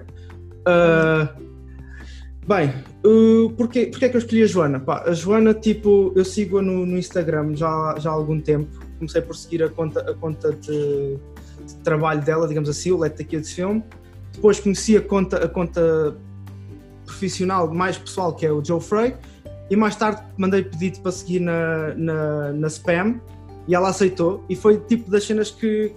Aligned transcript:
Uh, 0.68 1.26
bem, 2.49 2.73
uh, 3.05 3.51
porquê, 3.51 3.91
é 4.01 4.09
que 4.09 4.17
eu 4.17 4.19
escolhi 4.19 4.43
a 4.43 4.47
Joana? 4.47 4.81
Pá, 4.81 5.05
a 5.07 5.13
Joana, 5.13 5.53
tipo, 5.53 6.13
eu 6.17 6.25
sigo-a 6.25 6.63
no, 6.63 6.87
no, 6.87 6.97
Instagram 6.97 7.55
já, 7.55 7.95
já 7.99 8.11
há 8.11 8.13
algum 8.15 8.41
tempo. 8.41 8.71
Comecei 8.99 9.21
por 9.21 9.37
seguir 9.37 9.63
a 9.63 9.69
conta, 9.69 10.01
a 10.01 10.15
conta 10.15 10.53
de, 10.53 11.19
de 11.67 11.75
trabalho 11.85 12.23
dela, 12.23 12.49
digamos 12.49 12.71
assim, 12.71 12.91
o 12.91 12.99
Let 12.99 13.17
the 13.17 13.25
Kids 13.25 13.53
Film. 13.53 13.83
Depois 14.33 14.59
conheci 14.59 14.97
a 14.97 15.03
conta, 15.03 15.45
a 15.45 15.49
conta 15.49 16.17
profissional 17.05 17.73
mais 17.73 17.99
pessoal, 17.99 18.35
que 18.35 18.47
é 18.47 18.51
o 18.51 18.65
Joe 18.65 18.81
Frey. 18.81 19.15
E 19.71 19.77
mais 19.77 19.95
tarde 19.97 20.23
mandei 20.39 20.63
pedido 20.63 21.01
para 21.01 21.13
seguir 21.13 21.41
na, 21.41 21.95
na, 21.95 22.53
na 22.55 22.67
Spam 22.69 23.21
e 23.67 23.75
ela 23.75 23.91
aceitou 23.91 24.43
e 24.49 24.57
foi 24.57 24.79
tipo 24.79 25.11
das 25.11 25.25
cenas 25.25 25.51
que 25.51 25.95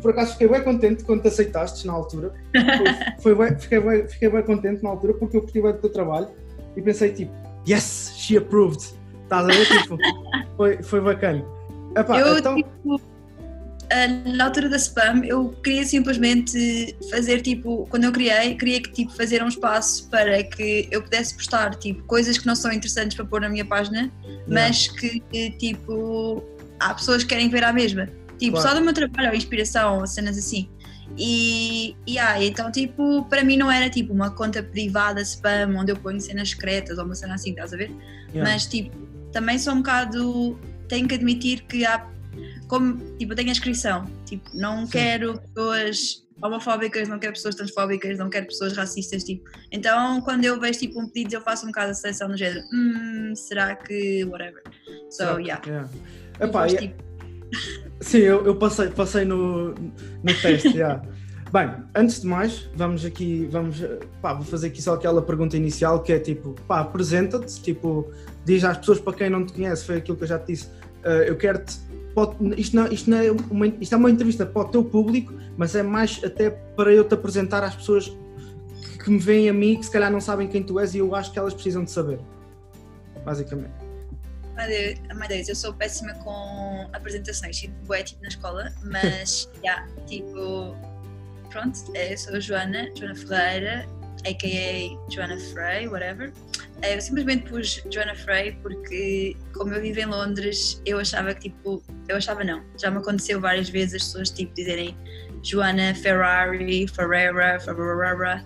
por 0.00 0.10
acaso 0.10 0.32
fiquei 0.32 0.48
bem 0.48 0.62
contente 0.62 1.04
quando 1.04 1.22
te 1.22 1.28
aceitaste 1.28 1.86
na 1.86 1.92
altura. 1.92 2.32
Foi, 3.20 3.34
foi 3.34 3.34
bem, 3.34 3.58
fiquei, 3.58 3.80
bem, 3.80 4.08
fiquei 4.08 4.28
bem 4.28 4.42
contente 4.42 4.82
na 4.82 4.90
altura 4.90 5.14
porque 5.14 5.36
eu 5.36 5.42
curti 5.42 5.60
bem 5.60 5.72
do 5.72 5.78
teu 5.78 5.90
trabalho 5.90 6.28
e 6.76 6.82
pensei 6.82 7.12
tipo, 7.12 7.32
yes, 7.68 8.12
she 8.16 8.36
approved. 8.36 8.82
Estás 9.24 9.44
a 9.44 9.46
ver? 9.46 9.66
Tipo, 9.66 9.98
foi, 10.56 10.82
foi 10.82 11.00
bacana. 11.00 11.44
Epá, 11.96 12.18
eu, 12.18 12.38
então... 12.38 12.56
tipo, 12.56 13.00
na 14.36 14.44
altura 14.44 14.68
da 14.68 14.76
spam, 14.76 15.24
eu 15.24 15.48
queria 15.62 15.84
simplesmente 15.84 16.96
fazer 17.10 17.40
tipo, 17.40 17.86
quando 17.90 18.04
eu 18.04 18.12
criei, 18.12 18.54
queria 18.54 18.80
que 18.80 18.90
tipo 18.92 19.12
fazer 19.12 19.42
um 19.42 19.48
espaço 19.48 20.08
para 20.08 20.42
que 20.44 20.88
eu 20.90 21.02
pudesse 21.02 21.34
postar 21.34 21.74
tipo 21.74 22.02
coisas 22.04 22.38
que 22.38 22.46
não 22.46 22.54
são 22.54 22.72
interessantes 22.72 23.16
para 23.16 23.24
pôr 23.24 23.40
na 23.40 23.48
minha 23.48 23.64
página, 23.64 24.10
mas 24.46 24.86
que 24.88 25.20
tipo 25.58 26.42
há 26.78 26.94
pessoas 26.94 27.24
que 27.24 27.30
querem 27.30 27.48
ver 27.48 27.64
a 27.64 27.72
mesma. 27.72 28.08
Tipo, 28.40 28.52
claro. 28.52 28.68
só 28.68 28.74
do 28.74 28.82
meu 28.82 28.94
trabalho, 28.94 29.36
inspiração, 29.36 30.06
cenas 30.06 30.38
assim. 30.38 30.66
E, 31.18 31.94
e 32.06 32.18
ah, 32.18 32.42
então, 32.42 32.72
tipo, 32.72 33.26
para 33.26 33.44
mim 33.44 33.58
não 33.58 33.70
era 33.70 33.90
tipo 33.90 34.14
uma 34.14 34.30
conta 34.30 34.62
privada 34.62 35.20
spam 35.20 35.76
onde 35.76 35.92
eu 35.92 35.96
ponho 35.96 36.18
cenas 36.18 36.50
secretas 36.50 36.96
ou 36.96 37.04
uma 37.04 37.14
cena 37.14 37.34
assim, 37.34 37.50
estás 37.50 37.74
a 37.74 37.76
ver? 37.76 37.90
Yeah. 38.32 38.50
Mas, 38.50 38.64
tipo, 38.64 38.96
também 39.30 39.58
sou 39.58 39.74
um 39.74 39.78
bocado. 39.78 40.58
Tenho 40.88 41.06
que 41.06 41.16
admitir 41.16 41.62
que 41.64 41.84
há. 41.84 42.08
Como, 42.66 42.96
tipo, 43.18 43.32
eu 43.32 43.36
tenho 43.36 43.50
a 43.50 43.52
inscrição. 43.52 44.06
Tipo, 44.24 44.48
não 44.54 44.86
Sim. 44.86 44.92
quero 44.92 45.38
pessoas 45.40 46.26
homofóbicas, 46.42 47.06
não 47.08 47.18
quero 47.18 47.34
pessoas 47.34 47.54
transfóbicas, 47.54 48.16
não 48.16 48.30
quero 48.30 48.46
pessoas 48.46 48.74
racistas, 48.74 49.22
tipo. 49.22 49.50
Então, 49.70 50.22
quando 50.22 50.46
eu 50.46 50.58
vejo 50.58 50.78
tipo 50.78 50.98
um 50.98 51.06
pedido, 51.06 51.34
eu 51.34 51.42
faço 51.42 51.64
um 51.64 51.68
bocado 51.68 51.90
a 51.90 51.94
seleção 51.94 52.28
no 52.28 52.38
género, 52.38 52.64
hum, 52.72 53.34
será 53.34 53.76
que 53.76 54.24
whatever. 54.24 54.62
So, 55.10 55.38
yeah. 55.38 55.60
yeah. 55.66 55.90
Epá, 56.40 56.66
e... 56.66 56.76
tipo... 56.76 57.10
Sim, 58.00 58.18
eu, 58.18 58.44
eu, 58.46 58.56
passei, 58.56 58.88
passei 58.88 59.24
no, 59.24 59.70
no 59.70 60.34
teste, 60.42 60.72
já. 60.76 61.02
Bem, 61.52 61.68
antes 61.94 62.20
de 62.20 62.26
mais, 62.26 62.68
vamos 62.76 63.04
aqui, 63.04 63.48
vamos, 63.50 63.82
pá, 64.22 64.32
vou 64.32 64.44
fazer 64.44 64.68
aqui 64.68 64.80
só 64.80 64.94
aquela 64.94 65.20
pergunta 65.20 65.56
inicial 65.56 66.00
que 66.00 66.12
é 66.12 66.18
tipo, 66.18 66.54
pá, 66.66 66.80
apresenta-te, 66.80 67.60
tipo, 67.60 68.08
diz 68.44 68.62
às 68.62 68.78
pessoas 68.78 69.00
para 69.00 69.14
quem 69.14 69.30
não 69.30 69.44
te 69.44 69.52
conhece, 69.52 69.84
foi 69.84 69.96
aquilo 69.96 70.16
que 70.16 70.22
eu 70.22 70.28
já 70.28 70.38
te 70.38 70.52
disse, 70.52 70.68
uh, 71.04 71.24
eu 71.26 71.36
quero-te, 71.36 71.76
isto, 72.56 72.76
não, 72.76 72.86
isto, 72.86 73.10
não 73.10 73.18
é 73.18 73.32
uma, 73.50 73.66
isto 73.66 73.92
é 73.92 73.98
uma 73.98 74.10
entrevista 74.10 74.46
para 74.46 74.62
o 74.62 74.64
teu 74.66 74.84
público, 74.84 75.34
mas 75.56 75.74
é 75.74 75.82
mais 75.82 76.20
até 76.24 76.50
para 76.50 76.92
eu 76.92 77.02
te 77.02 77.14
apresentar 77.14 77.64
às 77.64 77.74
pessoas 77.74 78.08
que, 78.80 78.98
que 78.98 79.10
me 79.10 79.18
veem 79.18 79.48
a 79.48 79.52
mim, 79.52 79.76
que 79.76 79.86
se 79.86 79.90
calhar 79.90 80.10
não 80.10 80.20
sabem 80.20 80.46
quem 80.46 80.62
tu 80.62 80.78
és 80.78 80.94
e 80.94 80.98
eu 80.98 81.14
acho 81.16 81.32
que 81.32 81.38
elas 81.38 81.52
precisam 81.52 81.82
de 81.82 81.90
saber, 81.90 82.20
basicamente. 83.24 83.79
Deus, 84.66 85.48
eu 85.48 85.54
sou 85.54 85.74
péssima 85.74 86.14
com 86.14 86.88
apresentações, 86.92 87.58
tipo, 87.58 87.94
é 87.94 88.02
tipo 88.02 88.22
na 88.22 88.28
escola, 88.28 88.72
mas, 88.82 89.48
já, 89.64 89.86
yeah, 89.86 89.88
tipo, 90.06 90.76
pronto, 91.50 91.78
eu 91.94 92.18
sou 92.18 92.34
a 92.34 92.40
Joana, 92.40 92.88
Joana 92.96 93.14
Ferreira, 93.14 93.86
a.k.a. 94.26 95.12
Joana 95.12 95.38
Frey, 95.38 95.88
whatever. 95.88 96.32
Eu 96.82 97.00
simplesmente 97.00 97.48
pus 97.48 97.82
Joana 97.90 98.14
Frey 98.14 98.52
porque, 98.62 99.36
como 99.54 99.74
eu 99.74 99.80
vivo 99.80 100.00
em 100.00 100.06
Londres, 100.06 100.80
eu 100.86 100.98
achava 100.98 101.34
que, 101.34 101.50
tipo, 101.50 101.82
eu 102.08 102.16
achava 102.16 102.42
não, 102.42 102.64
já 102.78 102.90
me 102.90 102.98
aconteceu 102.98 103.40
várias 103.40 103.68
vezes 103.68 103.94
as 103.94 104.04
pessoas, 104.04 104.30
tipo, 104.30 104.54
dizerem 104.54 104.96
Joana 105.42 105.94
Ferrari, 105.94 106.86
Ferreira, 106.88 107.58
Ferrara, 107.60 108.44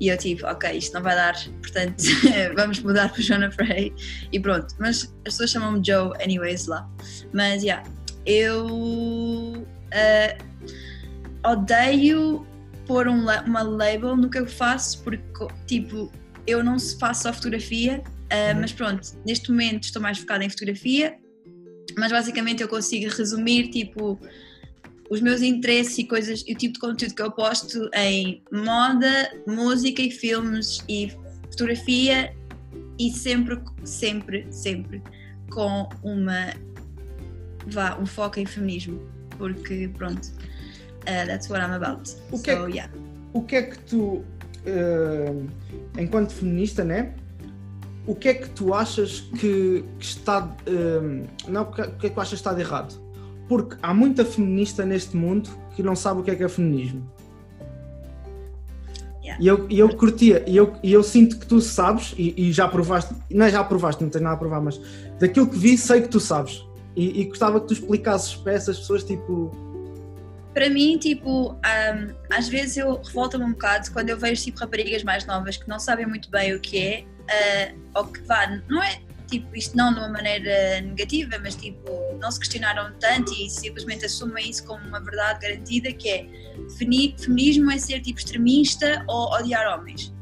e 0.00 0.08
eu 0.08 0.16
tipo, 0.18 0.46
ok, 0.46 0.76
isto 0.76 0.94
não 0.94 1.02
vai 1.02 1.14
dar, 1.14 1.34
portanto 1.62 2.02
vamos 2.54 2.80
mudar 2.80 3.10
para 3.10 3.22
Joana 3.22 3.50
Frey 3.50 3.92
e 4.32 4.38
pronto. 4.38 4.74
Mas 4.78 5.04
as 5.26 5.34
pessoas 5.34 5.50
chamam-me 5.50 5.84
Joe 5.84 6.12
anyways 6.22 6.66
lá. 6.66 6.88
Mas 7.32 7.62
yeah, 7.62 7.82
eu 8.26 8.66
uh, 8.66 9.64
odeio 11.50 12.46
pôr 12.86 13.08
um, 13.08 13.26
uma 13.46 13.62
label 13.62 14.16
no 14.16 14.28
que 14.28 14.38
eu 14.38 14.46
faço 14.46 15.02
porque 15.02 15.46
tipo, 15.66 16.12
eu 16.46 16.62
não 16.62 16.78
faço 16.78 17.22
só 17.22 17.32
fotografia, 17.32 18.02
uh, 18.04 18.60
mas 18.60 18.72
pronto, 18.72 19.08
neste 19.26 19.50
momento 19.50 19.84
estou 19.84 20.02
mais 20.02 20.18
focada 20.18 20.44
em 20.44 20.50
fotografia, 20.50 21.16
mas 21.96 22.12
basicamente 22.12 22.62
eu 22.62 22.68
consigo 22.68 23.10
resumir 23.10 23.70
tipo 23.70 24.20
os 25.10 25.20
meus 25.20 25.42
interesses 25.42 25.98
e 25.98 26.04
coisas 26.04 26.44
e 26.46 26.52
o 26.52 26.56
tipo 26.56 26.74
de 26.74 26.80
conteúdo 26.80 27.14
que 27.14 27.22
eu 27.22 27.30
posto 27.30 27.88
em 27.94 28.42
moda, 28.52 29.32
música 29.46 30.02
e 30.02 30.10
filmes 30.10 30.82
e 30.88 31.12
fotografia 31.50 32.34
e 32.98 33.10
sempre, 33.10 33.58
sempre, 33.84 34.46
sempre 34.50 35.02
com 35.50 35.88
uma 36.02 36.52
vá, 37.66 37.96
um 37.98 38.06
foco 38.06 38.40
em 38.40 38.46
feminismo. 38.46 39.00
Porque 39.38 39.90
pronto 39.96 40.26
uh, 41.02 41.26
that's 41.26 41.48
what 41.48 41.62
I'm 41.62 41.72
about. 41.72 42.10
O 42.32 42.38
que, 42.38 42.54
so, 42.54 42.66
é, 42.66 42.70
yeah. 42.70 42.92
o 43.32 43.42
que 43.42 43.56
é 43.56 43.62
que 43.62 43.78
tu 43.80 44.24
uh, 44.66 45.46
enquanto 45.98 46.32
feminista 46.32 46.84
né? 46.84 47.14
O 48.06 48.14
que 48.14 48.28
é 48.28 48.34
que 48.34 48.48
tu 48.50 48.72
achas 48.72 49.20
que, 49.20 49.84
que 49.98 50.04
está 50.04 50.44
uh, 50.44 51.26
não 51.48 51.62
o 51.62 51.72
que 51.72 51.80
é 51.82 52.08
que 52.08 52.10
tu 52.10 52.20
achas 52.20 52.30
que 52.30 52.34
está 52.36 52.54
de 52.54 52.60
errado 52.60 53.05
porque 53.48 53.76
há 53.82 53.94
muita 53.94 54.24
feminista 54.24 54.84
neste 54.84 55.16
mundo 55.16 55.50
que 55.74 55.82
não 55.82 55.94
sabe 55.94 56.20
o 56.20 56.24
que 56.24 56.30
é 56.30 56.34
que 56.34 56.42
é 56.42 56.48
feminismo. 56.48 57.08
Yeah. 59.22 59.42
E 59.42 59.46
eu, 59.46 59.66
e 59.68 59.78
eu 59.78 59.88
curtia, 59.96 60.44
e 60.46 60.56
eu, 60.56 60.76
e 60.82 60.92
eu 60.92 61.02
sinto 61.02 61.38
que 61.38 61.46
tu 61.46 61.60
sabes, 61.60 62.14
e, 62.16 62.48
e, 62.48 62.52
já 62.52 62.68
provaste, 62.68 63.12
não 63.30 63.44
é 63.44 63.50
já 63.50 63.62
provaste, 63.64 64.02
não 64.02 64.08
tens 64.08 64.22
nada 64.22 64.36
a 64.36 64.38
provar, 64.38 64.60
mas 64.60 64.80
daquilo 65.18 65.48
que 65.48 65.58
vi, 65.58 65.76
sei 65.76 66.02
que 66.02 66.08
tu 66.08 66.20
sabes. 66.20 66.64
E, 66.94 67.20
e 67.20 67.24
gostava 67.24 67.60
que 67.60 67.66
tu 67.66 67.72
explicasses 67.74 68.34
para 68.36 68.52
essas 68.52 68.78
pessoas, 68.78 69.04
tipo. 69.04 69.50
Para 70.54 70.70
mim, 70.70 70.96
tipo, 70.96 71.52
um, 71.52 72.14
às 72.30 72.48
vezes 72.48 72.78
eu 72.78 73.02
revolto-me 73.02 73.44
um 73.44 73.50
bocado 73.50 73.90
quando 73.92 74.08
eu 74.08 74.16
vejo 74.16 74.42
tipo 74.42 74.58
raparigas 74.58 75.04
mais 75.04 75.26
novas 75.26 75.56
que 75.58 75.68
não 75.68 75.78
sabem 75.78 76.06
muito 76.06 76.30
bem 76.30 76.54
o 76.54 76.60
que 76.60 76.78
é, 76.78 77.04
uh, 77.74 77.78
ou 77.94 78.04
que 78.06 78.22
vá, 78.22 78.62
não 78.66 78.82
é 78.82 79.00
tipo, 79.26 79.54
isto 79.56 79.76
não 79.76 79.92
de 79.92 79.98
uma 79.98 80.08
maneira 80.08 80.80
negativa, 80.80 81.38
mas 81.42 81.54
tipo, 81.54 81.90
não 82.20 82.30
se 82.30 82.38
questionaram 82.38 82.92
tanto 82.98 83.32
e 83.32 83.50
simplesmente 83.50 84.04
assumem 84.06 84.50
isso 84.50 84.64
como 84.64 84.86
uma 84.86 85.00
verdade 85.00 85.40
garantida, 85.40 85.92
que 85.92 86.08
é 86.08 86.26
feminismo 86.78 87.70
é 87.70 87.78
ser 87.78 88.00
tipo 88.00 88.18
extremista 88.18 89.04
ou 89.08 89.32
odiar 89.32 89.78
homens. 89.78 90.12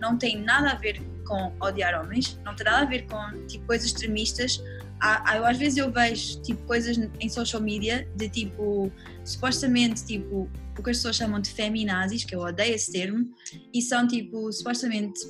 Não 0.00 0.16
tem 0.16 0.40
nada 0.40 0.70
a 0.70 0.74
ver 0.74 1.00
com 1.24 1.52
odiar 1.60 2.00
homens, 2.00 2.38
não 2.44 2.54
tem 2.54 2.64
nada 2.64 2.82
a 2.82 2.84
ver 2.84 3.06
com 3.06 3.46
tipo 3.46 3.66
coisas 3.66 3.88
extremistas. 3.88 4.62
Há, 5.00 5.32
há, 5.32 5.48
às 5.48 5.56
vezes 5.56 5.78
eu 5.78 5.92
vejo 5.92 6.40
tipo 6.42 6.62
coisas 6.64 6.98
em 7.20 7.28
social 7.28 7.62
media 7.62 8.08
de 8.16 8.28
tipo 8.28 8.90
supostamente 9.24 10.04
tipo 10.04 10.50
o 10.76 10.82
que 10.82 10.90
as 10.90 10.98
pessoas 10.98 11.16
chamam 11.16 11.40
de 11.40 11.50
feminazis, 11.50 12.24
que 12.24 12.34
eu 12.34 12.40
odeio 12.40 12.74
esse 12.74 12.92
termo, 12.92 13.28
e 13.74 13.82
são 13.82 14.06
tipo 14.06 14.52
supostamente 14.52 15.20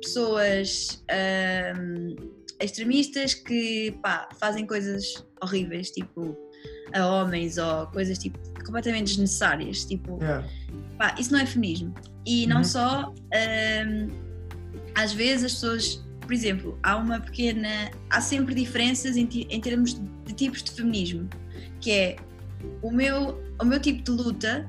pessoas 0.00 1.02
um, 1.76 2.37
extremistas 2.60 3.34
que 3.34 3.96
pá, 4.02 4.28
fazem 4.38 4.66
coisas 4.66 5.24
horríveis, 5.40 5.90
tipo 5.90 6.36
a 6.92 7.06
homens 7.06 7.58
ou 7.58 7.86
coisas 7.88 8.18
tipo 8.18 8.38
completamente 8.64 9.08
desnecessárias. 9.08 9.84
Tipo, 9.84 10.18
yeah. 10.20 10.46
pá, 10.96 11.14
isso 11.18 11.32
não 11.32 11.40
é 11.40 11.46
feminismo. 11.46 11.94
E 12.26 12.46
não 12.46 12.58
uhum. 12.58 12.64
só, 12.64 13.14
um, 13.86 14.08
às 14.94 15.12
vezes 15.12 15.44
as 15.44 15.52
pessoas, 15.54 16.04
por 16.20 16.32
exemplo, 16.32 16.78
há 16.82 16.96
uma 16.96 17.20
pequena. 17.20 17.90
Há 18.10 18.20
sempre 18.20 18.54
diferenças 18.54 19.16
em, 19.16 19.28
em 19.32 19.60
termos 19.60 20.00
de 20.24 20.32
tipos 20.34 20.62
de 20.62 20.70
feminismo, 20.72 21.28
que 21.80 21.90
é 21.90 22.16
o 22.82 22.90
meu, 22.90 23.42
o 23.60 23.64
meu 23.64 23.80
tipo 23.80 24.02
de 24.02 24.10
luta 24.10 24.68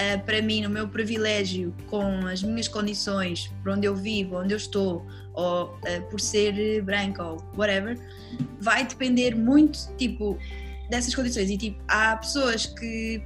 uh, 0.00 0.24
para 0.24 0.40
mim, 0.40 0.62
no 0.62 0.70
meu 0.70 0.88
privilégio, 0.88 1.74
com 1.86 2.26
as 2.26 2.42
minhas 2.42 2.68
condições, 2.68 3.52
por 3.62 3.72
onde 3.72 3.86
eu 3.86 3.94
vivo, 3.94 4.36
onde 4.36 4.54
eu 4.54 4.56
estou, 4.56 5.06
ou 5.34 5.66
uh, 5.66 6.10
por 6.10 6.18
ser 6.18 6.82
branca 6.82 7.22
ou 7.22 7.44
whatever, 7.56 7.98
vai 8.60 8.86
depender 8.86 9.34
muito, 9.34 9.94
tipo, 9.96 10.38
dessas 10.88 11.14
condições. 11.14 11.50
E, 11.50 11.56
tipo, 11.56 11.82
há 11.88 12.16
pessoas 12.16 12.66
que. 12.66 13.22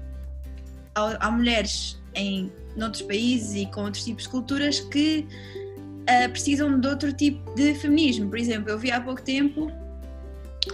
Há, 0.94 1.26
há 1.26 1.30
mulheres 1.30 2.00
em 2.14 2.52
noutros 2.76 3.02
países 3.02 3.54
e 3.54 3.66
com 3.66 3.82
outros 3.82 4.04
tipos 4.04 4.24
de 4.24 4.28
culturas 4.28 4.80
que 4.80 5.26
uh, 6.02 6.30
precisam 6.30 6.78
de 6.78 6.86
outro 6.86 7.12
tipo 7.12 7.54
de 7.54 7.74
feminismo. 7.74 8.28
Por 8.28 8.38
exemplo, 8.38 8.70
eu 8.70 8.78
vi 8.78 8.90
há 8.90 9.00
pouco 9.00 9.22
tempo 9.22 9.70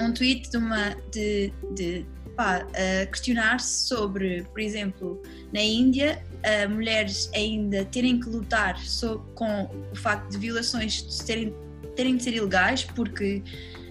um 0.00 0.12
tweet 0.12 0.50
de 0.50 0.56
uma. 0.56 0.94
de, 1.12 1.52
de 1.74 2.06
pá, 2.40 2.66
questionar-se 3.12 3.86
sobre, 3.86 4.44
por 4.44 4.60
exemplo, 4.60 5.22
na 5.52 5.60
Índia, 5.60 6.24
mulheres 6.70 7.30
ainda 7.34 7.84
terem 7.84 8.18
que 8.18 8.30
lutar 8.30 8.78
so, 8.78 9.18
com 9.34 9.68
o 9.92 9.94
facto 9.94 10.30
de 10.30 10.38
violações 10.38 11.02
terem, 11.26 11.54
terem 11.94 12.16
de 12.16 12.22
ser 12.22 12.32
ilegais, 12.32 12.84
porque, 12.84 13.42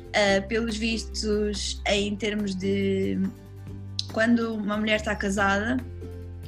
uh, 0.08 0.48
pelos 0.48 0.76
vistos, 0.76 1.80
em 1.86 2.16
termos 2.16 2.56
de. 2.56 3.20
quando 4.14 4.56
uma 4.56 4.78
mulher 4.78 4.96
está 4.96 5.16
casada, 5.16 5.78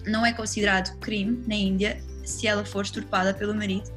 não 0.07 0.25
é 0.25 0.33
considerado 0.33 0.97
crime 0.97 1.43
na 1.47 1.53
Índia 1.53 2.01
se 2.25 2.47
ela 2.47 2.65
for 2.65 2.83
esturpada 2.83 3.31
pelo 3.31 3.53
marido. 3.53 3.91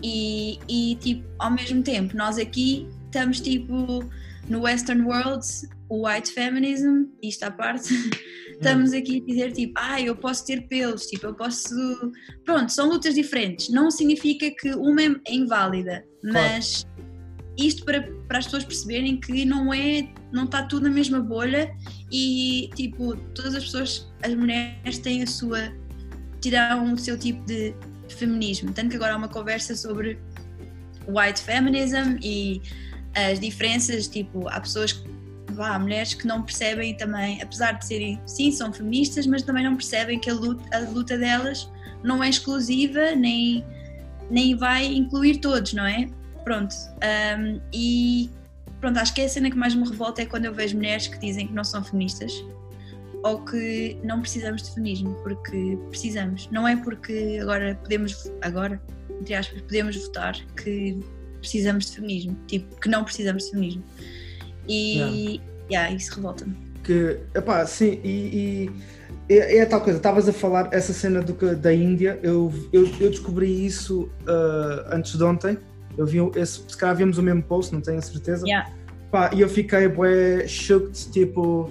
E, 0.00 0.60
e 0.68 0.96
tipo, 1.00 1.24
ao 1.36 1.50
mesmo 1.50 1.82
tempo, 1.82 2.16
nós 2.16 2.38
aqui 2.38 2.88
estamos 3.06 3.40
tipo 3.40 4.08
no 4.48 4.62
Western 4.62 5.02
World, 5.02 5.46
o 5.88 6.06
white 6.06 6.30
feminism, 6.30 7.06
isto 7.22 7.44
à 7.44 7.50
parte, 7.50 7.92
estamos 8.52 8.92
aqui 8.92 9.22
a 9.22 9.26
dizer 9.26 9.52
tipo, 9.52 9.72
ah, 9.76 10.00
eu 10.00 10.16
posso 10.16 10.46
ter 10.46 10.66
pelos, 10.68 11.06
tipo, 11.06 11.26
eu 11.26 11.34
posso. 11.34 11.74
Pronto, 12.44 12.70
são 12.70 12.88
lutas 12.88 13.14
diferentes. 13.14 13.68
Não 13.68 13.90
significa 13.90 14.50
que 14.50 14.74
uma 14.74 15.02
é 15.02 15.14
inválida, 15.28 16.04
mas 16.22 16.86
isto 17.58 17.84
para, 17.84 18.02
para 18.26 18.38
as 18.38 18.44
pessoas 18.46 18.64
perceberem 18.64 19.18
que 19.20 19.44
não 19.44 19.72
é, 19.72 20.08
não 20.32 20.44
está 20.44 20.62
tudo 20.64 20.84
na 20.84 20.90
mesma 20.90 21.20
bolha 21.20 21.72
e 22.10 22.68
tipo, 22.74 23.16
todas 23.34 23.54
as 23.54 23.64
pessoas, 23.64 24.12
as 24.22 24.34
mulheres 24.34 24.98
têm 24.98 25.22
a 25.22 25.26
sua, 25.26 25.72
tiram 26.40 26.92
o 26.92 26.98
seu 26.98 27.18
tipo 27.18 27.44
de 27.46 27.74
feminismo. 28.08 28.72
Tanto 28.72 28.90
que 28.90 28.96
agora 28.96 29.14
há 29.14 29.16
uma 29.16 29.28
conversa 29.28 29.74
sobre 29.76 30.18
white 31.06 31.40
feminism 31.40 32.16
e 32.22 32.60
as 33.14 33.38
diferenças, 33.38 34.08
tipo, 34.08 34.48
há 34.48 34.60
pessoas, 34.60 35.04
há 35.58 35.78
mulheres 35.78 36.14
que 36.14 36.26
não 36.26 36.42
percebem 36.42 36.96
também, 36.96 37.40
apesar 37.40 37.72
de 37.72 37.86
serem, 37.86 38.20
sim, 38.26 38.50
são 38.50 38.72
feministas, 38.72 39.26
mas 39.26 39.42
também 39.42 39.64
não 39.64 39.76
percebem 39.76 40.18
que 40.18 40.30
a 40.30 40.34
luta, 40.34 40.76
a 40.76 40.80
luta 40.80 41.16
delas 41.16 41.70
não 42.02 42.22
é 42.22 42.28
exclusiva, 42.28 43.14
nem, 43.14 43.64
nem 44.30 44.56
vai 44.56 44.86
incluir 44.86 45.38
todos, 45.38 45.72
não 45.72 45.86
é? 45.86 46.08
Pronto. 46.42 46.74
Um, 47.38 47.60
e 47.72 48.30
pronto, 48.80 48.98
acho 48.98 49.14
que 49.14 49.22
é 49.22 49.24
a 49.24 49.28
cena 49.28 49.50
que 49.50 49.56
mais 49.56 49.74
me 49.74 49.88
revolta 49.88 50.22
é 50.22 50.26
quando 50.26 50.44
eu 50.44 50.52
vejo 50.52 50.76
mulheres 50.76 51.06
que 51.06 51.18
dizem 51.18 51.46
que 51.46 51.54
não 51.54 51.64
são 51.64 51.82
feministas 51.82 52.32
ou 53.24 53.42
que 53.42 53.98
não 54.04 54.20
precisamos 54.20 54.62
de 54.62 54.74
feminismo, 54.74 55.14
porque 55.22 55.78
precisamos. 55.88 56.46
Não 56.50 56.68
é 56.68 56.76
porque 56.76 57.38
agora 57.40 57.74
podemos, 57.82 58.30
agora, 58.42 58.80
entre 59.18 59.34
aspas, 59.34 59.62
podemos 59.62 59.96
votar 59.96 60.34
que 60.62 61.00
precisamos 61.44 61.86
de 61.86 61.96
feminismo, 61.96 62.36
tipo, 62.46 62.80
que 62.80 62.88
não 62.88 63.04
precisamos 63.04 63.44
de 63.44 63.50
feminismo. 63.50 63.84
E 64.66 64.98
yeah. 64.98 65.44
Yeah, 65.70 65.94
isso 65.94 66.14
revolta-me. 66.16 66.56
Que, 66.82 67.18
epá, 67.34 67.64
sim, 67.66 68.00
e, 68.04 68.70
e 69.28 69.34
é, 69.34 69.58
é, 69.58 69.66
tal 69.66 69.80
coisa, 69.80 69.98
estavas 69.98 70.28
a 70.28 70.32
falar 70.32 70.68
essa 70.72 70.92
cena 70.92 71.22
do, 71.22 71.34
da 71.56 71.72
Índia, 71.72 72.18
eu, 72.22 72.52
eu, 72.72 72.86
eu 73.00 73.10
descobri 73.10 73.64
isso 73.64 74.02
uh, 74.22 74.92
antes 74.92 75.16
de 75.16 75.24
ontem, 75.24 75.58
eu 75.96 76.06
vi 76.06 76.18
esse, 76.36 76.62
se 76.68 76.76
calhar 76.76 76.96
vimos 76.96 77.16
o 77.18 77.22
mesmo 77.22 77.42
post, 77.42 77.72
não 77.72 77.80
tenho 77.80 77.98
a 77.98 78.02
certeza. 78.02 78.46
Yeah. 78.46 78.70
Pá, 79.10 79.30
e 79.32 79.40
eu 79.40 79.48
fiquei 79.48 79.88
bué 79.88 80.46
shocked, 80.46 81.10
tipo, 81.10 81.70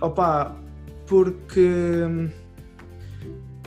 opá, 0.00 0.56
porque 1.06 2.08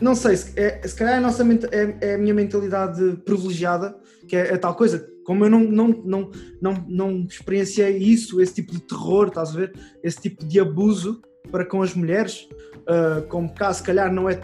não 0.01 0.13
sei, 0.13 0.36
se, 0.36 0.60
é, 0.60 0.86
se 0.86 0.95
calhar 0.95 1.18
a, 1.18 1.22
nossa, 1.22 1.44
é, 1.72 1.98
é, 2.01 2.16
a 2.16 2.18
minha 2.18 2.33
mentalidade 2.33 3.18
privilegiada, 3.25 3.95
que 4.28 4.36
é, 4.36 4.54
é, 4.54 4.58
tal 4.58 4.76
coisa, 4.76 5.08
como 5.26 5.46
eu 5.46 5.50
não, 5.50 5.64
não, 5.64 5.88
não, 5.88 6.32
não, 6.62 6.86
não 6.88 7.26
experienciei 7.26 7.98
isso, 7.98 8.42
esse 8.42 8.56
tipo 8.56 8.72
de 8.72 8.82
terror, 8.82 9.28
estás 9.28 9.50
a 9.50 9.54
ver? 9.54 9.74
Esse 10.04 10.22
tipo 10.22 10.46
de 10.46 10.60
abuso 10.60 11.22
para 11.52 11.66
com 11.66 11.82
as 11.82 11.94
mulheres, 11.94 12.48
uh, 12.82 13.26
como 13.28 13.54
cá 13.54 13.74
se 13.74 13.84
calhar 13.84 14.12
não 14.12 14.30
é. 14.30 14.40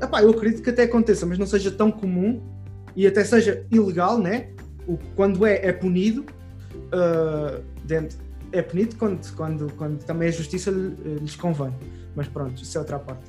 Epá, 0.00 0.22
eu 0.22 0.30
acredito 0.30 0.62
que 0.62 0.70
até 0.70 0.84
aconteça, 0.84 1.24
mas 1.26 1.38
não 1.38 1.46
seja 1.46 1.70
tão 1.70 1.90
comum 1.90 2.42
e 2.94 3.06
até 3.06 3.24
seja 3.24 3.66
ilegal, 3.70 4.18
né? 4.18 4.50
O, 4.86 4.98
quando 5.16 5.46
é, 5.46 5.66
é 5.66 5.72
punido, 5.72 6.24
uh, 6.92 7.62
dentro, 7.84 8.18
é 8.52 8.60
punido 8.62 8.96
quando, 8.96 9.34
quando, 9.34 9.72
quando 9.74 10.04
também 10.04 10.28
a 10.28 10.32
justiça 10.32 10.70
lhes 10.70 11.36
convém. 11.36 11.72
Mas 12.14 12.28
pronto, 12.28 12.62
isso 12.62 12.76
é 12.76 12.80
outra 12.80 12.98
parte. 12.98 13.24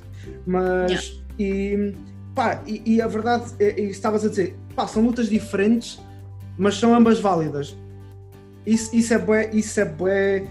Mas, 0.46 1.22
yeah. 1.38 1.94
e, 1.94 1.94
pá, 2.34 2.62
e, 2.66 2.82
e, 2.84 3.02
a 3.02 3.06
verdade, 3.06 3.52
é, 3.60 3.80
e 3.80 3.90
estavas 3.90 4.24
a 4.24 4.28
dizer, 4.28 4.56
pá, 4.74 4.86
são 4.86 5.02
lutas 5.02 5.28
diferentes, 5.28 6.00
mas 6.58 6.76
são 6.76 6.94
ambas 6.94 7.20
válidas. 7.20 7.76
Isso, 8.66 8.94
isso 8.94 9.14
é 9.14 9.18
bué, 9.18 9.50
isso 9.52 9.80
é 9.80 9.84
bué, 9.84 10.46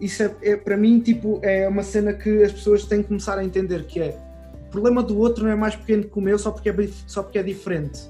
isso 0.00 0.22
é, 0.22 0.34
é, 0.42 0.56
para 0.56 0.76
mim, 0.76 1.00
tipo, 1.00 1.38
é 1.42 1.68
uma 1.68 1.82
cena 1.82 2.12
que 2.12 2.42
as 2.42 2.52
pessoas 2.52 2.84
têm 2.84 3.02
que 3.02 3.08
começar 3.08 3.38
a 3.38 3.44
entender, 3.44 3.84
que 3.86 4.00
é, 4.00 4.18
o 4.66 4.70
problema 4.70 5.02
do 5.02 5.18
outro 5.18 5.44
não 5.44 5.50
é 5.50 5.54
mais 5.54 5.76
pequeno 5.76 6.04
que 6.04 6.18
o 6.18 6.20
meu 6.20 6.38
só 6.38 6.50
porque 6.50 6.68
é, 6.68 6.74
só 7.06 7.22
porque 7.22 7.38
é 7.38 7.42
diferente. 7.42 8.02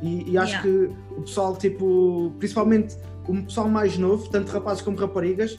E, 0.00 0.32
e 0.32 0.38
acho 0.38 0.52
yeah. 0.52 0.62
que 0.62 1.14
o 1.16 1.22
pessoal, 1.22 1.56
tipo, 1.56 2.32
principalmente 2.38 2.96
o 3.26 3.42
pessoal 3.42 3.68
mais 3.68 3.98
novo, 3.98 4.28
tanto 4.30 4.50
rapazes 4.50 4.82
como 4.82 4.96
raparigas, 4.96 5.58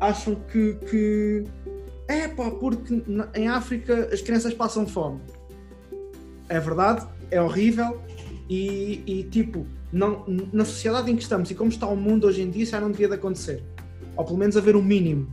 acham 0.00 0.36
que, 0.36 0.74
que 0.88 1.44
é 2.06 2.28
pá, 2.28 2.50
porque 2.50 3.02
em 3.34 3.48
África 3.48 4.08
as 4.12 4.20
crianças 4.20 4.54
passam 4.54 4.86
fome. 4.86 5.20
É 6.52 6.60
verdade, 6.60 7.06
é 7.30 7.40
horrível 7.40 7.98
e, 8.46 9.02
e, 9.06 9.22
tipo, 9.30 9.66
não, 9.90 10.22
na 10.52 10.66
sociedade 10.66 11.10
em 11.10 11.16
que 11.16 11.22
estamos 11.22 11.50
e 11.50 11.54
como 11.54 11.70
está 11.70 11.86
o 11.86 11.96
mundo 11.96 12.26
hoje 12.26 12.42
em 12.42 12.50
dia, 12.50 12.64
isso 12.64 12.72
já 12.72 12.80
não 12.80 12.90
devia 12.90 13.08
de 13.08 13.14
acontecer. 13.14 13.62
Ou 14.14 14.22
pelo 14.22 14.36
menos 14.36 14.54
haver 14.54 14.76
um 14.76 14.82
mínimo. 14.82 15.26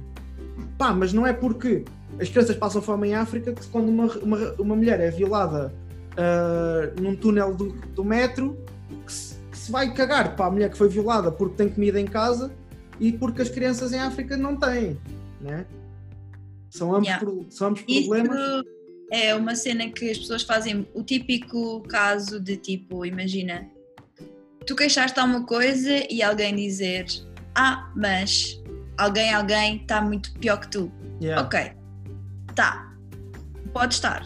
Pá, 0.77 0.93
mas 0.93 1.11
não 1.11 1.27
é 1.27 1.33
porque 1.33 1.83
as 2.17 2.29
crianças 2.29 2.55
passam 2.55 2.81
fome 2.81 3.09
em 3.09 3.15
África 3.15 3.51
que 3.51 3.67
quando 3.67 3.89
uma, 3.89 4.05
uma, 4.19 4.37
uma 4.53 4.75
mulher 4.77 5.01
é 5.01 5.11
violada 5.11 5.73
uh, 6.13 7.01
num 7.01 7.17
túnel 7.17 7.53
do, 7.53 7.73
do 7.93 8.05
metro, 8.05 8.57
que 9.05 9.11
se, 9.11 9.35
que 9.51 9.57
se 9.57 9.69
vai 9.69 9.93
cagar 9.93 10.37
para 10.37 10.45
a 10.45 10.51
mulher 10.51 10.71
que 10.71 10.77
foi 10.77 10.87
violada 10.87 11.33
porque 11.33 11.57
tem 11.57 11.67
comida 11.67 11.99
em 11.99 12.07
casa 12.07 12.49
e 12.97 13.11
porque 13.11 13.41
as 13.41 13.49
crianças 13.49 13.91
em 13.91 13.99
África 13.99 14.37
não 14.37 14.55
têm, 14.55 14.97
né? 15.41 15.65
São 16.69 16.95
ambos, 16.95 17.09
yeah. 17.09 17.25
pro, 17.25 17.45
são 17.49 17.67
ambos 17.67 17.81
problemas. 17.81 18.39
Isso 18.39 18.78
é 19.11 19.33
uma 19.33 19.55
cena 19.55 19.89
que 19.89 20.09
as 20.09 20.17
pessoas 20.17 20.43
fazem, 20.43 20.87
o 20.93 21.03
típico 21.03 21.81
caso 21.83 22.39
de 22.39 22.57
tipo, 22.57 23.05
imagina, 23.05 23.67
tu 24.65 24.75
queixaste 24.75 25.19
alguma 25.19 25.45
coisa 25.45 26.05
e 26.09 26.21
alguém 26.21 26.55
dizer, 26.55 27.05
ah, 27.55 27.91
mas 27.95 28.61
alguém, 28.97 29.33
alguém 29.33 29.77
está 29.77 30.01
muito 30.01 30.31
pior 30.33 30.59
que 30.59 30.69
tu. 30.69 30.91
Yeah. 31.21 31.41
Ok, 31.41 31.71
tá, 32.55 32.93
pode 33.73 33.95
estar. 33.95 34.23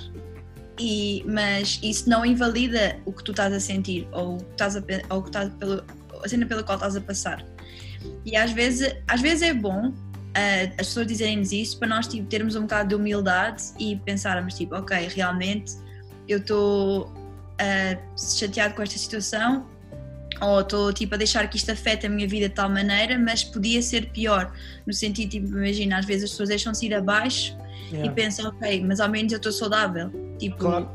E, 0.79 1.23
mas 1.27 1.79
isso 1.83 2.09
não 2.09 2.25
invalida 2.25 2.99
o 3.05 3.13
que 3.13 3.23
tu 3.23 3.31
estás 3.31 3.53
a 3.53 3.59
sentir 3.59 4.07
ou, 4.11 4.37
estás 4.37 4.75
a, 4.75 4.83
ou 5.09 5.21
que 5.21 5.29
estás 5.29 5.53
pelo, 5.53 5.83
a 6.23 6.27
cena 6.27 6.45
pela 6.45 6.63
qual 6.63 6.77
estás 6.77 6.95
a 6.95 7.01
passar. 7.01 7.45
E 8.25 8.35
às 8.35 8.51
vezes, 8.51 8.95
às 9.07 9.21
vezes 9.21 9.43
é 9.43 9.53
bom 9.53 9.93
uh, 10.33 10.73
as 10.79 10.87
pessoas 10.87 11.07
dizerem-nos 11.07 11.51
isso 11.51 11.77
para 11.77 11.87
nós 11.87 12.07
tipo, 12.07 12.27
termos 12.27 12.55
um 12.55 12.61
bocado 12.61 12.89
de 12.89 12.95
humildade 12.95 13.63
e 13.79 13.95
pensarmos 13.97 14.55
tipo, 14.55 14.75
ok, 14.75 15.07
realmente 15.09 15.73
eu 16.27 16.39
estou 16.39 17.05
uh, 17.05 18.17
chateado 18.17 18.73
com 18.73 18.81
esta 18.81 18.97
situação 18.97 19.67
ou 20.41 20.61
estou 20.61 20.91
tipo 20.91 21.13
a 21.13 21.17
deixar 21.17 21.47
que 21.47 21.57
isto 21.57 21.71
afete 21.71 22.07
a 22.07 22.09
minha 22.09 22.27
vida 22.27 22.49
de 22.49 22.55
tal 22.55 22.69
maneira, 22.69 23.17
mas 23.17 23.43
podia 23.43 23.81
ser 23.81 24.09
pior, 24.09 24.51
no 24.85 24.93
sentido 24.93 25.29
tipo, 25.29 25.47
imagina, 25.47 25.99
às 25.99 26.05
vezes 26.05 26.25
as 26.25 26.29
pessoas 26.31 26.49
deixam-se 26.49 26.85
ir 26.85 26.93
abaixo 26.93 27.55
yeah. 27.91 28.11
e 28.11 28.13
pensam, 28.13 28.49
ok, 28.49 28.83
mas 28.83 28.99
ao 28.99 29.09
menos 29.09 29.31
eu 29.31 29.37
estou 29.37 29.51
saudável. 29.51 30.11
Tipo, 30.39 30.57
claro. 30.57 30.89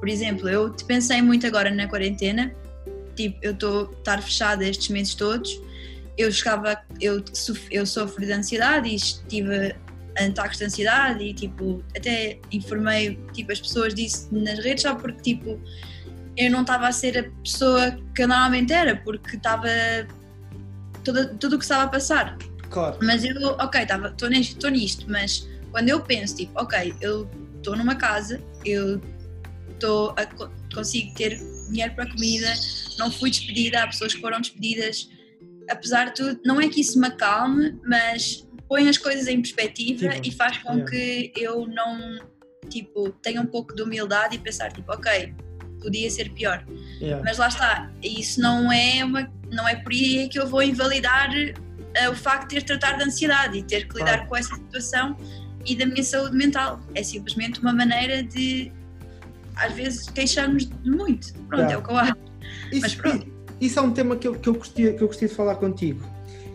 por 0.00 0.08
exemplo, 0.08 0.48
eu 0.48 0.74
pensei 0.86 1.22
muito 1.22 1.46
agora 1.46 1.70
na 1.70 1.86
quarentena, 1.86 2.52
tipo, 3.14 3.38
eu 3.40 3.52
estou 3.52 3.86
a 3.86 3.98
estar 3.98 4.22
fechada 4.22 4.64
estes 4.64 4.88
meses 4.88 5.14
todos 5.14 5.67
eu 6.18 6.32
chegava, 6.32 6.82
eu, 7.00 7.24
eu 7.70 7.86
sofro 7.86 8.26
de 8.26 8.32
ansiedade 8.32 8.88
e 8.88 8.96
tive 9.28 9.74
ataques 10.18 10.58
de 10.58 10.64
ansiedade 10.64 11.22
e 11.22 11.32
tipo, 11.32 11.82
até 11.96 12.40
informei 12.50 13.18
tipo, 13.32 13.52
as 13.52 13.60
pessoas 13.60 13.94
disso 13.94 14.28
nas 14.32 14.58
redes 14.58 14.82
só 14.82 14.96
porque 14.96 15.34
tipo, 15.34 15.60
eu 16.36 16.50
não 16.50 16.62
estava 16.62 16.88
a 16.88 16.92
ser 16.92 17.18
a 17.18 17.22
pessoa 17.40 17.96
que 18.14 18.22
eu 18.22 18.28
normalmente 18.28 18.72
era, 18.72 18.96
porque 18.96 19.36
estava 19.36 19.68
tudo, 21.04 21.38
tudo 21.38 21.54
o 21.56 21.58
que 21.58 21.64
estava 21.64 21.84
a 21.84 21.88
passar. 21.88 22.36
Claro. 22.68 22.98
Mas 23.00 23.24
eu, 23.24 23.52
ok, 23.52 23.86
estou 24.10 24.28
nisto, 24.28 24.68
nisto, 24.68 25.06
mas 25.08 25.48
quando 25.70 25.88
eu 25.88 26.00
penso, 26.00 26.36
tipo, 26.36 26.52
ok, 26.60 26.94
eu 27.00 27.30
estou 27.56 27.76
numa 27.76 27.94
casa, 27.94 28.42
eu 28.64 29.00
tô 29.78 30.14
a, 30.16 30.26
consigo 30.74 31.14
ter 31.14 31.38
dinheiro 31.70 31.94
para 31.94 32.10
comida, 32.10 32.52
não 32.98 33.10
fui 33.10 33.30
despedida, 33.30 33.82
há 33.82 33.86
pessoas 33.86 34.14
que 34.14 34.20
foram 34.20 34.40
despedidas. 34.40 35.08
Apesar 35.68 36.06
de 36.06 36.14
tudo, 36.14 36.40
não 36.44 36.60
é 36.60 36.68
que 36.68 36.80
isso 36.80 36.98
me 36.98 37.06
acalme, 37.08 37.78
mas 37.84 38.46
põe 38.68 38.88
as 38.88 38.98
coisas 38.98 39.26
em 39.28 39.40
perspectiva 39.40 40.08
Tipo, 40.10 40.28
e 40.28 40.30
faz 40.32 40.58
com 40.58 40.72
yeah. 40.74 40.90
que 40.90 41.32
eu 41.36 41.66
não 41.66 42.18
tipo, 42.68 43.10
tenha 43.22 43.40
um 43.40 43.46
pouco 43.46 43.74
de 43.74 43.82
humildade 43.82 44.36
e 44.36 44.38
pensar 44.38 44.70
tipo, 44.72 44.92
ok, 44.92 45.34
podia 45.80 46.10
ser 46.10 46.30
pior. 46.32 46.64
Yeah. 47.00 47.22
Mas 47.24 47.38
lá 47.38 47.48
está, 47.48 47.90
isso 48.02 48.40
não 48.40 48.70
é 48.70 49.04
uma, 49.04 49.30
não 49.50 49.66
é 49.66 49.76
por 49.76 49.92
aí 49.92 50.28
que 50.28 50.38
eu 50.38 50.46
vou 50.46 50.62
invalidar 50.62 51.30
eh, 51.94 52.08
o 52.10 52.14
facto 52.14 52.48
de 52.50 52.56
ter 52.56 52.60
de 52.60 52.66
tratar 52.66 52.98
de 52.98 53.04
ansiedade 53.04 53.58
e 53.58 53.62
ter 53.62 53.88
que 53.88 53.94
lidar 53.96 54.16
Claro. 54.16 54.28
com 54.28 54.36
essa 54.36 54.54
situação 54.54 55.16
e 55.64 55.74
da 55.76 55.86
minha 55.86 56.02
saúde 56.02 56.36
mental. 56.36 56.80
É 56.94 57.02
simplesmente 57.02 57.60
uma 57.60 57.72
maneira 57.72 58.22
de 58.22 58.70
às 59.56 59.72
vezes 59.72 60.08
queixarmos 60.10 60.66
de 60.66 60.90
muito. 60.90 61.32
Pronto, 61.48 61.62
Yeah. 61.62 61.74
é 61.74 61.76
o 61.78 61.82
que 61.82 61.90
eu 61.90 61.96
acho. 61.96 62.16
Isso, 62.70 62.80
Mas 62.82 62.94
pronto. 62.94 63.37
Isso 63.60 63.78
é 63.78 63.82
um 63.82 63.90
tema 63.92 64.16
que 64.16 64.28
eu, 64.28 64.34
que, 64.34 64.48
eu 64.48 64.54
gostei, 64.54 64.92
que 64.92 65.02
eu 65.02 65.06
gostei 65.06 65.28
de 65.28 65.34
falar 65.34 65.56
contigo, 65.56 66.00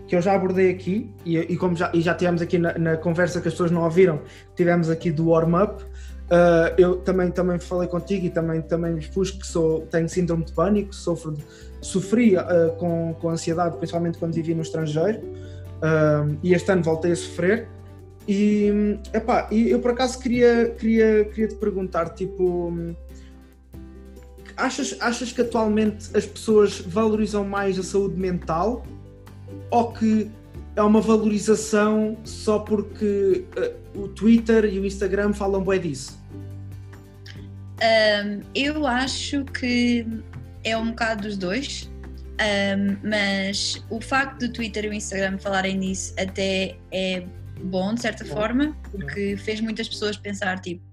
que 0.07 0.15
eu 0.15 0.21
já 0.21 0.33
abordei 0.33 0.69
aqui, 0.69 1.09
e, 1.25 1.37
e 1.37 1.57
como 1.57 1.75
já, 1.75 1.89
e 1.93 2.01
já 2.01 2.13
tivemos 2.13 2.41
aqui 2.41 2.57
na, 2.57 2.77
na 2.77 2.97
conversa 2.97 3.41
que 3.41 3.47
as 3.47 3.53
pessoas 3.53 3.71
não 3.71 3.83
ouviram, 3.83 4.21
tivemos 4.55 4.89
aqui 4.89 5.11
do 5.11 5.29
warm-up. 5.29 5.83
uh, 5.83 6.73
eu 6.77 6.97
também, 6.97 7.31
também 7.31 7.59
falei 7.59 7.87
contigo 7.87 8.25
e 8.25 8.29
também, 8.29 8.61
também 8.61 8.97
expus 8.97 9.31
que 9.31 9.45
sou, 9.45 9.81
tenho 9.87 10.07
síndrome 10.07 10.45
de 10.45 10.53
pânico, 10.53 10.93
sofro, 10.93 11.31
de- 11.31 11.43
sofri 11.81 12.35
uh, 12.35 12.71
com, 12.77 13.13
com 13.19 13.29
ansiedade, 13.29 13.77
principalmente 13.77 14.17
quando 14.17 14.33
vivi 14.33 14.53
no 14.53 14.61
estrangeiro, 14.61 15.19
um, 15.21 16.37
e 16.41 16.53
este 16.53 16.71
ano 16.71 16.83
voltei 16.83 17.11
a 17.11 17.15
sofrer. 17.15 17.67
E, 18.25 18.97
epá, 19.13 19.49
e 19.51 19.69
eu 19.69 19.79
por 19.79 19.91
acaso 19.91 20.17
queria, 20.17 20.69
queria, 20.79 21.25
queria 21.25 21.49
te 21.49 21.55
perguntar, 21.55 22.09
tipo, 22.11 22.71
achas, 24.57 24.95
achas 24.99 25.31
que 25.31 25.41
atualmente 25.41 26.15
as 26.15 26.25
pessoas 26.25 26.79
valorizam 26.79 27.43
mais 27.43 27.77
a 27.79 27.83
saúde 27.83 28.15
mental 28.15 28.85
ou 29.69 29.91
que 29.91 30.29
é 30.75 30.81
uma 30.81 31.01
valorização 31.01 32.17
só 32.23 32.59
porque 32.59 33.45
eh, 33.55 33.73
o 33.95 34.07
Twitter 34.07 34.65
e 34.65 34.79
o 34.79 34.85
Instagram 34.85 35.33
falam 35.33 35.63
bem 35.63 35.79
disso? 35.79 36.19
Um, 37.83 38.41
eu 38.55 38.87
acho 38.87 39.43
que 39.45 40.05
é 40.63 40.77
um 40.77 40.89
bocado 40.89 41.23
dos 41.23 41.37
dois, 41.37 41.89
um, 42.39 42.97
mas 43.07 43.83
o 43.89 43.99
facto 43.99 44.39
do 44.47 44.53
Twitter 44.53 44.85
e 44.85 44.89
o 44.89 44.93
Instagram 44.93 45.37
falarem 45.37 45.77
nisso 45.77 46.13
até 46.17 46.77
é 46.91 47.25
bom, 47.63 47.93
de 47.93 48.01
certa 48.01 48.23
Bom. 48.25 48.33
forma, 48.33 48.77
porque 48.89 49.37
fez 49.37 49.61
muitas 49.61 49.87
pessoas 49.87 50.17
pensar, 50.17 50.59
tipo, 50.59 50.83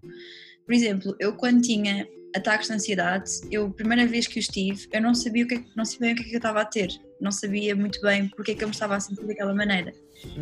por 0.67 0.75
exemplo, 0.75 1.17
eu 1.19 1.33
quando 1.35 1.63
tinha 1.63 2.07
ataques 2.35 2.69
de 2.69 2.75
ansiedade, 2.75 3.31
eu, 3.51 3.67
a 3.67 3.71
primeira 3.71 4.07
vez 4.07 4.27
que 4.27 4.39
os 4.39 4.47
tive, 4.47 4.89
eu 4.93 5.01
não 5.01 5.15
sabia 5.15 5.45
o 5.45 5.49
que, 5.49 5.55
é 5.55 5.63
não 5.77 5.85
sabia 5.85 6.13
o 6.13 6.17
que 6.17 6.23
é 6.23 6.25
que 6.25 6.33
eu 6.35 6.39
estava 6.39 6.61
a 6.61 6.65
ter, 6.65 6.89
não 7.21 7.33
sabia 7.33 7.75
muito 7.75 8.01
bem 8.01 8.29
porque 8.29 8.53
é 8.53 8.55
que 8.55 8.63
eu 8.65 8.69
me 8.69 8.75
estava 8.75 8.97
a 8.97 9.01
sentir 9.01 9.27
daquela 9.27 9.55
maneira 9.55 9.93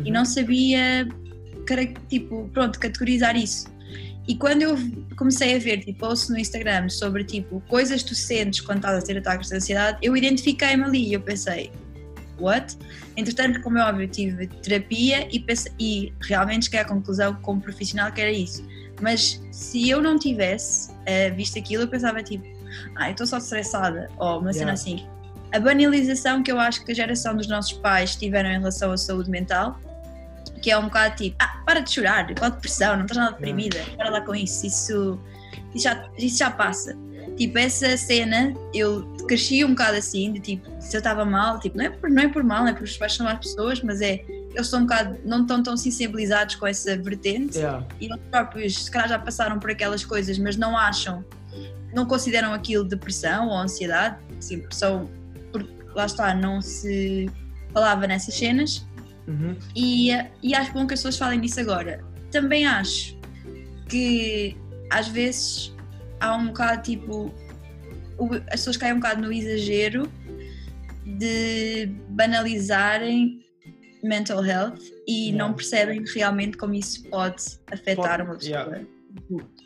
e 0.05 0.11
não 0.11 0.25
sabia, 0.25 1.07
tipo, 2.09 2.49
pronto, 2.53 2.79
categorizar 2.79 3.35
isso. 3.35 3.67
E 4.27 4.35
quando 4.35 4.61
eu 4.61 4.77
comecei 5.17 5.55
a 5.55 5.59
ver 5.59 5.79
tipo, 5.79 5.97
posts 5.99 6.29
no 6.29 6.37
Instagram 6.37 6.87
sobre 6.89 7.23
tipo, 7.23 7.61
coisas 7.67 8.03
que 8.03 8.09
tu 8.09 8.15
sentes 8.15 8.61
quando 8.61 8.77
estás 8.77 9.03
a 9.03 9.05
ter 9.05 9.17
ataques 9.17 9.49
de 9.49 9.55
ansiedade, 9.55 9.97
eu 10.03 10.15
identifiquei-me 10.15 10.83
ali 10.83 11.07
e 11.07 11.13
eu 11.13 11.21
pensei, 11.21 11.71
what? 12.39 12.77
Entretanto, 13.17 13.59
como 13.61 13.79
é 13.79 13.83
óbvio, 13.83 14.07
tive 14.07 14.45
terapia 14.47 15.27
e, 15.31 15.39
pense- 15.39 15.71
e 15.79 16.13
realmente 16.21 16.65
cheguei 16.65 16.81
à 16.81 16.85
conclusão 16.85 17.33
como 17.41 17.59
profissional 17.59 18.11
que 18.11 18.21
era 18.21 18.31
isso. 18.31 18.63
Mas 19.01 19.41
se 19.51 19.89
eu 19.89 20.01
não 20.01 20.17
tivesse 20.17 20.91
eh, 21.05 21.29
visto 21.31 21.57
aquilo, 21.57 21.83
eu 21.83 21.87
pensava 21.87 22.21
tipo, 22.23 22.45
ah, 22.95 23.09
estou 23.09 23.25
só 23.25 23.37
estressada, 23.37 24.09
ou 24.17 24.39
uma 24.39 24.53
cena 24.53 24.71
Yeah. 24.71 24.73
assim. 24.73 25.07
A 25.51 25.59
banalização 25.59 26.43
que 26.43 26.51
eu 26.51 26.59
acho 26.59 26.85
que 26.85 26.91
a 26.91 26.95
geração 26.95 27.35
dos 27.35 27.47
nossos 27.47 27.73
pais 27.73 28.15
tiveram 28.15 28.49
em 28.49 28.59
relação 28.59 28.91
à 28.91 28.97
saúde 28.97 29.29
mental, 29.31 29.79
que 30.61 30.69
é 30.69 30.77
um 30.77 30.83
bocado 30.83 31.15
tipo, 31.15 31.35
ah, 31.39 31.61
para 31.65 31.79
de 31.79 31.91
chorar, 31.91 32.33
qual 32.35 32.51
depressão, 32.51 32.95
não 32.95 33.05
estás 33.05 33.17
nada 33.17 33.31
deprimida, 33.31 33.79
para 33.95 34.09
lá 34.09 34.21
com 34.21 34.35
isso, 34.35 34.67
isso, 34.67 35.19
isso, 35.73 35.83
já, 35.83 36.07
isso 36.17 36.37
já 36.37 36.51
passa. 36.51 36.95
Tipo, 37.35 37.57
essa 37.57 37.95
cena, 37.95 38.53
eu 38.73 39.15
cresci 39.27 39.63
um 39.63 39.69
bocado 39.69 39.97
assim, 39.97 40.33
de 40.33 40.39
tipo, 40.39 40.69
se 40.79 40.95
eu 40.95 40.99
estava 40.99 41.23
mal, 41.23 41.59
tipo, 41.59 41.77
não 41.77 41.85
é 41.85 41.89
por, 41.89 42.09
não 42.09 42.23
é 42.23 42.27
por 42.27 42.43
mal, 42.43 42.63
não 42.63 42.69
é 42.69 42.73
por 42.73 42.83
os 42.83 42.97
pais 42.97 43.13
são 43.13 43.25
más 43.25 43.39
pessoas, 43.39 43.81
mas 43.81 44.01
é, 44.01 44.23
eles 44.51 44.67
estão 44.67 44.79
um 44.79 44.83
bocado, 44.83 45.17
não 45.25 45.41
estão 45.41 45.61
tão 45.63 45.77
sensibilizados 45.77 46.55
com 46.55 46.65
essa 46.67 46.97
vertente 46.97 47.57
Yeah. 47.57 47.85
e 47.99 48.05
eles 48.05 48.19
próprios 48.31 48.85
se 48.85 48.91
calhar 48.91 49.09
já 49.09 49.19
passaram 49.19 49.59
por 49.59 49.69
aquelas 49.71 50.03
coisas, 50.03 50.37
mas 50.39 50.55
não 50.57 50.77
acham, 50.77 51.23
não 51.93 52.05
consideram 52.05 52.53
aquilo 52.53 52.83
depressão 52.83 53.47
ou 53.49 53.57
ansiedade, 53.57 54.17
sim, 54.39 54.63
são, 54.71 55.09
porque 55.51 55.71
lá 55.95 56.05
está, 56.05 56.33
não 56.33 56.61
se 56.61 57.29
falava 57.73 58.07
nessas 58.07 58.33
cenas 58.35 58.85
Uhum. 59.27 59.55
e, 59.75 60.09
e 60.41 60.55
acho 60.55 60.73
bom 60.73 60.87
que 60.87 60.93
as 60.95 60.99
pessoas 61.01 61.17
falem 61.17 61.39
disso 61.39 61.59
agora. 61.59 62.03
Também 62.31 62.65
acho 62.65 63.15
que 63.87 64.57
às 64.89 65.07
vezes 65.07 65.71
há 66.19 66.35
um 66.35 66.47
bocado 66.47 66.81
tipo. 66.81 67.31
As 68.47 68.59
pessoas 68.59 68.77
caem 68.77 68.93
um 68.93 68.95
bocado 68.95 69.21
no 69.21 69.31
exagero 69.31 70.11
de 71.05 71.91
banalizarem 72.09 73.45
mental 74.03 74.43
health 74.43 74.79
e 75.07 75.29
Yeah. 75.29 75.37
não 75.37 75.53
percebem 75.53 76.03
realmente 76.15 76.57
como 76.57 76.73
isso 76.73 77.03
pode 77.09 77.43
afetar 77.71 78.17
Pode- 78.17 78.21
uma 78.23 78.35
pessoa. 78.35 78.57
yeah. 78.59 78.85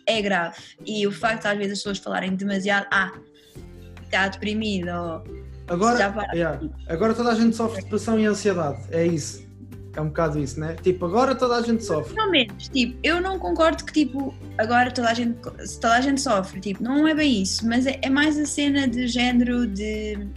É 0.07 0.21
grave. 0.21 0.57
E 0.85 1.05
o 1.07 1.11
facto 1.11 1.43
de 1.43 1.47
às 1.49 1.57
vezes 1.57 1.73
as 1.73 1.77
pessoas 1.79 1.97
falarem 1.99 2.35
demasiado, 2.35 2.87
ah, 2.91 3.11
está 4.03 4.27
deprimida 4.27 4.99
ou 5.01 5.43
Agora, 5.67 5.97
yeah. 6.33 6.59
agora 6.89 7.13
toda 7.13 7.31
a 7.31 7.35
gente 7.35 7.55
sofre 7.55 7.77
de 7.77 7.83
depressão 7.85 8.19
e 8.19 8.25
ansiedade, 8.25 8.81
é 8.91 9.05
isso. 9.07 9.43
É 9.95 10.01
um 10.01 10.07
bocado 10.07 10.39
isso, 10.39 10.59
né? 10.59 10.75
Tipo, 10.81 11.05
agora 11.05 11.35
toda 11.35 11.55
a 11.55 11.61
gente 11.61 11.85
sofre. 11.85 12.15
Pelo 12.15 12.31
menos, 12.31 12.67
tipo, 12.67 12.97
eu 13.03 13.21
não 13.21 13.37
concordo 13.39 13.85
que, 13.85 13.93
tipo, 14.05 14.33
agora 14.57 14.89
toda 14.91 15.09
a 15.09 15.13
gente, 15.13 15.37
toda 15.79 15.93
a 15.93 16.01
gente 16.01 16.19
sofre, 16.19 16.59
tipo, 16.59 16.81
não 16.83 17.07
é 17.07 17.13
bem 17.13 17.43
isso, 17.43 17.65
mas 17.67 17.85
é, 17.85 17.99
é 18.01 18.09
mais 18.09 18.37
a 18.39 18.45
cena 18.45 18.87
de 18.87 19.07
género 19.07 19.67
de 19.67 20.27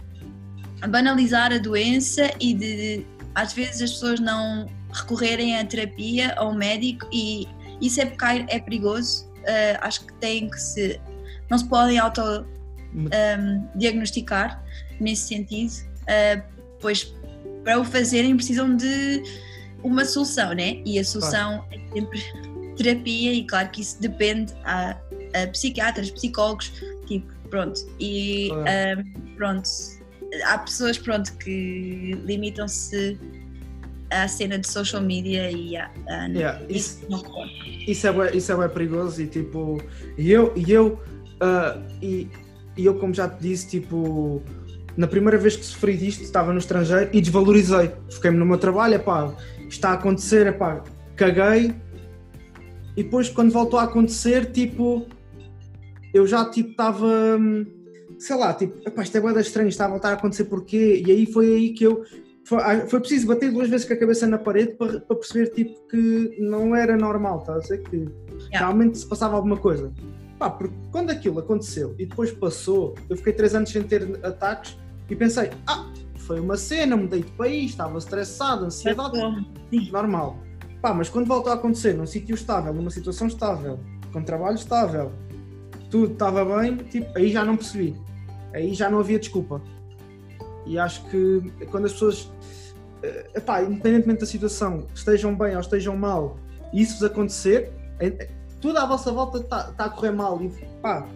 banalizar 0.89 1.51
a 1.51 1.57
doença 1.57 2.29
e 2.39 2.53
de, 2.53 3.05
às 3.37 3.53
vezes, 3.53 3.81
as 3.81 3.91
pessoas 3.91 4.19
não 4.19 4.65
recorrerem 4.91 5.55
à 5.57 5.63
terapia, 5.63 6.33
ao 6.35 6.53
médico 6.53 7.07
e 7.13 7.47
isso 7.79 8.01
é, 8.01 8.05
pecar- 8.05 8.45
é 8.49 8.59
perigoso. 8.59 9.25
Ah, 9.47 9.79
acho 9.87 10.05
que 10.05 10.11
tem 10.15 10.49
que 10.49 10.59
se, 10.59 10.99
não 11.49 11.57
se 11.57 11.65
podem 11.69 11.97
auto-diagnosticar 11.99 14.61
nesse 14.99 15.27
sentido, 15.27 15.71
ah, 16.07 16.41
pois 16.81 17.13
para 17.63 17.79
o 17.79 17.85
fazerem 17.85 18.35
precisam 18.35 18.75
de 18.75 19.21
uma 19.83 20.03
solução, 20.05 20.53
né? 20.53 20.81
E 20.85 20.97
a 20.99 21.03
solução 21.03 21.65
é 21.71 21.79
sempre 21.93 22.19
terapia 22.77 23.33
e 23.33 23.45
claro 23.45 23.69
que 23.69 23.81
isso 23.81 23.99
depende 24.01 24.53
a, 24.63 24.91
a 25.43 25.47
psiquiatras, 25.51 26.09
psicólogos, 26.09 26.71
tipo, 27.07 27.31
pronto. 27.49 27.79
E 27.99 28.47
Claro. 28.49 28.69
ahm, 28.69 29.03
pronto, 29.35 29.69
há 30.45 30.57
pessoas 30.59 30.97
pronto 30.97 31.33
que 31.37 32.13
limitam-se 32.25 33.17
à 34.09 34.27
cena 34.27 34.57
de 34.57 34.67
social 34.67 35.01
media 35.01 35.51
e 35.51 35.75
a, 35.75 35.89
a- 36.07 36.27
Yeah, 36.27 36.61
isso, 36.69 36.99
isso 37.01 37.05
não 37.09 37.19
concordo. 37.19 37.51
isso, 37.87 38.07
é, 38.07 38.11
bué- 38.11 38.35
isso 38.35 38.51
é 38.51 38.55
bué 38.55 38.67
perigoso 38.69 39.21
e 39.21 39.27
tipo, 39.27 39.81
e 40.17 40.31
eu, 40.31 40.53
e 40.55 40.71
eu, 40.71 40.99
ah, 41.41 41.77
e, 42.01 42.27
e 42.77 42.85
eu 42.85 42.95
como 42.95 43.13
já 43.13 43.27
te 43.27 43.41
disse, 43.41 43.67
tipo, 43.67 44.41
na 44.95 45.07
primeira 45.07 45.37
vez 45.37 45.55
que 45.55 45.65
sofri 45.65 45.97
disto, 45.97 46.23
estava 46.23 46.51
no 46.53 46.59
estrangeiro 46.59 47.09
e 47.13 47.19
desvalorizei. 47.21 47.91
Fiquei-me 48.09 48.37
no 48.37 48.45
meu 48.45 48.57
trabalho, 48.57 48.95
epá, 48.95 49.33
está 49.69 49.89
a 49.89 49.93
acontecer, 49.93 50.47
epá, 50.47 50.83
caguei. 51.15 51.75
E 52.95 53.03
depois 53.03 53.29
quando 53.29 53.51
voltou 53.51 53.77
a 53.79 53.83
acontecer, 53.83 54.51
tipo, 54.51 55.05
eu 56.13 56.25
já 56.25 56.49
tipo 56.49 56.71
estava, 56.71 57.05
hum, 57.37 57.65
sei 58.19 58.35
lá, 58.35 58.53
tipo, 58.53 58.87
epá, 58.87 59.03
isto 59.03 59.17
é 59.17 59.21
bué 59.21 59.33
da 59.33 59.41
estranho, 59.41 59.69
está 59.69 59.85
a 59.85 59.89
voltar 59.89 60.09
a 60.09 60.13
acontecer 60.13 60.45
porquê? 60.45 61.03
E 61.05 61.11
aí 61.11 61.25
foi 61.31 61.53
aí 61.53 61.73
que 61.73 61.83
eu, 61.83 62.03
foi, 62.43 62.59
ah, 62.59 62.87
foi 62.87 62.99
preciso 62.99 63.27
bater 63.27 63.51
duas 63.51 63.69
vezes 63.69 63.85
com 63.85 63.93
a 63.93 63.97
cabeça 63.97 64.25
na 64.25 64.37
parede 64.37 64.73
para, 64.75 64.99
para 64.99 65.15
perceber 65.15 65.47
tipo 65.49 65.87
que 65.87 66.37
não 66.39 66.75
era 66.75 66.97
normal, 66.97 67.43
a 67.47 67.59
dizer 67.59 67.83
que 67.83 68.07
realmente 68.51 68.97
se 68.97 69.05
passava 69.05 69.35
alguma 69.35 69.57
coisa. 69.57 69.91
Pá, 70.39 70.49
porque 70.49 70.75
quando 70.91 71.09
aquilo 71.09 71.39
aconteceu 71.39 71.95
e 71.97 72.05
depois 72.05 72.31
passou, 72.31 72.95
eu 73.09 73.17
fiquei 73.17 73.33
três 73.33 73.55
anos 73.55 73.69
sem 73.69 73.83
ter 73.83 74.19
ataques 74.23 74.77
e 75.09 75.15
pensei, 75.15 75.51
ah, 75.65 75.91
foi 76.15 76.39
uma 76.39 76.57
cena, 76.57 76.95
mudei 76.95 77.23
de 77.23 77.31
país, 77.31 77.71
estava 77.71 77.97
estressado, 77.97 78.65
ansiedade, 78.65 79.17
normal. 79.91 80.37
Pá, 80.81 80.93
mas 80.93 81.09
quando 81.09 81.25
voltou 81.25 81.51
a 81.51 81.55
acontecer 81.55 81.93
num 81.93 82.05
sítio 82.05 82.35
estável, 82.35 82.73
numa 82.73 82.91
situação 82.91 83.27
estável, 83.27 83.79
com 84.13 84.21
trabalho 84.21 84.55
estável, 84.55 85.11
tudo 85.89 86.13
estava 86.13 86.45
bem, 86.61 86.77
tipo, 86.77 87.17
aí 87.17 87.31
já 87.31 87.43
não 87.43 87.55
percebi. 87.55 87.95
Aí 88.57 88.73
já 88.73 88.89
não 88.89 88.99
havia 88.99 89.19
desculpa. 89.19 89.61
E 90.65 90.77
acho 90.77 91.05
que 91.09 91.41
quando 91.71 91.85
as 91.85 91.93
pessoas, 91.93 92.31
eh, 93.03 93.29
epá, 93.35 93.61
independentemente 93.63 94.21
da 94.21 94.25
situação, 94.25 94.87
estejam 94.93 95.35
bem 95.35 95.55
ou 95.55 95.61
estejam 95.61 95.95
mal, 95.95 96.37
e 96.73 96.81
isso 96.81 96.95
vos 96.95 97.03
acontecer, 97.03 97.71
é- 97.99 98.29
tudo 98.59 98.77
à 98.79 98.85
vossa 98.85 99.11
volta 99.11 99.37
está 99.37 99.71
tá 99.71 99.85
a 99.85 99.89
correr 99.89 100.11
mal 100.11 100.41
e 100.41 100.49
pá, 100.81 101.07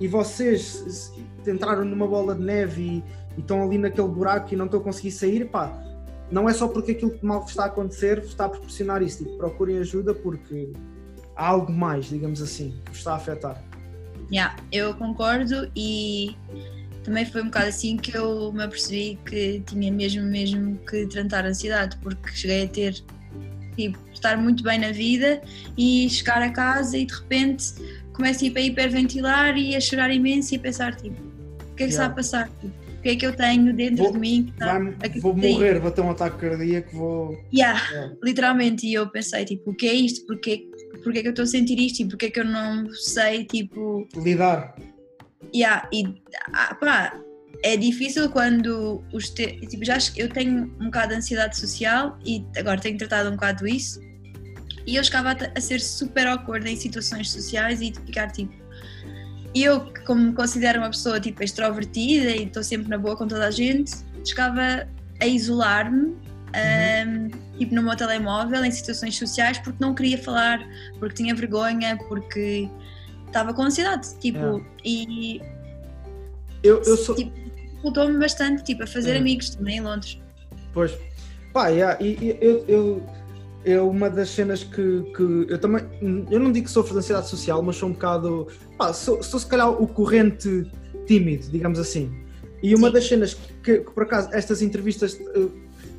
e 0.00 0.06
vocês 0.06 1.12
entraram 1.46 1.84
numa 1.84 2.06
bola 2.06 2.34
de 2.34 2.42
neve 2.42 2.82
e, 2.82 3.04
e 3.36 3.40
estão 3.40 3.62
ali 3.62 3.76
naquele 3.76 4.08
buraco 4.08 4.54
e 4.54 4.56
não 4.56 4.66
estão 4.66 4.80
a 4.80 4.82
conseguir 4.82 5.10
sair, 5.10 5.50
pá, 5.50 5.76
não 6.30 6.48
é 6.48 6.52
só 6.52 6.68
porque 6.68 6.92
aquilo 6.92 7.10
que 7.10 7.24
mal 7.26 7.44
está 7.44 7.64
a 7.64 7.66
acontecer 7.66 8.18
está 8.18 8.44
a 8.44 8.48
proporcionar 8.48 9.02
isso. 9.02 9.24
Tipo, 9.24 9.36
procurem 9.36 9.78
ajuda 9.78 10.14
porque 10.14 10.72
há 11.34 11.48
algo 11.48 11.72
mais, 11.72 12.06
digamos 12.06 12.40
assim, 12.40 12.74
que 12.84 12.90
vos 12.90 12.98
está 12.98 13.12
a 13.12 13.16
afetar. 13.16 13.67
Yeah, 14.32 14.56
eu 14.70 14.94
concordo 14.94 15.70
e 15.74 16.36
também 17.02 17.24
foi 17.24 17.40
um 17.42 17.46
bocado 17.46 17.68
assim 17.68 17.96
que 17.96 18.14
eu 18.16 18.52
me 18.52 18.62
apercebi 18.62 19.18
que 19.24 19.62
tinha 19.66 19.90
mesmo 19.90 20.22
mesmo 20.24 20.76
que 20.88 21.06
tratar 21.06 21.46
a 21.46 21.48
ansiedade, 21.48 21.96
porque 22.02 22.28
cheguei 22.34 22.64
a 22.64 22.68
ter 22.68 23.02
tipo, 23.76 23.98
estar 24.12 24.36
muito 24.36 24.62
bem 24.62 24.78
na 24.78 24.92
vida 24.92 25.40
e 25.78 26.10
chegar 26.10 26.42
a 26.42 26.50
casa 26.50 26.98
e 26.98 27.06
de 27.06 27.14
repente 27.14 27.72
começo 28.12 28.40
tipo, 28.40 28.58
a 28.58 28.60
hiperventilar 28.62 29.56
e 29.56 29.74
a 29.74 29.80
chorar 29.80 30.10
imenso 30.12 30.52
e 30.54 30.56
a 30.58 30.60
pensar 30.60 30.94
tipo, 30.96 31.16
o 31.70 31.74
que 31.74 31.84
é 31.84 31.86
que 31.86 31.92
está 31.92 32.02
a 32.02 32.06
Yeah. 32.06 32.14
passar? 32.16 32.50
O 32.98 33.00
que 33.00 33.08
é 33.10 33.16
que 33.16 33.24
eu 33.24 33.32
tenho 33.34 33.72
dentro 33.72 34.02
Vou- 34.02 34.12
de 34.12 34.18
mim 34.18 34.42
que 34.46 34.50
está 34.50 34.76
Vai- 34.78 35.20
vou 35.20 35.34
morrer, 35.36 35.78
vou 35.78 35.90
ter 35.92 36.00
um 36.00 36.10
ataque 36.10 36.36
cardíaco, 36.38 36.96
vou. 36.96 37.44
Yeah, 37.54 37.80
Yeah. 37.92 38.14
literalmente, 38.22 38.86
e 38.88 38.92
eu 38.94 39.08
pensei 39.08 39.44
tipo, 39.44 39.70
o 39.70 39.74
que 39.74 39.86
é 39.88 39.94
isto? 39.94 40.26
Porquê, 41.02 41.04
porquê 41.04 41.22
que 41.22 41.28
eu 41.28 41.30
estou 41.30 41.42
a 41.44 41.46
sentir 41.46 41.78
isto 41.78 42.00
e 42.00 42.08
porquê 42.08 42.30
que 42.30 42.40
eu 42.40 42.44
não 42.44 42.92
sei 42.92 43.44
tipo 43.44 44.06
lidar. 44.16 44.74
Yeah, 45.54 45.88
e 45.92 46.04
ah, 46.52 46.74
pá, 46.74 47.18
é 47.62 47.76
difícil 47.76 48.30
quando 48.30 49.02
os 49.12 49.30
te... 49.30 49.60
tipo, 49.66 49.84
já 49.84 49.98
eu 50.16 50.28
tenho 50.28 50.64
um 50.80 50.86
bocado 50.86 51.08
de 51.08 51.14
ansiedade 51.16 51.58
social 51.58 52.18
e 52.24 52.44
agora 52.56 52.80
tenho 52.80 52.98
tratado 52.98 53.28
um 53.28 53.32
bocado 53.32 53.66
isso 53.66 54.00
e 54.86 54.96
eu 54.96 55.04
chegava 55.04 55.36
a, 55.54 55.60
ser 55.60 55.80
super 55.80 56.26
awkward 56.26 56.68
em 56.70 56.76
situações 56.76 57.30
sociais 57.30 57.80
e 57.80 57.92
ficar 57.92 58.30
tipo 58.30 58.54
eu 59.54 59.92
como 60.06 60.22
me 60.22 60.32
considero 60.32 60.78
uma 60.78 60.90
pessoa 60.90 61.18
tipo 61.18 61.42
extrovertida 61.42 62.30
e 62.30 62.44
estou 62.44 62.62
sempre 62.62 62.88
na 62.88 62.98
boa 62.98 63.16
com 63.16 63.26
toda 63.26 63.46
a 63.46 63.50
gente 63.50 63.92
chegava 64.24 64.88
a 65.20 65.26
isolar-me 65.26 66.14
ahm, 66.54 67.30
tipo 67.58 67.74
no 67.74 67.82
meu 67.82 67.96
telemóvel 67.96 68.64
em 68.64 68.70
situações 68.70 69.16
sociais 69.16 69.58
porque 69.58 69.78
não 69.80 69.94
queria 69.94 70.16
falar 70.18 70.60
porque 70.98 71.16
tinha 71.16 71.34
vergonha 71.34 71.98
porque 72.08 72.68
estava 73.26 73.52
com 73.52 73.62
ansiedade 73.62 74.08
tipo 74.20 74.38
Yeah. 74.38 74.64
e 74.84 75.40
Eu, 76.62 76.82
eu 76.82 76.96
sou. 76.96 77.14
tipo, 77.14 77.32
dificultou-me 77.54 78.18
bastante 78.18 78.64
tipo, 78.64 78.82
a 78.82 78.86
fazer 78.86 79.12
Uhum. 79.14 79.18
amigos 79.20 79.50
também 79.50 79.76
em 79.78 79.80
Londres. 79.80 80.20
Pois. 80.72 80.96
Pá, 81.52 81.68
yeah, 81.68 81.96
e, 82.02 82.36
eu, 82.40 82.64
eu, 82.68 83.02
é 83.64 83.80
uma 83.80 84.08
das 84.10 84.28
cenas 84.30 84.62
que, 84.64 85.02
que 85.16 85.46
eu 85.48 85.58
também. 85.58 85.82
Eu 86.30 86.38
não 86.40 86.52
digo 86.52 86.66
que 86.66 86.72
sofro 86.72 86.92
de 86.92 86.98
ansiedade 86.98 87.28
social, 87.28 87.62
mas 87.62 87.76
sou 87.76 87.88
um 87.88 87.92
bocado. 87.92 88.46
Pá, 88.76 88.92
sou, 88.92 89.22
sou 89.22 89.40
se 89.40 89.46
calhar 89.46 89.70
o 89.70 89.86
corrente 89.86 90.70
tímido, 91.06 91.48
digamos 91.50 91.78
assim. 91.78 92.12
E 92.62 92.74
uma 92.74 92.88
Sim. 92.88 92.94
das 92.94 93.08
cenas 93.08 93.34
que, 93.62 93.78
que, 93.78 93.90
por 93.92 94.02
acaso, 94.02 94.28
estas 94.32 94.60
entrevistas 94.62 95.18
eh, 95.20 95.48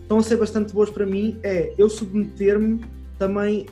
estão 0.09 0.17
a 0.17 0.23
ser 0.23 0.37
bastante 0.37 0.73
boas 0.73 0.89
para 0.89 1.05
mim 1.05 1.39
é 1.43 1.71
eu 1.77 1.87
submeter-me 1.87 2.83
também. 3.19 3.67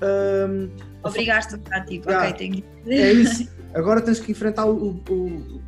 a 1.04 1.08
Obrigaste 1.10 1.56
a 1.56 1.58
ficar 1.58 1.84
tipo, 1.86 2.08
Yeah. 2.10 2.30
ok, 2.30 2.38
tenho 2.38 2.64
é 2.86 3.12
isso. 3.14 3.50
Agora 3.74 4.02
tens 4.02 4.20
que 4.20 4.32
enfrentar 4.32 4.66
o, 4.68 5.02
o, 5.10 5.62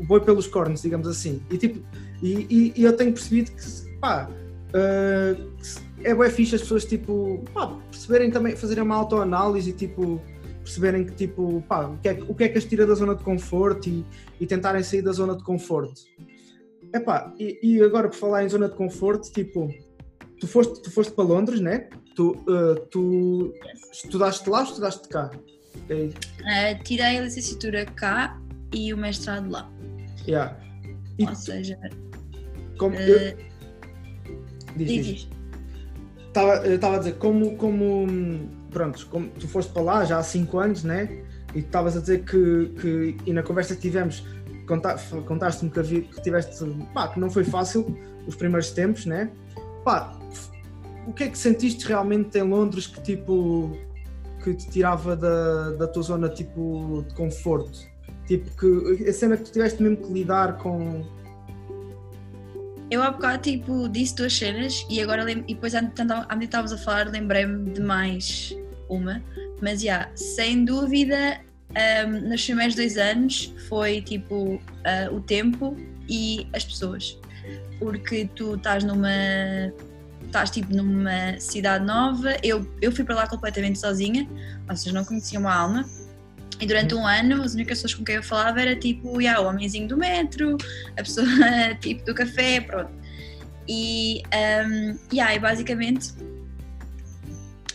o 0.00 0.04
boi 0.04 0.20
pelos 0.20 0.46
cornos, 0.48 0.82
digamos 0.82 1.06
assim. 1.06 1.40
E, 1.50 1.56
tipo, 1.56 1.80
e, 2.22 2.46
e- 2.50 2.72
e 2.76 2.82
eu 2.84 2.96
tenho 2.96 3.12
percebido 3.12 3.52
que, 3.52 3.98
pá, 4.00 4.28
que 5.58 5.66
se- 5.66 5.80
é 6.02 6.14
bem 6.14 6.30
fixe 6.30 6.54
as 6.56 6.60
pessoas, 6.62 6.84
tipo, 6.84 7.44
pá, 7.54 7.68
perceberem 7.90 8.30
também, 8.30 8.56
fazerem 8.56 8.82
uma 8.82 8.94
autoanálise 8.96 9.70
e, 9.70 9.72
tipo, 9.72 10.20
perceberem 10.62 11.04
que, 11.04 11.12
tipo, 11.14 11.62
pá, 11.68 11.86
o 11.86 11.98
que 11.98 12.08
é, 12.08 12.14
que- 12.14 12.22
o 12.28 12.34
que 12.34 12.44
é 12.44 12.48
que 12.48 12.58
as 12.58 12.64
tira 12.64 12.84
da 12.86 12.94
zona 12.94 13.14
de 13.14 13.22
conforto 13.22 13.88
e, 13.88 14.04
e 14.40 14.46
tentarem 14.46 14.82
sair 14.82 15.02
da 15.02 15.12
zona 15.12 15.36
de 15.36 15.42
conforto. 15.44 16.00
Epá, 16.92 17.32
e, 17.38 17.58
e 17.62 17.82
agora 17.82 18.08
por 18.08 18.16
falar 18.16 18.44
em 18.44 18.48
zona 18.48 18.68
de 18.68 18.76
conforto, 18.76 19.30
tipo, 19.32 19.72
tu 20.40 20.46
foste, 20.46 20.82
tu 20.82 20.90
foste 20.90 21.12
para 21.12 21.24
Londres, 21.24 21.60
né? 21.60 21.88
Tu, 22.14 22.34
eh, 22.48 22.80
tu 22.90 23.52
estudaste 23.92 24.48
lá 24.48 24.58
ou 24.60 24.64
estudaste 24.64 25.08
cá? 25.08 25.30
Eh, 25.90 26.10
Ah, 26.44 26.74
tirei 26.82 27.18
a 27.18 27.22
licenciatura 27.22 27.84
cá 27.86 28.40
e 28.72 28.92
o 28.92 28.96
mestrado 28.96 29.50
lá. 29.50 29.70
Yeah. 30.26 30.56
E 31.18 31.26
Ou 31.26 31.34
seja, 31.34 31.78
como, 32.78 32.94
eh, 32.96 33.36
eu, 34.26 34.36
diz, 34.76 34.88
diz, 34.88 35.06
diz. 35.06 35.28
Estava, 36.28 36.66
estava 36.66 36.96
a 36.96 36.98
dizer, 36.98 37.14
como, 37.16 37.56
como, 37.56 38.06
pronto, 38.70 39.06
como 39.06 39.28
tu 39.30 39.48
foste 39.48 39.72
para 39.72 39.82
lá 39.82 40.04
já 40.04 40.18
há 40.18 40.22
5 40.22 40.58
anos, 40.58 40.84
né? 40.84 41.04
E 41.54 41.62
tu 41.62 41.66
estavas 41.66 41.96
a 41.96 42.00
dizer 42.00 42.24
que, 42.24 42.68
que, 42.80 43.16
e 43.24 43.32
na 43.32 43.42
conversa 43.42 43.74
que 43.74 43.80
tivemos, 43.80 44.22
conta- 44.66 44.96
contaste-me 45.26 45.70
que, 45.70 46.02
que 46.02 46.22
tiveste, 46.22 46.62
pá, 46.92 47.08
que 47.08 47.18
não 47.20 47.30
foi 47.30 47.44
fácil 47.44 47.86
os 48.26 48.34
primeiros 48.36 48.70
tempos, 48.72 49.06
né? 49.06 49.30
Pá, 49.82 50.15
o 51.06 51.12
que 51.12 51.24
é 51.24 51.28
que 51.28 51.38
sentiste 51.38 51.86
realmente 51.86 52.36
em 52.38 52.42
Londres 52.42 52.86
que 52.86 53.00
tipo, 53.00 53.72
que 54.42 54.54
te 54.54 54.68
tirava 54.68 55.16
da, 55.16 55.70
da 55.72 55.86
tua 55.86 56.02
zona 56.02 56.28
tipo 56.28 57.04
de 57.08 57.14
conforto? 57.14 57.86
Tipo, 58.26 58.50
que 58.56 59.08
a 59.08 59.12
cena 59.12 59.36
que 59.36 59.44
tu 59.44 59.52
tiveste 59.52 59.80
mesmo 59.82 59.98
que 59.98 60.12
lidar 60.12 60.58
com, 60.58 61.04
Eu 62.90 63.02
há 63.02 63.10
bocado 63.10 63.42
tipo, 63.42 63.88
disse 63.88 64.14
duas 64.16 64.32
cenas 64.32 64.86
e 64.88 65.00
agora 65.00 65.30
e 65.30 65.34
depois 65.34 65.72
que 65.72 66.44
estávamos 66.44 66.72
a 66.72 66.78
falar 66.78 67.08
lembrei-me 67.08 67.70
de 67.72 67.80
mais 67.80 68.56
uma. 68.88 69.22
Mas 69.60 69.80
já, 69.80 70.08
sem 70.14 70.64
dúvida, 70.64 71.40
ahm, 71.74 72.28
nos 72.28 72.44
primeiros 72.44 72.74
dois 72.74 72.96
anos 72.96 73.54
foi 73.68 74.02
tipo 74.02 74.60
ah, 74.84 75.10
o 75.12 75.20
tempo 75.20 75.76
e 76.08 76.46
as 76.52 76.64
pessoas. 76.64 77.18
Porque 77.78 78.28
tu 78.34 78.54
estás 78.54 78.84
numa. 78.84 79.08
Estás 80.36 80.50
tipo 80.50 80.74
numa 80.74 81.40
cidade 81.40 81.84
nova. 81.84 82.36
Eu, 82.42 82.66
eu 82.82 82.92
fui 82.92 83.04
para 83.04 83.14
lá 83.14 83.26
completamente 83.26 83.78
sozinha, 83.78 84.28
ou 84.68 84.76
seja, 84.76 84.94
não 84.94 85.04
conhecia 85.04 85.38
uma 85.38 85.54
alma. 85.54 85.88
E 86.60 86.66
durante 86.66 86.94
um 86.94 87.06
ano, 87.06 87.42
as 87.42 87.54
únicas 87.54 87.78
pessoas 87.78 87.94
com 87.94 88.04
quem 88.04 88.16
eu 88.16 88.22
falava 88.22 88.60
era 88.60 88.76
tipo, 88.76 89.20
yeah, 89.20 89.40
o 89.40 89.48
homenzinho 89.48 89.88
do 89.88 89.96
metro, 89.96 90.56
a 90.92 91.02
pessoa 91.02 91.26
tipo 91.80 92.04
do 92.04 92.14
café, 92.14 92.60
pronto. 92.60 92.90
E, 93.68 94.22
um, 94.66 94.98
yeah, 95.12 95.34
e 95.34 95.38
basicamente 95.38 96.14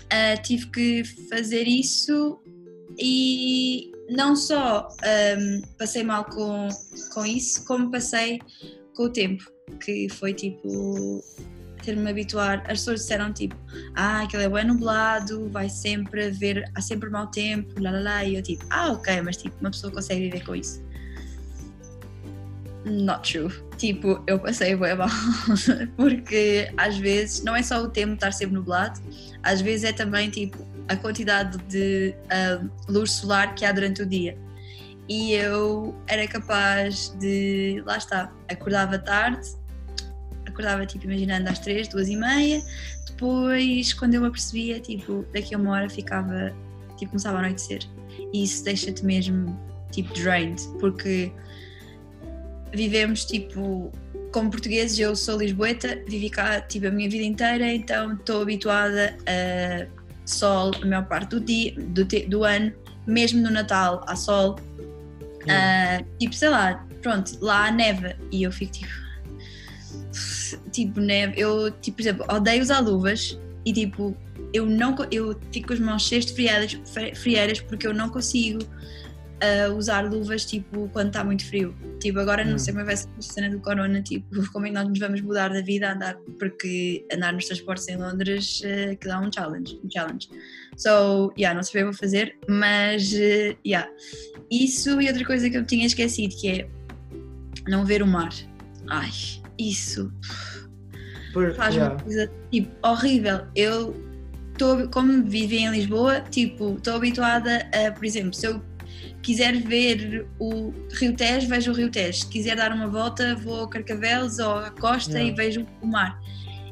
ah, 0.10 0.38
tive 0.38 0.68
que 0.68 1.04
fazer 1.30 1.68
isso 1.68 2.40
e 2.98 3.92
não 4.10 4.36
só 4.36 4.88
um, 5.38 5.62
passei 5.78 6.04
mal 6.04 6.26
com, 6.26 6.68
com 7.14 7.26
isso, 7.26 7.66
como 7.66 7.92
passei 7.92 8.40
com 8.94 9.04
o 9.04 9.10
tempo, 9.10 9.44
que 9.84 10.10
foi 10.10 10.34
tipo 10.34 11.24
ter-me 11.82 12.10
habituar. 12.10 12.60
As 12.62 12.80
pessoas 12.80 13.02
disseram 13.02 13.34
tipo, 13.34 13.56
ah, 13.96 14.22
aquilo 14.22 14.42
é 14.44 14.50
bem 14.50 14.66
nublado, 14.66 15.50
vai 15.50 15.70
sempre 15.70 16.28
haver, 16.28 16.70
há 16.76 16.82
sempre 16.82 17.10
mau 17.10 17.28
tempo, 17.28 17.82
lá 17.82 17.92
lá 17.92 18.00
lá, 18.00 18.24
e 18.24 18.36
eu 18.36 18.42
tipo, 18.42 18.66
ah, 18.70 18.92
ok, 18.92 19.22
mas 19.22 19.38
tipo, 19.38 19.56
uma 19.60 19.72
pessoa 19.72 19.92
consegue 19.92 20.22
viver 20.22 20.46
com 20.46 20.56
isso. 20.56 20.84
Not 22.86 23.32
true. 23.32 23.52
Tipo, 23.78 24.24
eu 24.26 24.40
passei 24.40 24.76
bem 24.76 24.96
mal, 24.96 25.10
porque 25.96 26.72
às 26.78 26.98
vezes 26.98 27.44
não 27.44 27.56
é 27.56 27.62
só 27.62 27.82
o 27.82 27.90
tempo 27.90 28.14
estar 28.14 28.32
sempre 28.32 28.56
nublado, 28.56 29.00
às 29.44 29.62
vezes 29.62 29.90
é 29.90 29.94
também 29.94 30.30
tipo 30.30 30.66
a 30.88 30.96
quantidade 30.96 31.58
de 31.70 32.16
ah, 32.30 32.64
luz 32.88 33.12
solar 33.12 33.56
que 33.56 33.66
há 33.66 33.72
durante 33.72 34.02
o 34.02 34.06
dia. 34.06 34.38
E 35.08 35.34
eu 35.34 35.96
era 36.08 36.26
capaz 36.28 37.10
de, 37.20 37.84
lá 37.86 37.98
está, 37.98 38.32
acordava 38.50 38.98
tarde, 38.98 39.46
acordava 40.52 40.86
tipo 40.86 41.06
imaginando 41.06 41.50
às 41.50 41.60
três, 41.60 41.88
duas 41.88 42.08
e 42.08 42.16
meia, 42.16 42.62
depois 43.08 43.94
quando 43.94 44.14
eu 44.14 44.22
me 44.22 44.28
apercebia, 44.28 44.80
tipo, 44.80 45.26
daqui 45.34 45.56
a 45.56 45.58
uma 45.58 45.72
hora 45.72 45.90
ficava, 45.90 46.54
tipo, 46.98 47.12
começava 47.12 47.38
a 47.38 47.40
anoitecer. 47.42 47.82
E 48.34 48.44
isso 48.44 48.64
deixa-te 48.64 49.06
mesmo, 49.06 49.60
tipo, 49.92 50.14
drained, 50.14 50.62
porque 50.80 51.32
vivemos, 52.74 53.26
tipo, 53.26 53.92
como 54.32 54.50
portugueses, 54.50 54.98
eu 54.98 55.16
sou 55.16 55.38
lisboeta, 55.38 56.02
vivi 56.08 56.30
cá, 56.30 56.62
tipo, 56.62 56.88
a 56.88 56.92
minha 56.92 57.10
vida 57.10 57.24
inteira, 57.24 57.72
então 57.72 58.14
estou 58.14 58.42
habituada 58.42 59.18
a 59.28 59.88
sol 60.26 60.72
a 60.82 60.86
maior 60.86 61.06
parte 61.06 61.32
do 61.32 61.40
dia, 61.42 61.74
do, 61.76 62.06
do 62.06 62.44
ano, 62.44 62.72
mesmo 63.06 63.42
no 63.42 63.50
Natal 63.50 64.04
há 64.08 64.16
sol, 64.16 64.58
ah, 65.50 66.04
tipo, 66.20 66.34
sei 66.34 66.50
lá, 66.50 66.86
pronto, 67.02 67.38
lá 67.42 67.68
há 67.68 67.72
neve 67.72 68.16
e 68.32 68.44
eu 68.44 68.52
fico 68.52 68.72
tipo. 68.72 69.02
Tipo, 70.72 71.00
neve. 71.00 71.34
Eu, 71.40 71.72
tipo, 71.72 71.98
por 71.98 72.02
exemplo, 72.04 72.26
odeio 72.30 72.62
usar 72.62 72.80
luvas 72.80 73.40
e 73.66 73.72
tipo, 73.74 74.16
eu 74.54 74.66
não. 74.66 74.96
Eu 75.12 75.40
fico 75.52 75.68
com 75.70 75.74
as 75.74 75.80
mãos 75.80 76.08
cheias 76.08 76.26
de 76.26 76.34
friadas, 76.34 76.74
fri- 76.94 77.16
frieiras 77.16 77.60
porque 77.62 77.86
eu 77.88 77.94
não 77.94 78.10
consigo 78.10 78.60
a 79.44 79.74
usar 79.74 80.02
luvas 80.08 80.46
tipo 80.46 80.88
quando 80.94 81.08
está 81.08 81.24
muito 81.24 81.44
frio. 81.46 81.74
Tipo, 82.00 82.20
agora 82.20 82.44
não 82.46 82.56
Hum. 82.56 82.60
sei 82.60 82.74
como 82.74 82.86
vai 82.86 82.96
ser 82.96 83.08
a 83.18 83.22
cena 83.22 83.50
do 83.50 83.60
corona, 83.60 84.00
tipo, 84.02 84.28
como 84.54 84.66
é 84.68 84.70
que 84.70 84.76
nós 84.76 84.88
nos 84.88 85.00
vamos 85.00 85.20
mudar 85.22 85.50
da 85.50 85.62
vida 85.62 85.90
a 85.90 85.94
andar, 85.94 86.16
porque 86.38 87.04
andar 87.12 87.34
nos 87.34 87.46
transportes 87.46 87.88
em 87.88 87.98
Londres 87.98 88.62
eh, 88.64 88.96
que 88.96 89.08
dá 89.08 89.20
um 89.20 89.32
challenge, 89.34 89.80
um 89.84 89.90
challenge. 89.90 90.30
So, 90.78 91.34
yeah, 91.38 91.56
não 91.56 91.64
sei 91.64 91.82
o 91.82 91.86
que 91.86 91.92
vou 91.92 91.94
fazer, 92.00 92.38
mas 92.48 93.12
eh, 93.14 93.56
yeah. 93.66 93.90
Isso 94.52 95.02
e 95.02 95.08
outra 95.08 95.26
coisa 95.26 95.50
que 95.50 95.58
eu 95.58 95.66
tinha 95.66 95.86
esquecido 95.88 96.36
que 96.36 96.48
é 96.48 96.70
não 97.68 97.84
ver 97.86 98.04
o 98.04 98.08
mar. 98.08 98.30
Ai, 98.90 99.10
isso 99.58 100.12
Por- 101.34 101.54
faz 101.56 101.76
yeah. 101.76 101.94
uma 101.96 102.04
coisa 102.04 102.32
tipo 102.52 102.88
horrível. 102.88 103.46
Eu 103.56 103.96
estou, 104.52 104.88
como 104.90 105.24
vivi 105.24 105.58
em 105.58 105.72
Lisboa, 105.72 106.22
tipo, 106.22 106.76
estou 106.76 106.96
habituada 106.96 107.68
a, 107.74 107.92
por 107.92 108.06
exemplo, 108.06 108.34
se 108.34 108.48
eu 108.48 108.62
quiser 109.22 109.56
ver 109.62 110.28
o 110.40 110.74
Rio 110.94 111.16
Tejo, 111.16 111.48
vejo 111.48 111.72
o 111.72 111.76
Rio 111.76 111.90
Tejo. 111.90 112.20
Se 112.20 112.28
quiser 112.28 112.56
dar 112.56 112.72
uma 112.72 112.88
volta, 112.88 113.36
vou 113.36 113.64
a 113.64 113.70
Carcavelos 113.70 114.40
ou 114.40 114.58
à 114.58 114.72
costa 114.72 115.14
Yeah. 115.20 115.32
e 115.32 115.36
vejo 115.36 115.66
o 115.82 115.88
mar. 115.88 116.20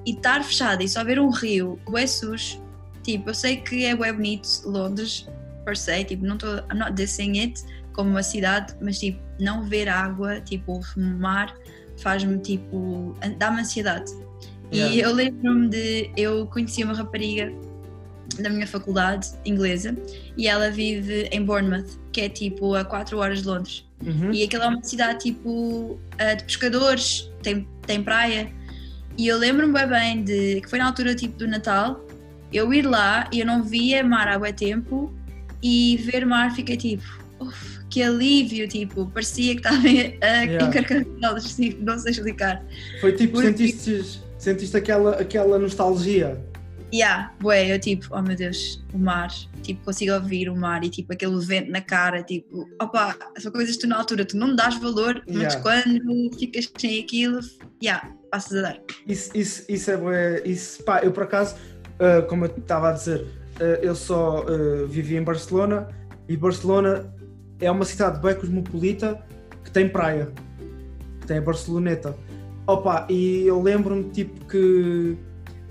E 0.05 0.11
estar 0.11 0.43
fechada 0.43 0.83
e 0.83 0.87
só 0.87 1.03
ver 1.03 1.19
um 1.19 1.29
rio, 1.29 1.79
o 1.85 2.07
sujo, 2.07 2.61
tipo, 3.03 3.29
eu 3.29 3.33
sei 3.33 3.57
que 3.57 3.85
é 3.85 3.95
bem 3.95 4.13
bonito 4.13 4.47
Londres, 4.65 5.27
per 5.65 5.77
se, 5.77 6.03
tipo, 6.05 6.25
não 6.25 6.35
estou, 6.35 6.57
I'm 6.71 6.79
not 6.79 6.93
dissing 6.93 7.37
it 7.39 7.61
como 7.93 8.11
uma 8.11 8.23
cidade, 8.23 8.73
mas 8.81 8.97
tipo, 8.99 9.19
não 9.39 9.63
ver 9.63 9.89
água, 9.89 10.39
tipo, 10.41 10.79
o 10.95 11.01
mar, 11.01 11.53
faz-me 12.01 12.39
tipo, 12.39 13.15
dá-me 13.37 13.61
ansiedade. 13.61 14.11
Yeah. 14.71 14.95
E 14.95 14.99
eu 15.01 15.13
lembro-me 15.13 15.67
de. 15.67 16.11
Eu 16.15 16.45
conheci 16.47 16.83
uma 16.83 16.93
rapariga 16.93 17.51
da 18.39 18.49
minha 18.49 18.67
faculdade 18.67 19.31
inglesa 19.45 19.97
e 20.37 20.47
ela 20.47 20.69
vive 20.69 21.27
em 21.31 21.43
Bournemouth, 21.43 21.99
que 22.11 22.21
é 22.21 22.29
tipo 22.29 22.75
a 22.75 22.85
4 22.85 23.17
horas 23.17 23.41
de 23.41 23.47
Londres. 23.47 23.85
Uhum. 24.05 24.31
E 24.31 24.43
aquilo 24.43 24.63
é 24.63 24.67
uma 24.67 24.83
cidade 24.83 25.19
tipo 25.19 25.99
ah, 26.17 26.33
de 26.33 26.43
pescadores, 26.43 27.29
tem, 27.41 27.67
tem 27.85 28.03
praia. 28.03 28.51
E 29.17 29.27
eu 29.27 29.37
lembro-me 29.37 29.73
bem 29.73 29.87
bem 29.87 30.23
de 30.23 30.61
que 30.61 30.69
foi 30.69 30.79
na 30.79 30.85
altura 30.85 31.15
tipo 31.15 31.37
do 31.37 31.47
Natal, 31.47 31.99
eu 32.53 32.73
ir 32.73 32.85
lá 32.85 33.27
e 33.31 33.39
eu 33.39 33.45
não 33.45 33.63
via 33.63 34.03
mar 34.03 34.27
há 34.27 34.39
bué 34.39 34.51
tempo 34.51 35.13
e 35.61 35.97
ver 35.97 36.25
mar 36.25 36.55
fiquei 36.55 36.77
tipo, 36.77 37.03
"Uf, 37.39 37.78
que 37.89 38.01
alívio, 38.03 38.67
tipo, 38.67 39.05
parecia 39.07 39.53
que 39.55 39.59
estava 39.59 39.77
a- 39.87 40.43
Yeah. 40.43 40.65
em 40.65 40.71
Carcavelos, 40.71 41.55
tipo, 41.55 41.83
não 41.83 41.97
sei 41.97 42.11
explicar. 42.11 42.63
Foi 43.01 43.13
tipo, 43.13 43.33
Porque- 43.33 43.47
sentiste, 43.47 44.21
sentiste 44.37 44.77
aquela, 44.77 45.15
aquela 45.19 45.57
nostalgia. 45.57 46.39
Yeah, 46.91 47.31
bué, 47.39 47.71
eu 47.71 47.79
tipo, 47.79 48.07
oh 48.11 48.21
meu 48.23 48.35
Deus, 48.35 48.83
o 48.91 48.97
mar, 48.97 49.29
tipo, 49.61 49.83
consigo 49.85 50.11
ouvir 50.13 50.49
o 50.49 50.55
mar 50.55 50.83
e 50.83 50.89
tipo 50.89 51.13
aquele 51.13 51.39
vento 51.39 51.69
na 51.69 51.81
cara, 51.81 52.23
tipo, 52.23 52.67
opa, 52.81 53.15
são 53.37 53.51
coisas 53.51 53.75
que 53.75 53.81
tu 53.81 53.87
na 53.87 53.95
altura 53.97 54.25
tu 54.25 54.35
não 54.35 54.55
dás 54.55 54.75
valor, 54.79 55.21
mas 55.27 55.53
Yeah. 55.53 55.61
quando 55.61 56.31
ficas 56.39 56.67
sem 56.79 56.99
aquilo, 56.99 57.41
yeah, 57.83 58.09
passas 58.31 58.57
a 58.57 58.61
dar. 58.63 58.79
Isso, 59.07 59.29
isso, 59.37 59.65
isso 59.69 59.91
é 59.91 59.97
bué, 59.97 60.41
isso, 60.45 60.83
pá, 60.83 61.01
eu 61.03 61.11
por 61.11 61.23
acaso, 61.23 61.55
ah, 61.99 62.23
como 62.23 62.45
eu 62.45 62.55
estava 62.57 62.89
a 62.89 62.93
dizer, 62.93 63.23
ah, 63.59 63.63
eu 63.83 63.93
só 63.93 64.43
ah, 64.47 64.87
vivi 64.87 65.15
em 65.15 65.21
Barcelona 65.23 65.87
e 66.27 66.35
Barcelona 66.35 67.13
é 67.59 67.69
uma 67.71 67.85
cidade 67.85 68.19
bem 68.21 68.35
cosmopolita 68.35 69.19
que 69.63 69.71
tem 69.71 69.87
praia, 69.89 70.29
que 71.21 71.27
tem 71.27 71.37
a 71.37 71.41
Barceloneta. 71.41 72.15
Opa, 72.67 73.05
e 73.09 73.45
eu 73.47 73.61
lembro-me 73.61 74.03
tipo 74.05 74.45
que 74.45 75.17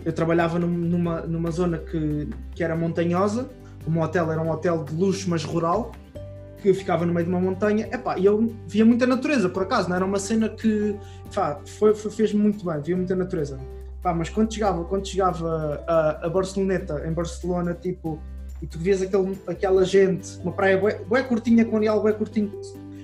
eu 0.05 0.13
trabalhava 0.13 0.59
num- 0.59 0.69
numa, 0.69 1.21
numa 1.23 1.51
zona 1.51 1.79
que, 1.79 2.29
que 2.55 2.63
era 2.63 2.75
montanhosa, 2.77 3.49
o 3.87 3.91
meu 3.91 4.03
hotel 4.03 4.31
era 4.33 4.41
um 4.43 4.51
hotel 4.51 4.85
de 4.85 4.95
luxo, 4.95 5.29
mas 5.31 5.45
rural, 5.45 5.93
que 6.61 6.75
ficava 6.75 7.07
no 7.07 7.13
meio 7.15 7.25
de 7.27 7.33
uma 7.33 7.41
montanha, 7.41 7.89
Epá, 7.93 8.19
e 8.19 8.25
eu 8.27 8.53
via 8.67 8.85
muita 8.85 9.07
natureza, 9.07 9.49
por 9.49 9.63
acaso, 9.63 9.89
não 9.89 9.97
era 9.97 10.05
uma 10.05 10.19
cena 10.19 10.49
que 10.49 10.97
foi, 11.67 11.95
foi- 11.95 12.11
fez-me 12.11 12.41
muito 12.41 12.65
bem, 12.65 12.81
via 12.81 12.97
muita 12.97 13.15
natureza. 13.15 13.59
Pá, 14.03 14.13
mas 14.13 14.29
quando 14.29 14.53
chegava, 14.53 14.85
quando 14.85 15.07
chegava 15.07 15.83
a, 15.87 16.27
a 16.27 16.29
Barceloneta, 16.29 17.03
em 17.07 17.13
Barcelona, 17.13 17.75
tipo, 17.75 18.21
e 18.63 18.67
tu 18.67 18.79
vias 18.79 19.03
aquele, 19.03 19.39
aquela 19.47 19.85
gente, 19.85 20.39
uma 20.43 20.53
praia 20.53 20.79
bué, 20.79 21.01
bué 21.07 21.23
curtinha, 21.23 21.65
com 21.65 21.75
um 21.75 21.77
areal 21.77 22.03
bué 22.03 22.13
curtinho, 22.13 22.53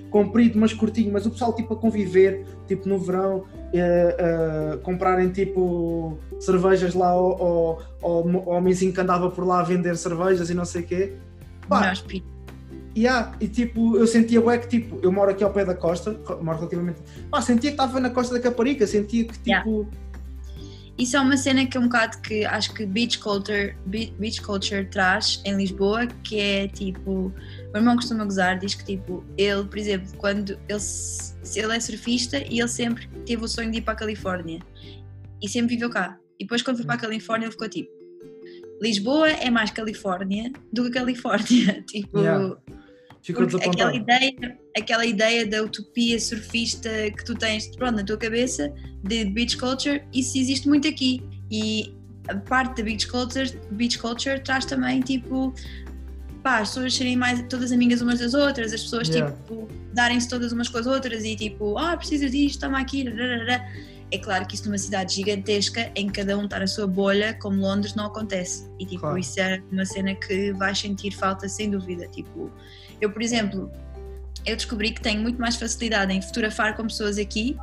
comprido, 0.09 0.57
mas 0.59 0.73
curtinho, 0.73 1.11
mas 1.11 1.25
o 1.25 1.31
pessoal 1.31 1.53
tipo 1.53 1.73
a 1.73 1.77
conviver, 1.77 2.45
tipo 2.67 2.87
no 2.87 2.97
verão, 2.97 3.43
eh, 3.73 4.15
eh, 4.17 4.77
comprarem 4.83 5.29
tipo 5.29 6.17
cervejas 6.39 6.93
lá 6.93 7.09
ao, 7.09 7.43
ao, 7.43 7.81
ao, 8.01 8.17
ao 8.27 8.57
homenzinho 8.57 8.93
que 8.93 9.01
andava 9.01 9.29
por 9.29 9.45
lá 9.45 9.59
a 9.59 9.63
vender 9.63 9.97
cervejas 9.97 10.49
e 10.49 10.53
não 10.53 10.65
sei 10.65 10.81
o 10.81 10.85
quê. 10.85 11.13
Pá. 11.67 11.81
Yeah, 12.97 13.33
e 13.41 13.49
tipo, 13.49 13.97
eu 13.97 14.07
sentia 14.07 14.39
bué 14.39 14.57
que 14.57 14.69
tipo, 14.69 14.99
eu 15.03 15.11
moro 15.11 15.29
aqui 15.29 15.43
ao 15.43 15.51
pé 15.51 15.65
da 15.65 15.75
costa, 15.75 16.17
moro 16.41 16.59
relativamente. 16.59 17.01
Pá, 17.29 17.41
sentia 17.41 17.71
que 17.71 17.73
estava 17.73 17.99
na 17.99 18.09
costa 18.09 18.35
da 18.35 18.39
Caparica, 18.39 18.87
sentia 18.87 19.25
que 19.25 19.37
tipo. 19.37 19.49
Yeah. 19.49 19.85
Isso 20.97 21.17
é 21.17 21.19
uma 21.19 21.35
cena 21.35 21.65
que 21.65 21.75
é 21.75 21.79
um 21.79 21.83
bocado 21.85 22.21
que 22.21 22.45
acho 22.45 22.73
que 22.73 22.85
beach 22.85 23.19
culture, 23.19 23.75
be- 23.85 24.13
beach 24.17 24.41
culture 24.41 24.85
traz 24.89 25.41
em 25.43 25.57
Lisboa, 25.57 26.07
que 26.23 26.39
é 26.39 26.67
tipo, 26.69 27.11
o 27.11 27.33
meu 27.73 27.75
irmão 27.81 27.95
costuma 27.97 28.23
gozar, 28.23 28.57
diz 28.57 28.75
que 28.75 28.85
tipo, 28.85 29.25
ele, 29.37 29.65
por 29.65 29.77
exemplo, 29.77 30.07
quando 30.17 30.51
ele, 30.69 30.79
ele 31.55 31.75
é 31.75 31.79
surfista 31.81 32.37
e 32.37 32.59
ele 32.59 32.67
sempre 32.69 33.07
teve 33.25 33.43
o 33.43 33.47
sonho 33.47 33.69
de 33.71 33.79
ir 33.79 33.81
para 33.81 33.93
a 33.93 33.97
Califórnia 33.97 34.59
e 35.41 35.49
sempre 35.49 35.75
viveu 35.75 35.89
cá. 35.89 36.17
E 36.39 36.45
depois 36.45 36.61
quando 36.61 36.77
foi 36.77 36.85
para 36.85 36.95
a 36.95 36.99
Califórnia 36.99 37.45
ele 37.47 37.51
ficou 37.51 37.67
tipo, 37.67 37.89
Lisboa 38.81 39.29
é 39.29 39.49
mais 39.49 39.71
Califórnia 39.71 40.51
do 40.71 40.85
que 40.85 40.91
Califórnia. 40.91 41.83
tipo, 41.87 42.19
Yeah. 42.19 42.55
Ficou 43.25 43.43
aquela 43.43 43.95
ideia, 43.95 44.35
aquela 44.77 45.03
ideia 45.03 45.47
da 45.47 45.63
utopia 45.63 46.19
surfista 46.19 46.89
que 47.17 47.25
tu 47.25 47.33
tens 47.33 47.67
pronto, 47.75 47.95
na 47.95 48.03
tua 48.03 48.17
cabeça 48.17 48.71
de 49.03 49.25
beach 49.25 49.57
culture, 49.57 50.03
isso 50.13 50.37
existe 50.37 50.67
muito 50.67 50.87
aqui. 50.87 51.23
E 51.49 51.91
a 52.27 52.35
parte 52.35 52.77
da 52.77 52.83
beach 52.83 53.07
culture, 53.07 53.59
beach 53.71 53.97
culture 53.97 54.39
traz 54.41 54.65
também 54.65 55.01
tipo 55.01 55.51
pá, 56.43 56.59
as 56.59 56.69
pessoas 56.69 56.93
serem 56.93 57.15
mais 57.15 57.43
todas 57.49 57.71
amigas 57.71 57.99
umas 58.01 58.19
das 58.19 58.35
outras, 58.35 58.71
as 58.71 58.83
pessoas 58.83 59.07
Yeah. 59.07 59.35
tipo 59.35 59.67
darem-se 59.91 60.29
todas 60.29 60.51
umas 60.51 60.69
com 60.69 60.77
as 60.77 60.85
outras 60.85 61.23
e 61.23 61.35
tipo, 61.35 61.75
ah, 61.79 61.97
precisas 61.97 62.29
disto, 62.29 62.59
toma 62.59 62.79
aqui, 62.79 63.09
rararara. 63.09 63.65
É 64.11 64.19
claro 64.19 64.45
que 64.45 64.53
isso 64.53 64.65
numa 64.65 64.77
cidade 64.77 65.15
gigantesca, 65.15 65.91
em 65.95 66.07
cada 66.07 66.37
um 66.37 66.43
estar 66.45 66.59
na 66.59 66.67
sua 66.67 66.85
bolha, 66.85 67.33
como 67.41 67.59
Londres, 67.59 67.95
não 67.95 68.05
acontece. 68.05 68.69
E 68.79 68.85
tipo, 68.85 69.01
Claro. 69.01 69.17
isso 69.17 69.39
é 69.39 69.63
uma 69.71 69.83
cena 69.83 70.13
que 70.13 70.51
vais 70.53 70.77
sentir 70.77 71.09
falta 71.11 71.49
sem 71.49 71.71
dúvida. 71.71 72.07
Tipo, 72.09 72.51
eu, 73.01 73.09
por 73.11 73.21
exemplo, 73.21 73.71
eu 74.45 74.55
descobri 74.55 74.91
que 74.91 75.01
tenho 75.01 75.21
muito 75.21 75.39
mais 75.39 75.55
facilidade 75.55 76.13
em 76.13 76.21
fotografar 76.21 76.75
com 76.75 76.83
pessoas 76.83 77.17
aqui 77.17 77.57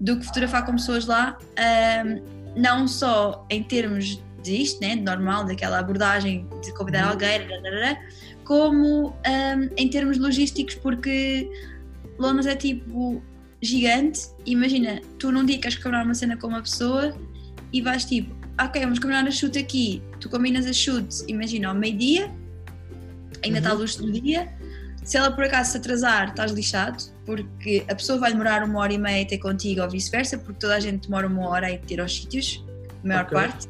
do 0.00 0.18
que 0.18 0.26
fotografar 0.26 0.64
com 0.64 0.72
pessoas 0.72 1.06
lá, 1.06 1.36
ahm, 1.58 2.20
não 2.56 2.86
só 2.88 3.46
em 3.50 3.62
termos 3.62 4.22
disto, 4.42 4.80
né, 4.80 4.94
de 4.96 5.02
normal, 5.02 5.44
daquela 5.44 5.78
abordagem 5.78 6.46
de 6.62 6.72
convidar 6.74 7.04
Uhum. 7.04 7.10
alguém, 7.10 7.40
como 8.44 9.14
ahm, 9.26 9.68
em 9.76 9.88
termos 9.88 10.18
logísticos, 10.18 10.74
porque 10.76 11.50
Londres 12.18 12.46
é 12.46 12.54
tipo 12.54 13.22
gigante. 13.60 14.28
Imagina, 14.46 15.00
tu 15.18 15.32
num 15.32 15.44
dia 15.44 15.58
queres 15.58 15.76
combinar 15.76 16.04
uma 16.04 16.14
cena 16.14 16.36
com 16.36 16.46
uma 16.46 16.62
pessoa 16.62 17.16
e 17.72 17.82
vais 17.82 18.04
tipo, 18.04 18.34
ok, 18.60 18.80
vamos 18.82 18.98
combinar 18.98 19.26
a 19.26 19.30
shoot 19.30 19.58
aqui. 19.58 20.02
Tu 20.20 20.28
combinas 20.30 20.66
a 20.66 20.72
shoot, 20.72 21.08
imagina, 21.26 21.68
ao 21.68 21.74
meio-dia, 21.74 22.30
ainda 23.44 23.58
está 23.58 23.70
a 23.70 23.72
Uhum. 23.74 23.80
luz 23.80 23.96
do 23.96 24.10
dia. 24.12 24.48
Se 25.06 25.16
ela 25.16 25.30
por 25.30 25.44
acaso 25.44 25.70
se 25.70 25.76
atrasar, 25.76 26.30
estás 26.30 26.50
lixado, 26.50 27.00
porque 27.24 27.84
a 27.88 27.94
pessoa 27.94 28.18
vai 28.18 28.32
demorar 28.32 28.64
uma 28.64 28.80
hora 28.80 28.92
e 28.92 28.98
meia 28.98 29.22
a 29.22 29.26
ter 29.28 29.38
contigo 29.38 29.80
ou 29.80 29.88
vice-versa, 29.88 30.36
porque 30.36 30.58
toda 30.58 30.74
a 30.74 30.80
gente 30.80 31.06
demora 31.06 31.28
uma 31.28 31.48
hora 31.48 31.68
a 31.68 31.70
ir 31.70 31.78
ter 31.82 32.00
aos 32.00 32.12
sítios, 32.16 32.64
a 33.04 33.06
maior 33.06 33.22
Ok. 33.22 33.38
parte, 33.38 33.68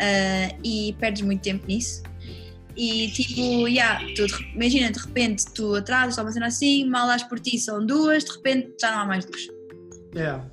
ah, 0.00 0.56
e 0.64 0.92
perdes 0.98 1.22
muito 1.22 1.40
tempo 1.40 1.64
nisso. 1.68 2.02
E 2.76 3.12
tipo, 3.12 3.68
yeah, 3.68 4.00
tu, 4.16 4.26
imagina, 4.56 4.90
de 4.90 4.98
repente 4.98 5.44
tu 5.54 5.76
atrasas, 5.76 6.10
está 6.10 6.22
uma 6.22 6.32
cena 6.32 6.46
assim, 6.46 6.84
mal 6.88 7.08
as 7.08 7.22
por 7.22 7.38
ti 7.38 7.58
são 7.60 7.86
duas, 7.86 8.24
de 8.24 8.32
repente 8.32 8.74
já 8.80 8.90
não 8.90 9.02
há 9.02 9.06
mais 9.06 9.24
luz. 9.24 9.48
Yeah. 10.16 10.44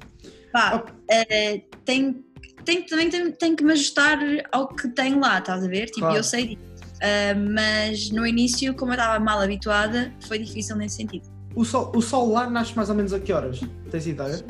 Pá, 0.54 0.86
eh, 1.10 1.64
tem, 1.86 2.24
tem, 2.66 2.84
também 2.84 3.10
tem, 3.10 3.32
tem 3.32 3.56
que 3.56 3.64
me 3.64 3.72
ajustar 3.72 4.20
ao 4.52 4.68
que 4.68 4.90
tenho 4.90 5.20
lá, 5.20 5.40
estás 5.40 5.64
a 5.64 5.68
ver? 5.68 5.88
Tipo, 5.88 6.02
Claro. 6.02 6.18
eu 6.18 6.24
sei 6.24 6.48
disso. 6.50 6.69
Ah, 7.02 7.34
mas 7.36 8.10
no 8.12 8.26
início, 8.26 8.74
como 8.74 8.92
eu 8.92 8.96
estava 8.96 9.24
mal 9.24 9.40
habituada, 9.40 10.12
foi 10.28 10.40
difícil 10.40 10.76
nesse 10.76 10.98
sentido. 10.98 11.28
O, 11.56 11.64
sol, 11.66 11.92
o 11.96 12.02
sol 12.02 12.32
lá 12.32 12.50
nasce 12.50 12.76
mais 12.76 12.90
ou 12.90 12.96
menos 12.96 13.14
a 13.14 13.20
que 13.20 13.32
horas? 13.34 13.62
Tens 13.90 14.08
ideia? 14.08 14.44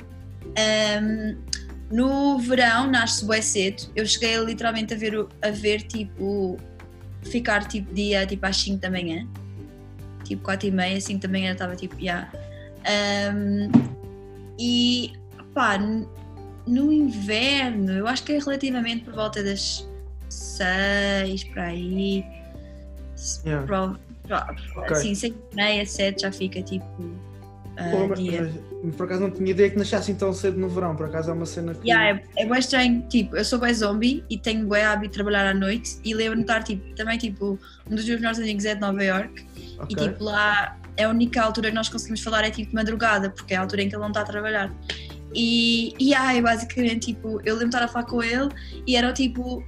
Um, 1.02 1.38
no 1.92 2.40
verão 2.40 2.90
nasce 2.90 3.24
bué 3.26 3.42
cedo. 3.42 3.84
Eu 3.96 4.06
cheguei 4.06 4.38
literalmente 4.38 4.94
a 4.94 4.98
ver, 4.98 5.28
a 5.42 5.52
ver 5.52 5.84
tipo, 5.84 6.58
ficar 7.24 7.68
tipo 7.68 7.94
dia 7.94 8.26
tipo 8.26 8.46
às 8.46 8.58
5 8.58 8.82
da 8.82 8.90
manhã. 8.90 9.28
Tipo 10.24 10.44
4 10.44 10.68
e 10.68 10.72
meia, 10.72 11.00
5 11.00 11.22
da 11.22 11.28
manhã 11.28 11.54
estava 11.54 11.76
tipo, 11.76 11.96
já. 12.00 12.30
Um, 13.34 13.72
e 14.60 15.14
pá, 15.54 15.78
no 16.68 16.92
inverno, 16.92 17.92
eu 17.92 18.08
acho 18.08 18.24
que 18.24 18.34
é 18.34 18.40
relativamente 18.40 19.06
por 19.06 19.14
volta 19.14 19.44
das 19.44 19.88
6 20.30 21.46
para 21.46 21.68
aí. 21.68 22.39
Yeah. 23.46 23.66
Prova, 23.66 24.00
prova, 24.28 24.56
Ok. 24.78 24.92
assim, 24.98 25.16
6 25.16 25.34
e 25.52 25.56
meia, 25.56 25.86
7 25.86 26.22
já 26.22 26.32
fica 26.32 26.62
tipo. 26.62 26.86
ah, 27.78 27.90
Pô, 27.92 28.08
mas- 28.08 28.20
dia. 28.20 28.52
mas 28.84 28.96
por 28.96 29.06
acaso 29.06 29.22
não 29.22 29.32
tinha 29.32 29.52
ideia 29.52 29.70
que 29.70 29.78
nascesse 29.78 30.14
tão 30.14 30.34
cedo 30.34 30.60
no 30.60 30.70
verão, 30.70 30.96
por 30.96 31.06
acaso 31.08 31.30
é 31.32 31.34
uma 31.34 31.46
cena 31.46 31.74
que. 31.74 31.88
Yeah, 31.90 32.22
é, 32.38 32.44
é 32.44 32.46
bem 32.46 32.60
estranho, 32.60 33.02
tipo, 33.10 33.36
eu 33.36 33.44
sou 33.46 33.60
bem 33.60 33.74
zombie 33.74 34.24
e 34.30 34.38
tenho 34.38 34.68
bem 34.68 34.84
hábito 34.84 35.10
de 35.10 35.14
trabalhar 35.16 35.48
à 35.48 35.54
noite 35.54 35.98
e 36.04 36.14
lembro-me 36.14 36.44
de 36.44 36.52
estar, 36.52 36.64
tipo, 36.64 36.96
também, 36.96 37.18
tipo, 37.18 37.58
um 37.90 37.96
dos 37.96 38.06
meus 38.06 38.20
melhores 38.20 38.40
amigos 38.40 38.66
é 38.66 38.76
de 38.76 38.82
Nova 38.82 39.04
York 39.04 39.46
Ok. 39.80 39.88
e, 39.90 39.96
tipo, 40.10 40.24
lá 40.24 40.78
é 40.98 41.04
a 41.06 41.10
única 41.10 41.42
altura 41.42 41.70
que 41.70 41.76
nós 41.76 41.88
conseguimos 41.90 42.22
falar 42.22 42.44
é, 42.44 42.52
tipo, 42.52 42.70
de 42.70 42.76
madrugada, 42.76 43.30
porque 43.30 43.54
é 43.54 43.58
a 43.58 43.62
altura 43.62 43.84
em 43.84 43.90
que 43.90 43.96
ele 43.96 44.02
não 44.02 44.10
está 44.10 44.22
a 44.22 44.26
trabalhar. 44.26 44.72
E, 45.34 45.94
e 46.00 46.14
ai, 46.14 46.42
basicamente, 46.42 47.14
tipo, 47.14 47.40
eu 47.46 47.54
lembro 47.54 47.70
de 47.70 47.76
estar 47.76 47.84
a 47.84 47.88
falar 47.88 48.06
com 48.06 48.22
ele 48.24 48.50
e 48.88 48.96
era, 48.96 49.14
tipo, 49.14 49.64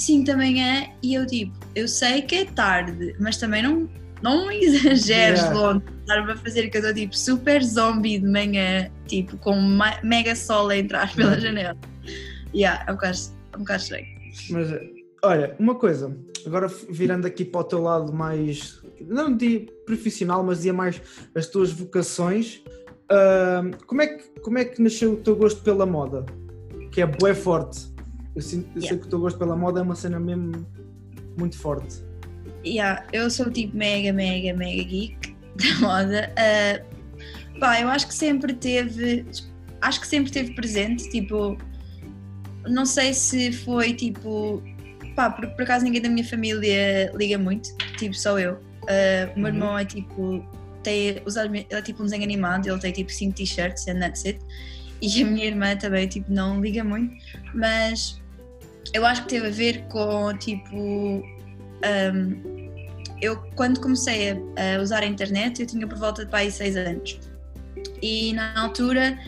5 0.00 0.24
da 0.26 0.36
manhã 0.36 0.86
e 1.02 1.14
eu, 1.14 1.26
tipo, 1.26 1.52
eu 1.74 1.86
sei 1.86 2.22
que 2.22 2.34
é 2.36 2.44
tarde, 2.44 3.14
mas 3.20 3.36
também 3.36 3.62
não, 3.62 3.88
não 4.22 4.50
exageres 4.52 5.40
Yeah. 5.40 5.52
logo 5.58 5.82
estar-me 6.00 6.32
a 6.32 6.36
fazer 6.36 6.68
que 6.68 6.76
eu 6.76 6.80
estou, 6.80 6.94
tipo, 6.94 7.16
super 7.16 7.62
zombie 7.62 8.18
de 8.18 8.26
manhã, 8.26 8.90
tipo, 9.06 9.36
com 9.38 9.54
mega 10.02 10.34
sol 10.34 10.68
a 10.70 10.76
entrar 10.76 11.12
pela 11.14 11.32
Yeah. 11.32 11.40
janela. 11.40 11.78
Yeah, 12.54 12.84
é 12.88 12.90
um 12.90 12.94
bocado, 12.94 13.18
é 13.52 13.56
um 13.56 13.60
bocado 13.60 13.82
estranho. 13.82 14.06
Mas 14.50 14.68
olha, 15.22 15.54
uma 15.58 15.74
coisa, 15.74 16.16
agora 16.46 16.66
virando 16.88 17.26
aqui 17.26 17.44
para 17.44 17.60
o 17.60 17.64
teu 17.64 17.80
lado 17.82 18.12
mais, 18.12 18.80
não 19.00 19.36
diria 19.36 19.66
profissional, 19.86 20.42
mas 20.42 20.58
dizia 20.58 20.72
mais 20.72 21.00
as 21.34 21.46
tuas 21.46 21.70
vocações, 21.70 22.62
ahm, 23.10 23.72
como, 23.86 24.02
é 24.02 24.06
que, 24.06 24.40
como 24.40 24.58
é 24.58 24.64
que 24.64 24.80
nasceu 24.82 25.12
o 25.12 25.16
teu 25.16 25.36
gosto 25.36 25.62
pela 25.62 25.84
moda? 25.86 26.24
Que 26.90 27.02
é 27.02 27.06
bué 27.06 27.34
forte. 27.34 27.89
Eu, 28.34 28.42
sinto- 28.42 28.68
eu 28.76 28.80
sei 28.80 28.90
Yeah. 28.90 29.00
que 29.00 29.06
o 29.06 29.10
teu 29.10 29.18
gosto 29.20 29.38
pela 29.38 29.56
moda 29.56 29.80
é 29.80 29.82
uma 29.82 29.94
cena 29.94 30.18
mesmo 30.20 30.66
muito 31.38 31.58
forte. 31.58 32.02
Yeah, 32.64 33.04
eu 33.12 33.30
sou 33.30 33.50
tipo 33.50 33.76
mega, 33.76 34.12
mega, 34.12 34.56
mega 34.56 34.82
geek 34.84 35.34
da 35.56 35.74
moda. 35.80 36.32
Ah, 36.36 36.80
pá, 37.58 37.80
eu 37.80 37.88
acho 37.88 38.06
que 38.06 38.14
sempre 38.14 38.52
teve, 38.54 39.24
acho 39.80 40.00
que 40.00 40.06
sempre 40.06 40.30
teve 40.30 40.54
presente, 40.54 41.08
tipo, 41.10 41.56
não 42.68 42.84
sei 42.86 43.14
se 43.14 43.50
foi 43.52 43.94
tipo, 43.94 44.62
pá, 45.16 45.30
por, 45.30 45.46
por 45.50 45.62
acaso 45.62 45.84
ninguém 45.84 46.00
da 46.02 46.08
minha 46.08 46.24
família 46.24 47.10
liga 47.14 47.38
muito, 47.38 47.74
tipo, 47.98 48.14
só 48.14 48.38
eu. 48.38 48.58
Ah, 48.88 49.32
o 49.34 49.38
meu 49.40 49.48
Uhum. 49.50 49.56
irmão 49.56 49.78
é 49.78 49.84
tipo, 49.84 50.44
tem, 50.82 51.20
usa, 51.26 51.44
ele 51.46 51.66
é 51.70 51.82
tipo 51.82 52.00
um 52.02 52.04
desenho 52.04 52.22
animado, 52.24 52.68
ele 52.68 52.78
tem 52.78 52.92
tipo 52.92 53.10
5 53.10 53.34
t-shirts 53.34 53.88
and 53.88 53.98
that's 54.00 54.24
it. 54.24 54.38
E 55.02 55.22
a 55.22 55.26
minha 55.26 55.46
irmã 55.46 55.76
também, 55.76 56.06
tipo, 56.06 56.30
não 56.30 56.60
liga 56.60 56.84
muito, 56.84 57.14
mas 57.54 58.20
eu 58.92 59.04
acho 59.06 59.22
que 59.22 59.28
teve 59.28 59.46
a 59.46 59.50
ver 59.50 59.84
com, 59.88 60.36
tipo, 60.36 60.76
um, 60.76 62.60
eu 63.20 63.36
quando 63.54 63.80
comecei 63.80 64.30
a, 64.30 64.34
a 64.76 64.82
usar 64.82 65.02
a 65.02 65.06
internet 65.06 65.60
eu 65.60 65.66
tinha 65.66 65.86
por 65.86 65.98
volta 65.98 66.24
de 66.24 66.30
pai 66.30 66.50
6 66.50 66.76
anos. 66.76 67.20
E 68.02 68.32
na 68.32 68.60
altura 68.60 69.18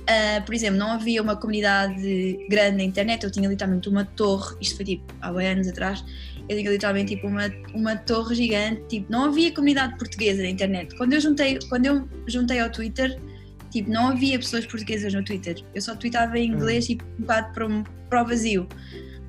uh, 0.00 0.44
por 0.44 0.54
exemplo 0.54 0.78
não 0.78 0.92
havia 0.92 1.20
uma 1.22 1.36
comunidade 1.36 2.46
grande 2.48 2.76
na 2.76 2.84
internet 2.84 3.24
eu 3.24 3.30
tinha 3.30 3.48
literalmente 3.48 3.88
uma 3.88 4.04
torre 4.04 4.56
isto 4.60 4.76
foi 4.76 4.84
tipo 4.84 5.04
há 5.20 5.32
bem 5.32 5.48
anos 5.48 5.68
atrás 5.68 6.04
eu 6.48 6.56
tinha 6.56 6.70
literalmente 6.70 7.14
tipo 7.14 7.26
uma, 7.26 7.50
uma 7.74 7.96
torre 7.96 8.34
gigante 8.34 8.82
tipo 8.88 9.10
não 9.10 9.24
havia 9.24 9.52
comunidade 9.52 9.96
portuguesa 9.98 10.42
na 10.42 10.48
internet. 10.48 10.96
Quando 10.96 11.12
eu 11.12 11.20
juntei 11.20 11.58
quando 11.68 11.86
eu 11.86 12.08
juntei 12.26 12.60
ao 12.60 12.70
Twitter 12.70 13.18
tipo 13.70 13.90
não 13.90 14.08
havia 14.08 14.38
pessoas 14.38 14.66
portuguesas 14.66 15.12
no 15.14 15.24
Twitter 15.24 15.62
eu 15.74 15.80
só 15.80 15.94
tweetava 15.94 16.38
em 16.38 16.50
inglês 16.50 16.86
tipo 16.86 17.04
um 17.18 17.22
bocado 17.22 17.52
para, 17.52 17.66
o- 17.66 17.84
para 18.08 18.22
o 18.22 18.26
vazio 18.26 18.68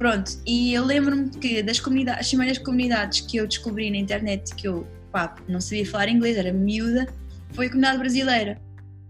Pronto, 0.02 0.32
e 0.48 0.74
eu 0.74 0.84
lembro-me 0.84 1.30
que 1.30 1.62
das 1.62 1.80
comunidades, 1.80 2.22
as 2.22 2.28
primeiras 2.30 2.58
comunidades 2.58 3.22
que 3.22 3.38
eu 3.38 3.46
descobri 3.46 3.92
na 3.92 3.98
internet, 3.98 4.56
que 4.56 4.68
eu 4.68 4.88
pá, 5.12 5.36
não 5.48 5.62
sabia 5.62 5.86
falar 5.86 6.10
inglês, 6.10 6.38
era 6.38 6.52
miúda, 6.52 7.08
foi 7.52 7.68
a 7.68 7.70
comunidade 7.70 8.00
brasileira. 8.00 8.60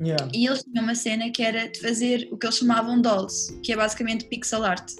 Yeah. 0.04 0.28
E 0.34 0.46
eles 0.46 0.63
tinham 0.63 0.84
uma 0.84 0.94
cena 0.94 1.30
que 1.30 1.41
era 1.41 1.70
de 1.70 1.80
fazer 1.80 2.28
o 2.30 2.38
que 2.38 2.46
eles 2.46 2.58
chamavam 2.58 3.02
dolls, 3.02 3.58
que 3.63 3.72
é 3.72 3.78
basicamente 3.78 4.26
pixel 4.26 4.65
art. 4.65 4.91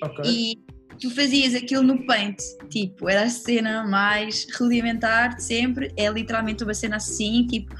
Ok. 0.00 0.24
E 0.24 0.56
tu 1.00 1.10
fazias 1.10 1.52
aquilo 1.52 1.82
no 1.82 2.06
Paint, 2.06 2.38
tipo, 2.70 3.08
era 3.08 3.24
a 3.24 3.28
cena 3.28 3.84
mais 3.84 4.46
rudimentar 4.56 5.34
de 5.34 5.42
sempre, 5.42 5.92
é 5.96 6.08
literalmente 6.08 6.62
uma 6.62 6.74
cena 6.74 6.94
assim, 6.94 7.44
tipo, 7.48 7.74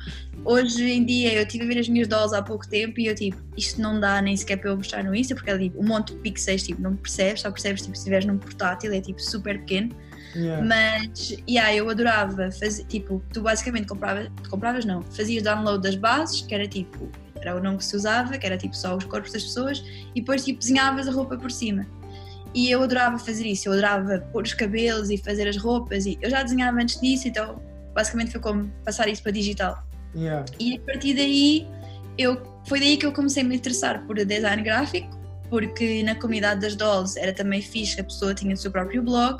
hoje 0.44 0.84
em 0.84 1.04
dia 1.04 1.32
eu 1.32 1.42
estive 1.42 1.64
a 1.64 1.66
ver 1.66 1.78
as 1.78 1.88
minhas 1.88 2.08
dolls 2.08 2.34
há 2.34 2.42
pouco 2.42 2.68
tempo 2.68 3.00
e 3.00 3.06
eu 3.06 3.14
tipo, 3.14 3.36
isto 3.56 3.80
não 3.80 3.98
dá 3.98 4.20
nem 4.20 4.36
sequer 4.36 4.58
para 4.58 4.70
eu 4.70 4.76
mostrar 4.76 5.02
no 5.02 5.14
Insta, 5.14 5.34
porque 5.34 5.50
é 5.50 5.58
tipo, 5.58 5.80
um 5.80 5.86
monte 5.86 6.12
de 6.12 6.20
pixels, 6.20 6.62
tipo, 6.62 6.80
não 6.80 6.96
percebes, 6.96 7.40
só 7.40 7.50
percebes 7.50 7.82
tipo, 7.82 7.94
se 7.94 8.00
estiveres 8.00 8.26
num 8.26 8.38
portátil, 8.38 8.92
é 8.92 9.00
tipo 9.00 9.20
super 9.20 9.58
pequeno, 9.60 9.94
Yeah. 10.36 10.64
mas, 10.64 11.36
yeah, 11.48 11.72
eu 11.72 11.88
adorava 11.88 12.50
fazer, 12.50 12.84
tipo, 12.86 13.22
tu 13.32 13.40
basicamente 13.40 13.86
compravas, 13.86 14.28
compravas 14.50 14.84
não, 14.84 15.00
fazias 15.00 15.44
download 15.44 15.80
das 15.80 15.94
bases, 15.94 16.40
que 16.40 16.52
era 16.52 16.66
tipo, 16.66 17.08
era 17.36 17.54
o 17.54 17.62
nome 17.62 17.78
que 17.78 17.84
se 17.84 17.94
usava, 17.94 18.36
que 18.36 18.44
era 18.44 18.56
tipo 18.56 18.74
só 18.76 18.96
os 18.96 19.04
corpos 19.04 19.32
das 19.32 19.44
pessoas, 19.44 19.84
e 20.12 20.20
depois 20.20 20.44
tipo 20.44 20.58
desenhavas 20.58 21.06
a 21.06 21.12
roupa 21.12 21.36
por 21.36 21.52
cima. 21.52 21.86
E 22.52 22.68
eu 22.68 22.82
adorava 22.82 23.16
fazer 23.18 23.46
isso, 23.46 23.68
eu 23.68 23.72
adorava 23.74 24.18
pôr 24.32 24.42
os 24.42 24.54
cabelos 24.54 25.08
e 25.08 25.16
fazer 25.16 25.46
as 25.46 25.56
roupas, 25.56 26.04
e 26.04 26.18
eu 26.20 26.28
já 26.28 26.42
desenhava 26.42 26.80
antes 26.80 27.00
disso, 27.00 27.28
então 27.28 27.62
basicamente 27.94 28.32
foi 28.32 28.40
como 28.40 28.68
passar 28.84 29.08
isso 29.08 29.22
para 29.22 29.30
digital. 29.30 29.86
Yeah. 30.14 30.44
E 30.60 30.76
a 30.76 30.80
partir 30.80 31.14
daí, 31.14 31.66
eu, 32.16 32.40
foi 32.66 32.80
daí 32.80 32.96
que 32.96 33.06
eu 33.06 33.12
comecei 33.12 33.42
a 33.42 33.46
me 33.46 33.56
interessar 33.56 34.06
por 34.06 34.16
design 34.16 34.62
gráfico, 34.62 35.08
porque 35.50 36.02
na 36.02 36.14
comunidade 36.14 36.60
das 36.60 36.76
dolls 36.76 37.16
era 37.16 37.32
também 37.32 37.60
fixe, 37.60 38.00
a 38.00 38.04
pessoa 38.04 38.34
tinha 38.34 38.54
o 38.54 38.56
seu 38.56 38.70
próprio 38.70 39.02
blog, 39.02 39.38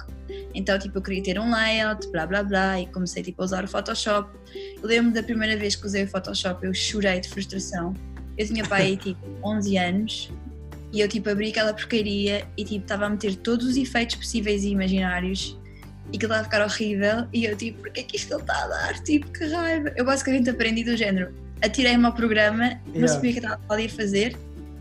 então 0.54 0.78
tipo 0.78 0.98
eu 0.98 1.02
queria 1.02 1.22
ter 1.22 1.38
um 1.38 1.50
layout, 1.50 2.06
blá 2.10 2.26
blá 2.26 2.42
blá, 2.42 2.80
e 2.80 2.87
comecei 2.87 3.22
tipo 3.22 3.42
a 3.42 3.44
usar 3.44 3.64
o 3.64 3.68
Photoshop. 3.68 4.30
Eu 4.82 4.88
lembro 4.88 5.12
da 5.12 5.22
primeira 5.22 5.56
vez 5.56 5.76
que 5.76 5.87
usei 5.87 6.04
o 6.04 6.08
Photoshop, 6.08 6.64
eu 6.64 6.74
chorei 6.74 7.20
de 7.20 7.28
frustração. 7.28 7.94
Eu 8.37 8.46
tinha 8.46 8.64
pai 8.66 8.96
tipo 9.02 9.20
11 9.44 9.78
anos 9.78 10.30
e 10.92 11.00
eu 11.00 11.08
tipo 11.08 11.28
abri 11.28 11.50
aquela 11.50 11.72
porcaria 11.72 12.46
e 12.56 12.64
tipo 12.64 12.84
estava 12.84 13.06
a 13.06 13.10
meter 13.10 13.37
todos 13.37 13.66
os 13.66 13.76
efeitos 13.76 14.16
possíveis 14.16 14.62
e 14.64 14.70
imaginários 14.70 15.58
e 16.12 16.19
que 16.19 16.25
estava 16.27 16.43
a 16.43 16.45
ficar 16.45 16.62
horrível 16.62 17.27
e 17.33 17.45
eu 17.45 17.57
tipo, 17.57 17.81
porque 17.81 18.01
é 18.01 18.03
que 18.03 18.17
isto 18.17 18.33
ele 18.33 18.43
está 18.43 18.64
a 18.64 18.69
dar? 18.69 19.03
Tipo, 19.03 19.31
que 19.33 19.47
raiva. 19.47 19.93
Eu 19.97 20.05
basicamente 20.05 20.51
aprendi 20.51 20.85
do 20.85 20.97
género, 20.97 21.35
atirei-me 21.62 22.05
ao 22.05 22.12
programa, 22.12 22.81
não 22.87 22.95
Yeah. 22.95 23.09
sabia 23.09 23.31
o 23.31 23.33
que 23.35 23.38
estava 23.40 23.61
ali 23.69 23.87
a 23.87 23.88
fazer. 23.88 24.37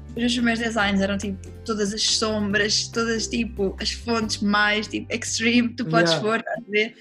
Os 0.10 0.16
meus 0.16 0.34
primeiros 0.34 0.64
designs 0.64 1.02
eram 1.02 1.18
tipo 1.18 1.48
todas 1.66 1.94
as 1.94 2.04
sombras, 2.04 2.88
todas 2.88 3.28
tipo 3.28 3.76
as 3.82 3.92
fontes 3.92 4.42
mais 4.42 4.88
tipo 4.88 5.12
extreme 5.12 5.70
que 5.70 5.76
tu 5.76 5.86
podes 5.86 6.14
Yeah. 6.14 6.44
a 6.48 6.72
ver? 6.72 6.96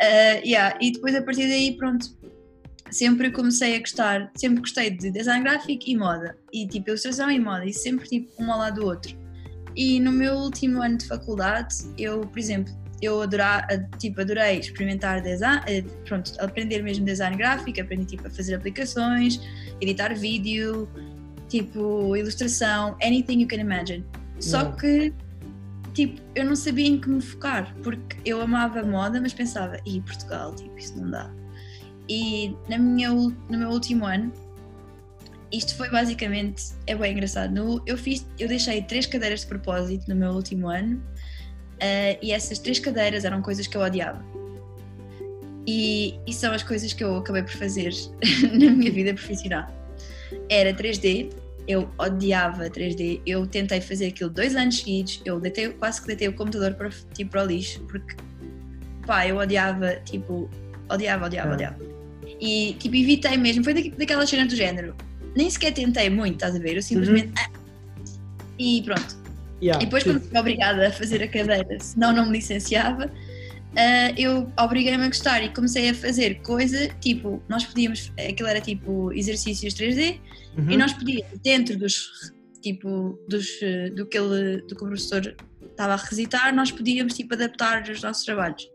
Ah, 0.00 0.40
yeah. 0.44 0.78
E 0.80 0.92
depois 0.92 1.14
a 1.14 1.22
partir 1.22 1.46
daí, 1.46 1.76
pronto, 1.76 2.06
sempre 2.90 3.30
comecei 3.30 3.76
a 3.76 3.78
gostar, 3.78 4.30
sempre 4.36 4.60
gostei 4.60 4.90
de 4.90 5.10
design 5.10 5.44
gráfico 5.44 5.84
e 5.86 5.96
moda, 5.96 6.36
e 6.52 6.66
tipo 6.66 6.90
ilustração 6.90 7.30
e 7.30 7.38
moda, 7.38 7.64
e 7.64 7.72
sempre 7.72 8.08
tipo 8.08 8.30
um 8.42 8.52
ao 8.52 8.58
lado 8.58 8.80
do 8.80 8.86
outro. 8.86 9.16
E 9.74 9.98
no 10.00 10.12
meu 10.12 10.34
último 10.34 10.82
ano 10.82 10.98
de 10.98 11.06
faculdade, 11.06 11.74
eu, 11.96 12.20
por 12.20 12.38
exemplo, 12.38 12.72
eu 13.02 13.20
adora, 13.20 13.66
tipo, 13.98 14.20
adorei 14.20 14.60
experimentar 14.60 15.20
design, 15.20 15.60
eh, 15.66 15.82
pronto, 16.06 16.32
aprender 16.38 16.82
mesmo 16.82 17.04
design 17.04 17.36
gráfico, 17.36 17.80
aprendi 17.80 18.06
tipo 18.06 18.28
a 18.28 18.30
fazer 18.30 18.54
aplicações, 18.54 19.40
editar 19.80 20.14
vídeo, 20.14 20.88
tipo 21.48 22.16
ilustração, 22.16 22.96
anything 23.02 23.40
you 23.40 23.48
can 23.48 23.56
imagine. 23.56 24.04
Só 24.38 24.58
Yeah. 24.60 24.76
que 24.76 25.14
tipo, 25.94 26.22
eu 26.34 26.44
não 26.44 26.56
sabia 26.56 26.86
em 26.86 26.98
que 26.98 27.08
me 27.08 27.20
focar, 27.20 27.74
porque 27.82 28.16
eu 28.24 28.40
amava 28.40 28.82
moda, 28.82 29.20
mas 29.20 29.34
pensava, 29.34 29.76
e 29.84 30.00
Portugal, 30.00 30.54
tipo, 30.54 30.78
isso 30.78 30.98
não 30.98 31.10
dá. 31.10 31.30
E 32.08 32.56
na 32.68 32.78
minha, 32.78 33.10
no 33.10 33.34
meu 33.58 33.68
último 33.68 34.06
ano, 34.06 34.32
isto 35.52 35.76
foi 35.76 35.90
basicamente, 35.90 36.72
é 36.86 36.94
bem 36.94 37.12
engraçado, 37.12 37.52
no, 37.52 37.82
eu, 37.84 37.98
fiz, 37.98 38.26
eu 38.38 38.48
deixei 38.48 38.80
três 38.82 39.06
cadeiras 39.06 39.40
de 39.40 39.46
propósito 39.46 40.08
no 40.08 40.16
meu 40.16 40.30
último 40.30 40.68
ano 40.68 41.02
eh, 41.82 42.18
e 42.22 42.32
essas 42.32 42.58
três 42.58 42.78
cadeiras 42.78 43.24
eram 43.24 43.42
coisas 43.42 43.66
que 43.66 43.76
eu 43.76 43.80
odiava. 43.82 44.24
E, 45.66 46.14
e 46.26 46.32
são 46.32 46.52
as 46.52 46.62
coisas 46.62 46.92
que 46.92 47.04
eu 47.04 47.16
acabei 47.16 47.42
por 47.42 47.52
fazer 47.52 47.92
na 48.52 48.70
minha 48.70 48.90
vida 48.90 49.12
profissional. 49.14 49.66
Era 50.48 50.72
3D, 50.74 51.32
eu 51.68 51.88
odiava 51.98 52.68
3D, 52.70 53.20
eu 53.26 53.46
tentei 53.46 53.80
fazer 53.80 54.06
aquilo 54.08 54.30
dois 54.30 54.56
anos 54.56 54.78
seguidos, 54.78 55.20
eu 55.24 55.38
deitei, 55.38 55.68
quase 55.70 56.00
que 56.00 56.06
deitei 56.08 56.28
o 56.28 56.32
computador 56.32 56.74
para, 56.74 56.90
tipo, 57.14 57.30
para 57.30 57.44
o 57.44 57.46
lixo, 57.46 57.80
porque 57.82 58.16
pá, 59.06 59.26
eu 59.26 59.36
odiava, 59.36 59.96
tipo, 60.04 60.48
odiava, 60.90 61.26
odiava, 61.26 61.50
Ah. 61.50 61.54
odiava. 61.54 61.92
E 62.40 62.74
tipo, 62.80 62.96
evitei 62.96 63.36
mesmo, 63.36 63.62
foi 63.62 63.90
daquela 63.90 64.26
cena 64.26 64.46
do 64.46 64.56
género. 64.56 64.96
Nem 65.36 65.48
sequer 65.48 65.72
tentei 65.72 66.10
muito, 66.10 66.34
estás 66.34 66.56
a 66.56 66.58
ver? 66.58 66.76
Eu 66.76 66.82
simplesmente. 66.82 67.32
ah, 67.38 67.50
e 68.58 68.82
pronto. 68.82 69.21
Yeah. 69.62 69.80
E 69.80 69.86
depois, 69.86 70.02
Tipo, 70.02 70.16
quando 70.16 70.28
fui 70.28 70.38
obrigada 70.38 70.88
a 70.88 70.90
fazer 70.90 71.22
a 71.22 71.28
cadeira, 71.28 71.78
senão 71.78 72.12
não 72.12 72.26
me 72.26 72.32
licenciava, 72.32 73.10
ah, 73.76 74.12
eu 74.18 74.52
obriguei-me 74.58 75.04
a 75.04 75.06
gostar 75.06 75.42
e 75.42 75.48
comecei 75.48 75.88
a 75.88 75.94
fazer 75.94 76.42
coisa 76.42 76.88
tipo, 77.00 77.42
nós 77.48 77.64
podíamos, 77.64 78.12
aquilo 78.18 78.48
era 78.48 78.60
tipo 78.60 79.12
exercícios 79.12 79.74
3D, 79.74 80.18
uhum. 80.58 80.70
e 80.70 80.76
nós 80.76 80.92
podíamos, 80.92 81.38
dentro 81.42 81.78
dos, 81.78 82.32
tipo, 82.60 83.18
dos, 83.28 83.62
eh, 83.62 83.90
do, 83.90 84.04
que 84.06 84.18
ele, 84.18 84.62
do 84.62 84.76
que 84.76 84.84
o 84.84 84.86
professor 84.86 85.34
estava 85.62 85.94
a 85.94 85.96
requisitar, 85.96 86.54
nós 86.54 86.70
podíamos 86.70 87.14
tipo 87.14 87.32
adaptar 87.32 87.82
os 87.88 88.02
nossos 88.02 88.24
trabalhos. 88.24 88.68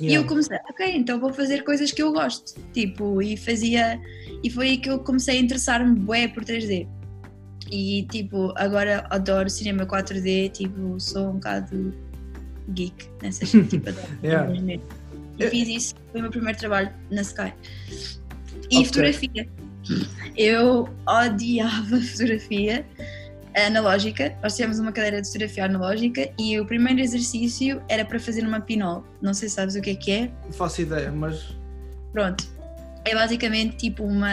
E 0.00 0.06
Yeah. 0.06 0.16
eu 0.16 0.26
comecei, 0.26 0.58
ok, 0.68 0.96
então 0.96 1.20
vou 1.20 1.32
fazer 1.32 1.62
coisas 1.62 1.92
que 1.92 2.02
eu 2.02 2.12
gosto, 2.12 2.60
tipo, 2.72 3.22
e 3.22 3.36
fazia, 3.36 4.00
e 4.42 4.50
foi 4.50 4.70
aí 4.70 4.78
que 4.78 4.90
eu 4.90 4.98
comecei 4.98 5.36
a 5.36 5.40
interessar-me 5.40 5.94
bué 5.94 6.26
por 6.26 6.44
3D. 6.44 6.88
E 7.70 8.06
tipo, 8.10 8.52
agora 8.56 9.06
adoro 9.10 9.48
cinema 9.48 9.86
4D, 9.86 10.50
tipo, 10.50 10.98
sou 10.98 11.30
um 11.30 11.34
bocado 11.34 11.94
geek 12.70 13.08
nessas, 13.22 13.50
tipo, 13.68 13.88
adoro 13.88 14.08
Yeah. 14.22 14.80
E 15.38 15.48
fiz 15.48 15.68
isso, 15.68 15.94
foi 16.10 16.20
o 16.20 16.22
meu 16.24 16.30
primeiro 16.30 16.58
trabalho 16.58 16.90
na 17.10 17.22
Sky. 17.22 17.52
E 18.70 18.76
Ok. 18.76 18.84
fotografia. 18.84 19.48
Eu 20.36 20.88
odiava 21.06 22.00
fotografia 22.02 22.84
analógica. 23.56 24.36
Nós 24.42 24.54
tivemos 24.54 24.78
uma 24.78 24.92
cadeira 24.92 25.20
de 25.20 25.26
fotografia 25.26 25.64
analógica 25.64 26.30
e 26.38 26.60
o 26.60 26.66
primeiro 26.66 27.00
exercício 27.00 27.82
era 27.88 28.04
para 28.04 28.20
fazer 28.20 28.44
uma 28.46 28.60
pinol. 28.60 29.04
Não 29.22 29.32
sei 29.32 29.48
se 29.48 29.54
sabes 29.54 29.74
o 29.74 29.80
que 29.80 29.90
é 29.90 29.94
que 29.94 30.12
é. 30.12 30.30
Não 30.44 30.52
faço 30.52 30.82
ideia, 30.82 31.10
mas. 31.10 31.56
Pronto. 32.12 32.46
É 33.04 33.14
basicamente 33.14 33.76
tipo 33.76 34.04
uma 34.04 34.28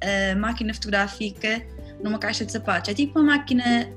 ah, 0.00 0.34
máquina 0.36 0.74
fotográfica 0.74 1.62
numa 2.02 2.18
caixa 2.18 2.44
de 2.44 2.52
sapatos. 2.52 2.90
É 2.90 2.94
tipo 2.94 3.18
uma 3.18 3.36
máquina, 3.36 3.88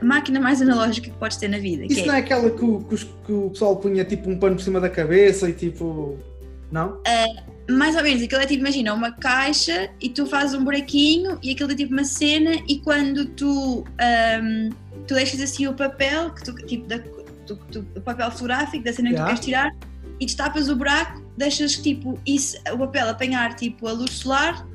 a 0.00 0.04
máquina 0.04 0.40
mais 0.40 0.60
analógica 0.62 1.10
que 1.10 1.16
podes 1.18 1.36
ter 1.36 1.48
na 1.48 1.58
vida. 1.58 1.86
que 1.86 1.92
Isso 1.92 2.02
é- 2.02 2.06
não 2.06 2.14
é 2.14 2.18
aquela 2.18 2.50
que 2.50 2.64
o, 2.64 2.80
que 2.80 2.96
que 3.26 3.32
o 3.32 3.50
pessoal 3.50 3.76
punha 3.76 4.04
tipo 4.04 4.28
um 4.30 4.38
pano 4.38 4.56
por 4.56 4.62
cima 4.62 4.80
da 4.80 4.88
cabeça 4.90 5.48
e 5.48 5.52
tipo. 5.52 6.18
Não? 6.70 7.00
Mais 7.70 7.94
ou 7.96 8.02
menos, 8.02 8.22
aquilo 8.22 8.40
é 8.40 8.46
tipo, 8.46 8.60
imagina, 8.60 8.92
uma 8.94 9.12
caixa 9.12 9.88
e 10.00 10.08
tu 10.08 10.26
fazes 10.26 10.54
um 10.54 10.64
buraquinho 10.64 11.38
e 11.42 11.50
aquilo 11.52 11.70
é 11.72 11.74
tipo 11.74 11.92
uma 11.92 12.04
cena 12.04 12.52
e 12.68 12.78
quando 12.80 13.24
tu, 13.26 13.84
ahm, 14.00 14.70
tu 15.06 15.14
deixas 15.14 15.40
assim 15.40 15.66
o 15.66 15.74
papel, 15.74 16.30
que 16.30 16.44
tu, 16.44 16.54
tipo, 16.66 16.86
da, 16.88 16.98
tu- 17.46 17.56
tu- 17.70 17.86
o 17.96 18.00
papel 18.00 18.30
fotográfico 18.32 18.82
da 18.84 18.92
cena 18.92 19.08
que 19.10 19.14
Yeah. 19.14 19.24
tu 19.24 19.34
queres 19.34 19.44
tirar 19.44 19.76
e 20.20 20.26
destapas 20.26 20.68
o 20.68 20.76
buraco, 20.76 21.22
deixas 21.36 21.76
tipo 21.76 22.18
isso, 22.26 22.56
o 22.72 22.78
papel 22.78 23.08
apanhar 23.08 23.54
tipo 23.54 23.86
a 23.88 23.92
luz 23.92 24.10
solar, 24.12 24.66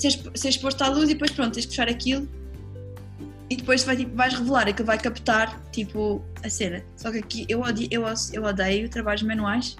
ser, 0.00 0.18
ser 0.34 0.48
exposto 0.48 0.82
à 0.82 0.88
luz 0.88 1.08
e 1.10 1.14
depois 1.14 1.30
pronto, 1.30 1.54
tens 1.54 1.64
que 1.66 1.70
fechar 1.70 1.88
aquilo 1.88 2.28
e 3.48 3.56
depois 3.56 3.82
vai, 3.82 3.96
tipo, 3.96 4.14
vais 4.14 4.32
revelar, 4.34 4.68
aquilo 4.68 4.86
vai 4.86 4.98
captar 4.98 5.60
tipo 5.72 6.24
a 6.44 6.48
cena. 6.48 6.82
Só 6.96 7.10
que 7.10 7.18
aqui 7.18 7.46
eu 7.48 7.60
odeio, 7.62 7.88
eu, 7.90 8.04
eu 8.32 8.44
odeio 8.44 8.88
trabalhos 8.88 9.22
manuais. 9.22 9.76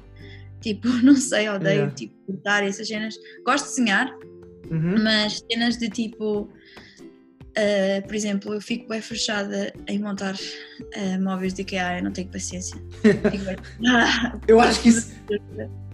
Tipo, 0.60 0.88
não 1.02 1.14
sei, 1.16 1.48
odeio 1.48 1.74
Yeah. 1.76 1.94
tipo 1.94 2.14
pintar 2.26 2.64
essas 2.64 2.86
cenas. 2.88 3.14
Gosto 3.44 3.64
de 3.64 3.70
desenhar, 3.70 4.12
Uhum. 4.70 5.02
mas 5.02 5.42
cenas 5.50 5.76
de 5.78 5.88
tipo, 5.88 6.48
ah, 7.56 8.02
por 8.06 8.14
exemplo, 8.14 8.54
eu 8.54 8.60
fico 8.60 8.88
bem 8.88 9.00
fechada 9.00 9.72
em 9.88 9.98
montar 9.98 10.34
ah, 10.96 11.18
móveis 11.20 11.54
de 11.54 11.62
IKEA, 11.62 11.98
eu 11.98 12.04
não 12.04 12.12
tenho 12.12 12.28
paciência. 12.28 12.76
Eu 14.46 14.60
acho 14.60 14.80
que 14.82 14.88
isso, 14.90 15.12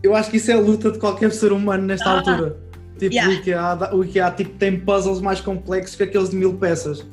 eu 0.02 0.14
acho 0.14 0.30
que 0.30 0.36
isso 0.38 0.50
é 0.50 0.54
a 0.54 0.60
luta 0.60 0.90
de 0.90 0.98
qualquer 0.98 1.30
ser 1.32 1.52
humano 1.52 1.84
nesta 1.86 2.08
Ah. 2.10 2.18
altura. 2.18 2.56
Tipo, 2.98 3.14
Yeah. 3.14 3.30
o, 3.30 3.34
IKEA, 3.34 3.94
o 3.94 4.04
IKEA 4.04 4.30
tipo, 4.30 4.56
tem 4.58 4.80
puzzles 4.80 5.20
mais 5.20 5.40
complexos 5.40 5.96
que 5.96 6.02
aqueles 6.02 6.30
de 6.30 6.36
mil 6.36 6.54
peças. 6.54 7.04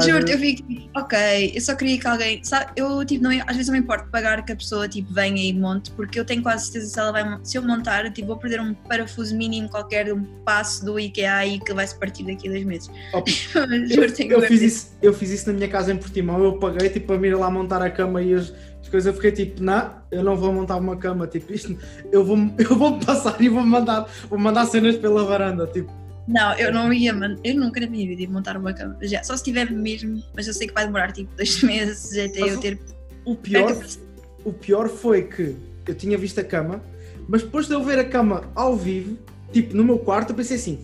Juro, 0.00 0.28
eu 0.28 0.38
fico 0.38 0.64
ok, 0.96 1.52
eu 1.54 1.60
só 1.60 1.72
queria 1.76 2.00
que 2.00 2.06
alguém, 2.08 2.42
sabe, 2.42 2.72
eu 2.74 3.04
tipo, 3.04 3.22
não, 3.22 3.30
às 3.46 3.54
vezes 3.54 3.68
não 3.68 3.74
me 3.74 3.78
importo 3.78 4.08
pagar 4.10 4.44
que 4.44 4.50
a 4.50 4.56
pessoa 4.56 4.88
tipo, 4.88 5.14
venha 5.14 5.40
e 5.40 5.52
monte, 5.52 5.92
porque 5.92 6.18
eu 6.18 6.24
tenho 6.24 6.42
quase 6.42 6.64
certeza 6.64 6.88
se 6.88 6.98
ela 6.98 7.12
vai, 7.12 7.38
se 7.44 7.56
eu 7.56 7.62
montar, 7.62 8.04
eu, 8.04 8.12
tipo, 8.12 8.26
vou 8.26 8.36
perder 8.36 8.60
um 8.60 8.74
parafuso 8.74 9.36
mínimo 9.36 9.68
ququer 9.68 10.06
de 10.06 10.12
um 10.12 10.24
passo 10.44 10.84
do 10.84 10.98
IKEA 10.98 11.46
e 11.46 11.60
que 11.60 11.72
vai 11.72 11.86
se 11.86 11.96
partir 11.96 12.24
daqui 12.24 12.48
a 12.48 12.50
dois 12.50 12.64
meses. 12.64 12.90
Op- 13.12 13.30
Juro, 13.86 14.12
eu, 14.18 14.40
bué 14.40 14.48
fiz 14.48 14.62
isso, 14.62 14.96
eu 15.00 15.14
fiz 15.14 15.30
isso 15.30 15.46
na 15.46 15.52
minha 15.52 15.68
casa 15.68 15.92
em 15.92 15.96
Portimão, 15.96 16.42
eu 16.42 16.58
paguei 16.58 16.88
tipo 16.88 17.06
para 17.06 17.18
me 17.18 17.28
ir 17.28 17.36
lá 17.36 17.48
montar 17.48 17.80
a 17.80 17.88
cama 17.88 18.20
e 18.20 18.34
as 18.34 18.52
coisas, 18.94 19.06
eu 19.06 19.14
fiquei 19.14 19.32
tipo, 19.32 19.60
não, 19.62 19.90
eu 20.12 20.22
não 20.22 20.36
vou 20.36 20.52
montar 20.52 20.76
uma 20.76 20.96
cama, 20.96 21.26
tipo, 21.26 21.52
isto, 21.52 21.76
eu 22.12 22.24
vou, 22.24 22.36
eu 22.58 22.76
vou 22.76 22.98
passar 23.00 23.40
e 23.40 23.48
vou 23.48 23.64
mandar, 23.64 24.08
vou 24.30 24.38
mandar 24.38 24.66
cenas 24.66 24.96
pela 24.96 25.24
varanda, 25.24 25.66
tipo, 25.66 25.90
Não, 26.28 26.54
eu 26.54 26.72
não 26.72 26.92
ia, 26.92 27.12
eu 27.42 27.54
nunca 27.56 27.80
na 27.80 27.88
minha 27.88 28.06
vida 28.06 28.22
ia 28.22 28.30
montar 28.30 28.56
uma 28.56 28.72
cama. 28.72 28.96
Já, 29.02 29.22
só 29.24 29.36
se 29.36 29.42
tiver 29.42 29.68
mesmo, 29.70 30.22
mas 30.34 30.46
eu 30.46 30.54
sei 30.54 30.68
que 30.68 30.74
vai 30.74 30.86
demorar 30.86 31.10
tipo 31.12 31.34
dois 31.36 31.60
meses 31.64 32.16
até 32.16 32.40
Mas 32.40 32.52
eu 32.52 32.58
o- 32.58 32.62
ter. 32.62 32.78
o 33.24 33.34
pior, 33.36 33.76
o 34.44 34.52
pior 34.52 34.88
foi 34.88 35.22
que 35.24 35.56
eu 35.88 35.94
tinha 35.94 36.16
visto 36.16 36.38
a 36.40 36.44
cama, 36.44 36.80
mas 37.28 37.42
depois 37.42 37.66
de 37.66 37.74
eu 37.74 37.82
ver 37.82 37.98
a 37.98 38.04
cama 38.04 38.44
ao 38.54 38.76
vivo, 38.76 39.18
tipo, 39.52 39.76
no 39.76 39.84
meu 39.84 39.98
quarto, 39.98 40.30
eu 40.30 40.36
pensei 40.36 40.56
assim, 40.56 40.78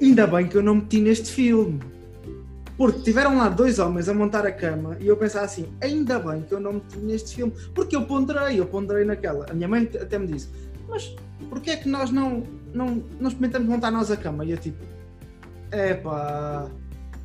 ainda 0.00 0.26
bem 0.26 0.48
que 0.48 0.56
eu 0.56 0.62
não 0.62 0.74
meti 0.74 1.00
neste 1.00 1.30
filme. 1.30 1.78
Porque 2.82 3.02
tiveram 3.02 3.38
lá 3.38 3.48
dois 3.48 3.78
homens 3.78 4.08
a 4.08 4.12
montar 4.12 4.44
a 4.44 4.50
cama 4.50 4.96
e 4.98 5.06
eu 5.06 5.16
pensava 5.16 5.44
assim, 5.44 5.72
ainda 5.80 6.18
bem 6.18 6.42
que 6.42 6.52
eu 6.52 6.58
não 6.58 6.72
meti 6.72 6.98
neste 6.98 7.36
filme, 7.36 7.52
porque 7.72 7.94
eu 7.94 8.04
ponderei, 8.04 8.58
eu 8.58 8.66
ponderei 8.66 9.04
naquela. 9.04 9.46
A 9.48 9.54
minha 9.54 9.68
mãe 9.68 9.88
até 10.00 10.18
me 10.18 10.26
disse, 10.26 10.48
mas 10.88 11.14
porquê 11.48 11.70
é 11.70 11.76
que 11.76 11.88
nós 11.88 12.10
não, 12.10 12.42
não, 12.74 13.04
não 13.20 13.28
experimentamos 13.28 13.68
montar 13.68 13.92
nós 13.92 14.10
a 14.10 14.16
cama? 14.16 14.44
E 14.44 14.50
eu 14.50 14.56
tipo, 14.56 14.82
epá, 15.70 16.68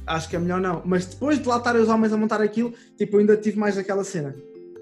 acho 0.05 0.29
que 0.29 0.35
é 0.35 0.39
melhor 0.39 0.61
não. 0.61 0.83
Mas 0.85 1.07
depois 1.07 1.39
de 1.39 1.47
lá 1.47 1.57
estarem 1.57 1.81
os 1.81 1.89
homens 1.89 2.13
a 2.13 2.17
montar 2.17 2.39
aquilo, 2.39 2.71
tipo, 2.95 3.15
eu 3.15 3.21
ainda 3.21 3.35
tive 3.35 3.57
mais 3.57 3.79
aquela 3.79 4.03
cena. 4.03 4.35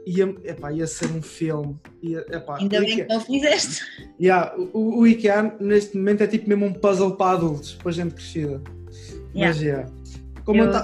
Ia, 0.05 0.35
epá, 0.43 0.73
ia 0.73 0.87
ser 0.87 1.09
um 1.09 1.21
filme. 1.21 1.79
Ia, 2.03 2.19
epá, 2.29 2.57
Ainda 2.57 2.81
bem 2.81 2.89
IKEA, 2.89 3.05
que 3.05 3.13
não 3.13 3.21
fizeste. 3.21 3.81
Yeah, 4.19 4.53
o, 4.73 4.99
o 4.99 5.07
IKEA 5.07 5.55
neste 5.57 5.95
momento 5.95 6.21
é 6.21 6.27
tipo 6.27 6.49
mesmo 6.49 6.65
um 6.65 6.73
puzzle 6.73 7.15
para 7.15 7.37
adultos, 7.37 7.75
para 7.75 7.93
gente 7.93 8.13
crescida. 8.13 8.61
Mas 9.33 9.61
yeah. 9.61 9.89
Como 10.45 10.61
eu, 10.61 10.65
Eu 10.67 10.71
ta- 10.71 10.83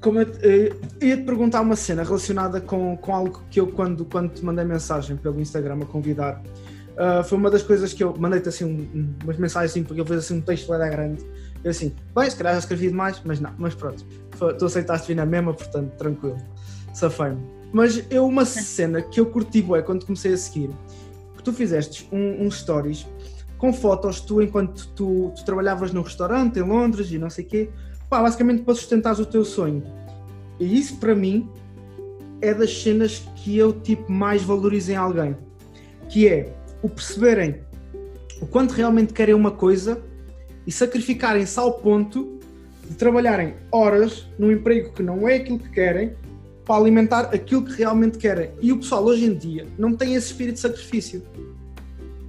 como 0.00 0.20
eu, 0.20 0.28
eh, 0.42 0.72
ia 1.00 1.16
te 1.16 1.22
perguntar 1.22 1.60
uma 1.62 1.76
cena 1.76 2.02
relacionada 2.02 2.60
com, 2.60 2.96
com 2.96 3.14
algo 3.14 3.42
que 3.50 3.58
eu, 3.60 3.66
quando, 3.68 4.04
quando 4.04 4.32
te 4.32 4.44
mandei 4.44 4.64
mensagem 4.64 5.16
pelo 5.16 5.40
Instagram 5.40 5.78
a 5.82 5.86
convidar, 5.86 6.42
ah, 6.96 7.22
foi 7.22 7.38
uma 7.38 7.50
das 7.50 7.62
coisas 7.62 7.92
que 7.92 8.04
eu 8.04 8.14
mandei-te 8.18 8.48
assim 8.48 8.64
um- 8.64 8.98
um- 8.98 9.14
umas 9.24 9.38
mensagens 9.38 9.70
assim, 9.70 9.82
porque 9.82 10.00
eu 10.00 10.04
fiz 10.06 10.16
assim 10.18 10.36
um 10.38 10.40
texto 10.40 10.68
lá 10.68 10.78
grande. 10.88 11.24
Eu 11.62 11.70
assim, 11.70 11.94
bem, 12.14 12.28
se 12.28 12.36
calhar 12.36 12.52
já 12.52 12.58
escrevi 12.58 12.88
demais, 12.88 13.20
mas 13.24 13.40
não, 13.40 13.50
mas 13.58 13.74
pronto, 13.74 14.04
Foi- 14.32 14.52
tu 14.54 14.66
aceitaste 14.66 15.08
vir 15.08 15.14
na 15.14 15.24
mesma, 15.24 15.54
portanto, 15.54 15.92
tranquilo, 15.96 16.36
safei-me. 16.92 17.40
Mas 17.72 18.04
eu, 18.10 18.26
uma 18.26 18.44
cena 18.44 19.00
que 19.00 19.18
eu 19.20 19.26
curti 19.26 19.62
bué 19.62 19.80
quando 19.80 20.04
comecei 20.04 20.34
a 20.34 20.36
seguir, 20.36 20.70
que 21.36 21.42
tu 21.42 21.52
fizeste 21.52 22.06
um, 22.12 22.44
uns 22.46 22.60
stories 22.60 23.06
com 23.56 23.72
fotos 23.72 24.20
tu 24.20 24.42
enquanto 24.42 24.88
tu, 24.88 25.32
tu 25.34 25.44
trabalhavas 25.44 25.92
no 25.92 26.02
restaurante 26.02 26.58
em 26.58 26.62
Londres 26.62 27.10
e 27.10 27.16
não 27.18 27.30
sei 27.30 27.44
o 27.44 27.48
quê, 27.48 27.70
pá, 28.08 28.22
basicamente 28.22 28.62
para 28.62 28.74
sustentares 28.74 29.18
o 29.18 29.26
teu 29.26 29.44
sonho. 29.44 29.82
E 30.58 30.78
isso 30.78 30.96
para 30.96 31.14
mim 31.14 31.48
é 32.40 32.52
das 32.54 32.82
cenas 32.82 33.22
que 33.36 33.56
eu 33.56 33.72
tipo 33.72 34.10
mais 34.10 34.42
valorizo 34.42 34.92
em 34.92 34.96
alguém, 34.96 35.36
que 36.08 36.28
é 36.28 36.52
o 36.82 36.88
perceberem 36.88 37.60
o 38.40 38.46
quanto 38.46 38.72
realmente 38.72 39.12
querem 39.12 39.34
uma 39.34 39.50
coisa 39.50 40.02
e 40.66 40.72
sacrificarem-se 40.72 41.58
ao 41.58 41.74
ponto 41.74 42.38
de 42.88 42.94
trabalharem 42.96 43.54
horas 43.72 44.26
num 44.38 44.50
emprego 44.50 44.92
que 44.92 45.02
não 45.02 45.26
é 45.28 45.36
aquilo 45.36 45.58
que 45.58 45.70
querem 45.70 46.12
para 46.64 46.76
alimentar 46.76 47.20
aquilo 47.34 47.64
que 47.64 47.72
realmente 47.72 48.18
querem. 48.18 48.50
E 48.60 48.72
o 48.72 48.78
pessoal 48.78 49.04
hoje 49.04 49.24
em 49.26 49.34
dia 49.34 49.66
não 49.78 49.94
tem 49.94 50.14
esse 50.14 50.28
espírito 50.28 50.54
de 50.54 50.60
sacrifício. 50.60 51.22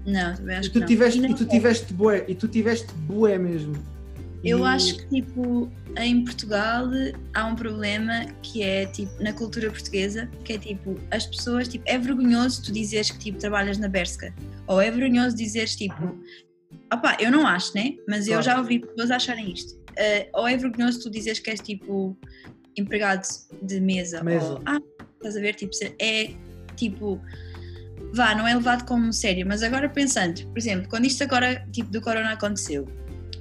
Não, 0.06 0.36
também 0.36 0.58
acho 0.58 0.68
E 0.68 0.72
que 0.72 0.74
tu 0.74 0.80
não. 0.80 0.88
tiveste, 0.88 1.20
Não, 1.22 1.30
e 1.30 1.34
tu 1.34 1.46
tiveste 1.46 1.94
bué, 1.94 2.26
e 2.28 2.36
tu 2.36 2.48
tiveste 2.48 2.94
bué 3.08 3.38
mesmo. 3.38 3.74
Eu 4.46 4.64
acho 4.64 4.98
que 4.98 5.08
tipo 5.08 5.72
em 5.98 6.24
Portugal 6.24 6.88
há 7.34 7.46
um 7.46 7.56
problema 7.56 8.26
que 8.44 8.62
é 8.62 8.86
tipo 8.86 9.12
na 9.22 9.34
cultura 9.34 9.72
portuguesa, 9.72 10.30
que 10.44 10.54
é 10.54 10.58
tipo 10.58 11.00
as 11.10 11.26
pessoas 11.26 11.68
tipo 11.68 11.84
é 11.88 11.98
vergonhoso 11.98 12.64
tu 12.64 12.72
dizeres 12.72 13.10
que 13.10 13.18
tipo 13.18 13.40
trabalhas 13.40 13.78
na 13.78 13.88
Berska 13.88 14.34
ou 14.68 14.80
é 14.80 14.92
vergonhoso 14.92 15.36
dizeres 15.36 15.76
tipo 15.76 16.16
opá, 16.94 17.18
eu 17.20 17.32
não 17.32 17.48
acho, 17.48 17.76
né? 17.76 17.96
Mas 18.08 18.28
eu 18.28 18.42
já 18.42 18.58
ouvi 18.58 18.80
pessoas 18.80 19.12
acharem 19.12 19.52
isto. 19.52 19.80
Eh, 19.98 20.30
ou 20.34 20.48
é 20.48 20.56
vergonhoso 20.56 21.02
tu 21.02 21.10
dizeres 21.10 21.40
que 21.40 21.50
és 21.50 21.60
tipo 21.60 22.18
empregado 22.78 23.26
de 23.62 23.80
mesa, 23.80 24.22
Mesa. 24.24 24.46
ou 24.46 24.62
ah, 24.66 24.80
estás 25.16 25.38
a 25.38 25.40
ver, 25.40 25.56
tipo, 25.56 25.72
é 26.00 26.32
tipo 26.76 27.20
vá, 28.14 28.36
não 28.36 28.48
é 28.48 28.54
levado 28.54 28.86
como 28.86 29.12
sério, 29.12 29.46
mas 29.48 29.64
agora 29.64 29.90
pensando, 29.90 30.46
por 30.48 30.58
exemplo, 30.58 30.88
quando 30.90 31.06
isto 31.06 31.24
agora 31.24 31.66
tipo 31.72 31.90
do 31.90 32.02
corona 32.02 32.34
aconteceu, 32.34 32.86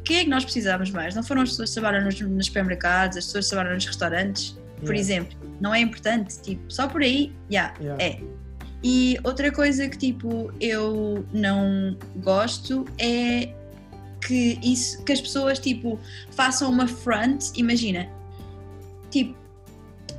quem 0.05 0.19
é 0.19 0.25
que 0.25 0.31
nós 0.31 0.45
precisávamos 0.45 0.91
mais? 0.91 1.15
Não 1.15 1.23
foram 1.23 1.43
as 1.43 1.51
pessoas 1.51 1.71
que 1.71 1.81
trabalham 1.81 2.05
nos, 2.05 2.21
nos 2.21 2.47
supermercados, 2.47 3.17
as 3.17 3.25
pessoas 3.27 3.47
que 3.47 3.51
trabalham 3.51 3.75
nos 3.75 3.87
restaurantes, 3.87 4.51
por 4.81 4.95
Yeah. 4.95 5.01
exemplo. 5.01 5.39
Não 5.61 5.75
é 5.75 5.81
importante, 5.81 6.39
tipo, 6.41 6.63
só 6.71 6.87
por 6.87 7.03
aí, 7.03 7.33
já, 7.51 7.73
Yeah. 7.81 8.05
é. 8.05 8.21
E 8.83 9.17
outra 9.25 9.51
coisa 9.51 9.89
que 9.89 9.97
tipo 9.97 10.53
eu 10.61 11.25
não 11.33 11.97
gosto 12.17 12.85
é 12.99 13.49
que 14.27 14.59
isso 14.63 15.03
que 15.05 15.13
as 15.13 15.23
pessoas 15.23 15.59
tipo 15.59 15.99
façam 16.33 16.71
uma 16.71 16.87
front, 16.87 17.47
imagina, 17.57 18.07
tipo 19.11 19.35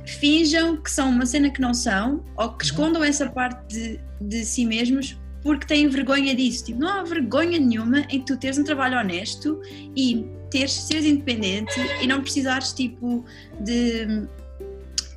finjam 0.04 0.76
que 0.76 0.90
são 0.90 1.10
uma 1.10 1.26
cena 1.26 1.48
que 1.50 1.60
não 1.60 1.72
são 1.74 2.24
ou 2.36 2.52
que 2.52 2.64
escondam 2.64 3.04
essa 3.04 3.28
parte 3.28 3.66
de, 3.72 4.00
de 4.20 4.44
si 4.44 4.64
mesmos 4.64 5.16
porque 5.46 5.64
têm 5.64 5.86
vergonha 5.86 6.34
disso. 6.34 6.64
Tipo, 6.64 6.80
não 6.80 6.88
há 6.88 7.04
vergonha 7.04 7.60
nenhuma 7.60 8.00
em 8.10 8.20
tu 8.20 8.36
teres 8.36 8.58
um 8.58 8.64
trabalho 8.64 8.98
honesto 8.98 9.62
e 9.96 10.26
teres, 10.50 10.72
seres 10.72 11.04
independente 11.04 11.78
e 12.02 12.06
não 12.06 12.20
precisares 12.20 12.72
tipo 12.72 13.24
de 13.60 14.26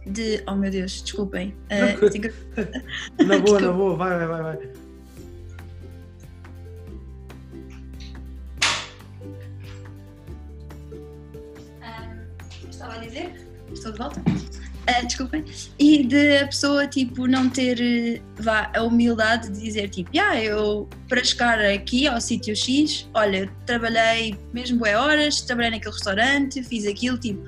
de. 0.05 0.43
Oh 0.47 0.55
meu 0.55 0.69
Deus, 0.69 1.01
desculpem. 1.01 1.55
Uh, 1.65 2.09
tenho 2.11 2.31
Na 3.25 3.39
boa, 3.39 3.59
na 3.59 3.71
boa, 3.71 3.95
vai, 3.95 4.17
vai, 4.19 4.27
vai, 4.27 4.41
vai. 4.43 4.69
Ahm, 11.81 12.69
estava 12.69 12.93
a 12.93 12.97
dizer? 12.99 13.33
Estou 13.73 13.91
de 13.91 13.97
volta? 13.97 14.21
Ah, 14.89 15.01
desculpem. 15.01 15.45
E 15.77 16.03
de 16.03 16.37
a 16.37 16.47
pessoa, 16.47 16.87
tipo, 16.87 17.27
não 17.27 17.49
ter 17.49 17.79
eh, 17.79 18.21
vá, 18.39 18.71
a 18.75 18.83
humildade 18.83 19.49
de 19.49 19.59
dizer, 19.61 19.89
tipo, 19.89 20.09
yeah, 20.15 20.41
eu 20.41 20.89
para 21.07 21.23
chegar 21.23 21.59
aqui 21.59 22.07
ao 22.07 22.19
sítio 22.19 22.55
X, 22.55 23.07
olha, 23.13 23.51
trabalhei 23.65 24.35
mesmo 24.53 24.79
boas 24.79 24.95
horas, 24.95 25.41
trabalhei 25.41 25.71
naquele 25.71 25.93
restaurante, 25.93 26.63
fiz 26.63 26.85
aquilo, 26.87 27.17
tipo. 27.17 27.43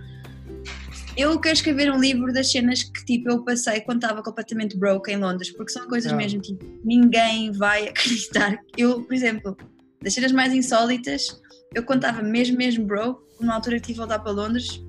Eu 1.17 1.37
quero 1.39 1.53
escrever 1.53 1.91
um 1.91 1.99
livro 1.99 2.31
das 2.31 2.49
cenas 2.51 2.83
que, 2.83 3.05
tipo, 3.05 3.29
eu 3.29 3.43
passei 3.43 3.81
quando 3.81 4.01
estava 4.01 4.23
completamente 4.23 4.77
broke 4.77 5.11
em 5.11 5.17
Londres, 5.17 5.51
porque 5.51 5.71
são 5.71 5.87
coisas 5.87 6.11
Ah. 6.11 6.15
mesmo, 6.15 6.41
tipo, 6.41 6.63
ninguém 6.85 7.51
vai 7.51 7.87
acreditar. 7.89 8.57
Eu, 8.77 9.01
por 9.01 9.13
exemplo, 9.13 9.57
das 10.01 10.13
cenas 10.13 10.31
mais 10.31 10.53
insólitas, 10.53 11.41
eu 11.75 11.83
estava 11.83 12.21
mesmo, 12.21 12.57
mesmo 12.57 12.85
broke, 12.85 13.21
numa 13.39 13.55
altura 13.55 13.77
que 13.77 13.87
tive 13.87 13.93
de 13.93 13.99
voltar 13.99 14.19
para 14.19 14.31
Londres, 14.31 14.81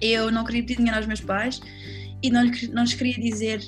eu 0.00 0.30
não 0.30 0.44
queria 0.44 0.62
pedir 0.62 0.76
dinheiro 0.76 0.96
aos 0.96 1.06
meus 1.06 1.20
pais 1.20 1.60
e 2.22 2.30
não, 2.30 2.42
lhes- 2.44 2.68
não 2.70 2.82
lhes 2.82 2.94
queria 2.94 3.14
dizer, 3.14 3.62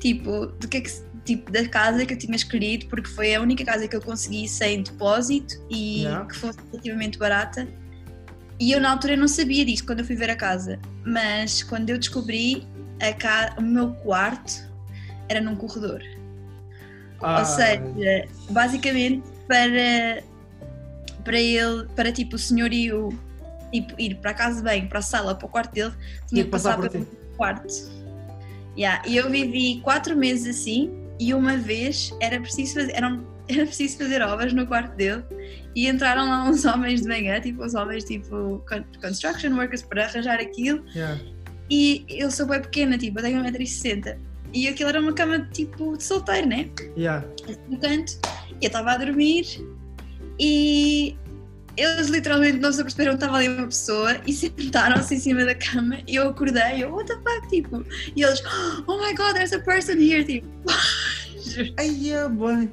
tipo, 0.00 0.46
do 0.46 0.68
que 0.68 0.76
é 0.78 0.80
que 0.80 0.90
tipo, 1.24 1.50
da 1.52 1.68
casa 1.68 2.06
que 2.06 2.14
eu 2.14 2.18
tinha 2.18 2.34
escolhido, 2.34 2.86
porque 2.86 3.08
foi 3.10 3.34
a 3.34 3.40
única 3.42 3.62
casa 3.64 3.86
que 3.86 3.94
eu 3.94 4.00
consegui 4.00 4.48
sem 4.48 4.82
depósito 4.82 5.54
e 5.70 6.02
Yeah. 6.04 6.24
que 6.26 6.34
fosse 6.36 6.58
relativamente 6.70 7.18
barata. 7.18 7.68
E 8.58 8.72
eu 8.72 8.80
na 8.80 8.90
altura 8.92 9.14
não 9.16 9.28
sabia 9.28 9.64
disso 9.64 9.84
quando 9.84 10.00
eu 10.00 10.04
fui 10.06 10.16
ver 10.16 10.30
a 10.30 10.36
casa, 10.36 10.78
mas 11.04 11.62
quando 11.62 11.90
eu 11.90 11.98
descobri, 11.98 12.66
a 13.00 13.12
ca... 13.12 13.54
o 13.58 13.62
meu 13.62 13.92
quarto 13.96 14.66
era 15.28 15.40
num 15.40 15.54
corredor. 15.54 16.02
Ah, 17.20 17.40
Ou 17.40 17.44
seja, 17.44 18.28
basicamente 18.50 19.22
para, 19.46 20.22
para 21.24 21.38
ele, 21.38 21.86
para 21.94 22.10
tipo 22.10 22.36
o 22.36 22.38
senhorio 22.38 23.10
tipo, 23.72 23.94
ir 24.00 24.16
para 24.16 24.30
a 24.30 24.34
casa 24.34 24.56
de 24.58 24.62
banho, 24.62 24.88
para 24.88 24.98
a 24.98 25.02
sala, 25.02 25.34
para 25.34 25.46
o 25.46 25.48
quarto 25.48 25.72
dele, 25.72 25.92
tinha 26.26 26.44
que 26.44 26.50
passar, 26.50 26.76
por 26.76 26.88
pelo 26.90 27.06
quarto. 27.36 27.72
Yeah, 28.76 29.02
E 29.08 29.16
eu 29.16 29.28
vivi 29.30 29.80
quatro 29.82 30.16
meses 30.16 30.56
assim 30.58 30.90
e 31.18 31.34
uma 31.34 31.56
vez 31.56 32.12
era 32.20 32.40
preciso 32.40 32.74
fazer, 32.74 32.92
eram, 32.94 33.26
era 33.48 33.66
preciso 33.66 33.98
fazer 33.98 34.22
obras 34.22 34.52
no 34.52 34.66
quarto 34.66 34.94
dele 34.94 35.24
e 35.74 35.88
entraram 35.88 36.28
lá 36.28 36.44
uns 36.48 36.64
homens 36.64 37.02
de 37.02 37.08
manhã, 37.08 37.40
tipo 37.40 37.64
uns 37.64 37.74
homens 37.74 38.04
tipo 38.04 38.62
con- 38.68 38.84
construction 39.02 39.52
workers 39.56 39.82
para 39.82 40.04
arranjar 40.04 40.38
aquilo 40.40 40.84
Yeah. 40.94 41.20
e 41.68 42.04
eu 42.08 42.30
sou 42.30 42.46
bem 42.46 42.60
pequena, 42.62 42.96
tipo, 42.96 43.18
eu 43.18 43.22
tenho 43.24 43.42
1,60m 43.42 44.16
e 44.54 44.68
aquilo 44.68 44.88
era 44.90 45.00
uma 45.00 45.12
cama 45.12 45.40
tipo 45.52 45.96
de 45.96 46.04
solteiro, 46.04 46.46
né? 46.46 46.70
Yeah. 46.96 47.26
no 47.68 47.78
canto, 47.78 48.12
e 48.60 48.64
eu 48.64 48.68
estava 48.68 48.92
a 48.92 48.96
dormir 48.96 49.44
e 50.38 51.16
eles 51.80 52.08
literalmente 52.08 52.58
não 52.58 52.72
se 52.72 52.80
aperceberam 52.80 53.12
que 53.12 53.24
estava 53.24 53.36
ali 53.38 53.48
uma 53.48 53.66
pessoa 53.66 54.16
e 54.26 54.32
sentaram-se 54.32 55.14
em 55.14 55.18
cima 55.20 55.44
da 55.44 55.54
cama 55.54 55.98
e 56.06 56.16
eu 56.16 56.28
acordei, 56.28 56.82
eu, 56.84 56.92
what 56.92 57.06
the 57.06 57.14
fuck, 57.16 57.48
tipo, 57.48 57.84
e 58.16 58.22
eles, 58.22 58.42
oh 58.86 58.98
my 58.98 59.14
god, 59.14 59.34
there's 59.34 59.52
a 59.52 59.60
person 59.60 59.92
here, 59.94 60.24
tipo, 60.24 60.48
Ai, 61.78 62.10
é 62.12 62.28
bem. 62.28 62.70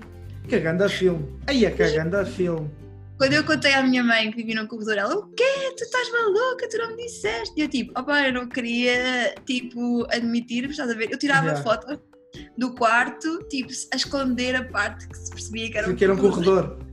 Que 0.47 0.59
ganda 0.59 0.87
filme. 0.89 1.25
Ai, 1.47 1.65
é 1.65 1.71
que 1.71 1.91
ganda 1.91 2.25
filme. 2.25 2.69
quando 3.17 3.33
eu 3.33 3.43
contei 3.43 3.73
à 3.73 3.81
minha 3.81 4.03
mãe 4.03 4.29
que 4.29 4.37
vivia 4.37 4.55
num 4.61 4.67
corredor, 4.67 4.97
ela, 4.97 5.15
o 5.15 5.27
quê? 5.29 5.73
Tu 5.75 5.83
estás 5.83 6.11
maluca? 6.11 6.67
Tu 6.69 6.77
não 6.77 6.95
me 6.95 6.97
disseste? 7.03 7.53
E 7.57 7.61
eu 7.63 7.69
tipo, 7.69 7.99
opá, 7.99 8.27
eu 8.27 8.33
não 8.33 8.47
queria, 8.47 9.33
tipo, 9.45 10.05
admitir, 10.11 10.69
estás 10.69 10.89
a 10.89 10.93
ver? 10.93 11.11
Eu 11.11 11.17
tirava 11.17 11.45
Yeah. 11.47 11.63
foto 11.63 11.99
do 12.57 12.75
quarto, 12.75 13.39
tipo, 13.49 13.71
a 13.93 13.95
esconder 13.95 14.55
a 14.55 14.65
parte 14.65 15.07
que 15.07 15.17
se 15.17 15.29
percebia 15.31 15.71
que 15.71 15.77
era 15.77 15.87
um 15.87 15.89
Porque 15.91 16.03
era 16.03 16.13
um 16.13 16.17
corredor. 16.17 16.77
E 16.81 16.84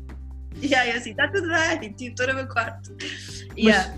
aí 0.74 0.90
eu 0.90 0.96
assim, 0.96 1.10
está 1.10 1.28
tudo 1.28 1.48
bem, 1.48 1.92
tipo, 1.92 2.10
estou 2.10 2.26
no 2.28 2.34
meu 2.34 2.46
quarto. 2.48 2.94
Yeah. 3.56 3.94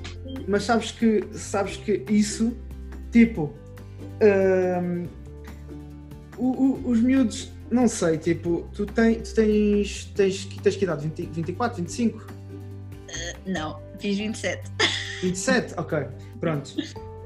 Mas 0.49 0.65
sabes 0.65 0.91
que, 0.93 1.25
sabes 1.33 1.77
que 1.77 2.05
isso, 2.09 2.57
tipo, 3.13 3.53
hum, 4.83 5.07
o- 6.37 6.65
o- 6.65 6.89
os 6.91 7.01
miúdos, 7.01 7.51
não 7.71 7.87
sei, 7.89 8.19
tipo, 8.19 8.69
tu, 8.73 8.87
tem, 8.87 9.21
tu 9.21 9.35
tens, 9.35 10.05
tens, 10.15 10.45
tens 10.47 10.77
que 10.77 10.85
idade? 10.85 11.03
20, 11.09 11.27
24, 11.33 11.77
25? 11.83 12.27
Não, 13.47 13.81
fiz 13.99 14.17
27. 14.19 14.63
27? 15.23 15.75
Ok, 15.77 15.99
pronto. 16.41 16.75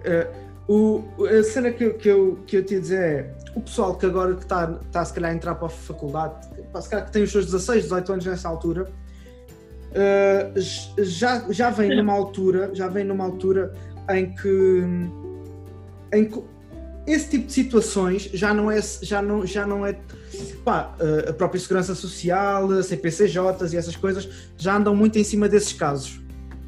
Eh, 0.04 0.30
o, 0.68 1.02
a 1.24 1.42
cena 1.42 1.70
que, 1.72 1.84
eu- 1.84 1.94
que, 1.94 2.08
eu, 2.08 2.38
que 2.46 2.56
eu 2.56 2.64
te 2.64 2.74
ia 2.74 2.80
dizer 2.80 3.00
é, 3.00 3.34
o 3.54 3.60
pessoal 3.60 3.96
que 3.96 4.04
agora 4.04 4.34
que 4.34 4.42
está 4.42 4.66
tá, 4.92 5.04
se 5.04 5.12
calhar 5.14 5.30
a 5.30 5.34
entrar 5.34 5.54
para 5.54 5.66
a 5.66 5.70
faculdade, 5.70 6.34
se 6.82 6.88
calhar 6.90 7.06
que 7.06 7.12
tem 7.12 7.22
os 7.22 7.32
seus 7.32 7.46
16, 7.46 7.84
18 7.84 8.12
anos 8.12 8.26
nessa 8.26 8.48
altura, 8.48 8.90
eh, 9.92 10.52
já, 10.98 11.44
já 11.50 11.70
vem 11.70 11.96
numa 11.96 12.12
altura, 12.12 12.70
já 12.74 12.88
vem 12.88 13.04
numa 13.04 13.24
altura 13.24 13.72
em 14.10 14.34
que, 14.34 14.84
em 16.12 16.24
que 16.24 16.42
esse 17.06 17.30
tipo 17.30 17.46
de 17.46 17.52
situações 17.52 18.30
já 18.32 18.52
não 18.52 18.70
é, 18.70 18.80
já 19.02 19.22
não, 19.22 19.46
já 19.46 19.66
não 19.66 19.86
é 19.86 19.98
pá, 20.64 20.94
eh, 21.00 21.30
a 21.30 21.32
própria 21.32 21.60
segurança 21.60 21.94
social, 21.94 22.70
a 22.70 22.82
CPCJs 22.82 23.72
e 23.72 23.76
essas 23.76 23.96
coisas 23.96 24.28
já 24.56 24.76
andam 24.76 24.94
muito 24.94 25.18
em 25.18 25.24
cima 25.24 25.48
desses 25.48 25.72
casos 25.72 26.20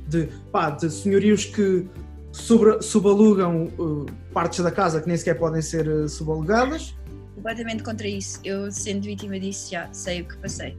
de, 0.09 0.29
pá, 0.51 0.71
de 0.71 0.91
senhorios 0.91 1.45
que 1.45 1.87
sobre, 2.33 2.81
subalugam 2.81 3.65
uh, 3.79 4.07
partes 4.33 4.61
da 4.61 4.71
casa 4.71 5.01
que 5.01 5.09
nem 5.09 5.17
sequer 5.17 5.39
podem 5.39 5.61
ser 5.61 5.89
uh, 5.89 6.09
subalugadas 6.09 6.95
Completamente 7.41 7.83
contra 7.83 8.07
isso. 8.07 8.39
Eu, 8.45 8.71
sendo 8.71 9.05
vítima 9.05 9.41
disso, 9.41 9.71
já 9.71 9.91
sei 9.93 10.21
o 10.21 10.29
que 10.29 10.37
passei. 10.37 10.77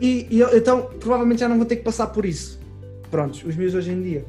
E, 0.00 0.26
e 0.30 0.42
então 0.56 0.90
provavelmente 1.00 1.40
já 1.40 1.48
não 1.48 1.56
vão 1.56 1.66
ter 1.66 1.76
que 1.76 1.82
passar 1.84 2.08
por 2.08 2.24
isso. 2.24 2.60
Prontos, 3.10 3.44
os 3.44 3.56
meus 3.56 3.74
hoje 3.74 3.92
em 3.92 4.02
dia. 4.02 4.24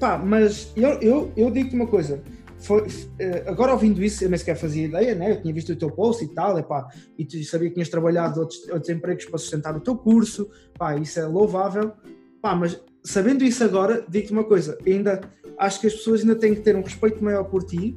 Pá, 0.00 0.18
mas 0.18 0.72
eu, 0.76 0.90
eu, 1.00 1.32
eu 1.36 1.50
digo-te 1.50 1.74
uma 1.76 1.86
coisa. 1.86 2.22
Foi, 2.58 2.86
eh, 3.18 3.42
agora 3.46 3.72
ouvindo 3.72 4.02
isso, 4.02 4.22
eu 4.24 4.28
nem 4.30 4.38
sequer 4.38 4.56
fazia 4.56 4.84
ideia, 4.86 5.14
né? 5.16 5.32
Eu 5.32 5.42
tinha 5.42 5.52
visto 5.52 5.72
o 5.72 5.76
teu 5.76 5.90
post 5.90 6.24
e 6.24 6.28
tal, 6.28 6.56
epá, 6.58 6.86
e 7.18 7.24
tu 7.24 7.42
sabia 7.44 7.68
que 7.68 7.74
tinhas 7.74 7.88
trabalhado 7.88 8.40
outros, 8.40 8.68
outros 8.68 8.88
empregos 8.88 9.24
para 9.24 9.38
sustentar 9.38 9.76
o 9.76 9.80
teu 9.80 9.96
curso, 9.96 10.48
pá, 10.78 10.96
isso 10.96 11.18
é 11.18 11.26
louvável. 11.26 11.92
Pá, 12.40 12.54
mas 12.54 12.80
sabendo 13.02 13.42
isso 13.44 13.62
agora, 13.64 14.04
digo-te 14.08 14.32
uma 14.32 14.44
coisa, 14.44 14.78
ainda 14.86 15.20
acho 15.58 15.80
que 15.80 15.88
as 15.88 15.92
pessoas 15.94 16.20
ainda 16.20 16.36
têm 16.36 16.54
que 16.54 16.60
ter 16.60 16.76
um 16.76 16.82
respeito 16.82 17.22
maior 17.22 17.44
por 17.44 17.64
ti 17.64 17.96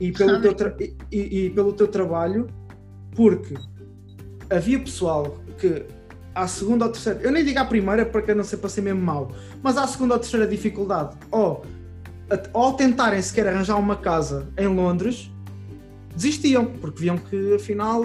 e 0.00 0.12
pelo, 0.12 0.40
teu, 0.40 0.54
tra- 0.54 0.76
e, 0.80 0.94
e- 1.10 1.46
e 1.46 1.50
pelo 1.50 1.72
teu 1.72 1.88
trabalho, 1.88 2.46
porque 3.16 3.54
havia 4.48 4.78
pessoal 4.78 5.38
que 5.58 5.84
à 6.34 6.48
segunda 6.48 6.86
ou 6.86 6.92
terceira, 6.92 7.20
eu 7.20 7.30
nem 7.30 7.44
digo 7.44 7.58
à 7.58 7.64
primeira 7.64 8.04
porque 8.04 8.30
eu 8.32 8.36
não 8.36 8.44
sei 8.44 8.58
para 8.58 8.68
ser 8.68 8.82
mesmo 8.82 9.00
mau, 9.00 9.30
mas 9.62 9.76
à 9.76 9.86
segunda 9.86 10.14
ou 10.14 10.20
terceira 10.20 10.46
dificuldade, 10.46 11.16
ou, 11.30 11.64
ou 12.52 12.72
tentarem 12.72 13.22
sequer 13.22 13.46
arranjar 13.48 13.76
uma 13.76 13.96
casa 13.96 14.48
em 14.58 14.66
Londres, 14.66 15.30
desistiam, 16.14 16.66
porque 16.66 17.00
viam 17.02 17.16
que 17.16 17.54
afinal 17.54 18.02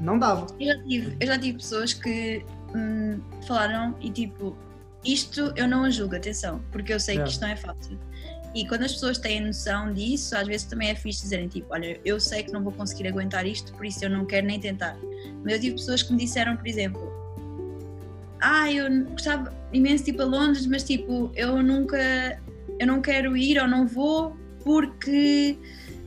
não 0.00 0.18
dava. 0.18 0.46
Eu 0.60 0.66
já 0.66 0.82
tive, 0.84 1.16
eu 1.20 1.26
já 1.26 1.38
tive 1.38 1.58
pessoas 1.58 1.92
que 1.92 2.44
hum, 2.74 3.20
falaram 3.46 3.94
e 4.00 4.10
tipo, 4.10 4.56
isto 5.04 5.52
eu 5.56 5.68
não 5.68 5.84
a 5.84 5.90
julgo, 5.90 6.16
atenção, 6.16 6.60
porque 6.70 6.92
eu 6.92 7.00
sei 7.00 7.14
Yeah. 7.14 7.24
que 7.24 7.32
isto 7.32 7.42
não 7.42 7.48
é 7.48 7.56
fácil. 7.56 7.98
E 8.54 8.66
quando 8.66 8.84
as 8.84 8.92
pessoas 8.92 9.18
têm 9.18 9.40
noção 9.40 9.92
disso, 9.92 10.36
às 10.36 10.46
vezes 10.46 10.64
também 10.66 10.90
é 10.90 10.94
fixe 10.94 11.22
dizerem 11.22 11.48
tipo, 11.48 11.66
olha, 11.70 12.00
eu 12.04 12.20
sei 12.20 12.44
que 12.44 12.52
não 12.52 12.62
vou 12.62 12.72
conseguir 12.72 13.08
aguentar 13.08 13.44
isto, 13.46 13.72
por 13.74 13.84
isso 13.84 14.04
eu 14.04 14.10
não 14.10 14.24
quero 14.24 14.46
nem 14.46 14.60
tentar. 14.60 14.96
Mas 15.42 15.54
eu 15.54 15.60
tive 15.60 15.76
pessoas 15.76 16.02
que 16.02 16.12
me 16.12 16.18
disseram, 16.18 16.56
por 16.56 16.66
exemplo, 16.66 17.12
ah, 18.40 18.70
eu 18.70 19.04
gostava 19.06 19.52
imenso 19.72 20.04
de 20.04 20.10
ir 20.10 20.14
para 20.14 20.24
Londres, 20.24 20.66
mas 20.66 20.84
tipo, 20.84 21.32
eu 21.34 21.62
nunca, 21.62 21.98
eu 22.78 22.86
não 22.86 23.00
quero 23.00 23.36
ir 23.36 23.60
ou 23.60 23.66
não 23.66 23.88
vou 23.88 24.36
porque 24.62 25.58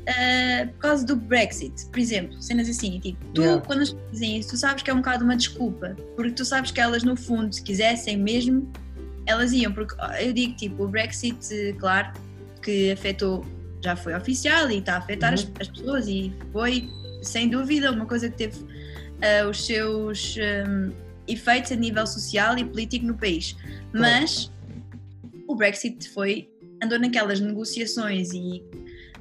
ah, 0.07 0.67
por 0.67 0.79
causa 0.79 1.05
do 1.05 1.17
Brexit, 1.17 1.85
por 1.87 1.99
exemplo, 1.99 2.41
cenas 2.41 2.69
assim, 2.69 2.97
tipo, 2.99 3.19
tu 3.33 3.41
Yeah. 3.41 3.65
quando 3.65 3.81
as 3.81 3.89
pessoas 3.89 4.11
dizem 4.11 4.37
isso, 4.37 4.49
tu 4.51 4.57
sabes 4.57 4.83
que 4.83 4.89
é 4.89 4.93
um 4.93 4.97
bocado 4.97 5.25
uma 5.25 5.35
desculpa, 5.35 5.97
porque 6.15 6.31
tu 6.31 6.45
sabes 6.45 6.71
que 6.71 6.79
elas 6.79 7.03
no 7.03 7.17
fundo, 7.17 7.53
se 7.53 7.61
quisessem 7.61 8.15
mesmo, 8.15 8.71
elas 9.25 9.51
iam, 9.51 9.73
porque 9.73 9.95
eu 10.21 10.31
digo 10.31 10.55
tipo, 10.55 10.85
o 10.85 10.87
Brexit, 10.87 11.37
eh, 11.51 11.73
claro, 11.77 12.13
que 12.67 12.91
afetou, 12.91 13.45
já 13.81 13.95
foi 13.95 14.13
oficial 14.13 14.69
e 14.69 14.79
está 14.79 14.95
a 14.95 14.97
afetar 14.97 15.33
as, 15.33 15.43
Uhum. 15.45 15.53
as 15.61 15.67
pessoas 15.69 16.07
e 16.09 16.33
foi, 16.51 16.89
sem 17.21 17.47
dúvida, 17.47 17.89
uma 17.89 18.05
coisa 18.05 18.29
que 18.29 18.35
teve 18.35 18.57
ah, 19.21 19.47
os 19.47 19.65
seus 19.65 20.35
hum, 20.67 20.91
efeitos 21.29 21.71
a 21.71 21.75
nível 21.75 22.05
social 22.05 22.57
e 22.57 22.65
político 22.65 23.05
no 23.05 23.17
país. 23.17 23.55
Mas 23.93 24.51
o 25.47 25.55
Brexit 25.55 26.09
foi, 26.09 26.49
andou 26.83 26.99
naquelas 26.99 27.39
negociações 27.39 28.33
e 28.33 28.61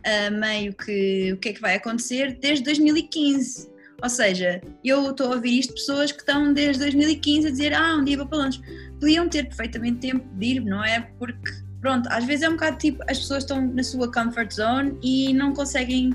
ah, 0.05 0.31
meio 0.31 0.75
que 0.75 1.33
o 1.33 1.37
que 1.37 1.51
é 1.51 1.53
que 1.53 1.61
vai 1.61 1.77
acontecer 1.77 2.37
desde 2.41 2.65
2015. 2.65 3.71
Ou 4.03 4.11
seja, 4.11 4.61
eu 4.85 5.13
estou 5.13 5.33
a 5.33 5.37
ouvir 5.37 5.61
isto 5.61 5.71
de 5.71 5.77
pessoas 5.77 6.11
que 6.11 6.19
estão 6.19 6.53
desde 6.53 6.81
2015 6.83 7.47
a 7.47 7.51
dizer 7.53 7.73
ah, 7.75 7.95
um 7.95 8.03
dia 8.03 8.17
vou 8.17 8.27
para 8.27 8.39
Londres. 8.39 8.61
Podiam 8.99 9.29
ter 9.29 9.45
perfeitamente 9.45 10.01
tempo 10.01 10.27
de 10.35 10.47
ir, 10.47 10.65
não 10.65 10.83
é? 10.85 11.01
Porque 11.17 11.66
pronto, 11.81 12.09
às 12.11 12.25
vezes 12.25 12.43
é 12.43 12.49
um 12.49 12.53
bocado 12.53 12.79
tipo, 12.79 13.03
as 13.09 13.19
pessoas 13.19 13.43
estão 13.45 13.61
na 13.67 13.83
sua 13.83 14.11
comfort 14.11 14.51
zone 14.53 14.99
e 15.03 15.33
não 15.33 15.53
conseguem, 15.53 16.15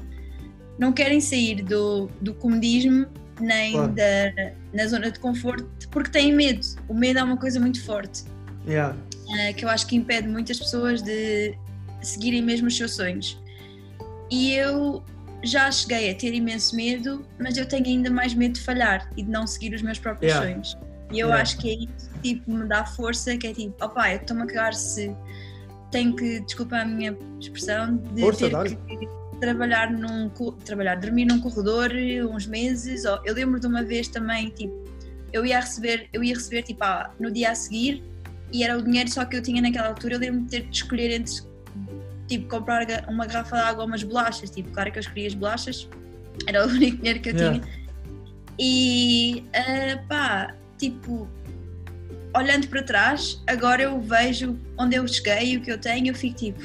não 0.80 0.92
querem 0.92 1.20
sair 1.22 1.62
do, 1.64 2.08
do 2.22 2.34
comodismo 2.34 3.06
nem 3.40 3.72
Claro. 3.74 3.92
da 3.94 4.52
na 4.74 4.88
zona 4.88 5.12
de 5.12 5.20
conforto 5.20 5.68
porque 5.90 6.10
têm 6.12 6.32
medo. 6.34 6.66
O 6.88 6.94
medo 6.94 7.20
é 7.20 7.24
uma 7.24 7.38
coisa 7.38 7.60
muito 7.60 7.84
forte 7.84 8.24
Yeah. 8.68 8.96
eh, 9.40 9.54
que 9.54 9.66
eu 9.66 9.70
acho 9.70 9.88
que 9.88 9.96
impede 9.96 10.28
muitas 10.28 10.60
pessoas 10.60 11.02
de 11.02 11.58
seguirem 12.02 12.42
mesmo 12.42 12.68
os 12.68 12.78
seus 12.78 12.94
sonhos. 12.96 13.38
E 14.30 14.54
eu 14.54 15.04
já 15.44 15.70
cheguei 15.72 16.12
a 16.12 16.16
ter 16.16 16.34
imenso 16.34 16.76
medo, 16.76 17.26
mas 17.40 17.58
eu 17.58 17.66
tenho 17.66 17.86
ainda 17.86 18.10
mais 18.12 18.34
medo 18.36 18.54
de 18.54 18.62
falhar 18.62 19.10
e 19.18 19.24
de 19.24 19.30
não 19.30 19.48
seguir 19.48 19.74
os 19.74 19.82
meus 19.82 19.98
próprios 19.98 20.32
Yeah. 20.32 20.52
sonhos. 20.54 20.78
E 21.12 21.20
eu 21.20 21.28
Yeah. 21.28 21.42
acho 21.42 21.58
que 21.58 21.70
é 21.70 21.74
isso 21.74 22.10
que 22.22 22.36
tipo, 22.36 22.52
me 22.54 22.66
dá 22.68 22.86
força, 22.86 23.36
que 23.36 23.48
é 23.48 23.54
tipo, 23.54 23.84
opá, 23.84 24.12
eu 24.14 24.18
estou-me 24.18 24.44
a 24.44 24.46
cagar 24.46 24.74
se 24.76 25.14
tenho 25.92 26.16
que, 26.16 26.40
desculpa 26.42 26.78
a 26.78 26.86
minha 26.86 27.18
expressão, 27.40 27.98
de 27.98 28.22
Força, 28.22 28.50
ter 28.50 28.78
que 28.98 29.10
trabalhar 29.40 29.92
num 29.92 30.30
trabalhar, 30.64 30.96
dormir 30.96 31.26
num 31.26 31.40
corredor 31.40 31.92
uns 32.32 32.48
meses. 32.48 33.06
Ou, 33.06 33.20
eu 33.26 33.34
lembro 33.34 33.60
de 33.60 33.68
uma 33.68 33.84
vez 33.84 34.08
também, 34.08 34.50
tipo, 34.50 34.74
eu 35.34 35.46
ia 35.46 35.60
receber, 35.60 36.08
eu 36.14 36.24
ia 36.24 36.34
receber 36.34 36.64
tipo, 36.64 36.84
ah, 36.84 37.12
no 37.20 37.32
dia 37.32 37.52
a 37.52 37.56
seguir 37.56 38.04
e 38.52 38.64
era 38.64 38.78
o 38.78 38.82
dinheiro 38.82 39.10
só 39.10 39.26
que 39.26 39.36
eu 39.36 39.42
tinha 39.42 39.62
naquela 39.62 39.88
altura. 39.88 40.16
Eu 40.16 40.20
lembro 40.20 40.42
de 40.42 40.50
ter 40.50 40.62
de 40.64 40.76
escolher 40.76 41.12
entre 41.12 41.34
tipo 42.28 42.48
comprar 42.48 42.86
uma 43.10 43.26
garrafa 43.26 43.58
de 43.58 43.62
água 43.64 43.84
ou 43.84 43.88
umas 43.88 44.04
bolachas. 44.04 44.50
Tipo, 44.50 44.72
claro 44.72 44.92
que 44.92 44.98
eu 45.00 45.02
escolhi 45.02 45.28
as 45.28 45.34
bolachas, 45.34 45.90
era 46.48 46.66
o 46.66 46.70
único 46.70 46.98
dinheiro 46.98 47.20
que 47.20 47.30
eu 47.30 47.36
Yeah. 47.36 47.60
tinha. 47.60 47.82
E 48.60 49.44
ah, 49.54 50.04
pá, 50.08 50.56
tipo, 50.78 51.28
olhando 52.36 52.68
para 52.68 52.84
trás, 52.84 53.42
agora 53.48 53.84
eu 53.84 54.00
vejo 54.00 54.58
onde 54.78 54.96
eu 54.96 55.08
cheguei 55.08 55.58
o 55.58 55.62
que 55.62 55.72
eu 55.72 55.78
tenho, 55.78 56.08
eu 56.08 56.16
fico 56.16 56.36
tipo, 56.38 56.60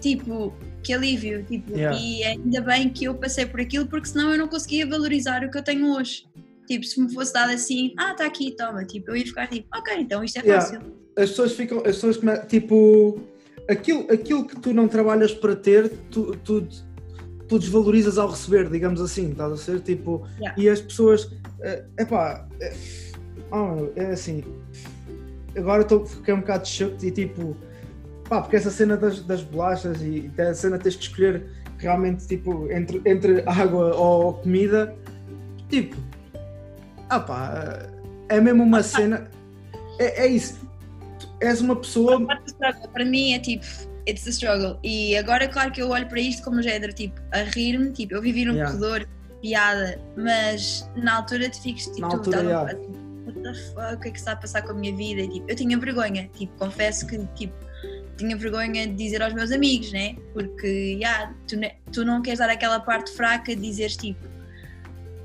tipo, 0.00 0.54
que 0.82 0.92
alívio, 0.92 1.44
tipo, 1.44 1.72
Yeah. 1.76 1.98
e 1.98 2.22
ainda 2.24 2.60
bem 2.60 2.88
que 2.88 3.04
eu 3.04 3.14
passei 3.14 3.46
por 3.46 3.60
aquilo, 3.60 3.86
porque 3.86 4.08
senão 4.08 4.32
eu 4.32 4.38
não 4.38 4.48
conseguia 4.48 4.86
valorizar 4.86 5.44
o 5.44 5.50
que 5.50 5.58
eu 5.58 5.62
tenho 5.62 5.92
hoje. 5.94 6.26
Tipo, 6.66 6.84
se 6.84 7.00
me 7.00 7.12
fosse 7.12 7.32
dado 7.32 7.52
assim, 7.52 7.92
ah, 7.98 8.12
está 8.12 8.26
aqui, 8.26 8.52
toma, 8.56 8.84
tipo, 8.84 9.10
eu 9.10 9.16
ia 9.16 9.24
ficar 9.24 9.46
tipo, 9.48 9.66
ok, 9.76 9.96
então 9.98 10.22
isto 10.24 10.38
é 10.38 10.42
Yeah. 10.42 10.60
fácil. 10.64 10.80
As 11.16 11.30
pessoas 11.30 11.52
ficam, 11.52 11.78
as 11.78 11.96
pessoas 11.96 12.18
tipo, 12.48 13.20
aquilo, 13.68 14.06
aquilo 14.12 14.46
que 14.46 14.60
tu 14.60 14.72
não 14.74 14.86
trabalhas 14.86 15.32
para 15.32 15.56
ter, 15.56 15.88
tu, 16.10 16.36
tu, 16.44 16.66
tu 17.48 17.58
desvalorizas 17.58 18.18
ao 18.18 18.28
receber, 18.30 18.68
digamos 18.68 19.00
assim, 19.00 19.30
estás 19.30 19.52
a 19.52 19.56
ser? 19.56 19.80
Tipo, 19.80 20.26
Yeah. 20.38 20.60
e 20.60 20.68
as 20.68 20.80
pessoas, 20.80 21.30
é 21.62 21.84
epá, 21.98 22.48
é, 22.60 22.74
oh, 23.50 23.88
é 23.96 24.06
assim, 24.06 24.44
agora 25.56 25.82
estou 25.82 26.04
fiquei 26.06 26.34
um 26.34 26.40
bocado 26.40 26.66
choque 26.68 27.06
e 27.06 27.10
tipo, 27.10 27.56
pá, 28.28 28.40
porque 28.40 28.56
essa 28.56 28.70
cena 28.70 28.96
das, 28.96 29.20
das 29.20 29.42
bolachas 29.42 30.00
e 30.02 30.30
a 30.40 30.54
cena 30.54 30.78
tens 30.78 30.96
que 30.96 31.02
escolher 31.04 31.46
realmente 31.78 32.26
tipo 32.26 32.70
entre, 32.70 33.00
entre 33.04 33.42
água 33.46 33.94
ou 33.94 34.34
comida, 34.34 34.94
tipo, 35.68 35.96
ah 37.08 37.20
pá, 37.20 37.88
é 38.28 38.40
mesmo 38.40 38.62
uma 38.62 38.82
cena, 38.82 39.30
é, 39.98 40.24
é 40.24 40.26
isso, 40.26 40.58
és 41.40 41.60
uma 41.60 41.76
pessoa, 41.76 42.20
Para 42.92 43.04
mim 43.04 43.32
é 43.32 43.38
tipo, 43.38 43.64
it's 44.08 44.24
the 44.24 44.30
struggle. 44.30 44.78
E 44.82 45.16
agora, 45.16 45.48
claro 45.48 45.72
que 45.72 45.82
eu 45.82 45.90
olho 45.90 46.06
para 46.08 46.20
isto 46.20 46.42
como 46.42 46.62
género, 46.62 46.92
tipo, 46.92 47.20
a 47.32 47.42
rir-me, 47.42 47.90
tipo, 47.92 48.14
eu 48.14 48.22
vivi 48.22 48.44
num 48.44 48.54
Yeah. 48.54 48.72
corredor, 48.72 49.08
piada, 49.42 50.00
mas 50.16 50.88
na 50.96 51.16
altura 51.16 51.50
tu 51.50 51.60
ficas 51.60 51.84
tipo, 51.86 52.00
Na 52.00 52.08
tu 52.08 52.16
altura, 52.16 52.42
yeah. 52.42 52.78
What 53.26 53.40
the 53.42 53.54
fuck, 53.54 53.94
o 53.94 54.00
que 54.00 54.08
é 54.08 54.10
que 54.12 54.18
está 54.18 54.32
a 54.32 54.36
passar 54.36 54.62
com 54.62 54.70
a 54.72 54.74
minha 54.74 54.94
vida? 54.96 55.20
E, 55.22 55.28
tipo, 55.28 55.50
eu 55.50 55.56
tinha 55.56 55.76
vergonha, 55.78 56.30
tipo, 56.36 56.52
confesso 56.58 57.06
que 57.06 57.18
tipo, 57.34 57.52
tinha 58.16 58.36
vergonha 58.36 58.86
de 58.86 58.94
dizer 58.94 59.20
aos 59.22 59.34
meus 59.34 59.50
amigos, 59.52 59.92
né? 59.92 60.16
Porque 60.32 60.66
yeah, 60.66 61.34
tu, 61.46 61.56
tu 61.92 62.04
não 62.04 62.22
queres 62.22 62.38
dar 62.38 62.48
aquela 62.48 62.80
parte 62.80 63.10
fraca 63.12 63.54
de 63.54 63.60
dizeres 63.60 63.96
tipo. 63.96 64.20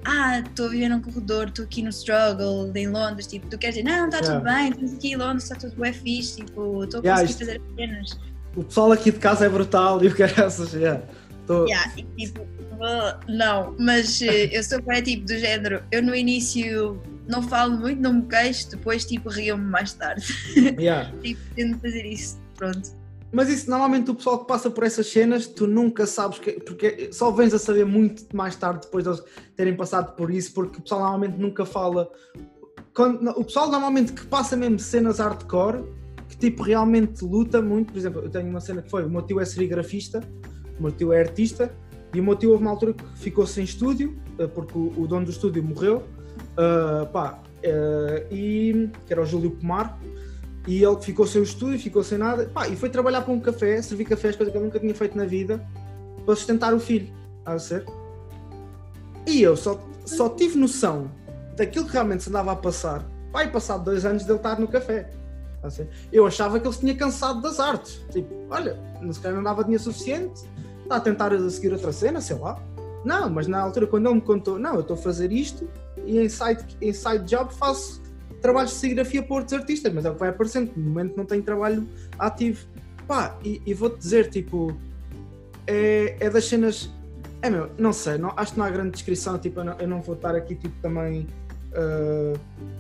Ah, 0.04 0.39
estou 0.39 0.66
a 0.66 0.70
viver 0.70 0.89
num 0.89 0.99
corredor, 0.99 1.47
estou 1.49 1.64
aqui 1.64 1.84
no 1.84 1.89
struggle 1.89 2.72
em 2.76 2.88
Londres, 2.88 3.28
tipo, 3.28 3.47
tu 3.47 3.58
queres 3.58 3.76
dizer, 3.76 3.88
não, 3.88 4.06
está 4.06 4.18
tudo 4.18 4.32
Yeah. 4.32 4.52
bem, 4.56 4.70
estamos 4.72 4.93
aqui 4.93 5.12
em 5.12 5.16
Londres, 5.16 5.43
está 5.43 5.56
tudo 5.56 5.80
bem 5.80 5.93
fixe, 5.93 6.38
tipo, 6.38 6.84
estou 6.84 7.02
a 7.02 7.04
Yeah, 7.04 7.22
conseguir 7.22 7.45
fazer 7.45 7.62
as 7.62 7.76
cenas. 7.76 8.20
o 8.56 8.64
pessoal 8.64 8.91
aqui 8.93 9.12
de 9.12 9.20
casa 9.20 9.45
é 9.45 9.49
brutal 9.49 10.04
e 10.04 10.08
o 10.08 10.16
que 10.16 10.24
é 10.24 10.26
essas, 10.26 10.74
yeah. 10.74 11.04
Tô- 11.45 11.68
Yeah, 11.68 11.91
e 11.97 12.04
tipo, 12.26 12.47
não, 13.28 13.76
mas 13.78 14.20
eh, 14.24 14.49
eu 14.52 14.64
sou 14.64 14.82
bem 14.82 15.04
tipo 15.04 15.24
do 15.28 15.38
género, 15.38 15.84
eu 15.91 16.02
no 16.02 16.16
início 16.16 16.99
não 17.32 17.42
falo 17.42 17.78
muito, 17.78 18.02
não 18.02 18.14
me 18.14 18.22
queixo, 18.24 18.70
depois 18.70 19.06
tipo 19.06 19.30
rio-me 19.30 19.64
mais 19.64 19.94
tarde. 19.94 20.26
yeah. 20.78 21.12
tipo, 21.24 21.42
tento 21.56 21.80
fazer 21.80 22.06
isso, 22.06 22.40
pronto. 22.56 23.02
Mas 23.34 23.48
isso, 23.48 23.70
normalmente 23.70 24.12
o 24.12 24.16
pessoal 24.16 24.40
que 24.40 24.48
passa 24.48 24.70
por 24.70 24.84
essas 24.84 25.08
cenas, 25.08 25.48
tu 25.48 25.66
nunca 25.66 26.06
sabes, 26.06 26.38
que, 26.38 26.52
porque 26.52 27.10
só 27.14 27.32
vens 27.32 27.54
a 27.54 27.60
saber 27.60 27.86
muito 27.86 28.36
mais 28.36 28.58
tarde 28.58 28.82
depois 28.84 29.06
de 29.06 29.10
eles 29.10 29.24
terem 29.56 29.74
passado 29.76 30.16
por 30.18 30.30
isso, 30.30 30.54
porque 30.54 30.80
o 30.80 30.82
pessoal 30.82 31.00
normalmente 31.02 31.38
nunca 31.38 31.66
fala. 31.66 32.12
Quando- 32.94 33.30
o 33.30 33.46
pessoal 33.46 33.72
normalmente 33.72 34.12
que 34.12 34.26
passa 34.26 34.58
mesmo 34.58 34.78
cenas 34.80 35.20
hardcore, 35.20 35.82
que 36.28 36.36
tipo 36.36 36.62
realmente 36.62 37.24
luta 37.24 37.62
muito, 37.62 37.94
por 37.94 38.00
exemplo, 38.00 38.22
eu 38.22 38.30
tenho 38.30 38.50
uma 38.50 38.60
cena 38.60 38.82
que 38.82 38.90
foi: 38.90 39.06
o 39.06 39.10
meu 39.10 39.22
tio 39.22 39.40
é 39.40 39.46
serigrafista, 39.46 40.22
o 40.78 40.84
meu 40.84 40.92
tio 40.92 41.14
é 41.14 41.22
artista, 41.22 41.74
e 42.14 42.20
o 42.20 42.24
meu 42.24 42.36
tio 42.36 42.52
houve 42.52 42.64
uma 42.64 42.72
altura 42.72 42.94
que 42.94 43.04
ficou 43.16 43.48
sem 43.48 43.64
estúdio, 43.64 44.18
eh, 44.38 44.48
porque 44.48 44.78
o, 44.78 44.92
o 44.98 45.08
dono 45.08 45.24
do 45.26 45.32
estúdio 45.32 45.64
morreu, 45.64 46.04
ah, 46.58 47.08
pá, 47.12 47.39
eh, 47.64 48.26
e 48.32 48.89
que 49.06 49.14
era 49.14 49.22
o 49.22 49.26
Júlio 49.26 49.52
Pomar, 49.52 49.97
e 50.68 50.84
ele 50.84 51.02
ficou 51.02 51.26
sem 51.26 51.41
o 51.41 51.43
estúdio, 51.43 51.80
ficou 51.80 52.04
sem 52.04 52.18
nada, 52.18 52.49
pá, 52.54 52.68
e 52.68 52.76
foi 52.76 52.89
trabalhar 52.89 53.22
para 53.22 53.34
um 53.34 53.39
café, 53.39 53.82
servir 53.82 54.06
cafés, 54.06 54.36
coisa 54.36 54.52
que 54.52 54.58
ele 54.58 54.66
nunca 54.66 54.80
tinha 54.80 54.93
feito 54.93 55.18
na 55.18 55.26
vida, 55.26 55.64
para 56.26 56.36
sustentar 56.36 56.74
o 56.74 56.80
filho, 56.80 57.12
a 57.45 57.58
ser. 57.58 57.86
E 59.26 59.41
eu 59.41 59.56
só, 59.56 59.80
só 60.06 60.30
tive 60.30 60.58
noção 60.58 61.12
daquilo 61.56 61.86
que 61.86 61.93
realmente 61.93 62.24
se 62.24 62.30
andava 62.30 62.52
a 62.52 62.56
passar, 62.56 63.06
vai 63.32 63.49
passado 63.49 63.86
dois 63.86 64.06
anos 64.06 64.24
dele 64.24 64.38
estar 64.38 64.60
no 64.60 64.68
café. 64.68 65.10
a 65.64 65.70
ser. 65.70 65.88
Eu 66.12 66.26
achava 66.26 66.60
que 66.60 66.68
ele 66.68 66.74
se 66.74 66.80
tinha 66.82 66.95
cansado 66.95 67.41
das 67.41 67.60
artes. 67.60 68.04
Tipo, 68.12 68.34
olha, 68.49 68.78
se 69.12 69.20
calhar 69.20 69.36
não 69.36 69.43
dava 69.43 69.64
dinheiro 69.64 69.84
suficiente, 69.84 70.41
está 70.84 70.97
a 70.97 70.99
tentar 70.99 71.38
seguir 71.49 71.72
outra 71.72 71.91
cena, 71.91 72.20
sei 72.20 72.38
lá. 72.38 72.62
Não, 73.06 73.30
mas 73.30 73.47
na 73.47 73.60
altura 73.60 73.88
quando 73.88 74.08
ele 74.08 74.16
me 74.16 74.22
contou, 74.22 74.60
não, 74.60 74.76
eu 74.76 74.82
estou 74.82 74.95
a 74.95 74.97
fazer 74.97 75.32
isto 75.32 75.68
e 76.06 76.20
em 76.20 76.30
side, 76.30 76.66
em 76.82 76.93
side 76.93 77.26
job 77.26 77.54
faço 77.54 78.02
trabalhos 78.41 78.72
de 78.72 78.78
serigrafia 78.78 79.22
para 79.22 79.36
outros 79.36 79.54
artistas, 79.54 79.93
mas 79.93 80.06
é 80.06 80.10
o 80.10 80.14
que 80.14 80.20
vai 80.20 80.30
aparecendo, 80.30 80.72
no 80.76 80.89
momento 80.89 81.16
não 81.16 81.26
tenho 81.26 81.43
trabalho 81.43 81.88
ativo. 82.18 82.66
Pá, 83.08 83.38
e, 83.43 83.62
e 83.66 83.74
vou-te 83.74 83.97
dizer, 83.97 84.30
tipo, 84.30 84.76
é, 85.68 86.16
é 86.20 86.30
das 86.30 86.45
cenas. 86.45 86.89
É 87.41 87.49
meu, 87.49 87.72
não 87.78 87.91
sei, 87.91 88.18
não, 88.18 88.32
acho 88.38 88.54
que 88.54 88.60
não 88.60 88.66
há 88.66 88.70
grande 88.70 88.91
descrição, 88.91 89.38
tipo, 89.39 89.60
eu 89.60 89.64
não, 89.64 89.80
eu 89.80 89.88
não 89.88 90.02
vou 90.02 90.14
estar 90.14 90.36
aqui 90.36 90.56
tipo, 90.56 90.76
também 90.80 91.28
ah, 91.74 92.34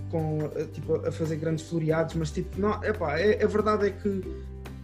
com, 0.09 0.39
ah, 0.55 0.65
tipo, 0.73 0.95
a 0.95 1.11
fazer 1.11 1.37
grandes 1.37 1.67
floreados, 1.67 2.15
mas 2.15 2.31
tipo, 2.31 2.59
não, 2.59 2.83
epá, 2.83 3.17
é, 3.17 3.43
a 3.43 3.47
verdade 3.47 3.87
é 3.87 3.89
que 3.91 4.21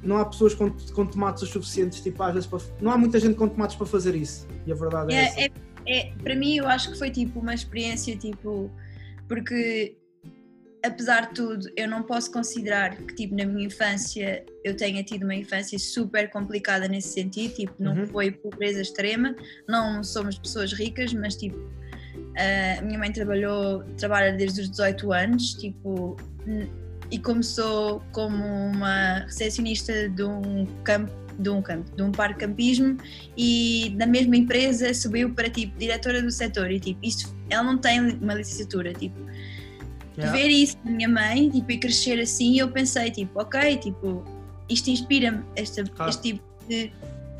não 0.01 0.17
há 0.17 0.25
pessoas 0.25 0.53
com, 0.53 0.71
com 0.71 1.05
tomates 1.05 1.43
o 1.43 1.45
suficientes, 1.45 1.99
tipo, 1.99 2.23
às 2.23 2.33
vezes 2.33 2.47
para, 2.47 2.59
não 2.79 2.91
há 2.91 2.97
muita 2.97 3.19
gente 3.19 3.35
com 3.35 3.47
tomates 3.47 3.75
para 3.75 3.85
fazer 3.85 4.15
isso. 4.15 4.47
E 4.65 4.71
a 4.71 4.75
verdade 4.75 5.13
é, 5.13 5.25
essa. 5.25 5.41
É, 5.41 5.51
é, 5.87 6.11
para 6.23 6.35
mim, 6.35 6.57
eu 6.57 6.67
acho 6.67 6.91
que 6.91 6.97
foi 6.97 7.09
tipo 7.09 7.39
uma 7.39 7.53
experiência, 7.53 8.15
tipo, 8.17 8.69
porque 9.27 9.95
apesar 10.85 11.27
de 11.29 11.33
tudo, 11.33 11.67
eu 11.75 11.87
não 11.87 12.03
posso 12.03 12.31
considerar 12.31 12.95
que, 12.95 13.15
tipo, 13.15 13.35
na 13.35 13.45
minha 13.45 13.65
infância 13.67 14.45
eu 14.63 14.75
tenha 14.75 15.03
tido 15.03 15.23
uma 15.23 15.35
infância 15.35 15.77
super 15.79 16.29
complicada 16.29 16.87
nesse 16.87 17.09
sentido, 17.09 17.53
tipo, 17.55 17.73
não 17.79 17.95
Uhum. 17.95 18.07
foi 18.07 18.31
pobreza 18.31 18.81
extrema, 18.81 19.35
não 19.67 20.03
somos 20.03 20.37
pessoas 20.37 20.71
ricas, 20.73 21.13
mas, 21.13 21.35
tipo, 21.35 21.57
a 22.79 22.81
minha 22.83 22.99
mãe 22.99 23.11
trabalhou, 23.11 23.83
trabalha 23.97 24.33
desde 24.33 24.61
os 24.61 24.69
18 24.69 25.11
anos, 25.11 25.53
tipo, 25.55 26.15
e 27.09 27.17
começou 27.19 28.01
como 28.11 28.37
uma 28.45 29.19
recepcionista 29.25 30.07
de 30.09 30.23
um 30.23 30.65
campo, 30.83 31.11
de 31.39 31.49
um 31.49 31.61
campo, 31.61 31.95
de 31.95 32.01
um 32.03 32.11
parque 32.11 32.39
campismo 32.39 32.97
e 33.37 33.93
na 33.97 34.05
mesma 34.05 34.35
empresa 34.35 34.93
subiu 34.93 35.33
para 35.33 35.49
tipo 35.49 35.77
diretora 35.77 36.21
do 36.21 36.31
setor 36.31 36.71
e 36.71 36.79
tipo, 36.79 36.99
isto, 37.03 37.35
ela 37.49 37.63
não 37.63 37.77
tem 37.77 37.99
uma 37.99 38.33
licenciatura, 38.33 38.93
tipo, 38.93 39.17
Yeah. 40.17 40.35
ver 40.35 40.47
isso 40.49 40.75
na 40.83 40.89
minha 40.89 41.07
mãe, 41.07 41.47
tipo, 41.47 41.71
e 41.71 41.77
crescer 41.77 42.19
assim, 42.19 42.57
eu 42.59 42.71
pensei, 42.71 43.11
tipo, 43.11 43.39
ok, 43.39 43.77
tipo, 43.77 44.23
isto 44.67 44.89
inspira-me, 44.89 45.43
este, 45.55 45.83
este 46.07 46.21
tipo 46.23 46.43
de, 46.67 46.91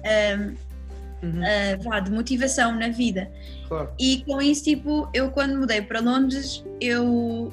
ahm, 0.05 0.53
Uhum, 1.23 1.41
ah, 1.43 1.77
vá, 1.83 1.99
de 1.99 2.11
motivação 2.11 2.75
na 2.75 2.89
vida. 2.89 3.31
claro. 3.67 3.89
E 3.99 4.23
com 4.27 4.39
isso, 4.39 4.63
tipo, 4.63 5.09
eu 5.13 5.31
quando 5.31 5.57
mudei 5.57 5.81
para 5.81 5.99
Londres, 5.99 6.63
eu, 6.79 7.51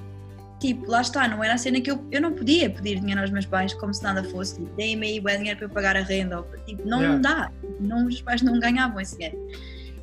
tipo, 0.64 0.90
lá 0.90 1.02
está, 1.02 1.28
não 1.28 1.44
era 1.44 1.54
a 1.54 1.58
cena 1.58 1.78
que 1.78 1.90
eu, 1.90 2.02
eu 2.10 2.22
não 2.22 2.32
podia 2.32 2.70
pedir 2.70 2.98
dinheiro 2.98 3.20
aos 3.20 3.30
meus 3.30 3.44
pais 3.44 3.74
como 3.74 3.92
se 3.92 4.02
nada 4.02 4.24
fosse, 4.24 4.54
tipo, 4.54 4.74
deem-me 4.76 5.06
aí 5.06 5.20
bué 5.20 5.36
dinheiro 5.36 5.58
para 5.58 5.66
eu 5.66 5.70
pagar 5.70 5.96
a 5.96 6.00
renda, 6.00 6.38
ou, 6.38 6.46
tipo, 6.64 6.88
não 6.88 7.00
Yeah. 7.00 7.18
dá, 7.18 7.52
não, 7.80 8.06
os 8.06 8.22
pais 8.22 8.40
não 8.40 8.58
ganhavam 8.58 8.98
esse 8.98 9.14
dinheiro. 9.16 9.38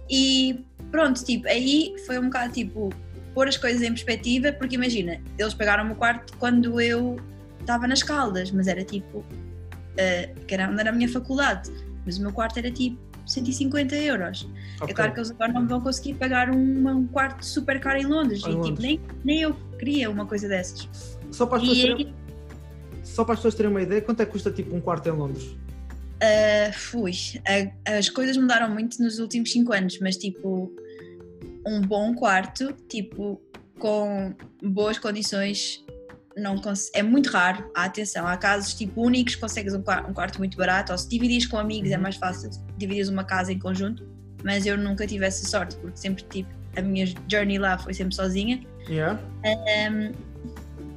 E 0.07 0.63
pronto, 0.91 1.23
tipo, 1.23 1.47
aí 1.47 1.95
foi 2.05 2.19
um 2.19 2.25
bocado, 2.25 2.53
tipo, 2.53 2.93
pôr 3.33 3.47
as 3.47 3.57
coisas 3.57 3.81
em 3.81 3.89
perspectiva, 3.89 4.51
porque 4.51 4.75
imagina, 4.75 5.19
eles 5.37 5.53
pagaram 5.55 5.91
o 5.91 5.95
quarto 5.95 6.37
quando 6.37 6.79
eu 6.79 7.19
estava 7.59 7.87
nas 7.87 8.03
caldas, 8.03 8.51
mas 8.51 8.67
era 8.67 8.83
tipo, 8.83 9.19
uh, 9.19 10.45
que 10.45 10.53
era 10.53 10.69
onde 10.69 10.79
era 10.79 10.91
a 10.91 10.93
minha 10.93 11.09
faculdade, 11.09 11.71
mas 12.05 12.19
o 12.19 12.21
meu 12.21 12.31
quarto 12.31 12.59
era 12.59 12.69
tipo 12.69 12.99
150 13.25 13.95
euros. 13.95 14.47
Ok. 14.79 14.89
É 14.89 14.93
claro 14.93 15.13
que 15.13 15.19
eles 15.19 15.31
agora 15.31 15.51
não 15.53 15.67
vão 15.67 15.81
conseguir 15.81 16.15
pagar 16.15 16.49
um, 16.49 16.87
um 16.89 17.07
quarto 17.07 17.45
super 17.45 17.79
caro 17.79 17.99
em 17.99 18.05
Londres, 18.05 18.43
Em 18.45 18.49
e 18.51 18.53
Londres. 18.53 18.69
tipo, 18.69 18.81
nem, 18.81 18.99
nem 19.23 19.41
eu 19.41 19.53
queria 19.77 20.09
uma 20.09 20.25
coisa 20.25 20.47
dessas. 20.47 20.89
Só 21.31 21.45
para 21.45 21.57
as 21.57 21.63
pessoas 21.63 21.81
terem, 21.81 22.07
aí, 22.07 22.13
só 23.03 23.23
para 23.23 23.33
as 23.33 23.39
pessoas 23.39 23.55
terem 23.55 23.71
uma 23.71 23.81
ideia, 23.81 24.01
quanto 24.01 24.21
é 24.21 24.25
que 24.25 24.31
custa 24.31 24.51
tipo 24.51 24.75
um 24.75 24.81
quarto 24.81 25.07
em 25.07 25.11
Londres? 25.13 25.43
uh, 26.23 26.73
fui, 26.73 27.13
a- 27.47 27.97
as 27.97 28.09
coisas 28.09 28.37
mudaram 28.37 28.69
muito 28.69 29.01
nos 29.01 29.17
últimos 29.19 29.51
5 29.51 29.73
anos, 29.73 29.97
mas 29.99 30.17
tipo, 30.17 30.71
um 31.65 31.81
bom 31.81 32.13
quarto, 32.13 32.73
tipo, 32.89 33.41
com 33.79 34.33
boas 34.61 34.99
condições. 34.99 35.83
Não 36.41 36.55
é 36.95 37.03
muito 37.03 37.29
raro, 37.29 37.69
há 37.75 37.83
atenção, 37.85 38.25
há 38.27 38.35
casos 38.37 38.73
tipo 38.73 39.01
únicos 39.03 39.35
consegues 39.35 39.73
um, 39.73 39.81
qua- 39.81 40.05
um 40.07 40.13
quarto 40.13 40.39
muito 40.39 40.57
barato, 40.57 40.91
ou 40.91 40.97
se 40.97 41.07
dividires 41.07 41.45
com 41.45 41.57
amigos 41.57 41.91
é 41.91 41.95
Uhum. 41.95 42.01
mais 42.03 42.15
fácil 42.15 42.49
dividir 42.77 43.07
uma 43.09 43.23
casa 43.23 43.51
em 43.53 43.59
conjunto, 43.59 44.07
mas 44.43 44.65
eu 44.65 44.77
nunca 44.77 45.05
tive 45.05 45.25
essa 45.25 45.47
sorte, 45.47 45.75
porque 45.77 45.97
sempre 45.97 46.23
tipo, 46.23 46.49
a 46.75 46.81
minha 46.81 47.05
journey 47.29 47.57
lá 47.59 47.77
foi 47.77 47.93
sempre 47.93 48.15
sozinha. 48.15 48.61
Yeah. 48.89 49.19
Um, 49.91 50.11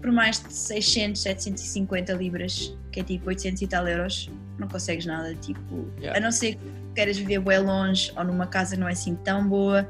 por 0.01 0.11
mais 0.13 0.41
de 0.43 0.53
600, 0.53 1.21
750 1.23 2.13
libras, 2.15 2.77
que 2.93 3.01
é 3.01 3.03
tipo 3.03 3.29
800 3.29 3.63
e 3.63 3.67
tal 3.67 3.87
euros, 3.89 4.31
não 4.59 4.69
consegues 4.69 5.05
nada. 5.07 5.35
Tipo, 5.35 5.89
Yeah. 5.99 6.19
a 6.19 6.21
não 6.23 6.31
ser 6.33 6.55
que 6.55 6.61
queiras 6.95 7.17
viver 7.19 7.41
bem 7.41 7.59
longe 7.59 8.13
ou 8.17 8.23
numa 8.25 8.47
casa 8.47 8.77
não 8.77 8.89
é 8.89 8.93
assim 8.93 9.15
tão 9.17 9.47
boa. 9.49 9.89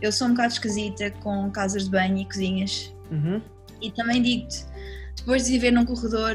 Eu 0.00 0.10
sou 0.10 0.26
um 0.28 0.30
bocado 0.30 0.52
esquisita 0.54 1.10
com 1.10 1.50
casas 1.50 1.84
de 1.84 1.90
banho 1.90 2.16
e 2.18 2.24
cozinhas. 2.24 2.92
Uhum. 3.10 3.40
E 3.82 3.90
também 3.90 4.22
digo-te, 4.22 4.64
depois 5.16 5.44
de 5.44 5.52
viver 5.52 5.70
num 5.72 5.84
corredor, 5.84 6.34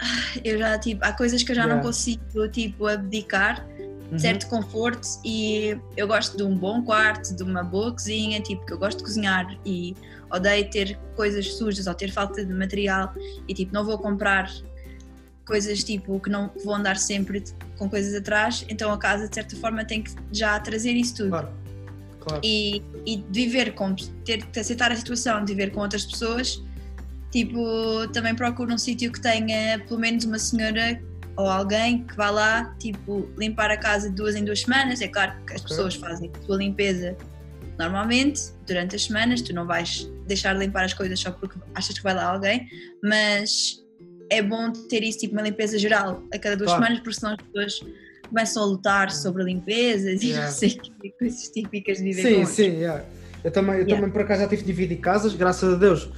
ah, 0.00 0.38
eu 0.44 0.58
já 0.58 0.78
tipo, 0.78 1.04
há 1.04 1.12
coisas 1.12 1.42
que 1.42 1.52
eu 1.52 1.56
já 1.56 1.62
Yeah. 1.62 1.76
não 1.76 1.82
consigo 1.86 2.48
tipo 2.48 2.86
abdicar 2.86 3.66
Uhum. 4.12 4.18
certo 4.18 4.46
conforto 4.46 5.08
e 5.24 5.74
eu 5.96 6.06
gosto 6.06 6.36
de 6.36 6.42
um 6.42 6.54
bom 6.54 6.82
quarto, 6.82 7.34
de 7.34 7.42
uma 7.42 7.64
boa 7.64 7.90
cozinha, 7.90 8.42
tipo 8.42 8.64
que 8.66 8.72
eu 8.74 8.78
gosto 8.78 8.98
de 8.98 9.04
cozinhar 9.04 9.58
e 9.64 9.96
odeio 10.30 10.68
ter 10.70 10.98
coisas 11.16 11.54
sujas 11.54 11.86
ou 11.86 11.94
ter 11.94 12.12
falta 12.12 12.44
de 12.44 12.52
material 12.52 13.14
e 13.48 13.54
tipo 13.54 13.72
não 13.72 13.86
vou 13.86 13.98
comprar 13.98 14.52
coisas 15.46 15.82
tipo 15.82 16.20
que 16.20 16.28
não 16.28 16.50
vou 16.62 16.74
andar 16.74 16.98
sempre 16.98 17.42
com 17.78 17.88
coisas 17.88 18.14
atrás, 18.14 18.66
então 18.68 18.92
a 18.92 18.98
casa 18.98 19.26
de 19.26 19.34
certa 19.34 19.56
forma 19.56 19.82
tem 19.82 20.02
que 20.02 20.12
já 20.30 20.60
trazer 20.60 20.92
isso 20.92 21.14
tudo. 21.16 21.30
Claro. 21.30 21.48
Claro. 22.20 22.40
E, 22.44 22.82
e 23.06 23.24
viver 23.30 23.72
com, 23.74 23.94
ter 24.24 24.44
que 24.44 24.60
aceitar 24.60 24.92
a 24.92 24.96
situação 24.96 25.42
de 25.42 25.54
viver 25.54 25.72
com 25.72 25.80
outras 25.80 26.04
pessoas, 26.04 26.62
tipo, 27.32 28.06
também 28.12 28.34
procuro 28.34 28.72
um 28.72 28.78
sítio 28.78 29.10
que 29.10 29.20
tenha 29.20 29.80
pelo 29.88 29.98
menos 29.98 30.24
uma 30.24 30.38
senhora 30.38 31.02
ou 31.36 31.48
alguém 31.48 32.04
que 32.04 32.14
vá 32.14 32.28
lá, 32.30 32.76
tipo, 32.78 33.28
limpar 33.38 33.70
a 33.70 33.76
casa 33.76 34.10
de 34.10 34.14
duas 34.14 34.36
em 34.36 34.44
duas 34.44 34.60
semanas. 34.60 35.00
É 35.00 35.08
claro 35.08 35.32
que 35.46 35.54
as 35.54 35.62
pessoas 35.62 35.94
fazem 35.94 36.30
a 36.38 36.42
sua 36.46 36.56
limpeza 36.56 37.16
normalmente, 37.78 38.40
durante 38.66 38.94
as 38.94 39.04
semanas, 39.04 39.40
tu 39.40 39.54
não 39.54 39.66
vais 39.66 40.08
deixar 40.26 40.52
de 40.52 40.60
limpar 40.60 40.84
as 40.84 40.92
coisas 40.94 41.18
só 41.18 41.30
porque 41.32 41.58
achas 41.74 41.96
que 41.96 42.02
vai 42.04 42.14
lá 42.14 42.26
alguém, 42.26 42.68
mas 43.02 43.82
é 44.30 44.42
bom 44.42 44.70
ter 44.70 45.02
isso, 45.02 45.18
tipo, 45.20 45.32
uma 45.34 45.42
limpeza 45.42 45.78
geral 45.78 46.22
a 46.32 46.38
cada 46.38 46.54
duas 46.56 46.70
Claro. 46.70 46.84
semanas, 46.84 47.02
porque 47.02 47.18
senão 47.18 47.32
as 47.32 47.42
pessoas 47.46 47.92
começam 48.28 48.62
a 48.62 48.66
lutar 48.66 49.10
sobre 49.10 49.42
limpezas 49.44 50.22
e 50.22 50.28
Yeah. 50.28 50.46
não 50.46 50.54
sei 50.54 50.68
o 50.70 50.80
quê, 51.00 51.14
coisas 51.18 51.48
típicas 51.48 51.96
de 51.98 52.04
viver 52.04 52.22
Sim, 52.22 52.44
sim, 52.46 52.70
yeah. 52.76 53.04
Eu 53.42 53.50
também, 53.50 53.74
eu 53.76 53.80
Yeah. 53.80 53.96
também 53.96 54.10
por 54.12 54.20
acaso 54.22 54.42
já 54.42 54.48
tive 54.48 54.62
de 54.62 54.66
dividir 54.68 54.96
casas, 55.00 55.34
graças 55.34 55.74
a 55.74 55.76
Deus. 55.76 56.08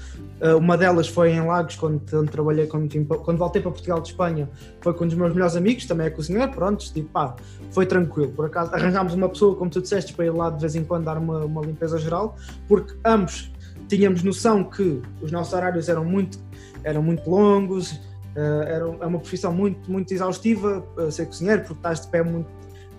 Uh, 0.40 0.58
uma 0.58 0.76
delas 0.76 1.06
foi 1.08 1.30
em 1.30 1.40
Lagos, 1.40 1.76
quando, 1.76 2.00
quando 2.10 2.28
trabalhei, 2.28 2.66
quando, 2.66 2.88
quando 3.06 3.38
voltei 3.38 3.62
para 3.62 3.70
Portugal 3.70 4.00
de 4.00 4.08
Espanha, 4.08 4.50
foi 4.80 4.92
com 4.92 5.04
um 5.04 5.06
dos 5.06 5.16
meus 5.16 5.32
melhores 5.32 5.54
amigos, 5.56 5.86
também 5.86 6.06
é 6.08 6.10
cozinheiro, 6.10 6.50
pronto, 6.50 6.84
tipo, 6.92 7.08
pá, 7.08 7.36
foi 7.70 7.86
tranquilo. 7.86 8.32
Por 8.32 8.46
acaso 8.46 8.74
arranjámos 8.74 9.14
uma 9.14 9.28
pessoa, 9.28 9.54
como 9.56 9.70
tu 9.70 9.80
disseste, 9.80 10.12
para 10.12 10.26
ir 10.26 10.30
lá 10.30 10.50
de 10.50 10.60
vez 10.60 10.74
em 10.74 10.84
quando 10.84 11.04
dar 11.04 11.16
uma, 11.16 11.44
uma 11.44 11.62
limpeza 11.62 11.98
geral, 11.98 12.36
porque 12.68 12.94
ambos 13.04 13.50
tínhamos 13.88 14.22
noção 14.24 14.64
que 14.64 15.00
os 15.22 15.30
nossos 15.30 15.54
horários 15.54 15.88
eram 15.88 16.04
muito, 16.04 16.38
eram 16.82 17.02
muito 17.02 17.30
longos, 17.30 17.92
uh, 17.92 18.62
era, 18.66 18.84
é 19.00 19.06
uma 19.06 19.20
profissão 19.20 19.52
muito, 19.52 19.90
muito 19.90 20.12
exaustiva, 20.12 20.84
uh, 20.98 21.10
ser 21.12 21.26
cozinheiro, 21.26 21.60
porque 21.62 21.74
estás 21.74 22.00
de 22.00 22.08
pé 22.08 22.22
muito. 22.22 22.48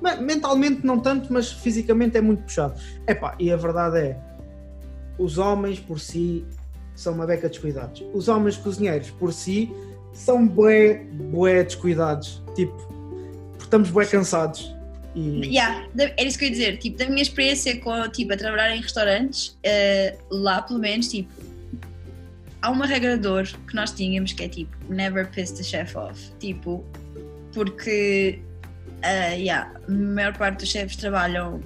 Me- 0.02 0.16
Mentalmente 0.18 0.86
não 0.86 1.00
tanto, 1.00 1.32
mas 1.34 1.52
fisicamente 1.52 2.18
é 2.18 2.22
muito 2.22 2.44
puxado. 2.44 2.80
Epá, 3.08 3.36
e 3.38 3.52
a 3.52 3.58
verdade 3.58 3.98
é, 3.98 4.18
os 5.18 5.38
homens 5.38 5.80
por 5.80 6.00
si 6.00 6.46
são 6.96 7.14
uma 7.14 7.26
beca 7.26 7.50
descuidados. 7.50 8.04
Os 8.14 8.28
homens 8.28 8.58
cozinheiros 8.58 9.10
por 9.12 9.34
si 9.34 9.72
são 10.14 10.48
bué, 10.48 11.04
bué 11.32 11.64
descuidados. 11.64 12.42
Tipo, 12.56 12.76
estamos 13.60 13.90
bué 13.90 14.06
cansados. 14.06 14.74
E, 15.14 15.46
Yeah, 15.48 15.88
era 15.98 16.24
isso 16.24 16.38
que 16.38 16.46
eu 16.46 16.50
ia 16.50 16.52
dizer. 16.52 16.78
Tipo, 16.78 16.98
da 16.98 17.06
minha 17.08 17.22
experiência 17.22 17.80
com, 17.80 18.10
tipo, 18.10 18.34
a 18.34 18.38
trabalhar 18.38 18.76
em 18.76 18.82
restaurantes, 18.82 19.58
eh, 19.64 20.18
lá 20.30 20.62
pelo 20.62 20.80
menos, 20.80 21.08
tipo, 21.08 21.32
há 22.62 22.70
uma 22.70 22.86
regra 22.86 23.18
de 23.18 23.28
ouro 23.28 23.48
que 23.68 23.76
nós 23.76 23.92
tínhamos 23.92 24.34
que 24.34 24.44
é 24.44 24.50
tipo, 24.50 24.76
never 24.90 25.30
piss 25.32 25.52
the 25.52 25.64
chef 25.64 25.96
off. 25.96 26.32
Tipo, 26.40 26.84
porque, 27.54 28.40
eh, 29.02 29.36
yeah, 29.36 29.72
a 29.88 29.92
maior 29.92 30.38
parte 30.38 30.60
dos 30.62 30.70
chefes 30.70 30.96
trabalham 30.98 31.62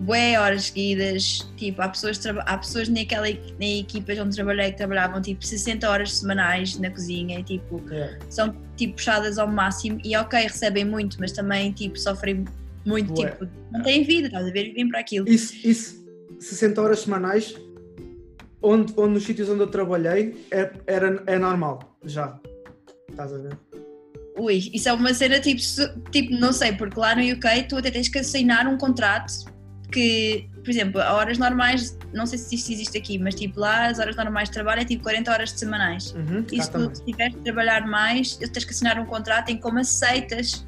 bué 0.00 0.38
horas 0.38 0.64
seguidas. 0.64 1.46
Tipo, 1.56 1.82
há 1.82 1.88
pessoas, 1.88 2.20
há 2.26 2.58
pessoas 2.58 2.88
naquela, 2.88 3.28
na 3.28 3.66
equipas 3.80 4.18
onde 4.18 4.34
trabalhei 4.34 4.70
que 4.72 4.78
trabalhavam 4.78 5.20
tipo 5.20 5.44
60 5.44 5.88
horas 5.88 6.18
semanais 6.18 6.78
na 6.78 6.90
cozinha 6.90 7.38
e 7.38 7.42
tipo, 7.42 7.82
é, 7.92 8.18
são 8.28 8.54
tipo 8.76 8.94
puxadas 8.94 9.38
ao 9.38 9.46
máximo 9.46 10.00
e 10.04 10.16
ok, 10.16 10.40
recebem 10.40 10.84
muito, 10.84 11.18
mas 11.20 11.32
também 11.32 11.72
tipo 11.72 11.98
sofrem 11.98 12.44
muito, 12.84 13.12
Bué. 13.12 13.30
tipo, 13.30 13.48
não 13.70 13.82
têm 13.82 14.02
vida, 14.04 14.26
estás 14.26 14.46
a 14.46 14.50
ver? 14.50 14.64
Vivem 14.64 14.88
para 14.88 15.00
aquilo. 15.00 15.28
isso, 15.28 15.54
isso, 15.66 16.06
60 16.38 16.80
horas 16.80 17.00
semanais, 17.00 17.54
onde, 18.62 18.94
onde 18.96 19.14
nos 19.14 19.24
sítios 19.24 19.48
onde 19.50 19.60
eu 19.60 19.66
trabalhei, 19.66 20.46
é, 20.50 20.70
era, 20.86 21.22
é 21.26 21.38
normal, 21.38 21.98
já. 22.04 22.40
Estás 23.10 23.32
a 23.34 23.38
ver? 23.38 23.58
Ui, 24.38 24.70
isso 24.72 24.88
é 24.88 24.92
uma 24.94 25.12
cena 25.12 25.38
tipo, 25.40 25.60
tipo, 26.10 26.32
não 26.32 26.52
sei, 26.52 26.72
porque 26.72 26.98
lá 26.98 27.14
no 27.14 27.20
UK 27.20 27.64
tu 27.68 27.76
até 27.76 27.90
tens 27.90 28.08
que 28.08 28.20
assinar 28.20 28.66
um 28.66 28.78
contrato 28.78 29.44
que, 29.90 30.48
por 30.64 30.70
exemplo, 30.70 31.00
a 31.00 31.12
horas 31.14 31.36
normais, 31.38 31.96
não 32.12 32.24
sei 32.26 32.38
se 32.38 32.54
isto 32.54 32.72
existe 32.72 32.96
aqui, 32.98 33.18
mas 33.18 33.34
tipo 33.34 33.58
lá 33.60 33.86
as 33.88 33.98
horas 33.98 34.14
normais 34.16 34.48
de 34.48 34.54
trabalho 34.54 34.80
é 34.82 34.84
tipo 34.84 35.02
40 35.02 35.30
horas 35.30 35.52
de 35.52 35.58
semanais. 35.60 36.12
Uhum, 36.12 36.44
E 36.52 36.62
se 36.62 36.70
tu 36.70 36.88
tiveres 37.04 37.34
de 37.34 37.40
trabalhar 37.40 37.86
mais, 37.86 38.36
tens 38.36 38.64
que 38.64 38.70
assinar 38.72 38.98
um 38.98 39.06
contrato 39.06 39.50
em 39.50 39.56
como 39.58 39.78
aceitas 39.78 40.66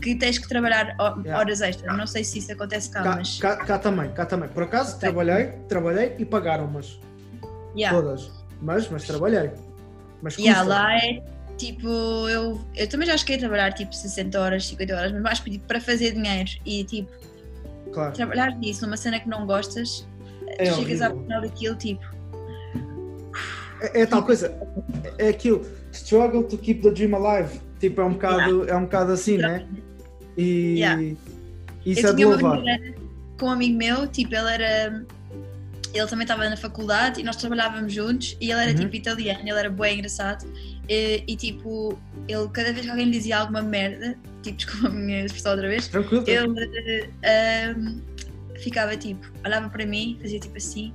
que 0.00 0.14
tens 0.16 0.38
que 0.38 0.48
trabalhar 0.48 0.96
ho- 0.98 1.20
Yeah. 1.22 1.38
horas 1.38 1.60
extras. 1.60 1.96
Não 1.96 2.06
sei 2.06 2.24
se 2.24 2.38
isso 2.38 2.50
acontece 2.52 2.90
cá, 2.90 3.02
Cá, 3.02 3.14
mas. 3.16 3.38
cá, 3.38 3.56
cá 3.56 3.78
também, 3.78 4.10
cá 4.12 4.26
também. 4.26 4.48
Por 4.48 4.64
acaso, 4.64 4.98
trabalhei, 4.98 5.52
trabalhei 5.68 6.16
e 6.18 6.24
pagaram-mas. 6.24 6.98
Yeah. 7.76 7.96
Todas. 8.00 8.30
Mas, 8.60 8.88
mas 8.90 9.04
trabalhei. 9.04 9.50
Mas 10.20 10.36
Yeah, 10.38 10.62
lá 10.62 10.94
é 10.96 11.22
tipo, 11.56 11.88
eu, 12.28 12.60
eu 12.74 12.88
também 12.88 13.06
já 13.06 13.16
cheguei 13.16 13.36
a 13.36 13.38
trabalhar 13.40 13.72
tipo 13.72 13.94
60 13.94 14.40
horas, 14.40 14.66
50 14.66 14.94
horas, 14.96 15.12
mas 15.12 15.22
mais 15.22 15.40
tipo, 15.40 15.64
para 15.66 15.80
fazer 15.80 16.12
dinheiro 16.12 16.50
e 16.66 16.82
tipo, 16.84 17.10
Claro. 17.92 18.12
trabalhar 18.14 18.56
nisso 18.58 18.84
numa 18.86 18.96
cena 18.96 19.20
que 19.20 19.28
não 19.28 19.46
gostas, 19.46 20.06
É 20.46 20.64
tu 20.70 20.76
chegas 20.76 21.00
ao 21.02 21.10
horrível. 21.10 21.22
final 21.26 21.40
daquilo 21.42 21.76
tipo, 21.76 22.04
É, 23.80 24.02
é 24.02 24.06
tal 24.06 24.22
coisa, 24.22 24.54
é 25.18 25.28
aquilo, 25.28 25.66
struggle 25.92 26.44
to 26.44 26.56
keep 26.56 26.80
the 26.82 26.90
dream 26.90 27.14
alive. 27.14 27.60
Tipo, 27.80 28.00
é 28.00 28.04
um 28.04 28.12
bocado, 28.12 28.68
é 28.68 28.76
um 28.76 28.82
bocado 28.82 29.12
assim, 29.12 29.36
né? 29.38 29.66
E 30.36 30.78
Yeah. 30.78 31.02
isso 31.84 32.06
eu 32.06 32.10
é 32.10 32.14
de 32.14 32.24
louvar. 32.24 32.60
com 33.38 33.46
um 33.46 33.50
amigo 33.50 33.76
meu, 33.76 34.06
tipo, 34.06 34.34
ele 34.34 34.48
era. 34.54 35.04
Ele 35.92 36.06
também 36.06 36.22
estava 36.22 36.48
na 36.48 36.56
faculdade 36.56 37.20
e 37.20 37.24
nós 37.24 37.36
trabalhávamos 37.36 37.92
juntos 37.92 38.36
e 38.40 38.50
ele 38.50 38.60
era 38.62 38.70
Uhum. 38.70 38.76
tipo 38.78 38.96
italiano, 38.96 39.40
ele 39.42 39.50
era 39.50 39.68
bem 39.68 39.98
engraçado 39.98 40.46
e, 40.88 41.24
e, 41.26 41.36
tipo, 41.36 41.98
ele 42.28 42.48
cada 42.52 42.72
vez 42.72 42.84
que 42.84 42.90
alguém 42.90 43.10
dizia 43.10 43.38
alguma 43.38 43.62
merda, 43.62 44.18
tipo, 44.42 44.56
desculpa 44.58 44.88
a 44.88 44.90
minha 44.90 45.24
expressão 45.24 45.52
outra 45.52 45.68
vez, 45.68 45.88
Tranquilo, 45.88 46.24
ele 46.26 47.10
ahm, 47.24 48.00
ficava 48.58 48.96
tipo, 48.96 49.26
olhava 49.44 49.68
para 49.68 49.86
mim, 49.86 50.18
fazia 50.20 50.38
tipo 50.40 50.56
assim, 50.56 50.92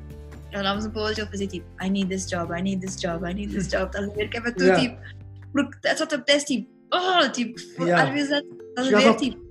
olhávamos 0.54 0.86
um 0.86 0.92
para 0.92 1.02
o 1.02 1.06
outro 1.06 1.20
e 1.20 1.22
ele 1.24 1.30
fazia 1.32 1.48
tipo, 1.48 1.66
I 1.82 1.90
need 1.90 2.10
this 2.10 2.28
job, 2.30 2.54
I 2.58 2.62
need 2.62 2.82
this 2.86 2.98
job, 3.00 3.26
I 3.30 3.34
need 3.34 3.54
this 3.54 3.68
job, 3.68 3.86
estás 3.88 4.10
a 4.10 4.14
ver? 4.14 4.30
Que 4.30 4.38
é 4.38 4.42
para 4.42 4.52
tu, 4.52 4.64
Yeah. 4.64 4.82
tipo, 4.82 4.98
porque 5.54 5.96
só 5.96 6.06
te 6.06 6.16
apetece 6.16 6.46
tipo, 6.46 6.70
oh, 6.94 7.30
tipo, 7.32 7.60
Yeah. 7.84 8.04
às 8.04 8.10
vezes 8.14 8.44
estás 8.70 8.94
a 8.94 8.98
ver, 8.98 9.08
ao- 9.08 9.18
tipo, 9.18 9.48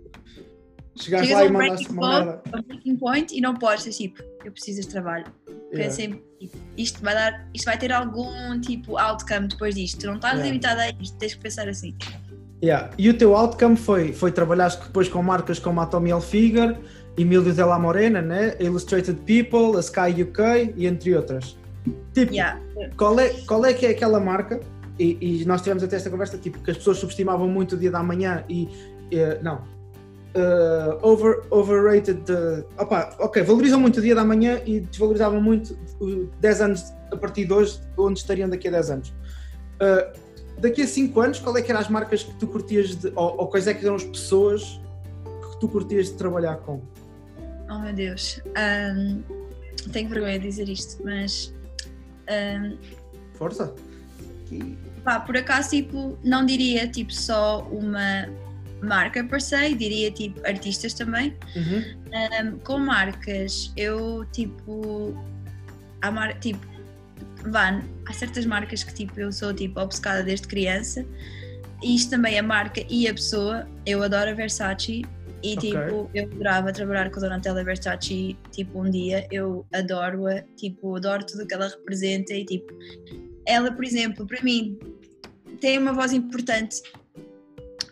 Chegaste 0.98 1.26
chegas 1.26 1.42
lá 1.42 1.46
e 1.46 1.52
mandaste 1.52 1.88
uma 1.90 2.24
merda. 2.24 2.42
um 2.56 2.62
breaking 2.62 2.96
point 2.96 3.36
e 3.36 3.40
não 3.42 3.54
podes 3.54 3.84
ser 3.84 3.90
tipo, 3.90 4.22
eu 4.44 4.50
preciso 4.52 4.80
de 4.80 4.88
trabalho. 4.88 5.26
Yeah. 5.76 5.96
Pensem, 5.96 6.22
tipo, 6.40 6.56
isto 6.76 7.02
vai 7.02 7.14
dar, 7.14 7.48
isto 7.54 7.64
vai 7.64 7.78
ter 7.78 7.92
algum 7.92 8.60
tipo 8.60 8.98
outcome 8.98 9.48
depois 9.48 9.74
disto. 9.74 10.00
Tu 10.00 10.06
não 10.06 10.16
estás 10.16 10.34
Yeah. 10.34 10.48
limitado 10.48 10.80
a 10.80 10.90
isto, 11.02 11.16
tens 11.18 11.34
que 11.34 11.40
pensar 11.40 11.68
assim. 11.68 11.94
Yeah. 12.62 12.90
E 12.96 13.08
o 13.10 13.16
teu 13.16 13.36
outcome 13.36 13.76
foi, 13.76 14.12
foi 14.12 14.32
trabalhar 14.32 14.68
depois 14.68 15.08
com 15.08 15.22
marcas 15.22 15.58
como 15.58 15.80
a 15.80 15.86
Tommy 15.86 16.10
Hilfiger, 16.10 16.76
Emílio 17.16 17.52
Della 17.52 17.78
Morena, 17.78 18.20
né? 18.22 18.56
Illustrated 18.60 19.18
People, 19.26 19.76
a 19.76 19.80
Sky 19.80 20.22
UK 20.22 20.74
e 20.76 20.86
entre 20.86 21.14
outras. 21.14 21.56
Tipo, 22.12 22.32
Yeah. 22.32 22.60
qual, 22.96 23.18
é, 23.20 23.28
qual 23.46 23.64
é 23.64 23.72
que 23.72 23.86
é 23.86 23.90
aquela 23.90 24.18
marca 24.18 24.60
e, 24.98 25.18
e 25.20 25.44
nós 25.44 25.60
tivemos 25.60 25.82
até 25.82 25.96
esta 25.96 26.10
conversa, 26.10 26.38
tipo, 26.38 26.58
que 26.60 26.70
as 26.70 26.78
pessoas 26.78 26.98
subestimavam 26.98 27.48
muito 27.48 27.74
o 27.74 27.78
dia 27.78 27.90
da 27.90 28.02
manhã 28.02 28.42
e, 28.48 28.68
eh, 29.12 29.38
não, 29.42 29.62
uh, 30.36 30.98
over, 31.02 31.42
overrated, 31.50 32.22
the, 32.24 32.64
opa, 32.78 33.16
ok, 33.18 33.42
valorizam 33.42 33.80
muito 33.80 33.98
o 33.98 34.02
dia 34.02 34.14
da 34.14 34.24
manhã 34.24 34.60
e 34.64 34.80
desvalorizavam 34.80 35.40
muito 35.40 35.74
uh, 36.00 36.30
10 36.40 36.60
anos 36.60 36.92
a 37.10 37.16
partir 37.16 37.46
de 37.46 37.52
hoje, 37.52 37.80
onde 37.96 38.20
estariam 38.20 38.48
daqui 38.48 38.68
a 38.68 38.70
10 38.72 38.90
anos. 38.90 39.08
Uh, 39.08 40.18
daqui 40.60 40.82
a 40.82 40.86
5 40.86 41.20
anos, 41.20 41.38
qual 41.38 41.56
é 41.56 41.62
que 41.62 41.70
eram 41.70 41.80
as 41.80 41.88
marcas 41.88 42.22
que 42.22 42.34
tu 42.34 42.46
curtias, 42.46 42.94
de, 42.94 43.12
ou, 43.16 43.38
ou 43.38 43.48
quais 43.48 43.66
é 43.66 43.74
que 43.74 43.84
eram 43.84 43.96
as 43.96 44.04
pessoas 44.04 44.80
que 45.24 45.60
tu 45.60 45.68
curtias 45.68 46.06
de 46.06 46.14
trabalhar 46.14 46.56
com? 46.58 46.82
Oh 47.70 47.78
meu 47.80 47.92
Deus, 47.92 48.40
um, 48.96 49.22
tenho 49.90 50.08
vergonha 50.08 50.38
de 50.38 50.46
dizer 50.46 50.68
isto, 50.68 51.02
mas 51.02 51.52
um, 52.30 52.76
Força! 53.34 53.74
pá, 55.02 55.20
por 55.20 55.36
acaso 55.36 55.70
tipo, 55.70 56.18
não 56.22 56.44
diria 56.44 56.88
tipo 56.88 57.12
só 57.12 57.62
uma 57.70 58.28
marca 58.82 59.24
per 59.24 59.40
se, 59.40 59.74
diria 59.74 60.10
tipo 60.10 60.40
artistas 60.46 60.94
também. 60.94 61.36
Uhum. 61.54 62.52
Um, 62.52 62.58
com 62.58 62.78
marcas, 62.78 63.72
eu 63.76 64.24
tipo. 64.32 65.14
Há 66.02 66.10
mar, 66.10 66.38
tipo, 66.40 66.64
vá, 67.50 67.82
há 68.06 68.12
certas 68.12 68.44
marcas 68.44 68.84
que 68.84 68.92
tipo, 68.94 69.18
eu 69.18 69.32
sou 69.32 69.52
tipo 69.52 69.80
obcecada 69.80 70.22
desde 70.22 70.46
criança. 70.46 71.04
E 71.82 71.94
isto 71.94 72.10
também 72.10 72.36
é 72.36 72.38
a 72.38 72.42
marca 72.42 72.82
e 72.88 73.08
a 73.08 73.14
pessoa. 73.14 73.66
Eu 73.84 74.02
adoro 74.02 74.30
a 74.30 74.34
Versace 74.34 75.04
e 75.42 75.54
Ok. 75.54 75.70
tipo, 75.70 76.10
eu 76.14 76.24
adorava 76.24 76.72
trabalhar 76.72 77.10
com 77.10 77.18
a 77.18 77.22
Donatella 77.22 77.64
Versace 77.64 78.36
tipo 78.50 78.80
um 78.80 78.90
dia. 78.90 79.26
Eu 79.30 79.66
adoro-a, 79.72 80.42
tipo, 80.56 80.96
adoro 80.96 81.24
tudo 81.24 81.44
o 81.44 81.46
que 81.46 81.54
ela 81.54 81.68
representa 81.68 82.34
e 82.34 82.44
tipo, 82.44 82.72
ela, 83.46 83.70
por 83.72 83.84
exemplo, 83.84 84.26
para 84.26 84.42
mim 84.42 84.78
tem 85.60 85.78
uma 85.78 85.92
voz 85.92 86.12
importante 86.12 86.82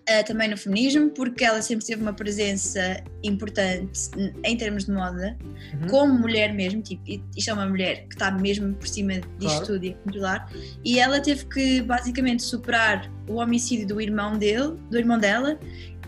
eh, 0.07 0.23
também 0.23 0.49
no 0.49 0.57
feminismo, 0.57 1.11
porque 1.11 1.45
ela 1.45 1.63
sempre 1.63 1.85
teve 1.87 2.03
uma 2.03 2.13
presença 2.13 3.03
importante 3.23 4.11
em 4.45 4.57
termos 4.57 4.85
de 4.85 4.93
moda, 4.93 5.37
Uhum. 5.81 5.89
como 5.89 6.19
mulher 6.19 6.53
mesmo, 6.53 6.83
tipo, 6.83 7.03
e- 7.09 7.23
isto 7.37 7.51
é 7.51 7.55
uma 7.55 7.67
mulher 7.67 8.07
que 8.07 8.15
está 8.15 8.31
mesmo 8.31 8.75
por 8.75 8.87
cima 8.87 9.15
disto 9.39 9.57
Claro. 9.57 9.67
tudo 9.67 9.85
e 9.87 9.91
a 9.91 9.95
controlar, 9.95 10.53
e 10.85 10.99
ela 11.01 11.21
teve 11.21 11.47
que 11.47 11.81
basicamente 11.83 12.43
superar 12.43 13.11
o 13.29 13.37
homicídio 13.37 13.87
do 13.87 14.01
irmão 14.01 14.37
dele, 14.37 14.77
do 14.91 14.99
irmão 14.99 15.19
dela, 15.19 15.59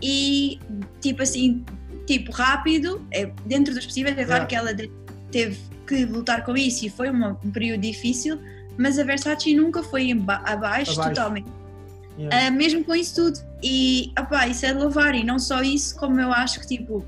e 0.01 0.59
tipo 1.01 1.23
assim, 1.23 1.65
tipo 2.05 2.31
rápido, 2.31 3.05
é, 3.11 3.25
dentro 3.45 3.73
dos 3.73 3.85
possíveis, 3.85 4.13
é 4.17 4.23
claro 4.25 4.43
Yeah. 4.43 4.47
que 4.47 4.55
ela 4.55 4.73
de- 4.73 4.91
teve 5.31 5.57
que 5.87 6.05
lutar 6.05 6.45
com 6.45 6.55
isso 6.55 6.85
e 6.85 6.89
foi 6.89 7.09
uma- 7.09 7.37
um 7.43 7.51
período 7.51 7.81
difícil, 7.81 8.39
mas 8.77 8.99
a 8.99 9.03
Versace 9.03 9.55
nunca 9.55 9.81
foi 9.81 10.11
abaixo, 10.11 10.91
Abaixo. 10.91 11.01
totalmente. 11.01 11.49
Yeah. 12.17 12.49
Uh, 12.49 12.51
mesmo 12.53 12.83
com 12.83 12.95
isso 12.95 13.15
tudo. 13.15 13.39
E 13.61 14.11
opá, 14.19 14.47
isso 14.47 14.65
é 14.65 14.73
de 14.73 14.79
louvar. 14.79 15.13
E 15.15 15.23
não 15.23 15.37
só 15.39 15.61
isso, 15.61 15.95
como 15.97 16.19
eu 16.19 16.31
acho 16.33 16.59
que 16.61 16.67
tipo, 16.67 17.05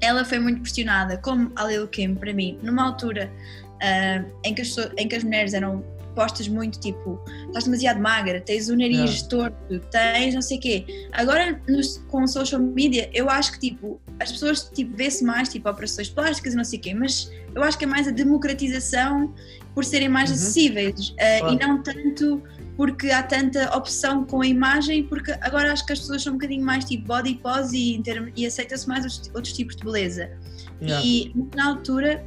ela 0.00 0.24
foi 0.24 0.38
muito 0.38 0.60
questionada, 0.62 1.16
como 1.18 1.50
a 1.56 1.64
Lil 1.64 1.88
Kim, 1.88 2.14
para 2.14 2.32
mim, 2.32 2.58
numa 2.62 2.84
altura 2.84 3.30
uh, 3.82 4.30
em, 4.44 4.54
que 4.54 4.62
as, 4.62 4.76
em 4.98 5.08
que 5.08 5.16
as 5.16 5.24
mulheres 5.24 5.54
eram 5.54 5.82
postas 6.14 6.48
muito 6.48 6.80
tipo, 6.80 7.20
estás 7.48 7.64
demasiado 7.64 8.00
magra, 8.00 8.40
tens 8.40 8.70
o 8.70 8.76
nariz 8.76 9.20
torto, 9.22 9.78
tens 9.90 10.34
não 10.34 10.40
sei 10.40 10.56
o 10.56 10.60
quê. 10.60 11.08
Agora 11.12 11.60
nos- 11.68 11.98
com 12.08 12.22
o 12.22 12.26
social 12.28 12.58
media, 12.60 13.10
eu 13.12 13.28
acho 13.28 13.52
que 13.52 13.60
tipo, 13.70 14.00
as 14.18 14.32
pessoas 14.32 14.62
tipo, 14.74 14.96
vê-se 14.96 15.22
mais 15.22 15.50
tipo 15.50 15.68
operações 15.68 16.08
plásticas 16.08 16.54
e 16.54 16.56
não 16.56 16.64
sei 16.64 16.78
o 16.78 16.82
quê, 16.82 16.94
mas 16.94 17.30
eu 17.54 17.62
acho 17.62 17.76
que 17.76 17.84
é 17.84 17.86
mais 17.86 18.08
a 18.08 18.12
democratização 18.12 19.34
por 19.74 19.84
serem 19.84 20.08
mais 20.08 20.30
Uhum. 20.30 20.36
acessíveis 20.36 21.10
uh, 21.10 21.14
Claro. 21.40 21.54
e 21.54 21.58
não 21.58 21.82
tanto 21.82 22.42
porque 22.76 23.10
há 23.10 23.22
tanta 23.22 23.74
opção 23.74 24.24
com 24.24 24.42
a 24.42 24.46
imagem, 24.46 25.04
porque 25.04 25.32
agora 25.40 25.72
acho 25.72 25.84
que 25.86 25.94
as 25.94 26.00
pessoas 26.00 26.22
são 26.22 26.34
um 26.34 26.36
bocadinho 26.36 26.64
mais 26.64 26.84
tipo 26.84 27.06
body 27.06 27.36
pose 27.36 27.76
e, 27.76 28.02
e 28.36 28.46
aceita-se 28.46 28.86
mais 28.86 29.04
outros, 29.04 29.30
outros 29.34 29.52
tipos 29.54 29.76
de 29.76 29.84
beleza. 29.84 30.30
Yeah. 30.82 31.04
E 31.04 31.32
na 31.54 31.68
altura 31.68 32.24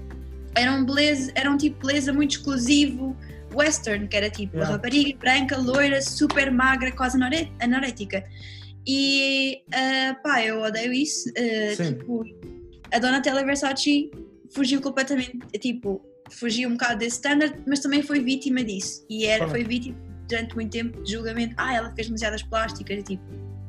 era 0.55 0.71
um, 0.73 0.83
beleza, 0.83 1.31
era 1.35 1.51
um 1.51 1.57
tipo 1.57 1.79
de 1.79 1.87
beleza 1.87 2.11
muito 2.11 2.31
exclusivo, 2.31 3.15
western, 3.53 4.07
que 4.07 4.17
era 4.17 4.29
tipo 4.29 4.57
Yeah. 4.57 4.73
rapariga 4.73 5.17
branca, 5.19 5.57
loira, 5.57 6.01
super 6.01 6.51
magra, 6.51 6.91
quase 6.91 7.17
anorética. 7.59 8.23
E 8.87 9.61
ah, 9.71 10.15
pá, 10.23 10.43
eu 10.43 10.61
odeio 10.61 10.91
isso. 10.91 11.29
Sim. 11.77 11.93
tipo, 11.93 12.25
a 12.91 12.97
Donatella 12.97 13.45
Versace 13.45 14.09
fugiu 14.49 14.81
completamente, 14.81 15.37
tipo, 15.59 16.01
fugiu 16.31 16.69
um 16.69 16.71
bocado 16.71 16.97
desse 16.97 17.17
standard, 17.17 17.55
mas 17.67 17.81
também 17.81 18.01
foi 18.01 18.19
vítima 18.19 18.63
disso. 18.63 19.05
E 19.07 19.25
era, 19.25 19.47
foi 19.47 19.63
vítima 19.63 20.08
durante 20.29 20.55
muito 20.55 20.71
tempo 20.71 21.03
de 21.03 21.11
julgamento. 21.13 21.53
Ah, 21.57 21.73
ela 21.75 21.91
fez 21.91 22.07
demasiadas 22.07 22.43
plásticas, 22.43 23.03
tipo, 23.03 23.23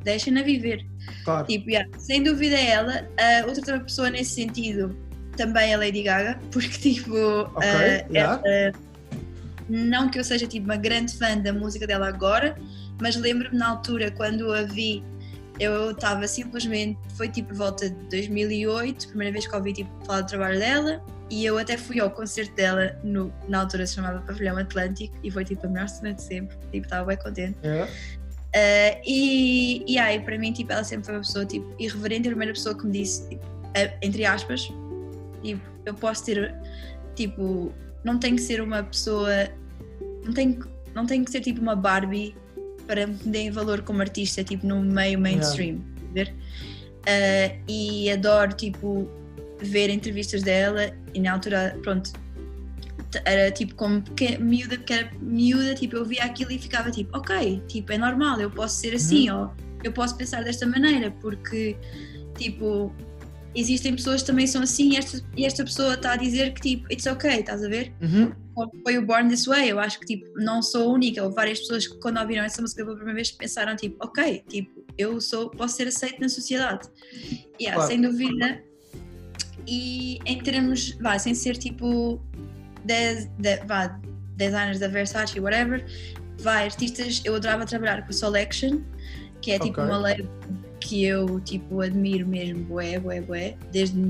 deixem-na 0.05 0.43
viver. 0.43 0.85
Claro. 1.25 1.47
Tipo, 1.47 1.71
yeah, 1.71 1.89
sem 1.99 2.23
dúvida 2.23 2.55
é 2.57 2.71
ela. 2.71 3.09
A 3.19 3.47
outra 3.47 3.81
pessoa 3.81 4.11
nesse 4.11 4.35
sentido 4.35 4.97
também 5.37 5.73
é 5.73 5.77
Lady 5.77 6.03
Gaga, 6.03 6.39
porque 6.53 6.69
tipo, 6.69 7.17
Ok, 7.17 7.67
ah, 7.69 8.07
yeah. 8.13 8.41
ela- 8.45 8.73
não 9.69 10.11
que 10.11 10.19
eu 10.19 10.25
seja 10.25 10.47
tipo 10.47 10.65
uma 10.67 10.77
grande 10.77 11.17
fã 11.17 11.37
da 11.39 11.53
música 11.53 11.87
dela 11.87 12.09
agora, 12.09 12.57
mas 13.01 13.17
lembro-me 13.17 13.57
na 13.57 13.69
altura 13.69 14.11
quando 14.11 14.53
a 14.53 14.63
vi, 14.63 15.03
eu 15.61 15.93
estava 15.93 16.27
simplesmente, 16.27 16.99
foi 17.17 17.29
tipo 17.29 17.49
por 17.51 17.57
volta 17.57 17.89
de 17.89 17.97
2008, 18.11 19.09
primeira 19.09 19.33
vez 19.33 19.47
que 19.47 19.55
ouvi 19.55 19.73
tipo 19.73 19.91
falar 20.05 20.23
do 20.23 20.27
trabalho 20.27 20.59
dela, 20.59 21.01
e 21.31 21.45
eu 21.45 21.57
até 21.57 21.79
fui 21.79 22.01
ao 22.01 22.11
concerto 22.11 22.55
dela, 22.55 22.99
no, 23.05 23.33
na 23.49 23.61
altura 23.61 23.87
se 23.87 23.95
chamava 23.95 24.21
Pavilhão 24.23 24.59
Atlântico, 24.59 25.15
e 25.23 25.31
foi 25.31 25.45
tipo 25.45 25.67
a 25.67 25.71
melhor 25.71 25.89
cena 25.89 26.13
de 26.13 26.23
sempre, 26.23 26.57
tipo, 26.73 26.85
estava 26.85 27.07
bem 27.07 27.17
contente. 27.17 27.57
Yeah. 27.65 27.91
Uh, 27.91 29.01
e, 29.07 29.85
e 29.87 29.97
aí, 29.97 30.19
para 30.21 30.37
mim, 30.37 30.53
tipo, 30.53 30.73
ela 30.73 30.83
sempre 30.83 31.07
foi 31.07 31.15
uma 31.15 31.21
pessoa 31.21 31.47
tipo, 31.47 31.73
irreverente, 31.79 32.27
a 32.27 32.31
primeira 32.33 32.53
pessoa 32.53 32.77
que 32.77 32.85
me 32.85 32.93
disse, 32.93 33.29
tipo, 33.29 33.47
eh, 33.75 33.97
entre 34.03 34.25
aspas, 34.25 34.63
tipo, 35.43 35.63
eu 35.87 35.95
posso 35.95 36.25
ter, 36.25 36.53
tipo, 37.15 37.73
não 38.03 38.19
tenho 38.19 38.35
que 38.35 38.43
ser 38.43 38.61
uma 38.61 38.83
pessoa, 38.83 39.31
não 40.25 40.33
tenho, 40.33 40.59
que- 40.59 40.69
não 40.95 41.07
tenho 41.07 41.25
que 41.25 41.31
ser 41.31 41.41
tipo 41.41 41.61
uma 41.61 41.77
Barbie 41.77 42.35
para 42.89 43.07
me 43.07 43.15
deem 43.15 43.53
valor 43.53 43.83
como 43.83 44.01
artista, 44.01 44.43
tipo, 44.43 44.67
no 44.67 44.81
meio 44.83 45.17
mainstream, 45.21 45.81
ver? 46.13 46.35
Uh, 47.01 47.63
e 47.69 48.11
adoro, 48.11 48.53
tipo, 48.53 49.09
ver 49.63 49.91
entrevistas 49.91 50.43
dela 50.43 50.91
e 51.15 51.21
na 51.21 51.33
altura, 51.33 51.77
pronto, 51.83 52.13
era 53.25 53.51
tipo 53.51 53.75
como 53.75 54.03
peque- 54.03 54.39
miúda, 54.39 54.77
porque 54.77 54.93
era 54.93 55.11
miúda, 55.21 55.75
tipo, 55.75 55.97
eu 55.97 56.05
via 56.05 56.25
aquilo 56.25 56.53
e 56.53 56.59
ficava 56.59 56.91
tipo, 56.91 57.17
ok, 57.17 57.61
tipo, 57.67 57.93
é 57.93 57.99
normal, 57.99 58.41
eu 58.41 58.51
posso 58.51 58.77
ser 58.81 58.95
assim, 58.95 59.29
ou 59.31 59.51
eu 59.83 59.93
posso 59.93 60.17
pensar 60.17 60.45
desta 60.45 60.67
maneira, 60.67 61.11
porque, 61.21 61.77
tipo, 62.39 62.93
existem 63.55 63.97
pessoas 63.97 64.21
que 64.21 64.29
também 64.29 64.47
são 64.47 64.63
assim 64.63 64.93
e 64.93 64.97
esta, 64.97 65.21
e 65.37 65.45
esta 65.45 65.65
pessoa 65.65 65.95
está 65.95 66.13
a 66.13 66.17
dizer 66.17 66.53
que, 66.55 66.61
tipo, 66.61 66.93
it's 66.93 67.07
ok, 67.07 67.29
estás 67.41 67.65
a 67.65 67.69
ver? 67.69 67.93
Uhum. 68.01 68.33
Foi 68.85 68.99
o 68.99 69.03
Born 69.07 69.29
This 69.29 69.47
Way, 69.47 69.71
eu 69.71 69.81
acho 69.81 69.99
que, 70.01 70.07
tipo, 70.07 70.27
não 70.39 70.63
sou 70.63 70.91
a 70.91 70.93
única, 70.93 71.23
houve 71.23 71.35
várias 71.35 71.59
pessoas 71.61 71.87
que 71.89 71.99
quando 71.99 72.21
ouviram 72.21 72.45
essa 72.45 72.61
música 72.63 72.85
pela 72.85 72.95
primeira 72.95 73.17
vez 73.17 73.31
pensaram, 73.33 73.75
tipo, 73.75 73.97
ok, 74.05 74.45
tipo, 74.49 74.85
eu 74.97 75.21
sou, 75.21 75.51
posso 75.51 75.77
ser 75.77 75.89
aceito 75.89 76.21
na 76.21 76.29
sociedade. 76.29 76.87
Yeah, 77.61 77.75
Claro. 77.77 77.91
sem 77.91 78.01
dúvida. 78.01 78.63
E 79.67 80.19
em 80.25 80.41
termos, 80.43 80.97
vá, 81.01 81.19
sem 81.19 81.35
ser 81.35 81.57
tipo 81.57 82.21
des, 82.85 83.29
de, 83.39 83.57
vá, 83.67 83.99
designers 84.37 84.79
da 84.79 84.89
Versace, 84.89 85.39
whatever, 85.39 85.85
vá, 86.39 86.61
artistas, 86.61 87.21
eu 87.25 87.35
adorava 87.35 87.67
trabalhar 87.67 88.03
com 88.03 88.11
a 88.11 88.13
Selection, 88.13 88.81
que 89.41 89.53
é 89.53 89.59
tipo 89.59 89.81
Ok. 89.81 89.85
uma 89.85 89.99
label 89.99 90.29
que 90.81 91.05
eu 91.05 91.41
tipo 91.41 91.81
admiro 91.81 92.27
mesmo, 92.27 92.65
bué, 92.65 92.99
bué, 92.99 93.21
bué, 93.21 93.57
desde, 93.71 94.01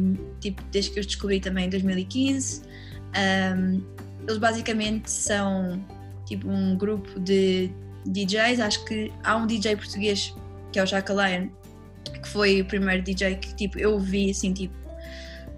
tipo, 0.40 0.62
desde 0.70 0.92
que 0.92 0.98
eu 0.98 1.00
os 1.00 1.06
descobri 1.06 1.40
também 1.40 1.66
em 1.66 1.70
2015. 1.70 2.62
Um, 3.10 3.82
eles 4.22 4.38
basicamente 4.38 5.10
são 5.10 5.84
tipo 6.26 6.48
um 6.48 6.76
grupo 6.76 7.18
de 7.18 7.70
DJs, 8.06 8.60
acho 8.60 8.84
que 8.84 9.12
há 9.24 9.36
um 9.36 9.46
DJ 9.46 9.76
português 9.76 10.34
que 10.72 10.78
é 10.78 10.84
o 10.84 10.86
Lion, 10.86 11.48
que 12.04 12.28
foi 12.28 12.60
o 12.60 12.64
primeiro 12.64 13.02
DJ 13.02 13.34
que 13.36 13.54
tipo 13.56 13.78
eu 13.78 13.98
vi 13.98 14.30
assim 14.30 14.52
tipo 14.52 14.74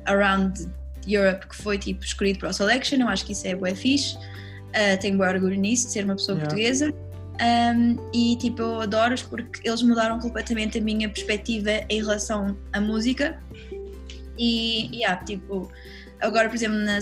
around 0.06 0.68
Europe 1.06 1.46
que 1.48 1.56
foi 1.56 1.78
tipo 1.78 2.04
escolhido 2.04 2.38
para 2.38 2.50
o 2.50 2.52
Selection, 2.52 3.00
eu 3.00 3.08
acho 3.08 3.24
que 3.24 3.32
isso 3.32 3.46
é 3.46 3.54
bué 3.54 3.74
fixe, 3.74 4.16
uh, 4.16 5.00
tenho 5.00 5.16
bué 5.16 5.30
orgulho 5.30 5.56
nisso, 5.56 5.86
de 5.86 5.92
ser 5.92 6.04
uma 6.04 6.14
pessoa 6.14 6.36
Yeah. 6.36 6.48
portuguesa. 6.48 6.94
Um, 7.40 7.96
e 8.12 8.36
tipo 8.36 8.60
eu 8.60 8.82
adoro-os 8.82 9.22
porque 9.22 9.66
eles 9.66 9.82
mudaram 9.82 10.18
completamente 10.20 10.78
a 10.78 10.80
minha 10.80 11.08
perspectiva 11.08 11.70
em 11.88 12.00
relação 12.00 12.56
à 12.72 12.80
música. 12.80 13.38
E 14.38 14.90
yeah, 14.94 15.22
tipo 15.24 15.70
agora 16.20 16.48
por 16.48 16.54
exemplo 16.54 16.78
na, 16.78 16.98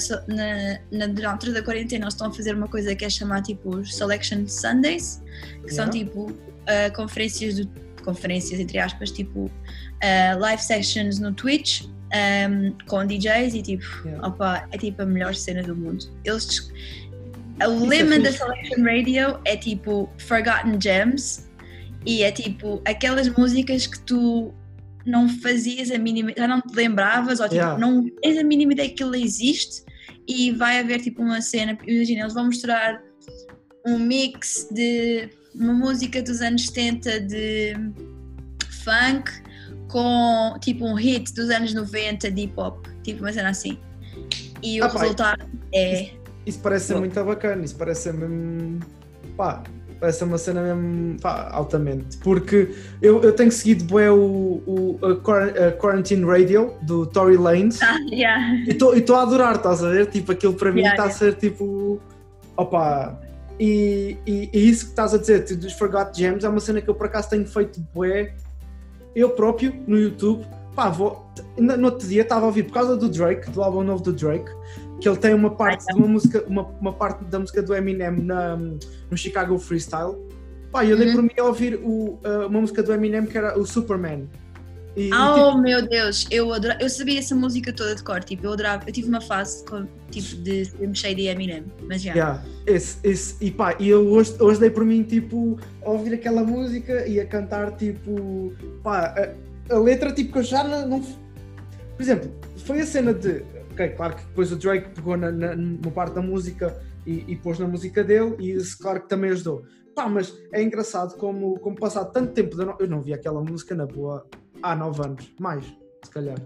na, 0.90 1.06
na, 1.08 1.30
altura 1.30 1.52
da 1.52 1.62
quarentena 1.62 2.04
eles 2.04 2.14
estão 2.14 2.28
a 2.28 2.32
fazer 2.32 2.54
uma 2.54 2.68
coisa 2.68 2.94
que 2.94 3.04
é 3.04 3.10
chamar 3.10 3.42
tipo 3.42 3.76
os 3.76 3.94
Selection 3.94 4.46
Sundays 4.46 5.22
que 5.64 5.74
são 5.74 5.86
Yeah. 5.86 5.98
tipo 5.98 6.30
uh, 6.30 6.94
conferências 6.94 7.56
do, 7.56 7.68
conferências 8.02 8.58
entre 8.58 8.78
aspas 8.78 9.10
tipo 9.10 9.40
uh, 9.40 10.38
live 10.38 10.62
sessions 10.62 11.18
no 11.18 11.32
Twitch 11.32 11.82
um, 12.12 12.76
com 12.86 13.06
DJs 13.06 13.54
e 13.54 13.62
tipo 13.62 13.84
Yeah. 14.04 14.26
opa, 14.26 14.68
é 14.72 14.78
tipo 14.78 15.02
a 15.02 15.06
melhor 15.06 15.34
cena 15.34 15.62
do 15.62 15.76
mundo 15.76 16.06
eles 16.24 16.70
O 17.66 17.86
lema 17.86 18.18
da 18.18 18.32
fixe. 18.32 18.38
Selection 18.38 18.84
Radio 18.84 19.40
é 19.44 19.56
tipo 19.56 20.10
Forgotten 20.18 20.80
Gems 20.80 21.48
e 22.06 22.22
é 22.22 22.32
tipo 22.32 22.80
aquelas 22.84 23.28
músicas 23.28 23.86
que 23.86 24.00
tu 24.00 24.52
não 25.06 25.28
fazias 25.28 25.90
a 25.90 25.98
mínima, 25.98 26.32
já 26.36 26.46
não 26.46 26.60
te 26.60 26.74
lembravas 26.74 27.40
ou 27.40 27.46
tipo, 27.46 27.56
Yeah. 27.56 27.78
não 27.78 28.08
tens 28.22 28.38
a 28.38 28.44
mínima 28.44 28.72
ideia 28.72 28.88
que 28.88 28.94
aquilo 28.94 29.14
existe 29.14 29.82
e 30.26 30.52
vai 30.52 30.78
haver 30.78 31.00
tipo 31.00 31.22
uma 31.22 31.40
cena, 31.40 31.76
imagina, 31.86 32.20
eles 32.22 32.34
vão 32.34 32.46
mostrar 32.46 33.02
um 33.86 33.98
mix 33.98 34.68
de 34.70 35.28
uma 35.54 35.72
música 35.72 36.22
dos 36.22 36.40
anos 36.40 36.66
70 36.66 37.20
de 37.20 37.74
funk 38.84 39.30
com 39.90 40.54
tipo 40.60 40.84
um 40.86 40.94
hit 40.94 41.32
dos 41.34 41.50
anos 41.50 41.74
90 41.74 42.30
de 42.30 42.42
hip 42.42 42.54
hop, 42.56 42.86
tipo 43.02 43.20
uma 43.20 43.32
cena 43.32 43.50
assim. 43.50 43.78
E 44.62 44.80
o 44.80 44.84
Ah, 44.84 44.88
pá, 44.88 45.00
resultado 45.00 45.44
é 45.74 46.10
Isso 46.46 46.58
parece 46.60 46.86
ser 46.86 46.96
muito 46.96 47.22
bacana, 47.24 47.64
isso 47.64 47.76
parece 47.76 48.02
ser 48.02 48.14
mesmo. 48.14 48.80
pá, 49.36 49.62
parece 49.98 50.18
ser 50.18 50.24
uma 50.24 50.38
cena 50.38 50.62
mesmo. 50.74 51.18
pá, 51.20 51.48
altamente. 51.52 52.16
Porque 52.18 52.74
eu, 53.02 53.20
eu 53.22 53.32
tenho 53.32 53.50
seguido 53.52 53.84
bué 53.84 54.10
o, 54.10 54.62
o 54.66 54.98
a 55.06 55.16
Quar- 55.16 55.54
a 55.56 55.72
Quarantine 55.72 56.24
Radio 56.24 56.74
do 56.82 57.06
Tory 57.06 57.36
Lanez 57.36 57.80
Ah, 57.82 57.98
yeah. 58.10 58.54
e 58.66 58.70
estou 58.70 59.16
a 59.16 59.22
adorar, 59.22 59.56
estás 59.56 59.82
a 59.82 59.88
ver? 59.90 60.06
Tipo, 60.06 60.32
aquilo 60.32 60.54
para 60.54 60.70
mim 60.72 60.80
Yeah, 60.80 60.96
está 61.04 61.08
a 61.08 61.16
ser 61.16 61.34
tipo. 61.34 62.00
opa. 62.56 63.18
E, 63.58 64.16
e, 64.26 64.48
e 64.54 64.70
isso 64.70 64.86
que 64.86 64.90
estás 64.92 65.12
a 65.12 65.18
dizer, 65.18 65.44
tu, 65.44 65.54
dos 65.54 65.74
Forgot 65.74 66.16
Gems, 66.16 66.44
é 66.44 66.48
uma 66.48 66.60
cena 66.60 66.80
que 66.80 66.88
eu 66.88 66.94
por 66.94 67.04
acaso 67.06 67.28
tenho 67.28 67.46
feito 67.46 67.78
bué, 67.94 68.32
eu 69.14 69.30
próprio, 69.30 69.74
no 69.86 69.98
YouTube. 69.98 70.44
Pá, 70.74 70.88
vou, 70.88 71.26
no, 71.58 71.84
outro 71.84 72.06
dia 72.06 72.22
estava 72.22 72.42
a 72.42 72.46
ouvir 72.46 72.64
por 72.64 72.74
causa 72.74 72.96
do 72.96 73.08
Drake, 73.08 73.50
do 73.50 73.62
álbum 73.62 73.82
novo 73.82 74.02
do 74.02 74.12
Drake, 74.12 74.50
que 75.00 75.08
ele 75.08 75.18
tem 75.18 75.34
uma 75.34 75.50
parte 75.50 75.84
de 75.86 75.94
uma 75.94 76.06
música, 76.06 76.44
uma, 76.46 76.62
uma 76.80 76.92
parte 76.92 77.24
da 77.24 77.38
música 77.38 77.62
do 77.62 77.74
Eminem 77.74 78.12
na, 78.22 78.56
no 78.56 79.16
Chicago 79.16 79.58
Freestyle. 79.58 80.16
Pá, 80.70 80.84
eu 80.84 80.96
dei 80.96 81.08
Uhum. 81.08 81.14
por 81.14 81.22
mim 81.22 81.30
a 81.38 81.44
ouvir 81.44 81.74
o, 81.82 82.18
uh, 82.24 82.46
uma 82.48 82.60
música 82.60 82.82
do 82.82 82.92
Eminem 82.92 83.26
que 83.26 83.36
era 83.36 83.58
o 83.58 83.66
Superman. 83.66 84.28
E, 84.96 85.10
Oh 85.14 85.34
tipo, 85.34 85.58
meu 85.58 85.86
Deus, 85.88 86.26
eu 86.30 86.52
adorava, 86.52 86.82
eu 86.82 86.90
sabia 86.90 87.18
essa 87.20 87.34
música 87.34 87.72
toda 87.72 87.94
de 87.94 88.02
cor, 88.02 88.22
tipo, 88.24 88.44
eu 88.46 88.52
adorava, 88.52 88.84
eu 88.88 88.92
tive 88.92 89.08
uma 89.08 89.20
fase 89.20 89.64
com, 89.64 89.86
tipo, 90.10 90.42
de 90.42 90.64
ser 90.64 90.94
cheio 90.96 91.14
de 91.16 91.26
Eminem, 91.28 91.64
mas 91.88 92.02
já. 92.02 92.12
Yeah, 92.12 92.44
esse, 92.66 92.98
esse, 93.04 93.36
e 93.40 93.50
pá, 93.52 93.76
e 93.78 93.88
eu 93.88 94.06
hoje, 94.10 94.34
hoje 94.40 94.58
dei 94.60 94.70
por 94.70 94.84
mim, 94.84 95.04
tipo, 95.04 95.58
a 95.84 95.90
ouvir 95.90 96.14
aquela 96.14 96.42
música 96.42 97.06
e 97.06 97.20
a 97.20 97.26
cantar, 97.26 97.76
tipo, 97.76 98.52
pá, 98.82 99.14
a, 99.70 99.74
a 99.74 99.78
letra, 99.78 100.12
tipo, 100.12 100.32
que 100.32 100.38
eu 100.38 100.42
já 100.42 100.64
não, 100.64 100.88
não- 100.88 101.00
Por 101.00 102.02
exemplo, 102.02 102.30
foi 102.56 102.80
a 102.80 102.86
cena 102.86 103.14
de. 103.14 103.44
Ok, 103.70 103.88
claro 103.90 104.16
que 104.16 104.24
depois 104.24 104.50
o 104.50 104.56
Drake 104.56 104.90
pegou 104.90 105.16
na, 105.16 105.30
na, 105.30 105.54
numa 105.54 105.90
parte 105.92 106.14
da 106.14 106.20
música 106.22 106.76
e, 107.06 107.24
e 107.28 107.36
pôs 107.36 107.58
na 107.60 107.68
música 107.68 108.02
dele, 108.02 108.34
e 108.40 108.50
isso, 108.50 108.76
claro 108.78 109.00
que 109.02 109.08
também 109.08 109.30
ajudou. 109.30 109.62
Pá, 109.94 110.08
mas 110.08 110.36
é 110.52 110.60
engraçado 110.62 111.16
como, 111.16 111.58
como 111.60 111.76
passado 111.76 112.12
tanto 112.12 112.32
tempo, 112.32 112.56
de 112.56 112.62
eu 112.62 112.66
não- 112.66 112.76
eu 112.80 112.88
não 112.88 113.00
vi 113.00 113.14
aquela 113.14 113.40
música 113.40 113.74
na 113.74 113.86
boa 113.86 114.26
há 114.62 114.74
nove 114.74 115.02
anos, 115.04 115.32
mais, 115.38 115.64
se 116.02 116.10
calhar. 116.10 116.38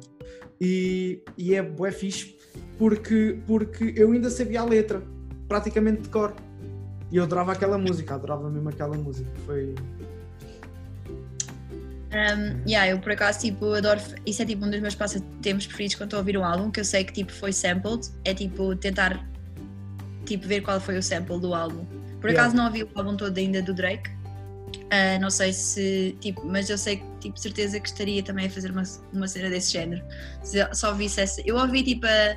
E, 0.61 1.23
e 1.37 1.55
é 1.55 1.63
bué 1.63 1.91
fixe 1.91 2.37
porque, 2.79 3.39
porque 3.47 3.93
eu 3.97 4.13
ainda 4.13 4.31
sabia 4.31 4.61
a 4.61 4.65
letra, 4.65 5.03
praticamente 5.49 6.03
de 6.03 6.09
cor. 6.09 6.35
E 7.11 7.17
eu 7.17 7.25
adorava 7.25 7.53
aquela 7.53 7.79
música, 7.79 8.15
adorava 8.15 8.51
mesmo 8.51 8.69
aquela 8.69 8.97
música. 8.97 9.31
Foi. 9.47 9.75
Um, 12.15 12.63
yeah, 12.67 12.89
eu 12.89 13.01
por 13.01 13.13
acaso 13.13 13.41
tipo, 13.41 13.73
adoro, 13.73 14.01
isso 14.25 14.41
é 14.41 14.45
tipo 14.47 14.65
um 14.65 14.71
dos 14.71 14.81
meus 14.81 14.95
passatempos 14.95 15.67
preferidos 15.67 15.97
quando 15.97 16.09
estou 16.09 16.19
a 16.19 16.21
ouvir 16.21 16.39
um 16.39 16.45
álbum, 16.45 16.71
que 16.71 16.79
eu 16.79 16.85
sei 16.85 17.05
que 17.05 17.13
tipo 17.13 17.33
foi 17.33 17.53
sampled, 17.53 18.09
é 18.25 18.33
tipo 18.33 18.77
tentar 18.77 19.29
tipo 20.25 20.47
ver 20.47 20.61
qual 20.61 20.81
foi 20.81 20.97
o 20.97 21.03
sample 21.03 21.41
do 21.41 21.53
álbum. 21.55 21.85
Por 22.21 22.31
Yeah. 22.31 22.43
acaso 22.43 22.57
não 22.57 22.67
ouvi 22.67 22.85
o 22.85 22.89
álbum 22.95 23.17
todo 23.17 23.37
ainda 23.37 23.61
do 23.61 23.75
Drake. 23.75 24.11
Ah, 24.91 25.19
não 25.19 25.31
sei 25.31 25.53
se, 25.53 26.17
tipo, 26.21 26.45
mas 26.47 26.69
eu 26.71 26.79
sei 26.79 26.97
que, 26.99 27.05
tipo, 27.21 27.39
certeza 27.41 27.81
que 27.81 27.89
estaria 27.89 28.23
também 28.23 28.47
a 28.47 28.51
fazer 28.51 28.71
uma, 28.71 28.83
uma 29.13 29.27
cena 29.27 29.49
desse 29.51 29.73
género. 29.73 30.03
Se 30.43 30.59
eu 30.59 30.73
só 30.75 30.91
ouvisse 30.91 31.21
essa. 31.21 31.41
Eu 31.45 31.57
ouvi, 31.57 31.83
tipo, 31.83 32.07
a, 32.07 32.37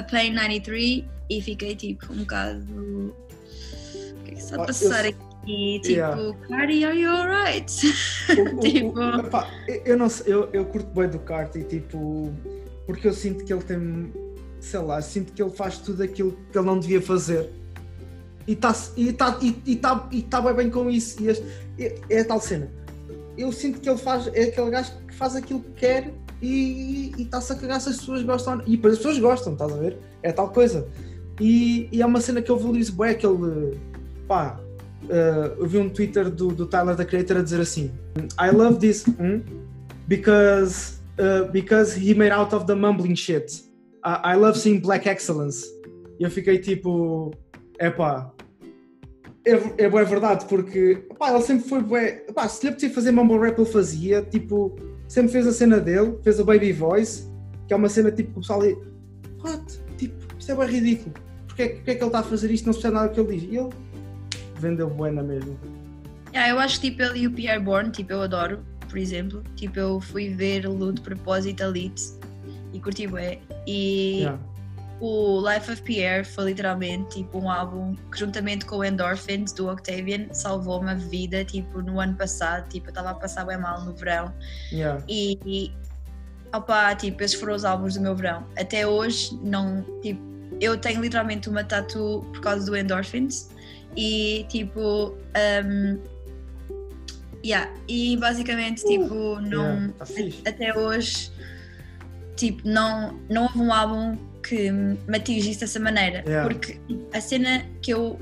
a 0.00 0.02
Pain 0.02 0.32
93 0.32 1.04
e 1.28 1.42
fiquei, 1.42 1.74
tipo, 1.76 2.10
um 2.12 2.18
bocado. 2.18 2.64
O 2.72 4.24
que 4.24 4.30
é 4.30 4.34
que 4.34 4.40
está 4.40 4.56
Ah, 4.56 4.58
a 4.58 4.62
eu 4.62 4.66
passar 4.66 5.00
sei- 5.02 5.10
aqui? 5.10 5.80
Tipo, 5.80 5.88
Yeah. 5.88 6.34
Cardi, 6.48 6.84
are 6.84 6.98
you 7.00 7.10
alright? 7.10 7.66
Tipo- 8.60 8.98
o- 9.00 9.20
epá, 9.20 9.50
eu- 9.66 9.82
eu 9.86 9.96
não 9.96 10.08
sei, 10.10 10.32
eu, 10.32 10.48
eu 10.52 10.64
curto 10.66 10.88
bem 10.90 11.08
do 11.08 11.18
Carti, 11.20 11.62
tipo, 11.64 12.32
porque 12.86 13.08
eu 13.08 13.14
sinto 13.14 13.44
que 13.44 13.52
ele 13.52 13.62
tem, 13.62 14.12
sei 14.60 14.80
lá, 14.80 15.00
sinto 15.00 15.32
que 15.32 15.42
ele 15.42 15.50
faz 15.52 15.78
tudo 15.78 16.02
aquilo 16.02 16.38
que 16.52 16.58
ele 16.58 16.66
não 16.66 16.78
devia 16.78 17.00
fazer. 17.00 17.48
E 18.48 18.52
está 18.52 18.74
e 18.96 19.12
tá, 19.12 19.38
e, 19.40 19.56
e 19.66 19.76
tá, 19.76 20.08
e 20.10 20.22
tá 20.22 20.40
bem, 20.40 20.54
bem 20.54 20.70
com 20.70 20.88
isso. 20.90 21.22
E 21.22 21.28
este- 21.28 21.46
é, 21.78 22.00
é 22.10 22.20
a 22.20 22.24
tal 22.24 22.40
cena. 22.40 22.68
Eu 23.36 23.52
sinto 23.52 23.78
que 23.80 23.88
ele 23.88 23.98
faz, 23.98 24.26
é 24.34 24.44
aquele 24.44 24.70
gajo 24.70 24.90
que 25.06 25.14
faz 25.14 25.36
aquilo 25.36 25.60
que 25.60 25.70
quer 25.72 26.12
e 26.42 27.12
está-se 27.18 27.52
a 27.52 27.56
cagar 27.56 27.80
se 27.80 27.90
as 27.90 27.98
pessoas 27.98 28.22
gostam. 28.22 28.60
E 28.66 28.72
depois 28.76 28.94
as 28.94 28.98
pessoas 28.98 29.18
gostam, 29.18 29.52
estás 29.52 29.72
a 29.72 29.76
ver? 29.76 29.98
É 30.22 30.32
tal 30.32 30.48
coisa. 30.48 30.88
E, 31.40 31.88
e 31.92 32.02
é 32.02 32.06
uma 32.06 32.20
cena 32.20 32.42
que 32.42 32.50
eu 32.50 32.58
valorizo 32.58 32.96
bem, 32.96 33.10
aquele. 33.10 33.78
pá. 34.26 34.58
eh, 35.08 35.52
eu 35.58 35.66
vi 35.66 35.78
um 35.78 35.88
Twitter 35.88 36.28
do, 36.28 36.48
do 36.48 36.66
Tyler 36.66 36.96
da 36.96 37.04
Creator 37.04 37.36
a 37.36 37.42
dizer 37.42 37.60
assim: 37.60 37.92
I 38.40 38.50
love 38.50 38.78
this 38.78 39.04
hmm, 39.06 39.40
because 40.08 40.98
uh, 41.18 41.50
because 41.52 41.94
he 41.96 42.14
made 42.14 42.32
out 42.32 42.54
of 42.54 42.66
the 42.66 42.74
mumbling 42.74 43.14
shit. 43.14 43.62
I, 44.04 44.32
I 44.32 44.36
love 44.36 44.58
seeing 44.58 44.80
black 44.80 45.06
excellence. 45.08 45.64
E 46.18 46.24
eu 46.24 46.30
fiquei 46.30 46.58
tipo, 46.58 47.30
epá, 47.80 48.32
é, 49.48 49.84
é, 49.84 49.84
é 49.84 49.88
verdade, 49.88 50.44
porque 50.46 51.06
pá, 51.18 51.30
ele 51.30 51.42
sempre 51.42 51.68
foi 51.68 51.82
bué, 51.82 52.12
pá, 52.34 52.48
se 52.48 52.62
lhe 52.62 52.68
apetecia 52.68 52.94
fazer 52.94 53.12
mumble 53.12 53.38
rap, 53.38 53.58
ele 53.58 53.70
fazia, 53.70 54.22
tipo, 54.22 54.76
sempre 55.08 55.32
fez 55.32 55.46
a 55.46 55.52
cena 55.52 55.80
dele, 55.80 56.18
fez 56.22 56.38
a 56.38 56.44
Baby 56.44 56.72
Voice, 56.72 57.28
que 57.66 57.72
é 57.72 57.76
uma 57.76 57.88
cena 57.88 58.10
tipo 58.10 58.32
que 58.32 58.38
o 58.38 58.40
pessoal 58.40 58.60
diz, 58.60 58.76
what? 59.42 59.80
Tipo, 59.96 60.16
isto 60.38 60.52
é 60.52 60.54
bem 60.54 60.68
ridículo, 60.68 61.14
porque 61.46 61.62
é, 61.62 61.64
é 61.66 61.68
que 61.76 61.90
ele 61.90 62.04
está 62.04 62.20
a 62.20 62.22
fazer 62.22 62.50
isto, 62.50 62.66
não 62.66 62.72
se 62.72 62.80
percebe 62.80 62.94
nada 62.94 63.08
do 63.08 63.14
que 63.14 63.20
ele 63.20 63.40
diz, 63.40 63.50
e 63.50 63.56
ele 63.56 63.70
vendeu 64.60 64.90
bué 64.90 65.10
na 65.10 65.22
mesma. 65.22 65.54
Yeah, 66.32 66.50
eu 66.50 66.58
acho 66.58 66.80
que 66.80 66.90
tipo 66.90 67.02
ele 67.02 67.20
e 67.20 67.26
o 67.26 67.30
Pierre 67.30 67.60
Bourne, 67.60 67.90
tipo, 67.90 68.12
eu 68.12 68.22
adoro, 68.22 68.60
por 68.88 68.98
exemplo. 68.98 69.42
Tipo, 69.56 69.78
eu 69.78 70.00
fui 70.00 70.28
ver 70.28 70.66
o 70.66 70.72
Lu 70.72 70.92
de 70.92 71.00
propósito 71.00 71.62
a 71.62 71.66
Leeds 71.66 72.18
e 72.72 72.80
curti 72.80 73.06
bué. 73.06 73.38
E 73.66 74.20
Yeah. 74.20 74.38
O 75.00 75.40
Life 75.48 75.70
of 75.70 75.82
Pierre 75.82 76.24
foi 76.24 76.46
literalmente 76.46 77.18
tipo 77.18 77.38
um 77.38 77.50
álbum 77.50 77.94
que 78.10 78.18
juntamente 78.18 78.64
com 78.64 78.78
o 78.78 78.84
Endorphins 78.84 79.52
do 79.52 79.68
Octavian 79.70 80.26
salvou-me 80.32 80.90
a 80.90 80.94
vida, 80.94 81.44
tipo, 81.44 81.80
no 81.80 82.00
ano 82.00 82.16
passado. 82.16 82.68
Tipo, 82.68 82.88
eu 82.88 82.90
estava 82.90 83.10
a 83.10 83.14
passar 83.14 83.44
bem 83.44 83.58
mal 83.58 83.84
no 83.84 83.92
verão 83.94 84.32
Yeah. 84.72 85.02
e, 85.08 85.38
e 85.46 85.72
opá, 86.54 86.94
tipo, 86.94 87.22
esses 87.22 87.38
foram 87.38 87.54
os 87.54 87.64
álbuns 87.64 87.94
do 87.94 88.00
meu 88.00 88.14
verão. 88.14 88.44
Até 88.58 88.86
hoje, 88.86 89.38
não, 89.42 89.84
tipo, 90.02 90.20
eu 90.60 90.76
tenho 90.76 91.00
literalmente 91.00 91.48
uma 91.48 91.62
tatu 91.62 92.26
por 92.32 92.40
causa 92.40 92.66
do 92.66 92.76
Endorphins 92.76 93.50
e 93.96 94.46
tipo, 94.48 95.16
um, 95.64 95.98
yeah, 97.44 97.72
e 97.86 98.16
basicamente, 98.16 98.84
tipo, 98.84 99.40
não, 99.40 99.92
Yeah, 100.08 100.34
tá 100.44 100.50
até 100.50 100.76
hoje, 100.76 101.30
tipo, 102.36 102.66
não, 102.66 103.18
não 103.30 103.44
houve 103.44 103.58
um 103.58 103.72
álbum 103.72 104.27
que 104.48 104.70
me 104.70 105.16
atingisse 105.16 105.60
dessa 105.60 105.78
maneira, 105.80 106.22
Yeah. 106.26 106.48
porque 106.48 106.78
a 107.12 107.20
cena 107.20 107.64
que 107.82 107.92
eu, 107.92 108.18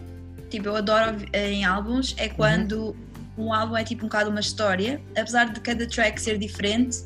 tipo, 0.51 0.69
eu 0.69 0.77
adoro 0.77 1.17
em 1.33 1.65
álbuns 1.65 2.15
é 2.19 2.29
quando 2.29 2.97
um 3.39 3.53
álbum 3.53 3.77
é 3.77 3.85
tipo 3.85 4.05
um 4.05 4.09
bocado 4.09 4.31
uma 4.31 4.41
história, 4.41 5.01
apesar 5.17 5.53
de 5.53 5.61
cada 5.61 5.87
track 5.87 6.21
ser 6.21 6.39
diferente, 6.39 6.99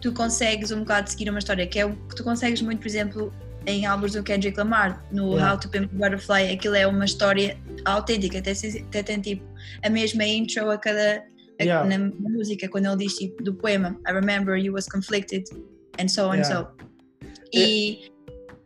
tu 0.00 0.12
consegues 0.12 0.70
um 0.70 0.80
bocado 0.80 1.10
seguir 1.10 1.28
uma 1.30 1.38
história, 1.38 1.66
que 1.66 1.78
é 1.78 1.84
o 1.86 1.94
que 1.94 2.14
tu 2.16 2.24
consegues 2.24 2.62
muito, 2.62 2.78
por 2.80 2.86
exemplo, 2.86 3.32
em 3.66 3.86
álbuns 3.86 4.12
do 4.12 4.22
Kendrick 4.22 4.56
Lamar, 4.58 5.04
no 5.10 5.32
Yeah. 5.32 5.52
How 5.52 5.58
to 5.58 5.68
Pimp 5.68 5.90
Butterfly, 5.92 6.52
aquilo 6.52 6.74
é 6.74 6.86
uma 6.86 7.04
história 7.04 7.56
autêntica, 7.84 8.38
até, 8.38 8.52
até 8.52 9.02
tem 9.02 9.20
tipo 9.20 9.42
a 9.82 9.88
mesma 9.90 10.24
intro 10.24 10.70
a 10.70 10.78
cada 10.78 11.24
a- 11.60 11.62
Yeah. 11.62 11.86
na 11.98 12.10
música, 12.20 12.68
quando 12.68 12.86
ele 12.86 12.96
diz 13.04 13.14
tipo 13.14 13.42
do 13.42 13.54
poema 13.54 13.98
I 14.08 14.12
remember 14.12 14.56
you 14.56 14.72
was 14.74 14.86
conflicted 14.86 15.44
and 15.98 16.08
so 16.08 16.28
on 16.28 16.34
Yeah. 16.36 16.44
so. 16.62 16.68
E, 17.52 18.10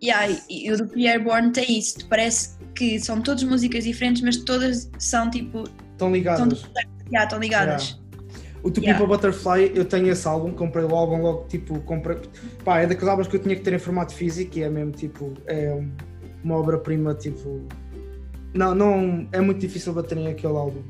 yeah, 0.02 0.36
e, 0.48 0.70
o 0.72 0.76
do 0.76 0.86
Pierre 0.88 1.22
Bourne 1.22 1.52
tem 1.52 1.78
isso, 1.78 2.06
parece 2.08 2.56
que 2.74 2.98
são 3.00 3.20
todas 3.20 3.42
músicas 3.44 3.84
diferentes, 3.84 4.22
mas 4.22 4.36
todas 4.38 4.90
são 4.98 5.30
tipo, 5.30 5.64
Estão 5.92 6.12
ligados. 6.12 6.62
yeah, 7.10 7.24
estão 7.24 7.38
ligadas. 7.38 7.98
O 8.62 8.70
To 8.72 8.80
Yeah. 8.80 9.06
Butterfly, 9.06 9.72
eu 9.74 9.84
tenho 9.84 10.08
esse 10.08 10.26
álbum, 10.26 10.52
comprei 10.52 10.84
o 10.84 10.94
álbum 10.94 11.22
logo, 11.22 11.46
tipo, 11.48 11.80
comprei. 11.82 12.18
Pá, 12.64 12.80
é 12.80 12.86
daqueles 12.86 13.08
álbuns 13.08 13.28
que 13.28 13.36
eu 13.36 13.40
tinha 13.40 13.54
que 13.54 13.62
ter 13.62 13.72
em 13.72 13.78
formato 13.78 14.12
físico 14.12 14.58
e 14.58 14.62
é 14.64 14.68
mesmo, 14.68 14.90
tipo, 14.90 15.32
é 15.46 15.72
um- 15.72 15.90
uma 16.42 16.56
obra-prima, 16.56 17.14
tipo. 17.14 17.62
Não, 18.54 18.74
não. 18.74 19.28
É 19.30 19.40
muito 19.40 19.60
difícil 19.60 19.92
baterem 19.92 20.26
aquele 20.26 20.54
álbum. 20.56 20.82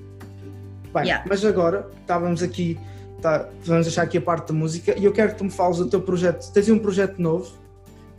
Bem, 0.94 1.04
Yeah. 1.04 1.24
mas 1.28 1.44
agora, 1.44 1.86
estávamos 2.00 2.42
aqui, 2.42 2.78
tá, 3.20 3.46
vamos 3.64 3.84
deixar 3.84 4.02
aqui 4.02 4.16
a 4.16 4.22
parte 4.22 4.48
da 4.48 4.54
música 4.54 4.98
e 4.98 5.04
eu 5.04 5.12
quero 5.12 5.32
que 5.32 5.36
tu 5.38 5.44
me 5.44 5.50
fales 5.50 5.76
do 5.76 5.88
teu 5.90 6.00
projeto. 6.00 6.50
Tens 6.52 6.70
um 6.70 6.78
projeto 6.78 7.18
novo, 7.20 7.52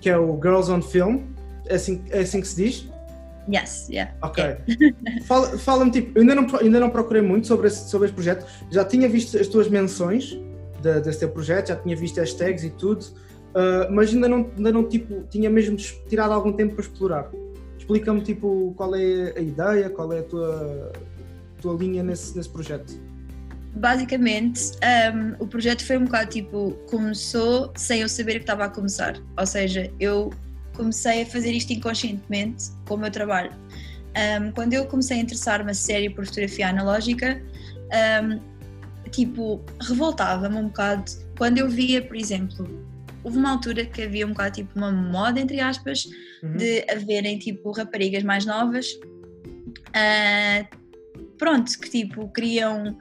que 0.01 0.09
é 0.09 0.17
o 0.17 0.35
Girls 0.41 0.71
on 0.71 0.81
Film, 0.81 1.21
é 1.65 1.75
assim, 1.75 2.01
é 2.09 2.19
assim 2.19 2.41
que 2.41 2.47
se 2.47 2.55
diz? 2.55 2.89
Yes, 3.51 3.87
yeah. 3.89 4.13
Ok. 4.21 4.43
é. 4.43 4.59
Fala- 5.25 5.57
Fala-me, 5.57 5.91
tipo, 5.91 6.11
eu 6.17 6.21
ainda 6.21 6.35
não, 6.35 6.47
ainda 6.59 6.79
não 6.79 6.89
procurei 6.89 7.21
muito 7.21 7.47
sobre 7.47 7.67
esse, 7.67 7.89
sobre 7.89 8.05
esse 8.07 8.13
projeto. 8.13 8.45
Já 8.69 8.85
tinha 8.85 9.09
visto 9.09 9.37
as 9.37 9.47
tuas 9.47 9.67
menções 9.67 10.37
de- 10.81 11.01
desse 11.01 11.19
teu 11.19 11.29
projeto, 11.29 11.69
já 11.69 11.75
tinha 11.75 11.95
visto 11.95 12.17
hashtags 12.19 12.63
e 12.63 12.69
tudo, 12.69 13.05
ah, 13.55 13.87
mas 13.91 14.13
ainda 14.13 14.27
não, 14.29 14.49
ainda 14.55 14.71
não 14.71 14.83
tipo, 14.87 15.23
tinha 15.29 15.49
mesmo 15.49 15.75
tirado 15.77 16.31
algum 16.33 16.53
tempo 16.53 16.75
para 16.75 16.83
explorar. 16.83 17.31
Explica-me, 17.77 18.21
tipo, 18.21 18.73
qual 18.77 18.93
é 18.95 19.33
a 19.35 19.39
ideia, 19.41 19.89
qual 19.89 20.13
é 20.13 20.19
a 20.19 20.23
tua, 20.23 20.91
tua 21.59 21.73
linha 21.73 22.03
nesse, 22.03 22.37
nesse 22.37 22.49
projeto. 22.49 22.93
Basicamente, 23.75 24.71
um, 25.13 25.43
o 25.43 25.47
projeto 25.47 25.85
foi 25.85 25.97
um 25.97 26.05
bocado 26.05 26.31
tipo, 26.31 26.71
começou 26.89 27.71
sem 27.75 28.01
eu 28.01 28.09
saber 28.09 28.33
que 28.33 28.39
estava 28.39 28.65
a 28.65 28.69
começar. 28.69 29.15
Ou 29.37 29.45
seja, 29.45 29.91
eu 29.99 30.31
comecei 30.75 31.21
a 31.21 31.25
fazer 31.25 31.51
isto 31.51 31.71
inconscientemente 31.71 32.65
com 32.87 32.95
o 32.95 32.97
meu 32.97 33.11
trabalho. 33.11 33.51
Um, 34.41 34.51
quando 34.51 34.73
eu 34.73 34.85
comecei 34.85 35.17
a 35.17 35.21
interessar-me 35.21 35.71
a 35.71 35.73
sério 35.73 36.13
por 36.13 36.25
fotografia 36.25 36.69
analógica, 36.69 37.41
um, 38.23 38.39
tipo, 39.11 39.63
revoltava-me 39.81 40.55
um 40.55 40.67
bocado 40.67 41.11
quando 41.37 41.59
eu 41.59 41.69
via, 41.69 42.01
por 42.01 42.17
exemplo, 42.17 42.67
houve 43.23 43.37
uma 43.37 43.51
altura 43.51 43.85
que 43.85 44.01
havia 44.01 44.25
um 44.25 44.29
bocado 44.29 44.55
tipo 44.55 44.71
uma 44.75 44.91
moda, 44.91 45.39
entre 45.39 45.59
aspas, 45.59 46.05
Uhum. 46.41 46.55
de 46.55 46.85
haverem 46.89 47.37
tipo 47.37 47.71
raparigas 47.71 48.23
mais 48.23 48.45
novas, 48.45 48.87
ah, 49.93 50.65
pronto, 51.37 51.77
que 51.79 51.89
tipo 51.89 52.31
queriam 52.31 52.97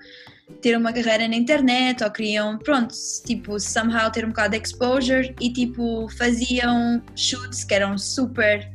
ter 0.61 0.77
uma 0.77 0.93
carreira 0.93 1.29
na 1.29 1.37
internet 1.37 2.03
ou 2.03 2.11
queriam, 2.11 2.59
pronto, 2.59 2.95
tipo, 3.25 3.59
somehow 3.61 4.11
ter 4.11 4.25
um 4.25 4.29
bocado 4.29 4.57
de 4.57 4.63
exposure 4.63 5.35
e 5.41 5.53
tipo 5.53 6.09
faziam 6.17 7.03
shoots 7.15 7.65
que 7.65 7.75
eram 7.75 7.97
super, 7.97 8.69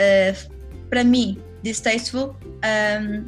ah, 0.00 0.48
para 0.90 1.04
mim, 1.04 1.38
distasteful. 1.62 2.36
ahm, 2.62 3.24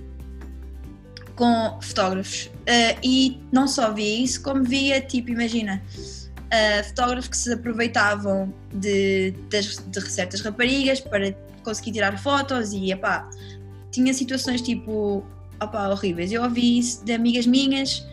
com 1.35 1.79
fotógrafos 1.83 2.51
Ah, 2.67 2.99
e 3.03 3.41
não 3.53 3.69
só 3.69 3.93
via 3.93 4.25
isso, 4.25 4.43
como 4.43 4.65
via, 4.65 5.01
tipo, 5.01 5.31
imagina, 5.31 5.83
ah, 6.51 6.83
fotógrafos 6.85 7.29
que 7.29 7.37
se 7.37 7.53
aproveitavam 7.53 8.53
de, 8.75 9.33
das, 9.51 9.77
de 9.87 10.01
certas 10.11 10.41
raparigas 10.41 11.01
para 11.01 11.33
conseguir 11.63 11.93
tirar 11.93 12.19
fotos 12.19 12.73
e, 12.73 12.91
epá, 12.93 13.29
tinha 13.93 14.13
situações 14.13 14.61
tipo, 14.61 15.25
opá, 15.63 15.89
horríveis. 15.89 16.33
Eu 16.33 16.43
ouvi 16.43 16.79
isso 16.79 17.05
de 17.05 17.13
amigas 17.13 17.47
minhas 17.47 18.07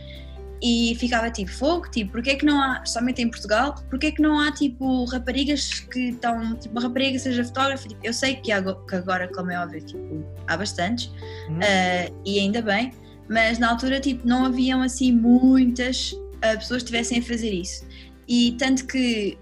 e 0.61 0.95
ficava 0.97 1.29
tipo, 1.29 1.51
fogo, 1.51 1.89
tipo, 1.91 2.11
porque 2.13 2.29
é 2.31 2.35
que 2.35 2.45
não 2.45 2.61
há, 2.61 2.85
somente 2.85 3.21
em 3.21 3.29
Portugal, 3.29 3.75
porque 3.89 4.07
é 4.07 4.11
que 4.11 4.21
não 4.21 4.39
há 4.39 4.49
tipo 4.51 5.03
raparigas 5.05 5.81
que 5.81 6.09
estão, 6.11 6.55
tipo, 6.55 6.73
uma 6.73 6.81
rapariga 6.81 7.11
que 7.11 7.19
seja 7.19 7.43
fotógrafa? 7.43 7.85
Tipo, 7.87 7.99
eu 8.05 8.13
sei 8.13 8.35
que, 8.37 8.49
ago- 8.51 8.75
que 8.87 8.95
agora, 8.95 9.27
como 9.27 9.51
é 9.51 9.59
óbvio, 9.61 9.81
tipo, 9.81 10.23
há 10.47 10.55
bastantes 10.55 11.07
Uhum. 11.49 11.59
ah, 11.61 12.11
e 12.25 12.39
ainda 12.39 12.61
bem, 12.61 12.93
mas 13.29 13.59
na 13.59 13.69
altura 13.71 13.99
tipo, 13.99 14.25
não 14.27 14.45
haviam 14.45 14.81
assim 14.81 15.11
muitas 15.11 16.15
ah, 16.41 16.55
pessoas 16.57 16.81
que 16.83 16.89
estivessem 16.95 17.19
a 17.19 17.21
fazer 17.23 17.51
isso. 17.51 17.85
E 18.25 18.55
tanto 18.57 18.85
que 18.87 19.37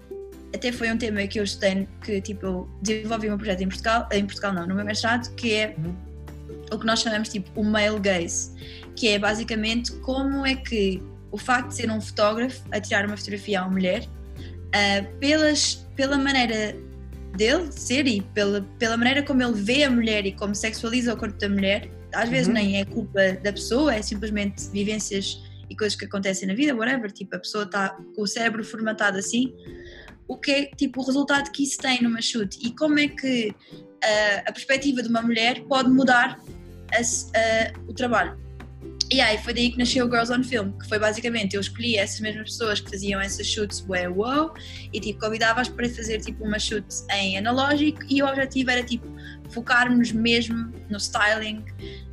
até 0.52 0.72
foi 0.72 0.90
um 0.90 0.98
tema 0.98 1.24
que 1.28 1.38
eu 1.38 1.44
estudei, 1.44 1.86
que 2.04 2.20
tipo, 2.20 2.44
eu 2.46 2.68
desenvolvi 2.82 3.30
um 3.30 3.36
projeto 3.36 3.60
em 3.60 3.68
Portugal, 3.68 4.08
em 4.12 4.24
Portugal 4.26 4.52
não, 4.52 4.66
no 4.66 4.74
meu 4.74 4.84
mestrado, 4.84 5.32
que 5.36 5.52
é 5.54 5.76
Uhum. 5.78 5.94
O 6.72 6.78
que 6.78 6.86
nós 6.86 7.00
chamamos 7.00 7.28
tipo 7.28 7.60
o 7.60 7.64
male 7.64 8.00
gaze, 8.00 8.52
que 8.96 9.08
é 9.08 9.18
basicamente 9.18 9.92
como 10.00 10.46
é 10.46 10.54
que 10.54 11.02
o 11.30 11.38
facto 11.38 11.68
de 11.68 11.76
ser 11.76 11.90
um 11.90 12.00
fotógrafo 12.00 12.62
a 12.70 12.80
tirar 12.80 13.06
uma 13.06 13.16
fotografia 13.16 13.60
a 13.60 13.62
uma 13.64 13.72
mulher, 13.72 14.06
ah, 14.74 15.04
pelas, 15.18 15.86
pela 15.96 16.18
maneira 16.18 16.76
dele 17.36 17.68
de 17.68 17.80
ser 17.80 18.06
e 18.06 18.20
pela, 18.20 18.62
pela 18.78 18.96
maneira 18.96 19.22
como 19.22 19.42
ele 19.42 19.54
vê 19.54 19.84
a 19.84 19.90
mulher 19.90 20.26
e 20.26 20.32
como 20.32 20.54
sexualiza 20.54 21.14
o 21.14 21.16
corpo 21.16 21.38
da 21.38 21.48
mulher, 21.48 21.90
às 22.14 22.28
vezes 22.28 22.48
Uhum. 22.48 22.54
nem 22.54 22.80
é 22.80 22.84
culpa 22.84 23.32
da 23.42 23.52
pessoa, 23.52 23.94
é 23.94 24.02
simplesmente 24.02 24.68
vivências 24.70 25.42
e 25.70 25.76
coisas 25.76 25.98
que 25.98 26.04
acontecem 26.04 26.46
na 26.46 26.54
vida, 26.54 26.74
whatever, 26.74 27.10
tipo, 27.10 27.34
a 27.34 27.38
pessoa 27.38 27.64
está 27.64 27.96
com 28.14 28.22
o 28.22 28.26
cérebro 28.26 28.62
formatado 28.62 29.16
assim, 29.16 29.54
o 30.28 30.36
que 30.36 30.50
é 30.50 30.66
tipo 30.66 31.00
o 31.00 31.04
resultado 31.04 31.50
que 31.50 31.62
isso 31.62 31.78
tem 31.78 32.02
numa 32.02 32.20
shoot 32.20 32.58
e 32.62 32.74
como 32.76 32.98
é 32.98 33.08
que 33.08 33.54
ah, 34.04 34.42
a 34.46 34.52
perspectiva 34.52 35.02
de 35.02 35.08
uma 35.08 35.22
mulher 35.22 35.62
pode 35.64 35.88
mudar 35.90 36.38
a 36.92 37.00
a- 37.00 37.72
o 37.88 37.92
trabalho. 37.92 38.40
E 39.10 39.20
aí 39.20 39.36
foi 39.36 39.52
daí 39.52 39.70
que 39.70 39.76
nasceu 39.78 40.06
o 40.06 40.10
Girls 40.10 40.32
on 40.32 40.42
Film, 40.42 40.72
que 40.72 40.88
foi 40.88 40.98
basicamente 40.98 41.54
eu 41.54 41.60
escolhi 41.60 41.96
essas 41.98 42.18
mesmas 42.20 42.44
pessoas 42.50 42.80
que 42.80 42.88
faziam 42.90 43.20
essas 43.20 43.46
shoots 43.46 43.84
wow, 43.86 44.54
e 44.90 44.98
tipo 44.98 45.20
convidava-as 45.20 45.68
para 45.68 45.86
fazer 45.90 46.20
tipo 46.20 46.42
uma 46.44 46.58
shoot 46.58 46.86
em 47.10 47.36
analógico 47.36 48.00
e 48.08 48.22
o 48.22 48.26
objetivo 48.26 48.70
era 48.70 48.82
tipo 48.82 49.06
focarmos 49.50 50.12
mesmo 50.12 50.72
no 50.88 50.96
styling, 50.96 51.62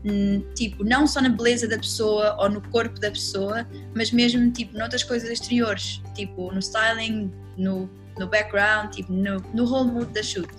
hum, 0.03 0.43
tipo 0.55 0.83
não 0.83 1.07
só 1.07 1.21
na 1.21 1.29
beleza 1.29 1.69
da 1.69 1.77
pessoa 1.77 2.35
ou 2.37 2.49
no 2.49 2.61
corpo 2.69 2.99
da 2.99 3.09
pessoa, 3.09 3.65
mas 3.95 4.11
mesmo 4.11 4.51
tipo 4.51 4.77
noutras 4.77 5.03
coisas 5.03 5.29
exteriores, 5.29 6.01
tipo 6.15 6.51
no 6.51 6.59
styling, 6.59 7.31
no, 7.57 7.89
no 8.17 8.27
background, 8.27 8.93
tipo 8.93 9.13
no, 9.13 9.39
no 9.53 9.63
whole 9.63 9.89
mood 9.89 10.11
da 10.11 10.21
shoot. 10.21 10.49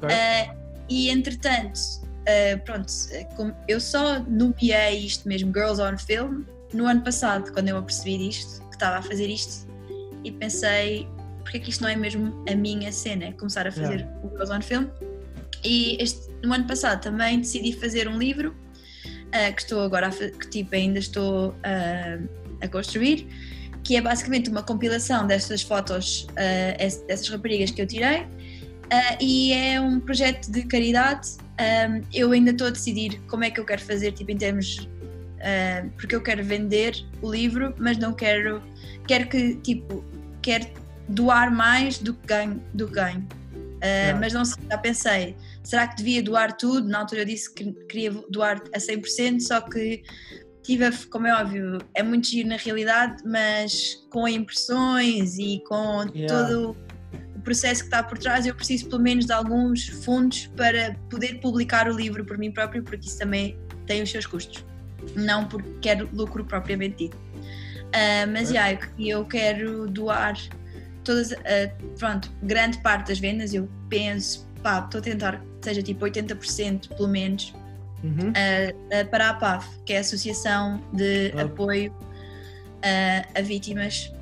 Ok. 0.00 0.08
Ah, 0.14 0.54
e 0.88 1.10
entretanto, 1.10 1.80
ah, 2.26 2.58
pronto, 2.64 2.92
como 3.36 3.54
eu 3.68 3.80
só 3.80 4.18
nomeei 4.20 4.98
isto 5.06 5.28
mesmo, 5.28 5.52
Girls 5.52 5.80
on 5.80 5.96
Film, 5.98 6.44
no 6.72 6.86
ano 6.86 7.02
passado, 7.02 7.52
quando 7.52 7.68
eu 7.68 7.76
apercebi 7.78 8.18
disto, 8.18 8.60
que 8.68 8.74
estava 8.74 8.96
a 8.98 9.02
fazer 9.02 9.28
isto, 9.28 9.66
e 10.24 10.32
pensei, 10.32 11.06
porque 11.42 11.58
é 11.58 11.60
que 11.60 11.70
isto 11.70 11.82
não 11.82 11.88
é 11.90 11.96
mesmo 11.96 12.44
a 12.50 12.54
minha 12.54 12.90
cena? 12.90 13.26
é 13.26 13.32
Começar 13.32 13.66
a 13.66 13.72
fazer 13.72 14.00
Yeah. 14.00 14.20
o 14.24 14.30
Girls 14.30 14.52
on 14.52 14.60
Film. 14.62 14.86
E 15.62 15.96
este, 16.02 16.28
no 16.42 16.52
ano 16.52 16.66
passado 16.66 17.00
também 17.02 17.40
decidi 17.40 17.72
fazer 17.72 18.08
um 18.08 18.18
livro, 18.18 18.54
ah, 19.32 19.52
que 19.52 19.62
estou 19.62 19.82
agora, 19.82 20.08
a, 20.08 20.10
que 20.10 20.48
tipo 20.50 20.74
ainda 20.74 20.98
estou 20.98 21.54
ah, 21.62 22.18
a 22.60 22.68
construir, 22.68 23.26
que 23.84 23.96
é 23.96 24.00
basicamente 24.00 24.48
uma 24.50 24.62
compilação 24.62 25.26
destas 25.26 25.60
fotos, 25.62 26.26
es- 26.80 27.02
dessas 27.06 27.28
raparigas 27.28 27.70
que 27.70 27.82
eu 27.82 27.86
tirei, 27.86 28.26
ah, 28.90 29.16
e 29.20 29.52
é 29.52 29.80
um 29.80 30.00
projeto 30.00 30.50
de 30.50 30.62
caridade. 30.64 31.30
Ah, 31.58 32.00
eu 32.12 32.32
ainda 32.32 32.50
estou 32.50 32.66
a 32.66 32.70
decidir 32.70 33.20
como 33.28 33.44
é 33.44 33.50
que 33.50 33.60
eu 33.60 33.64
quero 33.64 33.82
fazer, 33.82 34.12
tipo 34.12 34.30
em 34.30 34.36
termos. 34.36 34.88
ah, 35.40 35.86
porque 35.98 36.14
eu 36.14 36.22
quero 36.22 36.42
vender 36.44 36.94
o 37.22 37.30
livro, 37.30 37.74
mas 37.78 37.98
não 37.98 38.12
quero. 38.12 38.62
Quero 39.06 39.28
que, 39.28 39.56
tipo, 39.56 40.02
quero 40.42 40.66
doar 41.08 41.50
mais 41.54 41.98
do 41.98 42.14
que 42.14 42.26
ganho. 42.26 42.62
Do 42.72 42.86
que 42.88 42.94
ganho. 42.94 43.26
Yeah. 43.82 44.18
Mas 44.18 44.32
não 44.32 44.46
sei, 44.46 44.62
já 44.70 44.78
pensei, 44.78 45.36
será 45.62 45.86
que 45.86 45.96
devia 45.96 46.22
doar 46.22 46.56
tudo? 46.56 46.88
Na 46.88 47.00
altura 47.00 47.20
eu 47.20 47.26
disse 47.26 47.52
que 47.52 47.70
queria 47.86 48.10
doar 48.30 48.62
a 48.74 48.78
100%, 48.78 49.40
só 49.40 49.60
que 49.60 50.02
tive, 50.62 50.86
a- 50.86 50.92
como 51.10 51.26
é 51.26 51.34
óbvio, 51.38 51.76
é 51.94 52.02
muito 52.02 52.26
giro 52.28 52.48
na 52.48 52.56
realidade, 52.56 53.22
mas 53.26 54.02
com 54.10 54.26
impressões 54.26 55.36
e 55.38 55.62
com 55.68 56.06
Yeah. 56.14 56.28
todo 56.46 56.76
processo 57.44 57.82
que 57.82 57.86
está 57.88 58.02
por 58.02 58.18
trás, 58.18 58.46
eu 58.46 58.54
preciso 58.54 58.88
pelo 58.88 59.02
menos 59.02 59.26
de 59.26 59.32
alguns 59.32 59.86
fundos 60.04 60.46
para 60.56 60.96
poder 61.10 61.40
publicar 61.40 61.88
o 61.88 61.92
livro 61.96 62.24
por 62.24 62.38
mim 62.38 62.50
próprio, 62.50 62.82
porque 62.82 63.06
isso 63.06 63.18
também 63.18 63.56
tem 63.86 64.02
os 64.02 64.10
seus 64.10 64.26
custos, 64.26 64.64
não 65.14 65.46
porque 65.46 65.68
quero 65.82 66.08
lucro 66.12 66.44
propriamente 66.44 66.96
dito. 66.96 67.16
Ah, 67.92 68.26
mas 68.26 68.48
Ok. 68.50 68.56
yeah, 68.56 68.88
eu, 68.98 69.24
quero 69.24 69.86
doar 69.88 70.34
todas, 71.04 71.32
ah, 71.32 71.36
pronto, 71.98 72.30
grande 72.42 72.78
parte 72.78 73.08
das 73.08 73.18
vendas, 73.18 73.52
eu 73.54 73.68
penso, 73.88 74.48
pá, 74.62 74.80
estou 74.84 74.98
a 74.98 75.02
tentar 75.02 75.38
que 75.38 75.64
seja 75.64 75.82
tipo 75.82 76.04
80% 76.04 76.88
pelo 76.96 77.08
menos, 77.08 77.54
Uhum. 78.02 78.32
ah, 78.34 79.04
para 79.10 79.30
a 79.30 79.34
PAF, 79.34 79.68
que 79.86 79.92
é 79.92 79.98
a 79.98 80.00
Associação 80.00 80.82
de 80.92 81.32
Ah. 81.36 81.42
Apoio 81.42 81.94
a 83.34 83.40
Vítimas 83.40 84.12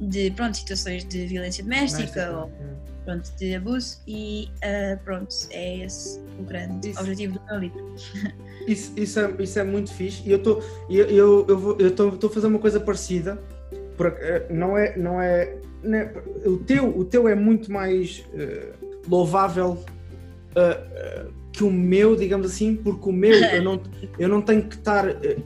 de 0.00 0.30
pronto, 0.32 0.56
situações 0.56 1.04
de 1.04 1.26
violência 1.26 1.62
doméstica 1.64 2.30
ou 2.32 2.50
pronto, 3.04 3.30
de 3.38 3.54
abuso 3.54 3.98
e 4.06 4.48
ah, 4.62 4.98
pronto, 5.04 5.34
é 5.50 5.84
esse 5.84 6.20
o 6.38 6.42
grande 6.42 6.90
Isso. 6.90 7.00
objetivo 7.00 7.34
do 7.38 7.40
meu 7.46 7.58
livro. 7.60 7.94
Isso, 8.66 8.92
isso, 8.96 9.20
é, 9.20 9.32
isso 9.38 9.58
é 9.60 9.62
muito 9.62 9.92
fixe 9.94 10.22
e 10.26 10.32
eu 10.32 10.38
estou 10.38 10.60
eu, 10.90 11.06
eu, 11.06 11.46
eu 11.48 11.56
vou- 11.58 11.76
eu 11.78 12.28
a 12.28 12.30
fazer 12.30 12.48
uma 12.48 12.58
coisa 12.58 12.80
parecida 12.80 13.40
porque 13.96 14.20
eh, 14.24 14.46
não 14.50 14.76
é 14.76 14.96
não 14.96 15.22
é, 15.22 15.56
não 15.84 15.96
é- 15.98 16.12
o 16.44 16.56
teu 16.56 16.98
o 16.98 17.04
teu 17.04 17.28
é 17.28 17.34
muito 17.36 17.70
mais 17.70 18.24
eh, 18.34 18.72
louvável 19.08 19.84
eh, 20.56 20.80
eh, 20.94 21.26
que 21.52 21.62
o 21.62 21.70
meu 21.70 22.16
digamos 22.16 22.46
assim 22.48 22.74
porque 22.74 23.08
o 23.08 23.12
meu 23.12 23.40
eu 23.40 23.62
não 23.62 23.80
eu 24.18 24.28
não 24.28 24.42
tenho 24.42 24.64
que 24.64 24.74
estar 24.74 25.08
eh, 25.08 25.36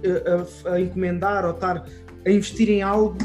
a, 0.65 0.73
a 0.73 0.81
encomendar 0.81 1.45
ou 1.45 1.51
estar 1.51 1.85
a 2.25 2.31
investir 2.31 2.71
em 2.71 2.81
algo 2.81 3.19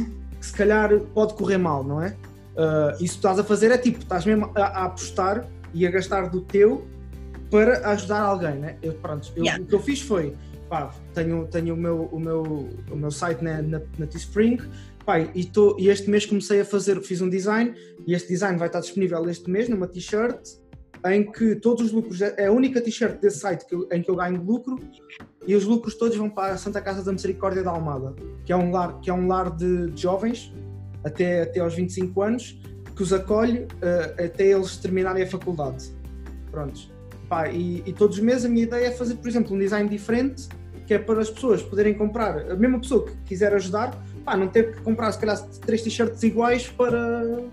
que 0.46 0.52
se 0.52 0.54
calhar 0.58 1.00
pode 1.14 1.34
correr 1.34 1.58
mal 1.58 1.84
não 1.84 2.02
é 2.02 2.16
Eh, 2.58 2.92
isso 3.02 3.16
que 3.16 3.20
estás 3.20 3.38
a 3.38 3.44
fazer 3.44 3.70
é 3.70 3.78
tipo 3.78 4.00
estás 4.00 4.26
mesmo 4.26 4.50
a, 4.56 4.62
a 4.64 4.86
apostar 4.86 5.46
e 5.74 5.86
a 5.86 5.92
gastar 5.92 6.30
do 6.30 6.40
teu 6.40 6.88
para 7.52 7.86
ajudar 7.90 8.22
alguém, 8.22 8.56
né? 8.56 8.78
Eu, 8.82 8.94
pronto, 8.94 9.30
eu- 9.36 9.44
Yeah. 9.44 9.62
o 9.62 9.68
que 9.68 9.76
eu 9.76 9.80
fiz 9.82 10.00
foi, 10.02 10.34
pá, 10.70 10.94
tenho, 11.14 11.46
tenho 11.48 11.74
o, 11.74 11.78
meu, 11.78 12.04
o, 12.14 12.18
meu, 12.18 12.44
o 12.90 12.96
meu 12.96 13.12
site 13.12 13.44
na, 13.44 13.62
na, 13.62 13.82
na 14.00 14.08
Teespring, 14.08 14.58
pá, 15.06 15.20
e, 15.20 15.44
tô, 15.44 15.76
e 15.78 15.90
este 15.90 16.10
mês 16.10 16.26
comecei 16.26 16.62
a 16.62 16.66
fazer, 16.66 17.02
fiz 17.02 17.20
um 17.20 17.28
design, 17.30 17.76
e 18.08 18.14
este 18.14 18.30
design 18.30 18.58
vai 18.58 18.68
estar 18.68 18.80
disponível 18.80 19.30
este 19.30 19.50
mês 19.50 19.68
numa 19.68 19.86
t-shirt, 19.86 20.40
em 21.14 21.32
que 21.32 21.56
todos 21.56 21.86
os 21.86 21.92
lucros, 21.92 22.22
é 22.22 22.48
a 22.48 22.52
única 22.52 22.82
t-shirt 22.82 23.20
desse 23.20 23.40
site 23.40 23.66
que, 23.66 23.76
em 23.92 24.02
que 24.02 24.10
eu 24.10 24.16
ganho 24.16 24.42
lucro 24.42 24.80
e 25.46 25.56
os 25.56 25.64
lucros 25.64 25.96
todos 25.96 26.18
vão 26.18 26.30
para 26.30 26.54
a 26.54 26.58
Santa 26.58 26.82
Casa 26.82 27.04
da 27.04 27.12
Misericórdia 27.12 27.64
da 27.64 27.72
Almada, 27.72 28.16
que 28.46 28.52
é 28.52 28.56
um 28.56 28.72
lar, 28.72 29.00
que 29.02 29.10
é 29.10 29.14
um 29.14 29.28
lar 29.28 29.56
de, 29.56 29.92
de 29.92 30.02
jovens 30.02 30.54
até, 31.04 31.44
até 31.44 31.60
aos 31.60 31.76
25 31.76 32.22
anos 32.22 32.60
que 32.96 33.04
os 33.04 33.12
acolhe 33.12 33.60
uh, 33.60 34.26
até 34.26 34.48
eles 34.48 34.78
terminarem 34.78 35.24
a 35.24 35.28
faculdade. 35.28 35.92
Prontos. 36.50 36.92
Pá, 37.28 37.50
e, 37.50 37.84
e, 37.86 37.92
todos 37.92 38.18
os 38.18 38.24
meses 38.24 38.46
a 38.46 38.50
minha 38.50 38.64
ideia 38.64 38.88
é 38.88 38.92
fazer, 38.92 39.16
por 39.16 39.28
exemplo, 39.28 39.56
um 39.56 39.60
design 39.60 39.90
diferente, 39.90 40.48
que 40.88 40.94
é 40.94 41.00
para 41.00 41.20
as 41.20 41.30
pessoas 41.30 41.62
poderem 41.62 41.94
comprar, 41.94 42.52
a 42.52 42.56
mesma 42.56 42.80
pessoa 42.80 43.06
que 43.06 43.16
quiser 43.26 43.54
ajudar, 43.54 44.00
pá, 44.24 44.38
não 44.38 44.48
ter 44.48 44.76
que 44.76 44.82
comprar 44.82 45.12
se 45.12 45.20
calhar 45.20 45.42
três 45.66 45.82
t-shirts 45.82 46.22
iguais 46.24 46.70
para, 46.70 47.44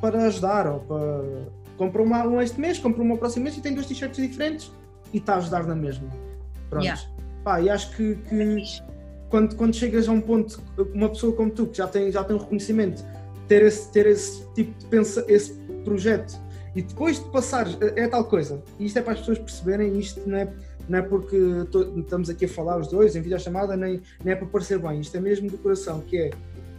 para 0.00 0.24
ajudar, 0.26 0.66
ou 0.68 0.80
para... 0.80 1.61
compra 1.82 2.00
uma 2.00 2.24
um 2.24 2.40
este 2.40 2.60
mês, 2.60 2.78
compra 2.78 3.02
uma 3.02 3.16
próximo 3.16 3.42
mês 3.42 3.56
e 3.56 3.60
tem 3.60 3.74
dois 3.74 3.86
t-shirts 3.86 4.16
diferentes 4.16 4.70
e 5.12 5.18
está 5.18 5.34
a 5.34 5.36
ajudar 5.38 5.66
na 5.66 5.74
mesma. 5.74 6.08
Pronto. 6.70 6.84
Yeah. 6.84 7.02
Pá, 7.42 7.60
e 7.60 7.68
acho 7.68 7.96
que, 7.96 8.14
que 8.14 8.62
quando, 9.28 9.56
quando 9.56 9.74
chegas 9.74 10.08
a 10.08 10.12
um 10.12 10.20
ponto, 10.20 10.62
uma 10.94 11.08
pessoa 11.08 11.32
como 11.32 11.50
tu, 11.50 11.66
que 11.66 11.78
já 11.78 11.88
tem, 11.88 12.12
já 12.12 12.22
tem 12.22 12.36
um 12.36 12.38
reconhecimento, 12.38 13.04
ter 13.48 13.62
esse, 13.62 13.90
ter 13.90 14.06
esse 14.06 14.46
tipo 14.54 14.78
de 14.78 14.86
pensa, 14.86 15.24
esse 15.26 15.54
projeto 15.84 16.38
e 16.76 16.82
depois 16.82 17.18
de 17.18 17.28
passar, 17.30 17.66
é, 17.82 18.04
é 18.04 18.08
tal 18.08 18.24
coisa, 18.26 18.62
e 18.78 18.86
isto 18.86 19.00
é 19.00 19.02
para 19.02 19.14
as 19.14 19.18
pessoas 19.18 19.40
perceberem, 19.40 19.98
isto 19.98 20.22
não 20.24 20.38
é, 20.38 20.52
não 20.88 20.98
é 21.00 21.02
porque 21.02 21.36
estamos 21.96 22.30
aqui 22.30 22.44
a 22.44 22.48
falar 22.48 22.78
os 22.78 22.86
dois 22.86 23.16
em 23.16 23.22
videochamada, 23.22 23.76
nem, 23.76 24.00
nem 24.24 24.34
é 24.34 24.36
para 24.36 24.46
parecer 24.46 24.78
bem, 24.78 25.00
isto 25.00 25.16
é 25.16 25.20
mesmo 25.20 25.50
do 25.50 25.58
coração, 25.58 26.00
que 26.00 26.16
é 26.16 26.30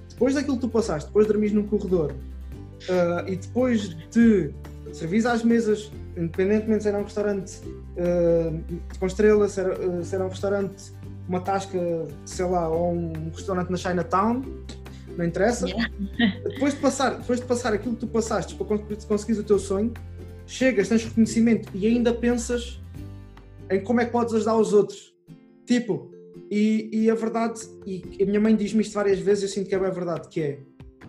depois 0.10 0.34
daquilo 0.34 0.56
que 0.56 0.62
tu 0.62 0.70
passaste, 0.70 1.08
depois 1.08 1.28
de 1.28 1.34
dormir 1.34 1.52
num 1.52 1.68
corredor 1.68 2.14
uh, 2.14 3.28
e 3.28 3.36
depois 3.36 3.90
de 4.10 4.54
servir 4.94 5.28
às 5.28 5.44
mesas, 5.44 5.92
independentemente 6.16 6.84
se 6.84 6.90
era 6.90 6.98
um 7.00 7.04
restaurante 7.04 7.60
uh, 7.66 8.64
com 9.00 9.06
estrela, 9.08 9.50
se 9.50 9.60
era, 9.60 9.90
uh, 9.90 10.04
se 10.04 10.16
era 10.16 10.26
um 10.26 10.30
restaurante, 10.30 10.94
uma 11.28 11.42
tasca, 11.42 11.80
sei 12.26 12.46
lá, 12.46 12.70
ou 12.70 12.94
um 12.94 13.30
restaurante 13.34 13.70
na 13.70 13.78
Chinatown, 13.78 14.44
não 15.18 15.26
interessa. 15.26 15.68
Yeah. 15.68 15.90
Depois, 16.46 16.74
de 16.76 16.80
passar, 16.80 17.18
depois 17.18 17.40
de 17.40 17.46
passar 17.46 17.74
aquilo 17.74 17.96
que 17.96 18.02
tu 18.02 18.08
passaste 18.08 18.56
para 18.56 18.66
conseguir 19.08 19.40
o 19.40 19.44
teu 19.44 19.60
sonho, 19.60 19.94
chegas, 20.46 20.88
tens 20.88 21.04
reconhecimento 21.04 21.70
e 21.74 21.88
ainda 21.88 22.14
pensas 22.14 22.80
em 23.70 23.82
como 23.82 24.02
é 24.02 24.06
que 24.06 24.12
podes 24.12 24.34
ajudar 24.34 24.58
os 24.58 24.74
outros. 24.74 25.14
Tipo, 25.66 26.12
e, 26.50 26.90
e 26.92 27.10
a 27.10 27.16
verdade, 27.16 27.62
e 27.86 28.04
a 28.22 28.26
minha 28.26 28.40
mãe 28.40 28.56
diz-me 28.56 28.82
isto 28.82 28.94
várias 28.94 29.20
vezes, 29.20 29.44
eu 29.44 29.50
sinto 29.50 29.70
que 29.70 29.76
é 29.76 29.80
bem 29.80 29.92
verdade, 29.92 30.28
que 30.28 30.42
é 30.42 30.60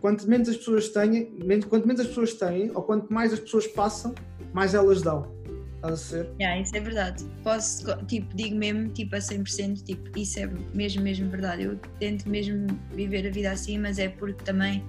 quanto 0.05 0.29
menos 0.29 0.51
as 0.51 0.59
pessoas 0.59 0.91
têm, 0.91 1.31
quanto 1.67 1.89
menos 1.89 2.03
as 2.03 2.09
pessoas 2.09 2.35
têm, 2.35 2.71
ou 2.75 2.83
quanto 2.83 3.11
mais 3.11 3.33
as 3.33 3.41
pessoas 3.41 3.67
passam, 3.67 4.15
mais 4.53 4.75
elas 4.75 5.01
dão 5.01 5.35
a 5.83 5.97
ser. 5.97 6.29
Yeah, 6.39 6.61
isso 6.61 6.77
é 6.77 6.81
verdade. 6.81 7.25
Posso, 7.43 7.87
tipo, 8.05 8.37
digo 8.37 8.55
mesmo, 8.55 8.91
tipo, 8.91 9.17
a 9.17 9.19
100%, 9.19 9.83
tipo, 9.83 10.19
isso 10.19 10.41
é 10.41 10.51
mesmo, 10.75 11.03
mesmo 11.03 11.31
verdade. 11.31 11.63
Eu 11.63 11.79
tento 11.99 12.29
mesmo 12.29 12.67
viver 12.93 13.27
a 13.27 13.31
vida 13.31 13.51
assim, 13.51 13.79
mas 13.79 13.99
é 13.99 14.11
porque 14.11 14.45
também, 14.45 14.85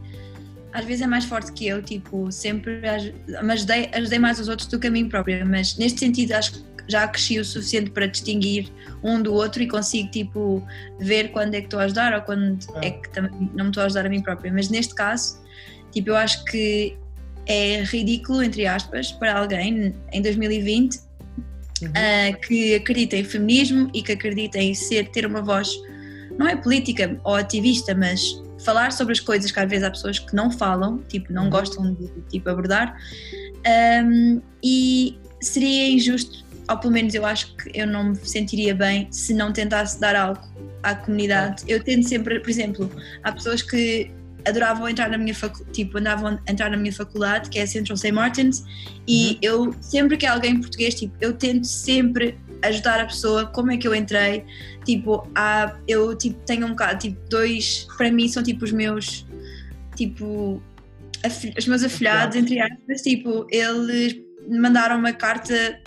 às 0.74 0.84
vezes 0.84 1.01
é 1.01 1.07
mais 1.07 1.24
forte 1.24 1.53
que 1.53 1.66
eu, 1.66 1.82
tipo, 1.82 2.30
sempre, 2.30 2.82
mas 3.41 3.61
ajudei, 3.61 3.89
ajudei 3.93 4.20
mais 4.20 4.38
os 4.38 4.49
outros 4.49 4.68
do 4.68 4.78
que 4.78 4.88
a 4.88 4.91
mim 4.91 5.07
própria, 5.07 5.45
mas 5.45 5.78
neste 5.78 6.01
sentido 6.01 6.34
acho 6.34 6.61
que 6.61 6.74
já 6.88 7.07
cresci 7.07 7.39
o 7.39 7.45
suficiente 7.45 7.89
para 7.91 8.05
distinguir 8.05 8.69
um 9.03 9.21
do 9.21 9.33
outro 9.33 9.61
e 9.61 9.67
consigo, 9.67 10.09
tipo, 10.11 10.65
ver 10.99 11.31
quando 11.31 11.55
é 11.55 11.59
que 11.59 11.67
estou 11.67 11.79
a 11.79 11.83
ajudar 11.83 12.13
ou 12.13 12.21
quando 12.21 12.57
é, 12.81 12.88
é 12.88 12.91
que 12.91 13.09
também 13.09 13.31
não 13.53 13.65
me 13.65 13.71
estou 13.71 13.83
a 13.83 13.86
ajudar 13.88 14.05
a 14.05 14.09
mim 14.09 14.21
própria. 14.21 14.51
Mas 14.51 14.69
neste 14.69 14.93
caso, 14.93 15.41
tipo, 15.91 16.09
eu 16.09 16.15
acho 16.15 16.43
que 16.45 16.95
é 17.45 17.83
ridículo, 17.83 18.43
entre 18.43 18.65
aspas, 18.65 19.11
para 19.11 19.38
alguém 19.38 19.93
em 20.11 20.21
2020 20.21 20.95
uhum. 21.81 21.89
uh, 21.89 22.41
que 22.41 22.75
acredita 22.75 23.15
em 23.15 23.23
feminismo 23.23 23.89
e 23.93 24.01
que 24.01 24.11
acredita 24.11 24.57
em 24.57 24.73
ser, 24.73 25.09
ter 25.09 25.25
uma 25.25 25.41
voz, 25.41 25.69
não 26.38 26.47
é 26.47 26.55
política 26.55 27.19
ou 27.23 27.36
ativista, 27.36 27.93
mas 27.93 28.41
falar 28.63 28.91
sobre 28.91 29.13
as 29.13 29.19
coisas 29.19 29.51
que 29.51 29.59
às 29.59 29.69
vezes 29.69 29.83
há 29.83 29.91
pessoas 29.91 30.19
que 30.19 30.36
não 30.36 30.49
falam, 30.49 30.99
tipo, 31.07 31.31
não 31.31 31.43
uhum. 31.43 31.49
gostam 31.49 31.93
de 31.93 32.07
tipo, 32.29 32.49
abordar. 32.49 32.97
Um, 34.03 34.41
e 34.63 35.17
seria 35.41 35.89
injusto, 35.89 36.45
ou 36.70 36.78
pelo 36.78 36.93
menos 36.93 37.13
eu 37.13 37.26
acho 37.26 37.55
que 37.55 37.72
eu 37.80 37.88
não 37.88 38.11
me 38.11 38.16
sentiria 38.16 38.74
bem 38.74 39.07
se 39.11 39.34
não 39.34 39.51
tentasse 39.53 39.99
dar 39.99 40.16
algo 40.16 40.41
à 40.84 40.95
comunidade. 40.95 41.63
Eu 41.68 41.84
tento 41.84 42.07
sempre, 42.07 42.39
por 42.39 42.49
exemplo, 42.49 42.91
há 43.24 43.32
pessoas 43.32 43.61
que 43.61 44.11
adoravam 44.47 44.88
entrar 44.88 45.09
na 45.09 45.18
minha 45.18 45.34
faculdade, 45.34 45.72
tipo, 45.72 45.97
andavam 45.97 46.39
a 46.47 46.51
entrar 46.51 46.70
na 46.70 46.78
minha 46.78 46.93
faculdade, 46.93 47.49
que 47.49 47.59
é 47.59 47.63
a 47.63 47.68
Central 47.68 47.97
St. 47.97 48.11
Martins, 48.11 48.63
e 49.07 49.32
uhum. 49.32 49.38
eu, 49.41 49.76
sempre 49.82 50.18
que 50.18 50.26
há 50.26 50.34
alguém 50.34 50.59
português, 50.59 50.93
tipo, 50.95 51.16
eu 51.20 51.34
tento 51.34 51.66
sempre 51.66 52.38
ajudar 52.61 52.99
a 52.99 53.05
pessoa, 53.05 53.45
como 53.47 53.72
é 53.72 53.78
que 53.78 53.88
eu 53.88 53.95
entrei, 53.95 54.45
tipo, 54.86 55.28
há, 55.36 55.76
eu, 55.88 56.16
tipo, 56.16 56.39
tenho 56.45 56.66
um 56.68 56.70
bocado, 56.70 56.99
tipo, 56.99 57.30
dois, 57.30 57.88
para 57.97 58.11
mim 58.11 58.28
são, 58.28 58.43
tipo, 58.43 58.63
os 58.63 58.72
meus, 58.72 59.26
tipo, 59.95 60.61
os 61.57 61.68
meus 61.68 61.84
afilhados, 61.84 62.36
entre 62.36 62.59
aspas, 62.59 63.01
tipo, 63.01 63.47
eles 63.49 64.16
mandaram 64.47 64.99
uma 64.99 65.11
carta, 65.11 65.80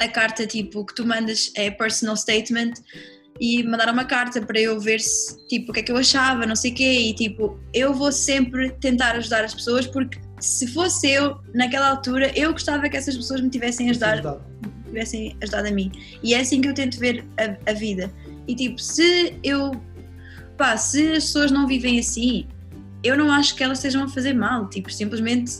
a 0.00 0.08
carta, 0.08 0.46
tipo, 0.46 0.84
que 0.84 0.94
tu 0.94 1.06
mandas 1.06 1.52
é 1.54 1.70
personal 1.70 2.16
statement, 2.16 2.72
e 3.40 3.62
mandaram 3.62 3.92
uma 3.92 4.04
carta 4.04 4.42
para 4.42 4.60
eu 4.60 4.78
ver 4.78 5.00
se, 5.00 5.36
tipo, 5.46 5.70
o 5.70 5.74
que 5.74 5.80
é 5.80 5.82
que 5.82 5.90
eu 5.92 5.96
achava, 5.96 6.44
não 6.44 6.54
sei 6.54 6.72
o 6.72 6.74
quê, 6.74 6.92
e 6.92 7.14
tipo, 7.14 7.58
eu 7.72 7.94
vou 7.94 8.12
sempre 8.12 8.70
tentar 8.80 9.12
ajudar 9.16 9.44
as 9.44 9.54
pessoas 9.54 9.86
porque 9.86 10.18
se 10.38 10.66
fosse 10.66 11.10
eu, 11.10 11.38
naquela 11.54 11.88
altura, 11.88 12.30
eu 12.38 12.52
gostava 12.52 12.88
que 12.88 12.96
essas 12.96 13.16
pessoas 13.16 13.40
me 13.40 13.48
tivessem 13.48 13.88
ajudado, 13.90 14.42
tivessem 14.84 15.36
ajudado 15.42 15.68
a 15.68 15.70
mim. 15.70 15.90
E 16.22 16.34
é 16.34 16.40
assim 16.40 16.60
que 16.60 16.68
eu 16.68 16.74
tento 16.74 16.98
ver 16.98 17.24
a, 17.38 17.70
a 17.70 17.72
vida. 17.74 18.12
E 18.46 18.54
tipo, 18.54 18.78
se 18.78 19.34
eu, 19.42 19.72
pá, 20.58 20.76
se 20.76 21.12
as 21.12 21.24
pessoas 21.24 21.50
não 21.50 21.66
vivem 21.66 21.98
assim, 21.98 22.46
eu 23.02 23.16
não 23.16 23.32
acho 23.32 23.54
que 23.54 23.64
elas 23.64 23.78
estejam 23.78 24.04
a 24.04 24.08
fazer 24.08 24.34
mal, 24.34 24.68
tipo, 24.68 24.92
simplesmente 24.92 25.52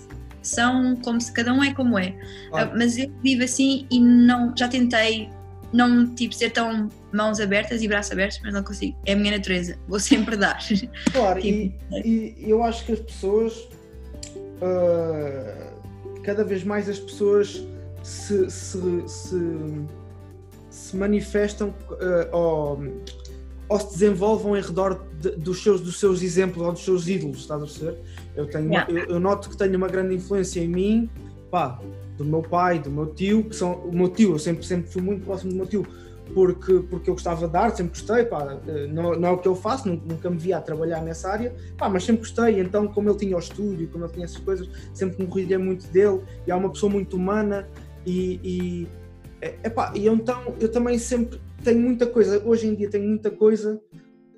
são 0.42 0.96
como 0.96 1.20
se 1.20 1.32
cada 1.32 1.52
um 1.52 1.62
é 1.62 1.74
como 1.74 1.98
é. 1.98 2.14
Ah. 2.52 2.66
Mas 2.76 2.98
eu 2.98 3.10
vivo 3.22 3.44
assim 3.44 3.86
e 3.90 4.00
não, 4.00 4.54
já 4.56 4.68
tentei 4.68 5.28
não 5.72 6.14
tipo 6.14 6.34
ser 6.34 6.50
tão 6.50 6.88
mãos 7.12 7.40
abertas 7.40 7.82
e 7.82 7.88
braços 7.88 8.12
abertos, 8.12 8.40
mas 8.42 8.52
não 8.52 8.62
consigo. 8.62 8.96
É 9.06 9.12
a 9.12 9.16
minha 9.16 9.36
natureza, 9.36 9.78
vou 9.88 10.00
sempre 10.00 10.36
dar. 10.36 10.58
Claro, 11.12 11.40
tipo, 11.40 11.74
e, 12.04 12.34
e, 12.38 12.50
eu 12.50 12.62
acho 12.62 12.84
que 12.84 12.92
as 12.92 13.00
pessoas, 13.00 13.68
uh, 14.62 16.22
cada 16.22 16.44
vez 16.44 16.64
mais 16.64 16.88
as 16.88 16.98
pessoas 16.98 17.62
se, 18.02 18.50
se, 18.50 18.78
se, 19.06 19.36
se 20.70 20.96
manifestam 20.96 21.68
uh, 21.68 22.36
ou, 22.36 22.82
ou, 23.68 23.80
se 23.80 23.92
desenvolvam 23.92 24.56
em 24.56 24.62
redor 24.62 25.06
de, 25.20 25.30
dos, 25.30 25.62
seus, 25.62 25.80
dos 25.80 25.98
seus 25.98 26.22
exemplos 26.22 26.64
ou 26.66 26.72
dos 26.72 26.84
seus 26.84 27.08
ídolos, 27.08 27.40
estás 27.40 27.62
a 27.62 27.66
perceber? 27.66 27.98
Eu, 28.36 28.46
tenho, 28.48 28.68
yeah. 28.68 28.90
eu, 28.90 29.04
eu 29.06 29.20
noto 29.20 29.50
que 29.50 29.56
tenho 29.56 29.76
uma 29.76 29.88
grande 29.88 30.14
influência 30.14 30.60
em 30.60 30.68
mim, 30.68 31.10
pá, 31.50 31.80
do 32.16 32.24
meu 32.24 32.42
pai, 32.42 32.78
do 32.78 32.90
meu 32.90 33.06
tio, 33.06 33.44
que 33.44 33.56
são 33.56 33.72
o 33.72 33.94
meu 33.94 34.08
tio, 34.08 34.32
eu 34.32 34.38
sempre, 34.38 34.64
sempre 34.64 34.90
fui 34.90 35.02
muito 35.02 35.24
próximo 35.24 35.50
do 35.50 35.56
meu 35.56 35.66
tio, 35.66 35.86
porque, 36.34 36.80
porque 36.88 37.10
eu 37.10 37.14
gostava 37.14 37.48
de 37.48 37.56
arte, 37.56 37.78
sempre 37.78 37.98
gostei, 37.98 38.24
pá, 38.24 38.58
eh, 38.66 38.86
não, 38.86 39.18
não 39.18 39.28
é 39.28 39.32
o 39.32 39.38
que 39.38 39.48
eu 39.48 39.54
faço, 39.54 39.88
nunca 39.88 40.30
me 40.30 40.36
via 40.36 40.58
a 40.58 40.60
trabalhar 40.60 41.02
nessa 41.02 41.30
área, 41.30 41.54
pá, 41.76 41.88
mas 41.88 42.04
sempre 42.04 42.20
gostei, 42.20 42.60
então 42.60 42.86
como 42.86 43.08
ele 43.08 43.18
tinha 43.18 43.36
o 43.36 43.38
estúdio, 43.38 43.88
como 43.88 44.04
ele 44.04 44.12
tinha 44.12 44.24
essas 44.24 44.38
coisas, 44.38 44.68
sempre 44.94 45.24
me 45.24 45.42
ria 45.42 45.58
muito 45.58 45.86
dele, 45.88 46.20
e 46.46 46.50
é 46.50 46.54
uma 46.54 46.70
pessoa 46.70 46.92
muito 46.92 47.16
humana, 47.16 47.68
e, 48.06 48.40
e, 48.44 48.88
é, 49.40 49.54
epá, 49.64 49.92
e 49.94 50.06
então 50.06 50.54
eu 50.60 50.70
também 50.70 50.98
sempre 50.98 51.40
tenho 51.64 51.80
muita 51.80 52.06
coisa, 52.06 52.40
hoje 52.44 52.66
em 52.66 52.74
dia 52.74 52.88
tenho 52.88 53.08
muita 53.08 53.30
coisa 53.30 53.80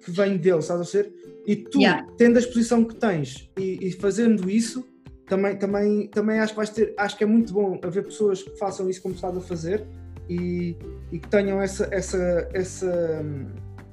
que 0.02 0.10
vem 0.10 0.36
dele, 0.36 0.62
sabes 0.62 0.88
a 0.88 0.90
ser? 0.90 1.12
E 1.46 1.56
tu, 1.56 1.78
yeah. 1.78 2.06
tendo 2.16 2.36
a 2.36 2.40
exposição 2.40 2.84
que 2.84 2.94
tens 2.94 3.50
e, 3.58 3.88
e 3.88 3.92
fazendo 3.92 4.48
isso, 4.48 4.84
também, 5.26 5.56
também, 5.56 6.06
também 6.08 6.38
acho 6.40 6.52
que 6.52 6.56
vais 6.56 6.70
ter, 6.70 6.94
acho 6.96 7.16
que 7.16 7.24
é 7.24 7.26
muito 7.26 7.52
bom 7.52 7.80
haver 7.82 8.04
pessoas 8.04 8.42
que 8.42 8.56
façam 8.58 8.88
isso 8.88 9.00
como 9.02 9.14
estás 9.14 9.36
a 9.36 9.40
fazer 9.40 9.86
e, 10.28 10.76
e 11.10 11.18
que 11.18 11.28
tenham 11.28 11.60
essa, 11.60 11.88
essa, 11.90 12.48
essa, 12.52 13.24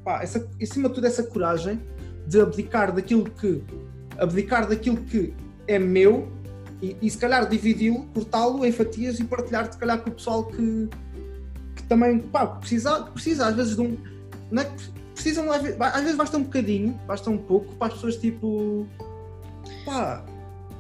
pá, 0.03 0.22
essa, 0.22 0.48
acima 0.61 0.90
de 0.90 0.95
tudo, 0.95 1.07
essa 1.07 1.23
coragem 1.23 1.80
de 2.27 2.41
abdicar 2.41 2.94
daquilo 2.94 3.30
que 3.30 3.64
abdicar 4.18 4.68
daquilo 4.68 4.98
que 4.98 5.34
é 5.68 5.80
meu 5.80 6.30
e, 6.81 6.95
e 7.02 7.10
se 7.10 7.18
calhar 7.18 7.48
dividi-lo, 7.48 8.06
cortá-lo 8.14 8.65
em 8.65 8.72
fatias 8.72 9.19
e 9.19 9.23
partilhar 9.23 9.72
se 9.72 9.77
calhar 9.77 10.02
com 10.02 10.10
o 10.10 10.14
pessoal 10.14 10.45
que, 10.45 10.90
que 11.76 11.84
também 11.84 12.19
pá, 12.19 12.45
precisa, 12.45 13.03
precisa 13.03 13.48
às 13.48 13.56
vezes 13.56 13.76
de 13.76 13.81
um. 13.81 13.98
Não 14.52 14.61
é 14.61 14.65
que 14.65 14.99
precisam, 15.22 15.52
às 15.52 15.62
vezes, 15.62 15.78
às 15.80 16.02
vezes 16.02 16.16
basta 16.16 16.38
um 16.38 16.44
bocadinho, 16.44 17.00
basta 17.06 17.30
um 17.30 17.38
pouco 17.38 17.76
para 17.76 17.88
as 17.88 17.94
pessoas 17.94 18.16
tipo. 18.18 18.88
Pá, 19.86 20.26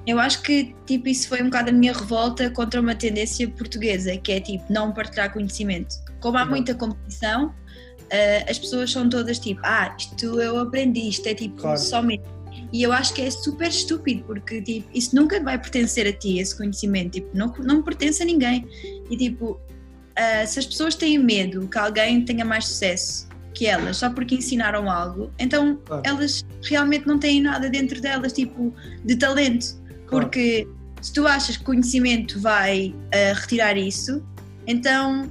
eu 0.07 0.19
acho 0.19 0.41
que 0.41 0.75
tipo 0.85 1.07
isso 1.07 1.27
foi 1.27 1.41
um 1.41 1.45
bocado 1.45 1.69
a 1.69 1.73
minha 1.73 1.93
revolta 1.93 2.49
contra 2.49 2.79
uma 2.79 2.95
tendência 2.95 3.47
portuguesa, 3.49 4.15
que 4.17 4.31
é 4.31 4.39
tipo 4.39 4.63
não 4.71 4.91
partilhar 4.93 5.31
conhecimento. 5.31 5.95
Como 6.21 6.37
há 6.37 6.45
muita 6.45 6.73
competição, 6.73 7.47
uh, 7.47 8.49
as 8.49 8.57
pessoas 8.57 8.91
são 8.91 9.09
todas 9.09 9.39
tipo, 9.39 9.59
ah, 9.63 9.93
isto 9.97 10.39
eu 10.41 10.57
aprendi, 10.59 11.09
isto 11.09 11.27
é 11.27 11.33
tipo 11.33 11.61
claro. 11.61 11.77
somente. 11.77 12.23
E 12.71 12.81
eu 12.83 12.91
acho 12.93 13.13
que 13.13 13.21
é 13.21 13.29
super 13.29 13.67
estúpido, 13.67 14.23
porque 14.23 14.61
tipo, 14.61 14.89
isso 14.93 15.15
nunca 15.15 15.41
vai 15.43 15.57
pertencer 15.57 16.07
a 16.07 16.13
ti, 16.13 16.39
esse 16.39 16.55
conhecimento, 16.55 17.13
tipo, 17.13 17.29
não, 17.35 17.53
não 17.59 17.81
pertence 17.81 18.21
a 18.23 18.25
ninguém. 18.25 18.67
E 19.09 19.17
tipo, 19.17 19.51
uh, 19.51 20.47
se 20.47 20.59
as 20.59 20.65
pessoas 20.65 20.95
têm 20.95 21.17
medo 21.17 21.67
que 21.67 21.77
alguém 21.77 22.23
tenha 22.23 22.45
mais 22.45 22.65
sucesso 22.65 23.28
que 23.59 23.65
elas, 23.65 23.97
só 23.97 24.09
porque 24.09 24.35
ensinaram 24.35 24.89
algo, 24.89 25.29
então 25.37 25.77
Claro. 25.85 26.01
elas 26.05 26.45
realmente 26.63 27.05
não 27.05 27.19
têm 27.19 27.41
nada 27.41 27.69
dentro 27.69 27.99
delas, 27.99 28.31
tipo, 28.31 28.73
de 29.03 29.17
talento. 29.17 29.77
Porque 30.09 30.65
se 31.01 31.11
tu 31.11 31.27
achas 31.27 31.57
que 31.57 31.63
conhecimento 31.65 32.39
vai 32.39 32.95
uh, 32.95 33.35
retirar 33.35 33.75
isso, 33.77 34.23
então, 34.65 35.29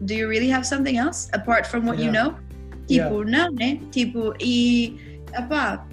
do 0.00 0.14
you 0.14 0.30
really 0.30 0.50
have 0.50 0.66
something 0.66 0.96
else 0.96 1.28
apart 1.34 1.66
from 1.66 1.80
what 1.84 2.00
you 2.02 2.10
Yeah. 2.10 2.30
know? 2.30 2.38
Tipo, 2.86 3.22
não, 3.22 3.52
né? 3.52 3.78
Tipo, 3.92 4.32
e, 4.40 5.20
opá, 5.38 5.86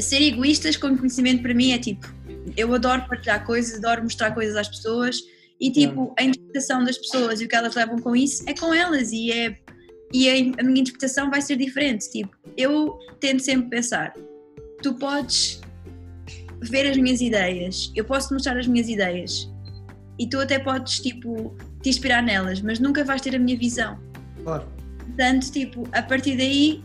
ser 0.00 0.22
egoístas 0.22 0.74
com 0.78 0.96
conhecimento 0.96 1.42
para 1.42 1.52
mim 1.52 1.72
é 1.72 1.78
tipo, 1.78 2.08
eu 2.56 2.72
adoro 2.74 3.02
partilhar 3.06 3.44
coisas, 3.44 3.76
adoro 3.76 4.02
mostrar 4.04 4.30
coisas 4.30 4.56
às 4.56 4.68
pessoas 4.68 5.18
e 5.60 5.70
tipo, 5.70 6.14
a 6.18 6.22
interpretação 6.22 6.82
das 6.82 6.96
pessoas 6.96 7.42
e 7.42 7.44
o 7.44 7.48
que 7.48 7.54
elas 7.54 7.74
levam 7.74 7.98
com 7.98 8.16
isso 8.16 8.42
é 8.46 8.54
com 8.54 8.72
elas 8.72 9.12
e 9.12 9.30
é 9.30 9.54
e 10.12 10.28
a, 10.28 10.62
minha 10.62 10.80
interpretação 10.80 11.30
vai 11.30 11.40
ser 11.40 11.56
diferente. 11.56 12.10
Tipo, 12.10 12.36
eu 12.56 12.98
tento 13.20 13.42
sempre 13.42 13.68
pensar, 13.68 14.14
tu 14.82 14.94
podes 14.94 15.60
ver 16.60 16.88
as 16.88 16.96
minhas 16.96 17.20
ideias, 17.20 17.92
eu 17.94 18.04
posso 18.04 18.28
te 18.28 18.34
mostrar 18.34 18.56
as 18.58 18.66
minhas 18.66 18.88
ideias 18.88 19.50
e 20.18 20.26
tu 20.26 20.38
até 20.40 20.58
podes 20.58 21.00
tipo 21.00 21.54
te 21.82 21.90
inspirar 21.90 22.22
nelas, 22.22 22.60
mas 22.60 22.78
nunca 22.78 23.04
vais 23.04 23.20
ter 23.20 23.34
a 23.34 23.38
minha 23.38 23.58
visão. 23.58 23.98
Claro. 24.42 24.66
Portanto, 24.98 25.50
tipo, 25.50 25.88
a 25.92 26.02
partir 26.02 26.36
daí 26.36 26.82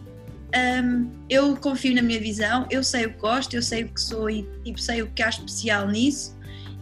hum, 0.83 1.09
eu 1.29 1.55
confio 1.55 1.95
na 1.95 2.01
minha 2.01 2.19
visão, 2.19 2.65
eu 2.69 2.83
sei 2.83 3.05
o 3.05 3.13
que 3.13 3.19
gosto, 3.19 3.55
eu 3.55 3.61
sei 3.61 3.83
o 3.83 3.89
que 3.89 4.01
sou 4.01 4.29
e 4.29 4.47
tipo, 4.63 4.79
sei 4.79 5.01
o 5.01 5.07
que 5.11 5.23
há 5.23 5.29
especial 5.29 5.87
nisso 5.87 6.37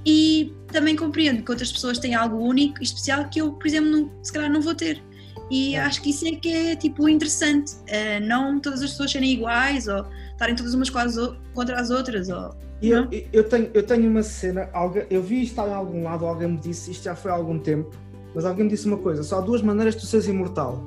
e 0.05 0.53
também 0.71 0.95
compreendo 0.95 1.43
que 1.43 1.51
outras 1.51 1.71
pessoas 1.71 1.99
têm 1.99 2.15
algo 2.15 2.37
único 2.37 2.79
e 2.79 2.83
especial 2.83 3.29
que 3.29 3.41
eu, 3.41 3.51
por 3.53 3.67
exemplo, 3.67 3.89
não, 3.91 4.23
se 4.23 4.31
calhar 4.31 4.49
não 4.51 4.61
vou 4.61 4.73
ter. 4.73 5.03
E 5.49 5.71
Claro. 5.71 5.87
acho 5.87 6.01
que 6.01 6.09
isso 6.09 6.27
é 6.27 6.31
que 6.31 6.49
é 6.49 6.75
tipo 6.75 7.07
interessante, 7.07 7.73
eh, 7.87 8.19
não 8.19 8.59
todas 8.59 8.81
as 8.81 8.91
pessoas 8.91 9.11
serem 9.11 9.31
iguais 9.31 9.87
ou 9.87 10.05
estarem 10.31 10.55
todas 10.55 10.73
umas 10.73 10.89
contra 10.89 11.79
as 11.79 11.89
outras. 11.89 12.27
Ou, 12.29 12.53
E 12.81 12.89
eu, 12.89 13.07
eu, 13.31 13.43
tenho, 13.45 13.69
eu 13.73 13.83
tenho 13.83 14.09
uma 14.09 14.23
cena, 14.23 14.69
alguém, 14.73 15.05
eu 15.09 15.21
vi 15.23 15.43
isto 15.43 15.59
em 15.61 15.73
algum 15.73 16.03
lado, 16.03 16.25
alguém 16.25 16.49
me 16.49 16.57
disse, 16.57 16.91
isto 16.91 17.03
já 17.05 17.15
foi 17.15 17.31
há 17.31 17.33
algum 17.33 17.57
tempo, 17.59 17.91
mas 18.35 18.43
alguém 18.45 18.65
me 18.65 18.69
disse 18.71 18.85
uma 18.87 18.97
coisa: 18.97 19.23
só 19.23 19.37
há 19.39 19.41
duas 19.41 19.61
maneiras 19.61 19.95
de 19.95 20.01
tu 20.01 20.05
seres 20.07 20.27
imortal. 20.27 20.83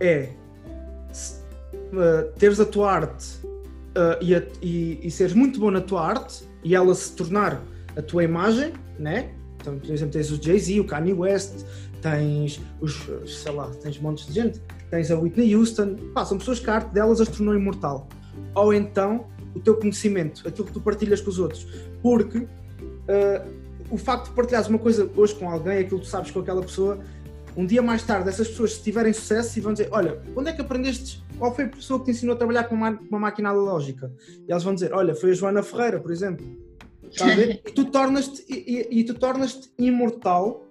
É 0.00 0.28
uh, 1.92 2.32
teres 2.38 2.60
a 2.60 2.64
tua 2.66 2.92
arte 2.92 3.26
uh, 3.44 4.22
e, 4.22 4.34
a- 4.34 4.42
e- 4.62 5.00
e 5.02 5.10
seres 5.10 5.32
muito 5.34 5.58
bom 5.60 5.70
na 5.70 5.80
tua 5.80 6.06
arte 6.06 6.44
e 6.62 6.74
ela 6.74 6.94
se 6.94 7.12
tornar 7.12 7.62
a 7.96 8.02
tua 8.02 8.24
imagem, 8.24 8.72
né? 8.98 9.30
Então, 9.60 9.78
por 9.78 9.90
exemplo, 9.90 10.12
tens 10.12 10.30
o 10.30 10.42
Jay-Z, 10.42 10.80
o 10.80 10.84
Kanye 10.84 11.12
West, 11.14 11.64
tens 12.04 12.60
os, 12.82 13.08
sei 13.26 13.52
lá, 13.52 13.70
tens 13.82 13.98
montes 13.98 14.26
de 14.26 14.34
gente, 14.34 14.60
tens 14.90 15.10
a 15.10 15.18
Whitney 15.18 15.56
Houston, 15.56 15.96
pá, 16.12 16.22
são 16.22 16.36
pessoas 16.36 16.60
que 16.60 16.68
a 16.68 16.74
arte 16.74 16.92
delas 16.92 17.18
as 17.18 17.28
tornou 17.28 17.54
imortal. 17.54 18.06
Ou 18.54 18.74
então 18.74 19.26
o 19.54 19.60
teu 19.60 19.74
conhecimento, 19.74 20.46
aquilo 20.46 20.66
que 20.66 20.72
tu 20.72 20.82
partilhas 20.82 21.22
com 21.22 21.30
os 21.30 21.38
outros. 21.38 21.66
Porque 22.02 22.46
ah, 23.08 23.46
o 23.90 23.96
facto 23.96 24.28
de 24.28 24.34
partilhares 24.34 24.68
uma 24.68 24.78
coisa 24.78 25.10
hoje 25.16 25.34
com 25.34 25.48
alguém, 25.48 25.78
aquilo 25.78 26.00
que 26.00 26.06
tu 26.06 26.10
sabes 26.10 26.30
com 26.30 26.40
aquela 26.40 26.60
pessoa, 26.60 26.98
um 27.56 27.64
dia 27.64 27.80
mais 27.80 28.02
tarde, 28.02 28.28
essas 28.28 28.48
pessoas, 28.48 28.74
se 28.74 28.82
tiverem 28.82 29.12
sucesso, 29.14 29.58
e 29.58 29.62
vão 29.62 29.72
dizer: 29.72 29.88
Olha, 29.90 30.20
onde 30.36 30.50
é 30.50 30.52
que 30.52 30.60
aprendeste? 30.60 31.24
Qual 31.38 31.54
foi 31.54 31.64
a 31.64 31.68
pessoa 31.68 32.00
que 32.00 32.06
te 32.06 32.10
ensinou 32.10 32.34
a 32.34 32.36
trabalhar 32.36 32.64
com 32.64 32.74
uma, 32.74 32.98
uma 33.08 33.18
máquina 33.18 33.48
analógica? 33.48 34.12
E 34.46 34.50
elas 34.50 34.62
vão 34.62 34.74
dizer: 34.74 34.92
Olha, 34.92 35.14
foi 35.14 35.30
a 35.30 35.34
Joana 35.34 35.62
Ferreira, 35.62 36.00
por 36.00 36.10
exemplo. 36.10 36.44
Está 37.10 37.32
a 37.32 37.34
ver? 37.34 37.62
E 37.64 37.70
tu 37.70 37.86
tornas-te 37.86 38.44
tornas-te 39.14 39.70
imortal. 39.78 40.63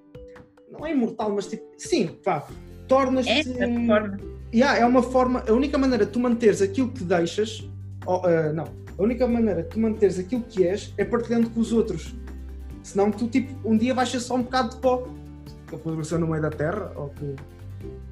Não 0.74 0.86
é 0.86 0.92
imortal, 0.92 1.32
mas 1.32 1.48
tipo, 1.48 1.64
sim, 1.78 2.08
pá, 2.24 2.48
tornas-te. 2.88 3.32
é, 3.32 3.88
forma. 3.88 4.20
Yeah, 4.54 4.80
é 4.80 4.86
uma 4.86 5.02
forma, 5.02 5.44
a 5.48 5.54
única 5.54 5.78
maneira 5.78 6.06
de 6.06 6.12
tu 6.12 6.20
manteres 6.20 6.62
aquilo 6.62 6.92
que 6.92 7.04
deixas, 7.04 7.68
ou, 8.06 8.24
ah, 8.26 8.54
não, 8.54 8.66
a 8.98 9.02
única 9.02 9.28
maneira 9.28 9.64
de 9.64 9.70
tu 9.70 9.80
manteres 9.80 10.20
aquilo 10.20 10.44
que 10.44 10.66
és 10.66 10.94
é 10.98 11.06
partilhando 11.06 11.50
com 11.50 11.60
os 11.60 11.72
outros. 11.74 12.14
Senão 12.84 13.10
tu, 13.10 13.28
tipo, 13.28 13.56
um 13.68 13.78
dia 13.78 13.94
vais 13.94 14.10
ser 14.10 14.20
só 14.20 14.36
um 14.36 14.44
bocado 14.44 14.76
de 14.76 14.82
pó. 14.82 15.08
Que 15.68 15.76
apodreceu 15.76 16.20
no 16.20 16.28
meio 16.28 16.42
da 16.42 16.50
terra, 16.50 16.92
ou 16.96 17.10
que. 17.10 17.36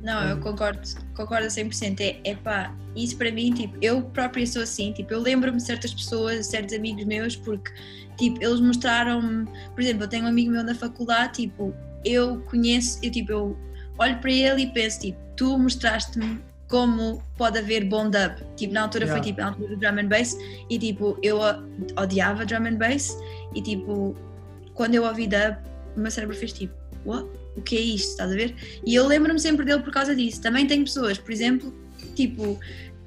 Não, 0.01 0.23
eu 0.27 0.39
concordo, 0.39 0.81
concordo 1.13 1.45
a 1.45 1.49
100%. 1.49 1.99
É, 1.99 2.19
é 2.23 2.35
pá, 2.35 2.73
isso 2.95 3.17
para 3.17 3.31
mim, 3.31 3.53
tipo, 3.53 3.77
eu 3.81 4.01
própria 4.01 4.47
sou 4.47 4.63
assim, 4.63 4.91
tipo, 4.93 5.13
eu 5.13 5.19
lembro-me 5.19 5.57
de 5.57 5.63
certas 5.63 5.93
pessoas, 5.93 6.47
certos 6.47 6.73
amigos 6.73 7.05
meus, 7.05 7.35
porque, 7.35 7.71
tipo, 8.17 8.43
eles 8.43 8.59
mostraram-me, 8.59 9.45
por 9.75 9.81
exemplo, 9.81 10.03
eu 10.03 10.07
tenho 10.07 10.25
um 10.25 10.27
amigo 10.27 10.51
meu 10.51 10.63
na 10.63 10.73
faculdade, 10.73 11.33
tipo, 11.33 11.73
eu 12.05 12.39
conheço, 12.41 12.99
eu, 13.03 13.11
tipo, 13.11 13.31
eu 13.31 13.57
olho 13.97 14.17
para 14.19 14.31
ele 14.31 14.63
e 14.63 14.67
penso, 14.67 14.99
tipo, 14.99 15.17
tu 15.35 15.57
mostraste-me 15.57 16.39
como 16.67 17.21
pode 17.37 17.57
haver 17.57 17.83
bom 17.85 18.09
dub. 18.09 18.35
Tipo, 18.55 18.73
na 18.73 18.83
altura 18.83 19.05
Yeah. 19.05 19.21
foi, 19.21 19.29
tipo, 19.29 19.41
na 19.41 19.47
altura 19.49 19.75
do 19.75 19.77
drum 19.77 19.99
and 19.99 20.07
bass, 20.07 20.37
e, 20.69 20.79
tipo, 20.79 21.17
eu 21.21 21.39
odiava 21.97 22.45
drum 22.45 22.65
and 22.65 22.77
bass, 22.77 23.17
e, 23.53 23.61
tipo, 23.61 24.15
quando 24.73 24.95
eu 24.95 25.03
ouvi 25.03 25.27
dub, 25.27 25.57
o 25.95 25.99
meu 25.99 26.09
cérebro 26.09 26.35
fez, 26.35 26.53
tipo, 26.53 26.73
what? 27.05 27.27
O 27.57 27.61
que 27.61 27.75
é 27.75 27.81
isto? 27.81 28.11
Estás 28.11 28.31
a 28.31 28.35
ver? 28.35 28.55
E 28.85 28.95
eu 28.95 29.05
lembro-me 29.05 29.37
sempre 29.39 29.65
dele 29.65 29.83
por 29.83 29.91
causa 29.91 30.15
disso. 30.15 30.41
Também 30.41 30.65
tenho 30.65 30.85
pessoas, 30.85 31.17
por 31.17 31.31
exemplo, 31.31 31.73
tipo, 32.15 32.57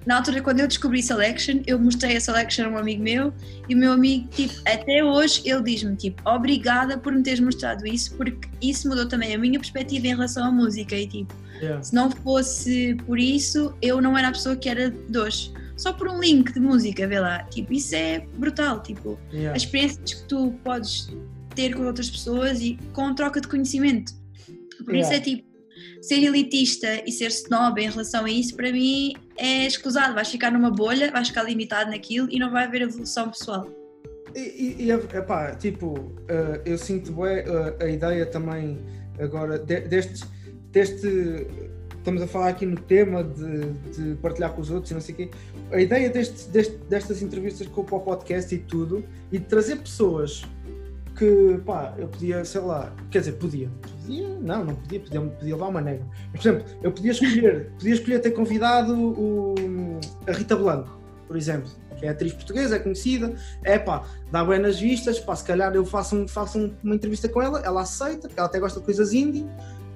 na 0.07 0.17
altura 0.17 0.43
quando 0.43 0.61
eu 0.61 0.69
descobri 0.69 1.03
Selection, 1.03 1.61
eu 1.67 1.79
mostrei 1.79 2.17
a 2.17 2.21
Selection 2.21 2.67
a 2.67 2.69
um 2.69 2.77
amigo 2.79 3.03
meu 3.03 3.33
e 3.69 3.75
o 3.75 3.79
meu 3.79 3.93
amigo, 3.93 4.29
tipo, 4.29 4.55
até 4.67 5.03
hoje 5.03 5.43
ele 5.45 5.63
diz-me, 5.63 5.97
tipo, 5.97 6.23
obrigada 6.29 6.99
por 6.99 7.13
me 7.13 7.23
teres 7.23 7.41
mostrado 7.41 7.87
isso, 7.87 8.15
porque 8.17 8.49
isso 8.61 8.89
mudou 8.89 9.07
também 9.09 9.35
a 9.35 9.39
minha 9.39 9.59
perspectiva 9.59 10.07
em 10.07 10.11
relação 10.11 10.45
à 10.45 10.51
música 10.51 10.95
e 10.97 11.07
tipo, 11.07 11.35
Yeah. 11.63 11.83
se 11.83 11.95
não 11.95 12.11
fosse 12.11 12.97
por 13.07 13.19
isso, 13.19 13.73
eu 13.81 14.01
não 14.01 14.19
era 14.19 14.29
a 14.29 14.33
pessoa 14.33 14.57
que 14.57 14.69
era 14.69 14.91
de 14.91 15.19
hoje. 15.19 15.53
Só 15.77 15.93
por 15.93 16.09
um 16.09 16.21
link 16.21 16.53
de 16.53 16.59
música, 16.61 17.07
vê 17.07 17.19
lá. 17.21 17.45
Tipo, 17.45 17.73
isso 17.73 17.95
é 17.95 18.27
brutal, 18.37 18.83
tipo, 18.83 19.19
Yeah. 19.33 19.57
as 19.57 19.63
experiências 19.63 20.15
que 20.15 20.29
tu 20.29 20.53
podes 20.65 21.09
ter 21.55 21.75
com 21.75 21.85
outras 21.87 22.11
pessoas 22.11 22.61
e 22.61 22.77
com 22.93 23.15
troca 23.15 23.41
de 23.41 23.47
conhecimento. 23.49 24.13
Por 24.85 24.95
isso 24.97 25.11
Yeah. 25.13 25.17
é 25.17 25.21
tipo, 25.21 25.49
ser 26.01 26.23
elitista 26.23 27.03
e 27.07 27.13
ser 27.13 27.29
snob 27.29 27.81
em 27.81 27.89
relação 27.91 28.25
a 28.25 28.31
isso, 28.31 28.55
para 28.57 28.71
mim 28.73 29.15
é 29.37 29.67
escusado. 29.67 30.15
Vais 30.15 30.29
ficar 30.31 30.51
numa 30.51 30.71
bolha, 30.71 31.11
vais 31.11 31.29
ficar 31.29 31.43
limitado 31.43 31.91
naquilo 31.91 32.29
e 32.31 32.39
não 32.39 32.51
vai 32.51 32.65
haver 32.65 32.83
evolução 32.83 33.31
pessoal. 33.31 33.69
E, 34.35 34.41
e, 34.81 34.85
e 34.87 34.91
epá, 34.91 35.55
tipo, 35.55 36.13
eh, 36.29 36.61
eu 36.67 36.77
sinto 36.77 37.13
bem 37.13 37.45
a 37.81 37.89
ideia 37.89 38.27
também 38.27 38.79
agora 39.19 39.59
de- 39.59 39.81
deste, 39.83 40.25
deste. 40.73 41.47
Estamos 41.99 42.21
a 42.21 42.27
falar 42.27 42.49
aqui 42.49 42.67
no 42.67 42.77
tema 42.77 43.25
de, 43.25 43.71
de 43.97 44.15
partilhar 44.17 44.53
com 44.53 44.61
os 44.61 44.71
outros 44.71 44.91
e 44.91 44.95
não 44.95 45.01
sei 45.01 45.15
o 45.15 45.17
quê. 45.19 45.31
A 45.73 45.81
ideia 45.81 46.11
deste, 46.11 46.49
deste- 46.49 46.77
destas 46.91 47.23
entrevistas 47.23 47.67
com 47.69 47.81
o 47.81 47.85
podcast 47.85 48.55
e 48.55 48.59
tudo, 48.59 49.05
e 49.33 49.39
de 49.39 49.45
trazer 49.47 49.77
pessoas 49.77 50.45
que, 51.17 51.61
pá, 51.65 51.95
eu 51.97 52.09
podia, 52.09 52.45
sei 52.45 52.61
lá, 52.61 52.93
quer 53.11 53.21
dizer, 53.21 53.33
podia. 53.33 53.71
Podia? 53.83 54.29
Não, 54.41 54.65
não 54.65 54.75
podia, 54.75 55.01
podia, 55.01 55.21
podia 55.21 55.55
levar 55.55 55.69
uma 55.69 55.81
nega. 55.81 56.05
Por 56.33 56.41
exemplo, 56.41 56.65
eu 56.83 56.93
podia 56.93 57.13
escolher, 57.13 57.71
podia 57.79 57.95
escolher 57.95 58.19
ter 58.21 58.33
convidado 58.33 58.95
o, 58.95 59.55
a 60.27 60.33
Rita 60.33 60.57
Blanco, 60.57 60.99
por 61.27 61.37
exemplo, 61.37 61.71
que 61.99 62.07
é 62.07 62.09
atriz 62.11 62.33
portuguesa, 62.33 62.77
é 62.77 62.79
conhecida, 62.79 63.35
é 63.63 63.79
pá, 63.79 64.05
dá 64.31 64.45
bem 64.45 64.59
nas 64.59 64.79
vistas, 64.79 65.21
pá, 65.21 65.35
se 65.37 65.45
calhar 65.45 65.75
eu 65.75 65.85
faço, 65.85 66.27
faço 66.29 66.59
um- 66.59 66.75
uma 66.83 66.95
entrevista 66.95 67.29
com 67.29 67.41
ela, 67.41 67.61
ela 67.61 67.83
aceita, 67.83 68.29
porque 68.29 68.39
ela 68.39 68.49
até 68.49 68.59
gosta 68.59 68.81
de 68.81 68.85
coisas 68.85 69.13
indie, 69.13 69.47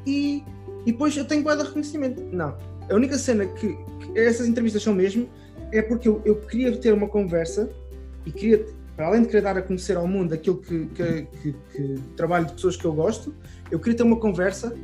e, 0.06 0.44
e 0.86 0.92
depois 0.92 1.16
eu 1.16 1.24
tenho 1.24 1.42
de 1.44 1.62
reconhecimento. 1.62 2.22
Não, 2.32 2.56
a 2.88 2.94
única 2.94 3.18
cena 3.18 3.44
que, 3.46 3.76
que 4.00 4.18
essas 4.18 4.46
entrevistas 4.46 4.82
são 4.82 4.94
mesmo, 4.94 5.28
é 5.72 5.82
porque 5.82 6.08
eu, 6.08 6.22
eu 6.24 6.36
queria 6.36 6.74
ter 6.76 6.94
uma 6.94 7.08
conversa, 7.08 7.68
e 8.24 8.30
queria, 8.30 8.64
para 8.98 9.06
além 9.06 9.22
de 9.22 9.28
querer 9.28 9.42
dar 9.42 9.56
a 9.56 9.62
conhecer 9.62 9.96
ao 9.96 10.08
mundo 10.08 10.32
aquilo 10.34 10.56
que, 10.56 10.86
que, 10.86 11.22
que- 11.40 11.52
que 11.72 12.00
trabalho 12.16 12.46
de 12.46 12.54
pessoas 12.54 12.76
que 12.76 12.84
eu 12.84 12.92
gosto, 12.92 13.32
eu 13.70 13.78
queria 13.78 13.96
ter 13.96 14.02
uma 14.02 14.16
conversa 14.16 14.76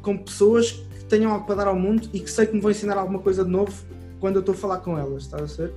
com 0.00 0.16
pessoas 0.16 0.70
que 0.72 1.04
tenham 1.04 1.30
algo 1.30 1.44
para 1.44 1.56
dar 1.56 1.66
ao 1.66 1.78
mundo 1.78 2.08
e 2.14 2.20
que 2.20 2.30
sei 2.30 2.46
que 2.46 2.54
me 2.54 2.62
vão 2.62 2.70
ensinar 2.70 2.96
alguma 2.96 3.18
coisa 3.18 3.44
de 3.44 3.50
novo 3.50 3.74
quando 4.20 4.36
eu 4.36 4.40
estou 4.40 4.54
a 4.54 4.56
falar 4.58 4.78
com 4.78 4.98
elas, 4.98 5.24
estás 5.24 5.42
a 5.42 5.48
ser? 5.48 5.72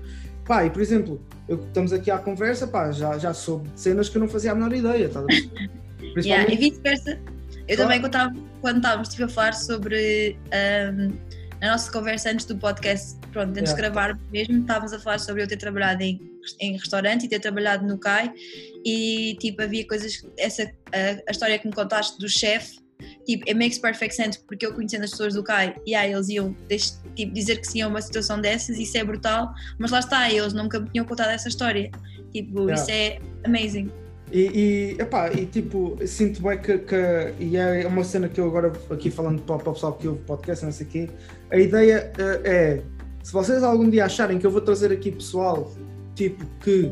Pá, 0.46 0.64
e 0.66 0.70
por 0.70 0.82
exemplo, 0.82 1.20
eu- 1.50 1.58
estamos 1.68 1.92
aqui 1.92 2.10
à 2.10 2.18
conversa, 2.18 2.66
pá, 2.66 2.92
já, 2.94 3.18
já 3.18 3.34
soube 3.34 3.68
de 3.72 3.80
cenas 3.82 4.08
que 4.08 4.16
eu 4.18 4.22
não 4.22 4.30
fazia 4.30 4.54
a 4.54 4.56
menor 4.56 4.72
ideia, 4.74 5.08
estás 5.08 5.26
a 5.26 5.28
ver? 5.28 5.50
Yeah, 6.00 6.46
Principalmente, 6.46 6.54
e 6.54 6.56
vice-versa. 6.70 7.20
Eu 7.68 7.76
Claro. 7.76 7.82
também, 7.82 8.00
quando, 8.00 8.06
estava, 8.16 8.34
quando 8.62 8.78
estávamos 8.78 9.10
tipo, 9.10 9.24
a 9.26 9.28
falar 9.28 9.54
sobre 9.54 10.38
ahm, 10.54 11.12
a 11.62 11.68
nossa 11.72 11.92
conversa 11.92 12.30
antes 12.32 12.46
do 12.46 12.56
podcast, 12.56 13.18
pronto, 13.38 13.52
antes 13.60 13.74
de 13.74 13.80
Yeah. 13.80 13.94
gravar 13.94 14.20
mesmo, 14.32 14.62
estávamos 14.62 14.94
a 14.94 15.00
falar 15.00 15.20
sobre 15.20 15.44
eu 15.44 15.48
ter 15.48 15.58
trabalhado 15.58 16.02
em, 16.02 16.20
em 16.60 16.74
restaurante 16.74 17.26
e 17.26 17.30
ter 17.30 17.40
trabalhado 17.40 17.86
no 17.86 17.98
CAI 18.00 18.34
e 18.84 19.38
tipo, 19.40 19.62
havia 19.62 19.86
coisas, 19.88 20.26
essa, 20.38 20.64
a, 20.92 21.22
a 21.28 21.32
história 21.32 21.60
que 21.60 21.68
me 21.68 21.74
contaste 21.74 22.18
do 22.20 22.28
chefe, 22.28 22.80
tipo, 23.26 23.44
it 23.48 23.54
makes 23.54 23.78
perfect 23.78 24.16
sense 24.16 24.40
porque 24.48 24.66
eu 24.66 24.74
conhecendo 24.74 25.04
as 25.04 25.12
pessoas 25.12 25.36
do 25.36 25.44
CAI, 25.44 25.76
e 25.86 25.94
aí 25.94 26.12
eles 26.14 26.30
iam 26.30 26.56
tipo, 27.16 27.34
dizer 27.34 27.58
que 27.58 27.68
sim 27.68 27.82
a 27.82 27.88
uma 27.88 28.02
situação 28.02 28.42
dessas, 28.42 28.78
isso 28.80 28.98
é 28.98 29.04
brutal, 29.04 29.54
mas 29.78 29.92
lá 29.92 30.00
está, 30.00 30.32
eles 30.32 30.54
nunca 30.54 30.80
me 30.80 30.90
tinham 30.90 31.06
contado 31.06 31.30
essa 31.30 31.48
história. 31.48 31.92
Tipo, 32.34 32.70
Yeah. 32.70 32.74
isso 32.74 32.92
é 32.92 33.20
amazing. 33.46 33.92
E, 34.30 34.42
e, 34.98 35.02
epá, 35.02 35.32
e 35.32 35.46
tipo, 35.46 35.98
sinto 36.06 36.42
bem 36.42 36.58
que, 36.60 36.80
que- 36.80 37.34
E 37.40 37.56
é 37.56 37.88
uma 37.88 38.04
cena 38.04 38.28
que 38.28 38.42
eu 38.42 38.48
agora, 38.48 38.74
aqui 38.92 39.10
falando 39.10 39.42
para, 39.44 39.58
para 39.58 39.70
o 39.70 39.74
pessoal 39.74 39.94
que 39.94 40.06
ouve 40.08 40.20
o 40.20 40.24
podcast, 40.26 40.66
não 40.66 40.72
sei 40.74 40.86
o 40.86 40.90
quê, 40.90 41.10
a 41.50 41.58
ideia 41.58 42.12
eh, 42.18 42.42
é: 42.44 42.82
se 43.28 43.34
vocês 43.34 43.62
algum 43.62 43.90
dia 43.90 44.06
acharem 44.06 44.40
que 44.40 44.46
eu 44.48 44.52
vou 44.52 44.62
trazer 44.62 44.90
aqui 44.90 45.12
pessoal, 45.12 45.70
tipo, 46.16 46.46
que. 46.64 46.90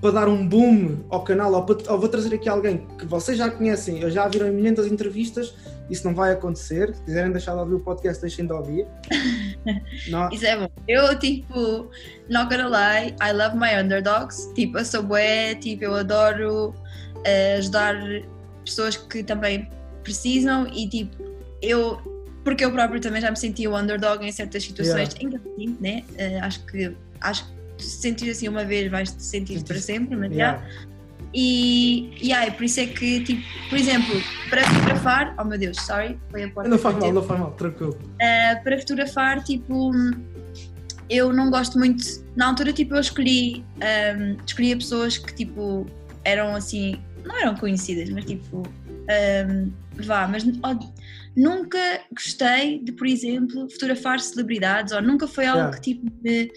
para 0.00 0.10
dar 0.10 0.28
um 0.28 0.44
boom 0.44 1.04
ao 1.08 1.22
canal, 1.22 1.52
ou, 1.52 1.62
para- 1.64 1.92
ou 1.92 2.00
vou 2.00 2.08
trazer 2.08 2.34
aqui 2.34 2.48
alguém 2.48 2.84
que 2.98 3.06
vocês 3.06 3.38
já 3.38 3.48
conhecem, 3.48 4.02
ou 4.02 4.10
já 4.10 4.26
viram 4.26 4.48
em 4.48 4.50
milhares 4.50 4.84
de 4.86 4.92
entrevistas, 4.92 5.54
isso 5.88 6.04
não 6.04 6.16
vai 6.16 6.32
acontecer. 6.32 6.92
Se 6.96 7.02
quiserem 7.02 7.30
deixar 7.30 7.52
de 7.52 7.60
ouvir 7.60 7.74
o 7.76 7.80
podcast, 7.80 8.20
deixem 8.20 8.44
de 8.44 8.52
ouvir. 8.52 8.88
Não, 10.10 10.28
Isso 10.30 10.46
é 10.46 10.58
bom. 10.58 10.68
Eu, 10.88 11.16
tipo, 11.16 11.88
not 12.28 12.48
gonna 12.50 12.66
lie, 12.68 13.14
I 13.22 13.32
love 13.32 13.56
my 13.56 13.80
underdogs. 13.80 14.52
Tipo, 14.54 14.78
eu 14.78 14.84
sou 14.84 15.04
bué, 15.04 15.54
tipo, 15.54 15.84
eu 15.84 15.94
adoro 15.94 16.74
eh, 17.24 17.54
ajudar 17.58 17.94
pessoas 18.64 18.96
que 18.96 19.22
também 19.22 19.68
precisam 20.02 20.66
e, 20.74 20.88
tipo, 20.88 21.22
eu, 21.62 22.00
porque 22.44 22.64
eu 22.64 22.72
próprio 22.72 23.00
também 23.00 23.20
já 23.20 23.30
me 23.30 23.36
senti 23.36 23.66
o 23.66 23.76
underdog 23.76 24.24
em 24.24 24.32
certas 24.32 24.62
situações, 24.62 25.14
ainda 25.20 25.38
assim, 25.38 25.76
né? 25.80 26.04
Eh, 26.16 26.38
acho 26.40 26.64
que, 26.66 26.92
acho 27.20 27.44
que 27.76 27.84
se 27.84 28.00
sentir 28.00 28.30
assim 28.30 28.48
uma 28.48 28.64
vez 28.64 28.90
vais 28.90 29.12
te 29.12 29.22
sentir 29.22 29.62
para 29.64 29.78
sempre, 29.78 30.16
mas 30.16 30.30
já. 30.30 30.36
yeah. 30.36 30.90
E, 31.32 32.12
e 32.20 32.32
aí, 32.32 32.50
por 32.50 32.64
isso 32.64 32.80
é 32.80 32.86
que, 32.86 33.22
tipo, 33.22 33.42
por 33.68 33.78
exemplo, 33.78 34.20
para 34.48 34.64
fotografar, 34.64 35.34
oh 35.38 35.44
meu 35.44 35.58
Deus, 35.58 35.76
sorry, 35.80 36.18
foi 36.30 36.42
a 36.42 36.50
porta. 36.50 36.68
Não 36.68 36.78
faz 36.78 36.96
mal, 36.96 37.12
não 37.12 37.22
faz 37.22 37.40
mal, 37.40 37.50
tranquilo. 37.52 37.96
Uh, 38.14 38.64
para 38.64 38.78
fotografar, 38.78 39.44
tipo, 39.44 39.92
eu 41.08 41.32
não 41.32 41.50
gosto 41.50 41.78
muito. 41.78 42.04
Na 42.34 42.48
altura, 42.48 42.72
tipo, 42.72 42.94
eu 42.94 43.00
escolhi, 43.00 43.64
um, 43.76 44.36
escolhia 44.44 44.76
pessoas 44.76 45.18
que, 45.18 45.32
tipo, 45.32 45.86
eram 46.24 46.54
assim, 46.54 46.96
não 47.24 47.36
eram 47.36 47.54
conhecidas, 47.54 48.10
mas 48.10 48.24
tipo, 48.24 48.62
um, 48.66 49.70
vá, 50.04 50.26
mas 50.26 50.44
nunca 51.36 51.78
gostei 52.12 52.78
de, 52.82 52.92
por 52.92 53.06
exemplo, 53.06 53.70
fotografar 53.70 54.20
celebridades, 54.20 54.92
ou 54.92 55.00
nunca 55.00 55.26
foi 55.26 55.46
algo 55.46 55.60
Yeah. 55.60 55.78
que, 55.78 55.94
tipo, 55.94 56.12
me 56.22 56.50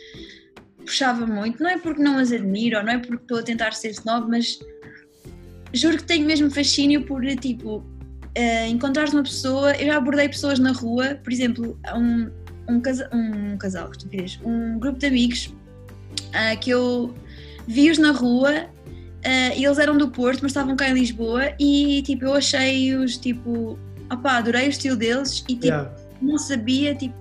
puxava 0.78 1.26
muito. 1.26 1.62
Não 1.62 1.70
é 1.70 1.78
porque 1.78 2.02
não 2.02 2.18
as 2.18 2.32
admiro, 2.32 2.78
ou 2.78 2.84
não 2.84 2.94
é 2.94 2.98
porque 2.98 3.24
estou 3.24 3.40
a 3.40 3.44
tentar 3.44 3.74
ser 3.74 3.92
snob, 3.92 4.30
mas 4.30 4.60
juro 5.74 5.98
que 5.98 6.04
tenho 6.04 6.26
mesmo 6.26 6.50
fascínio 6.52 7.06
por, 7.06 7.24
tipo, 7.38 7.78
uh, 7.78 8.68
encontrares 8.70 9.14
uma 9.14 9.24
pessoa. 9.24 9.76
Eu 9.76 9.88
já 9.88 9.98
abordei 9.98 10.28
pessoas 10.28 10.60
na 10.60 10.72
rua, 10.72 11.16
por 11.24 11.32
exemplo, 11.32 11.80
um, 11.96 12.30
um, 12.70 12.82
casa, 12.82 13.10
um 13.14 13.58
casal, 13.58 13.90
que 13.90 13.98
estupidez, 13.98 14.40
um 14.44 14.80
grupo 14.80 15.00
de 15.00 15.06
amigos 15.06 15.54
uh, 16.30 16.60
que 16.60 16.72
eu 16.72 17.14
vi-os 17.68 17.98
na 17.98 18.12
rua. 18.12 18.52
uh, 19.24 19.58
e 19.58 19.66
eles 19.66 19.80
eram 19.80 19.98
do 19.98 20.10
Porto, 20.10 20.42
mas 20.42 20.52
estavam 20.52 20.76
cá 20.76 20.90
em 20.90 20.94
Lisboa 20.94 21.54
e 21.60 22.02
tipo, 22.06 22.26
eu 22.26 22.34
achei-os 22.34 23.18
tipo, 23.18 23.80
opá, 24.14 24.38
adorei 24.38 24.68
o 24.68 24.70
estilo 24.70 24.96
deles 24.96 25.44
e 25.48 25.56
tipo, 25.56 25.66
Yeah. 25.66 25.92
não 26.22 26.38
sabia, 26.38 26.96
tipo, 26.96 27.16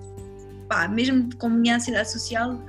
pá, 0.67 0.87
mesmo 0.87 1.29
com 1.37 1.47
a 1.47 1.49
minha 1.49 1.75
ansiedade 1.75 2.11
social, 2.11 2.59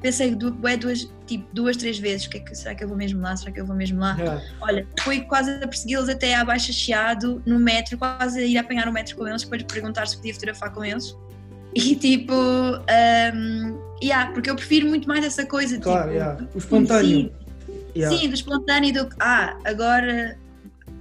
pensei 0.00 0.34
bué, 0.34 0.76
duas, 0.76 1.10
tipo, 1.26 1.46
duas, 1.52 1.76
três 1.76 1.98
vezes, 1.98 2.26
que 2.26 2.38
é 2.38 2.40
que, 2.40 2.54
será 2.54 2.74
que 2.74 2.82
eu 2.82 2.88
vou 2.88 2.96
mesmo 2.96 3.20
lá, 3.20 3.36
será 3.36 3.52
que 3.52 3.60
eu 3.60 3.66
vou 3.66 3.76
mesmo 3.76 4.00
lá? 4.00 4.16
Yeah. 4.16 4.42
Olha, 4.60 4.86
fui 5.00 5.20
quase 5.22 5.50
a 5.50 5.68
persegui-los 5.68 6.08
até 6.08 6.34
à 6.34 6.44
Baixa 6.44 6.72
Chiado, 6.72 7.42
no 7.44 7.58
metro, 7.58 7.98
quase 7.98 8.40
a 8.40 8.44
ir 8.44 8.58
apanhar 8.58 8.88
o 8.88 8.92
metro 8.92 9.16
com 9.16 9.28
eles, 9.28 9.42
depois 9.42 9.60
de 9.60 9.72
perguntar 9.72 10.06
se 10.06 10.16
podia 10.16 10.34
fotografar 10.34 10.72
com 10.72 10.84
eles. 10.84 11.16
E 11.74 11.94
tipo, 11.94 12.34
um, 12.34 13.78
yeah, 14.02 14.32
porque 14.32 14.50
eu 14.50 14.56
prefiro 14.56 14.88
muito 14.88 15.06
mais 15.06 15.24
essa 15.24 15.46
coisa, 15.46 15.78
Claro, 15.78 16.02
tipo, 16.02 16.14
yeah. 16.14 16.48
o 16.54 16.58
espontâneo. 16.58 17.32
Yeah. 17.94 18.16
Sim, 18.16 18.28
do 18.28 18.34
espontâneo 18.34 18.92
do 18.92 19.08
que, 19.08 19.16
ah, 19.20 19.56
agora. 19.64 20.36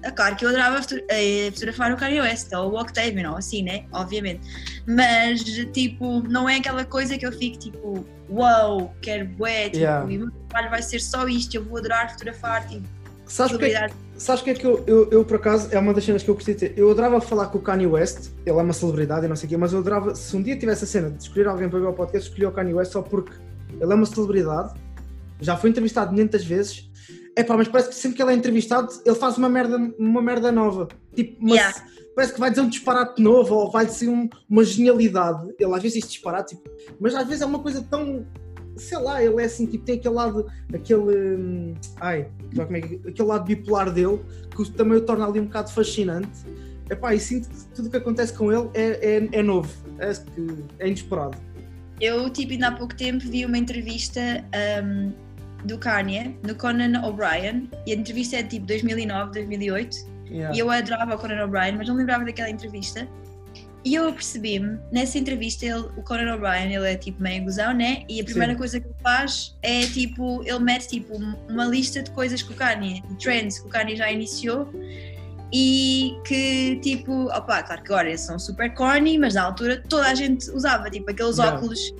É 0.01 0.11
claro 0.11 0.35
que 0.35 0.45
eu 0.45 0.49
adorava 0.49 0.80
eh, 1.09 1.49
fotografar 1.51 1.93
o 1.93 1.97
Kanye 1.97 2.21
West 2.21 2.53
ou 2.53 2.71
o 2.71 2.80
Octavian, 2.80 3.31
ou 3.31 3.38
assim, 3.38 3.63
né? 3.63 3.85
Obviamente. 3.91 4.41
Mas, 4.88 5.43
tipo, 5.73 6.21
não 6.30 6.47
é 6.47 6.57
aquela 6.57 6.85
coisa 6.85 7.17
que 7.17 7.26
eu 7.26 7.31
fico 7.31 7.57
tipo, 7.57 8.05
uau, 8.30 8.93
quero 9.01 9.26
bué, 9.26 9.65
tipo, 9.65 9.77
Yeah. 9.80 10.11
e 10.11 10.17
o 10.17 10.19
meu 10.21 10.31
trabalho 10.47 10.69
vai 10.71 10.81
ser 10.81 10.99
só 10.99 11.27
isto, 11.27 11.55
eu 11.55 11.63
vou 11.63 11.77
adorar 11.77 12.11
fotografar, 12.11 12.67
tipo, 12.67 12.88
Sabes 13.30 13.53
o 13.53 13.59
que 13.59 13.65
é. 13.65 13.89
Sabes 14.17 14.41
que 14.41 14.49
é 14.49 14.53
que 14.53 14.65
eu, 14.65 14.84
eu, 14.88 15.09
eu, 15.11 15.23
por 15.23 15.38
acaso, 15.38 15.69
é 15.71 15.80
uma 15.80 15.93
das 15.93 16.03
cenas 16.03 16.23
que 16.23 16.30
eu 16.30 16.34
gostei 16.34 16.55
de 16.55 16.61
ter. 16.61 16.73
Eu 16.76 16.89
adorava 16.91 17.21
falar 17.21 17.45
com 17.47 17.59
o 17.59 17.61
Kanye 17.61 17.85
West, 17.85 18.31
ele 18.45 18.57
é 18.57 18.61
uma 18.61 18.73
celebridade 18.73 19.26
e 19.26 19.30
não 19.30 19.35
sei 19.35 19.45
o 19.45 19.49
quê, 19.49 19.55
mas 19.55 19.71
eu 19.71 19.80
adorava, 19.80 20.15
se 20.15 20.35
um 20.35 20.41
dia 20.41 20.57
tivesse 20.57 20.84
a 20.84 20.88
cena 20.88 21.11
de 21.11 21.21
escolher 21.21 21.47
alguém 21.47 21.69
para 21.69 21.80
ver 21.80 21.85
o 21.85 21.93
podcast, 21.93 22.27
escolhi 22.27 22.45
o 22.47 22.51
Kanye 22.51 22.73
West 22.73 22.91
só 22.91 23.01
porque 23.01 23.31
ele 23.80 23.91
é 23.91 23.95
uma 23.95 24.05
celebridade, 24.05 24.73
já 25.39 25.55
foi 25.55 25.69
entrevistado 25.69 26.09
500 26.09 26.43
vezes. 26.43 26.88
É 27.35 27.43
pá, 27.43 27.56
mas 27.56 27.68
parece 27.68 27.89
que 27.89 27.95
sempre 27.95 28.18
que 28.18 28.23
ele 28.23 28.31
é 28.31 28.35
entrevistado, 28.35 28.89
ele 29.06 29.15
faz 29.15 29.38
uma 29.38 29.47
merda, 29.49 29.77
uma 29.97 30.22
merda 30.22 30.51
nova. 30.51 30.88
Tipo, 31.15 31.39
uma- 31.41 31.56
Yeah. 31.56 31.84
parece 32.15 32.34
que 32.34 32.39
vai 32.39 32.49
dizer 32.49 32.61
um 32.61 32.69
disparate 32.69 33.22
novo 33.22 33.56
ou 33.56 33.72
vai 33.72 33.85
dizer 33.85 34.10
um- 34.10 34.27
uma 34.49 34.64
genialidade. 34.64 35.47
Ele 35.57 35.73
às 35.73 35.81
vezes 35.81 35.99
diz 36.01 36.10
disparate, 36.10 36.56
tipo, 36.56 36.69
mas 36.99 37.15
às 37.15 37.26
vezes 37.26 37.41
é 37.41 37.45
uma 37.45 37.60
coisa 37.60 37.81
tão. 37.81 38.26
Sei 38.76 38.97
lá, 38.97 39.22
ele 39.23 39.41
é 39.41 39.45
assim, 39.45 39.65
tipo, 39.65 39.84
tem 39.85 39.95
aquele 39.95 40.14
lado, 40.15 40.45
aquele. 40.73 41.35
hum, 41.38 41.73
Ai, 41.99 42.30
como 42.56 42.77
é 42.77 42.81
que- 42.81 43.01
aquele 43.07 43.27
lado 43.27 43.43
bipolar 43.45 43.91
dele 43.91 44.19
que 44.56 44.72
também 44.72 44.97
o 44.97 45.01
torna 45.01 45.26
ali 45.26 45.39
um 45.39 45.45
bocado 45.45 45.72
fascinante. 45.72 46.30
Epá, 46.89 47.14
e 47.14 47.19
sinto 47.19 47.47
que 47.49 47.65
tudo 47.76 47.88
o 47.88 47.91
que 47.91 47.97
acontece 47.97 48.34
com 48.34 48.51
ele 48.51 48.69
é, 48.73 49.18
é, 49.18 49.30
é 49.39 49.43
novo, 49.43 49.69
é, 49.99 50.11
é 50.80 50.88
inesperado. 50.88 51.38
Eu, 52.01 52.30
tipo, 52.30 52.53
ainda 52.53 52.69
há 52.69 52.72
pouco 52.72 52.95
tempo 52.95 53.19
vi 53.30 53.45
uma 53.45 53.57
entrevista 53.57 54.19
um, 54.84 55.11
do 55.65 55.77
Kanye 55.77 56.36
no 56.45 56.56
Conan 56.56 57.02
O'Brien 57.06 57.69
e 57.86 57.91
a 57.91 57.95
entrevista 57.95 58.38
é 58.38 58.44
tipo 58.44 58.65
2009, 58.65 59.31
2008 59.34 60.19
Yeah. 60.30 60.56
e 60.56 60.60
eu 60.60 60.69
adorava 60.69 61.15
o 61.15 61.18
Conan 61.18 61.44
O'Brien, 61.44 61.76
mas 61.76 61.88
não 61.88 61.95
lembrava 61.95 62.23
daquela 62.23 62.49
entrevista. 62.49 63.07
E 63.84 63.95
eu 63.95 64.10
apercebi-me, 64.10 64.77
nessa 64.91 65.18
entrevista, 65.18 65.65
ele, 65.65 65.88
o 65.98 66.03
Conan 66.03 66.36
O'Brien, 66.36 66.73
ele 66.73 66.91
é 66.91 66.95
tipo 66.95 67.22
meio 67.22 67.44
gozão, 67.45 67.73
né? 67.73 68.03
E 68.10 68.19
a 68.19 68.23
primeira 68.23 68.52
Sim. 68.53 68.60
coisa 68.60 68.80
que 68.80 68.88
ele 68.88 68.95
faz 69.02 69.57
é 69.64 69.81
tipo, 69.88 70.44
ele 70.44 70.60
mete 70.60 70.88
tipo 70.88 71.15
uma 71.49 71.65
lista 71.65 72.03
de 72.03 72.11
coisas 72.11 72.44
que 72.44 72.52
o 72.52 72.56
Kanye, 72.56 73.02
de 73.02 73.18
trends 73.18 73.60
que 73.60 73.68
o 73.68 73.69
Kanye 73.69 73.95
já 73.95 74.11
iniciou 74.11 74.69
e 75.52 76.15
que 76.26 76.80
tipo, 76.84 77.23
opá, 77.30 77.64
claro 77.64 77.81
que 77.81 77.91
agora 77.91 78.10
eles 78.10 78.22
são 78.22 78.38
super 78.38 78.72
corny, 78.73 79.18
mas 79.18 79.34
na 79.34 79.44
altura 79.44 79.81
toda 79.88 80.07
a 80.07 80.14
gente 80.14 80.49
usava, 80.52 80.90
tipo 80.90 81.10
aqueles 81.10 81.38
Yeah. 81.38 81.57
óculos 81.57 81.94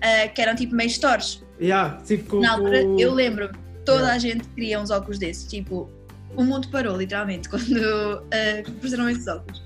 ah, 0.00 0.28
que 0.28 0.40
eram 0.40 0.54
tipo 0.54 0.74
meio 0.74 0.88
stores. 0.88 1.44
Yeah, 1.60 2.00
tipo, 2.04 2.40
Na 2.40 2.52
altura, 2.52 2.82
eu 2.98 3.12
lembro, 3.12 3.50
toda 3.84 4.00
Yeah. 4.00 4.14
a 4.14 4.18
gente 4.18 4.48
queria 4.48 4.80
uns 4.80 4.90
óculos 4.90 5.18
desses. 5.18 5.44
Tipo, 5.46 5.90
o 6.36 6.42
mundo 6.42 6.68
parou, 6.68 6.96
literalmente, 6.96 7.48
quando 7.50 7.72
uh, 7.72 9.08
esses 9.10 9.26
óculos. 9.26 9.62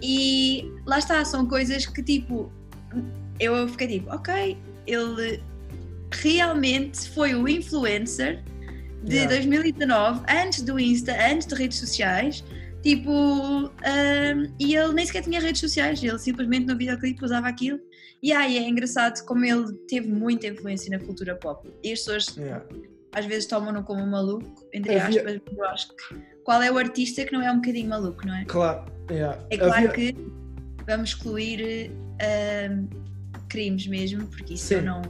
E 0.00 0.70
lá 0.86 0.98
está, 0.98 1.24
são 1.24 1.46
coisas 1.46 1.86
que, 1.86 2.02
tipo, 2.02 2.50
eu 3.38 3.68
fiquei 3.68 3.88
tipo, 3.88 4.10
ok, 4.14 4.56
ele 4.86 5.42
realmente 6.10 7.08
foi 7.10 7.34
o 7.34 7.48
influencer 7.48 8.42
de 9.04 9.16
Yeah. 9.16 9.34
2019, 9.34 10.22
antes 10.28 10.62
do 10.62 10.78
Insta, 10.78 11.12
antes 11.28 11.46
de 11.46 11.54
redes 11.56 11.78
sociais. 11.78 12.44
Tipo, 12.82 13.10
um, 13.12 14.52
e 14.58 14.74
ele 14.74 14.92
nem 14.92 15.06
sequer 15.06 15.22
tinha 15.22 15.40
redes 15.40 15.60
sociais, 15.60 16.02
ele 16.02 16.18
simplesmente 16.18 16.66
no 16.66 16.76
videoclipe 16.76 17.24
usava 17.24 17.48
aquilo. 17.48 17.78
E 18.22 18.32
aí 18.32 18.56
é 18.56 18.68
engraçado 18.68 19.24
como 19.26 19.44
ele 19.44 19.72
teve 19.88 20.08
muita 20.08 20.46
influência 20.46 20.96
na 20.96 21.04
cultura 21.04 21.34
pop. 21.34 21.68
E 21.82 21.92
as 21.92 21.98
pessoas 22.00 22.36
Yeah. 22.36 22.64
às 23.12 23.26
vezes 23.26 23.46
tomam-no 23.46 23.82
como 23.82 24.06
maluco, 24.06 24.68
entre 24.72 24.96
Havia- 24.98 25.20
aspas, 25.22 25.40
eu 25.56 25.64
acho 25.66 25.88
que 25.88 26.14
qual 26.44 26.62
é 26.62 26.70
o 26.70 26.78
artista 26.78 27.24
que 27.24 27.32
não 27.32 27.42
é 27.42 27.50
um 27.50 27.56
bocadinho 27.56 27.88
maluco, 27.88 28.24
não 28.26 28.34
é? 28.36 28.44
Claro, 28.44 28.84
yeah. 29.10 29.38
É 29.50 29.56
claro 29.56 29.74
Havia- 29.74 29.88
que 29.90 30.16
vamos 30.86 31.10
excluir 31.10 31.90
ahm, 32.20 32.86
crimes 33.48 33.86
mesmo, 33.88 34.26
porque 34.28 34.54
isso 34.54 34.66
Sim. 34.68 34.74
eu 34.76 34.82
não 34.82 35.02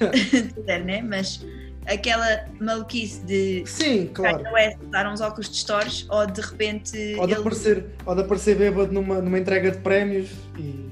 né? 0.84 1.00
Mas 1.02 1.46
aquela 1.86 2.46
maluquice 2.60 3.24
de 3.24 3.62
Sim, 3.64 4.10
claro. 4.12 4.42
West 4.52 4.76
dar 4.90 5.10
uns 5.10 5.20
óculos 5.20 5.48
de 5.48 5.56
stores 5.56 6.04
ou 6.10 6.26
de 6.26 6.40
repente 6.40 7.14
Ou 7.16 7.26
de, 7.26 7.32
ele 7.32 7.40
aparecer, 7.40 7.86
ou 8.04 8.14
de 8.14 8.20
aparecer 8.22 8.56
bêbado 8.56 8.92
numa, 8.92 9.20
numa 9.20 9.38
entrega 9.38 9.70
de 9.70 9.78
prémios 9.78 10.30
e. 10.58 10.84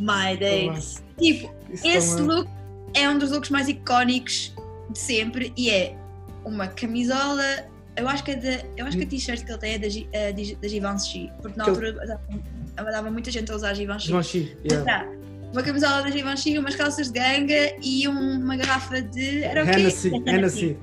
My 0.00 0.36
days. 0.38 1.02
Tipo, 1.18 1.52
Isso 1.72 1.86
esse 1.86 2.20
look 2.22 2.48
é 2.94 3.08
um 3.08 3.18
dos 3.18 3.30
looks 3.30 3.50
mais 3.50 3.68
icónicos 3.68 4.54
de 4.90 4.98
sempre 4.98 5.52
e 5.56 5.70
é 5.70 5.96
uma 6.44 6.66
camisola. 6.68 7.42
Eu 7.96 8.06
acho 8.08 8.22
que, 8.24 8.32
é 8.32 8.36
da- 8.36 8.64
eu 8.76 8.84
acho 8.86 8.96
que 8.98 9.04
a 9.04 9.06
t-shirt 9.06 9.44
que 9.44 9.50
ele 9.50 9.58
tem 9.58 9.72
é 9.74 9.78
da, 9.78 9.86
eh, 10.12 10.32
da, 10.60 10.68
Givenchy, 10.68 11.30
porque 11.40 11.56
na 11.58 11.64
Que 11.64 11.70
altura 11.70 11.92
dava, 12.76 12.90
dava 12.90 13.10
muita 13.10 13.30
gente 13.30 13.50
a 13.50 13.56
usar 13.56 13.72
Givenchy. 13.74 14.06
Givenchy, 14.08 14.56
yeah. 14.70 14.84
Tá. 15.02 15.08
Uma 15.52 15.62
camisola 15.62 16.02
da 16.02 16.10
Givenchy, 16.10 16.58
umas 16.58 16.76
calças 16.76 17.10
de 17.10 17.18
ganga 17.18 17.74
e 17.82 18.06
um- 18.06 18.40
uma 18.42 18.56
garrafa 18.56 19.00
de. 19.00 19.42
Era 19.42 19.62
o 19.64 19.66
quê? 19.66 19.72
Hennessy, 19.80 20.10
Hennessy. 20.26 20.76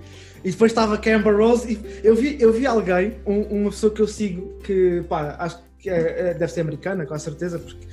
E 0.44 0.50
depois 0.52 0.72
estava 0.72 0.96
a 0.96 1.16
Amber 1.16 1.38
Rose 1.38 1.72
e 1.72 2.06
eu 2.06 2.16
vi, 2.16 2.36
eu 2.42 2.52
vi 2.52 2.66
alguém, 2.66 3.16
um- 3.26 3.62
uma 3.62 3.70
pessoa 3.70 3.94
que 3.94 4.02
eu 4.02 4.08
sigo, 4.08 4.60
que 4.64 5.04
pá, 5.08 5.36
acho 5.40 5.62
que 5.80 5.90
é- 5.90 6.30
é- 6.30 6.34
deve 6.34 6.52
ser 6.52 6.62
americana, 6.62 7.06
com 7.06 7.18
certeza, 7.20 7.60
porque 7.60 7.86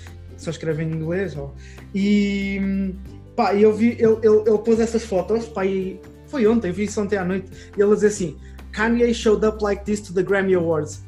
só 0.42 0.50
escreve 0.50 0.82
em 0.82 0.90
inglês. 0.90 1.36
ó. 1.36 1.50
E 1.94 2.94
pá, 3.36 3.54
eu 3.54 3.72
vi, 3.74 3.90
ele, 3.98 4.16
ele, 4.22 4.42
ele 4.46 4.58
pôs 4.58 4.80
essas 4.80 5.04
fotos, 5.04 5.46
pá, 5.48 5.64
e 5.66 6.00
foi 6.26 6.46
ontem, 6.46 6.70
vi 6.72 6.84
isso 6.84 7.00
ontem 7.00 7.16
à 7.16 7.24
noite, 7.24 7.50
e 7.76 7.80
ele 7.82 7.92
a 7.92 7.94
dizer 7.94 8.08
assim: 8.08 8.36
Kanye 8.72 9.12
showed 9.14 9.44
up 9.46 9.62
like 9.62 9.84
this 9.84 10.00
to 10.00 10.12
the 10.12 10.22
Grammy 10.22 10.54
Awards. 10.54 11.02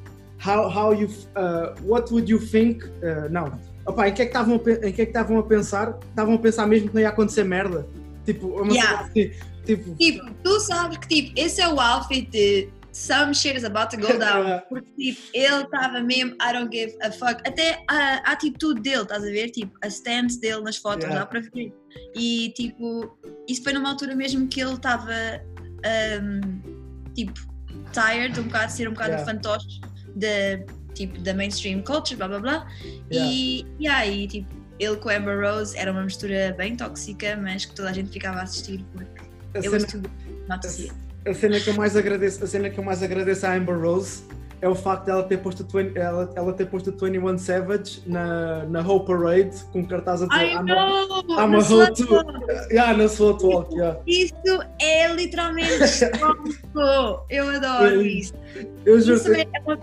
How, 0.44 0.68
how 0.68 0.92
you, 0.92 1.08
uh, 1.36 1.74
what 1.84 2.12
would 2.12 2.30
you 2.30 2.38
think? 2.40 2.84
Uh, 2.84 3.28
não. 3.30 3.52
Opa, 3.86 4.08
em 4.08 4.12
que 4.14 4.22
é 4.22 4.24
que 4.26 4.30
estavam 4.30 4.56
a, 4.56 4.58
pe- 4.58 4.80
em 4.82 4.92
que 4.92 5.02
é 5.02 5.04
que 5.06 5.10
estavam 5.10 5.38
a 5.38 5.42
pensar? 5.42 5.98
Estavam 6.10 6.34
a 6.34 6.38
pensar 6.38 6.66
mesmo 6.66 6.88
que 6.88 6.94
não 6.94 7.00
ia 7.00 7.08
acontecer 7.08 7.44
merda. 7.44 7.86
Tipo, 8.24 8.48
uma 8.60 8.72
Yeah. 8.72 9.00
assim, 9.00 9.30
tipo, 9.64 9.94
Tipo, 9.96 10.30
tu 10.42 10.60
sabes 10.60 10.98
que 10.98 11.08
tipo, 11.08 11.32
esse 11.40 11.60
é 11.60 11.68
o 11.68 11.80
outfit 11.80 12.28
de 12.30 12.68
some 12.92 13.32
shit 13.34 13.56
is 13.56 13.64
about 13.64 13.90
to 13.90 13.96
go 13.96 14.16
down. 14.18 14.60
Porque 14.68 14.90
tipo, 14.96 15.20
ele 15.34 15.62
estava 15.64 16.00
mesmo, 16.00 16.34
I 16.40 16.52
don't 16.52 16.70
give 16.70 16.94
a 17.02 17.10
fuck. 17.10 17.40
Até 17.46 17.82
a, 17.88 18.18
a 18.28 18.32
atitude 18.32 18.80
dele, 18.82 19.02
estás 19.02 19.22
a 19.24 19.26
ver? 19.30 19.50
Tipo, 19.50 19.76
a 19.82 19.88
stance 19.88 20.40
dele 20.40 20.60
nas 20.62 20.76
fotos, 20.76 21.04
Yeah. 21.04 21.20
dá 21.20 21.26
para 21.26 21.40
ver. 21.40 21.72
E 22.14 22.52
tipo, 22.56 23.18
isso 23.48 23.62
foi 23.62 23.72
numa 23.72 23.90
altura 23.90 24.14
mesmo 24.14 24.46
que 24.48 24.60
ele 24.60 24.74
estava 24.74 25.12
um, 26.22 27.10
tipo, 27.14 27.32
tired 27.92 28.38
um 28.38 28.44
bocado 28.44 28.66
de 28.66 28.72
ser 28.72 28.88
um 28.88 28.92
bocado 28.92 29.12
Yeah. 29.12 29.32
fantoche 29.32 29.80
de 30.14 30.64
tipo 30.94 31.18
da 31.20 31.32
mainstream 31.32 31.82
culture, 31.82 32.16
blá 32.16 32.28
blá 32.28 32.38
blá. 32.40 32.68
E, 33.10 33.66
e 33.78 33.88
aí, 33.88 34.28
tipo, 34.28 34.48
ele 34.78 34.96
com 34.96 35.08
a 35.08 35.16
Amber 35.16 35.40
Rose 35.40 35.76
era 35.78 35.90
uma 35.90 36.02
mistura 36.02 36.54
bem 36.58 36.76
tóxica, 36.76 37.36
mas 37.36 37.64
que 37.64 37.74
toda 37.74 37.88
a 37.90 37.92
gente 37.92 38.10
ficava 38.10 38.40
a 38.40 38.42
assistir 38.42 38.84
porque 38.92 39.22
a 39.54 39.58
it 39.58 39.68
was 39.70 39.82
cena, 39.84 40.02
too 40.02 40.10
not 40.48 40.60
to 40.60 40.68
see 40.68 40.84
it. 40.90 40.94
A 41.26 41.34
cena 41.34 41.60
que 41.60 41.68
eu 41.70 41.74
mais 41.74 41.96
agradeço, 41.96 42.42
a 42.44 42.46
cena 42.46 42.70
que 42.70 42.78
eu 42.78 42.84
mais 42.84 43.02
agradeço 43.02 43.46
à 43.46 43.54
Amber 43.54 43.78
Rose 43.80 44.22
é 44.60 44.68
o 44.68 44.74
facto 44.76 45.06
dela 45.06 45.24
ter 45.24 45.38
posto 45.38 45.64
20, 45.66 45.96
ela, 45.96 46.30
ela 46.36 46.52
ter 46.52 46.66
posto 46.66 46.92
21 46.92 47.36
Savage 47.36 48.00
na, 48.06 48.64
na 48.66 48.80
Hope 48.80 49.06
Parade 49.08 49.56
com 49.72 49.84
cartaz 49.84 50.22
a 50.22 50.26
dizer 50.28 50.40
I 50.44 50.52
I'm 50.52 50.58
a- 50.58 50.62
know! 50.62 51.20
I'm 51.30 51.54
a 51.54 51.58
hoe 51.58 51.62
slut 51.62 51.94
too. 52.06 52.14
walk. 52.14 52.72
Yeah, 52.72 52.96
na 52.96 53.04
Slut 53.08 53.44
Walk, 53.44 53.74
yeah. 53.74 53.98
Isso 54.06 54.34
é 54.80 55.12
literalmente. 55.14 55.72
Eu 57.28 57.48
adoro 57.50 57.86
Eu- 57.94 58.02
isso. 58.06 58.34
Eu 58.86 59.00
juro 59.00 59.16
Isso 59.16 59.32
é 59.32 59.46
uma 59.66 59.78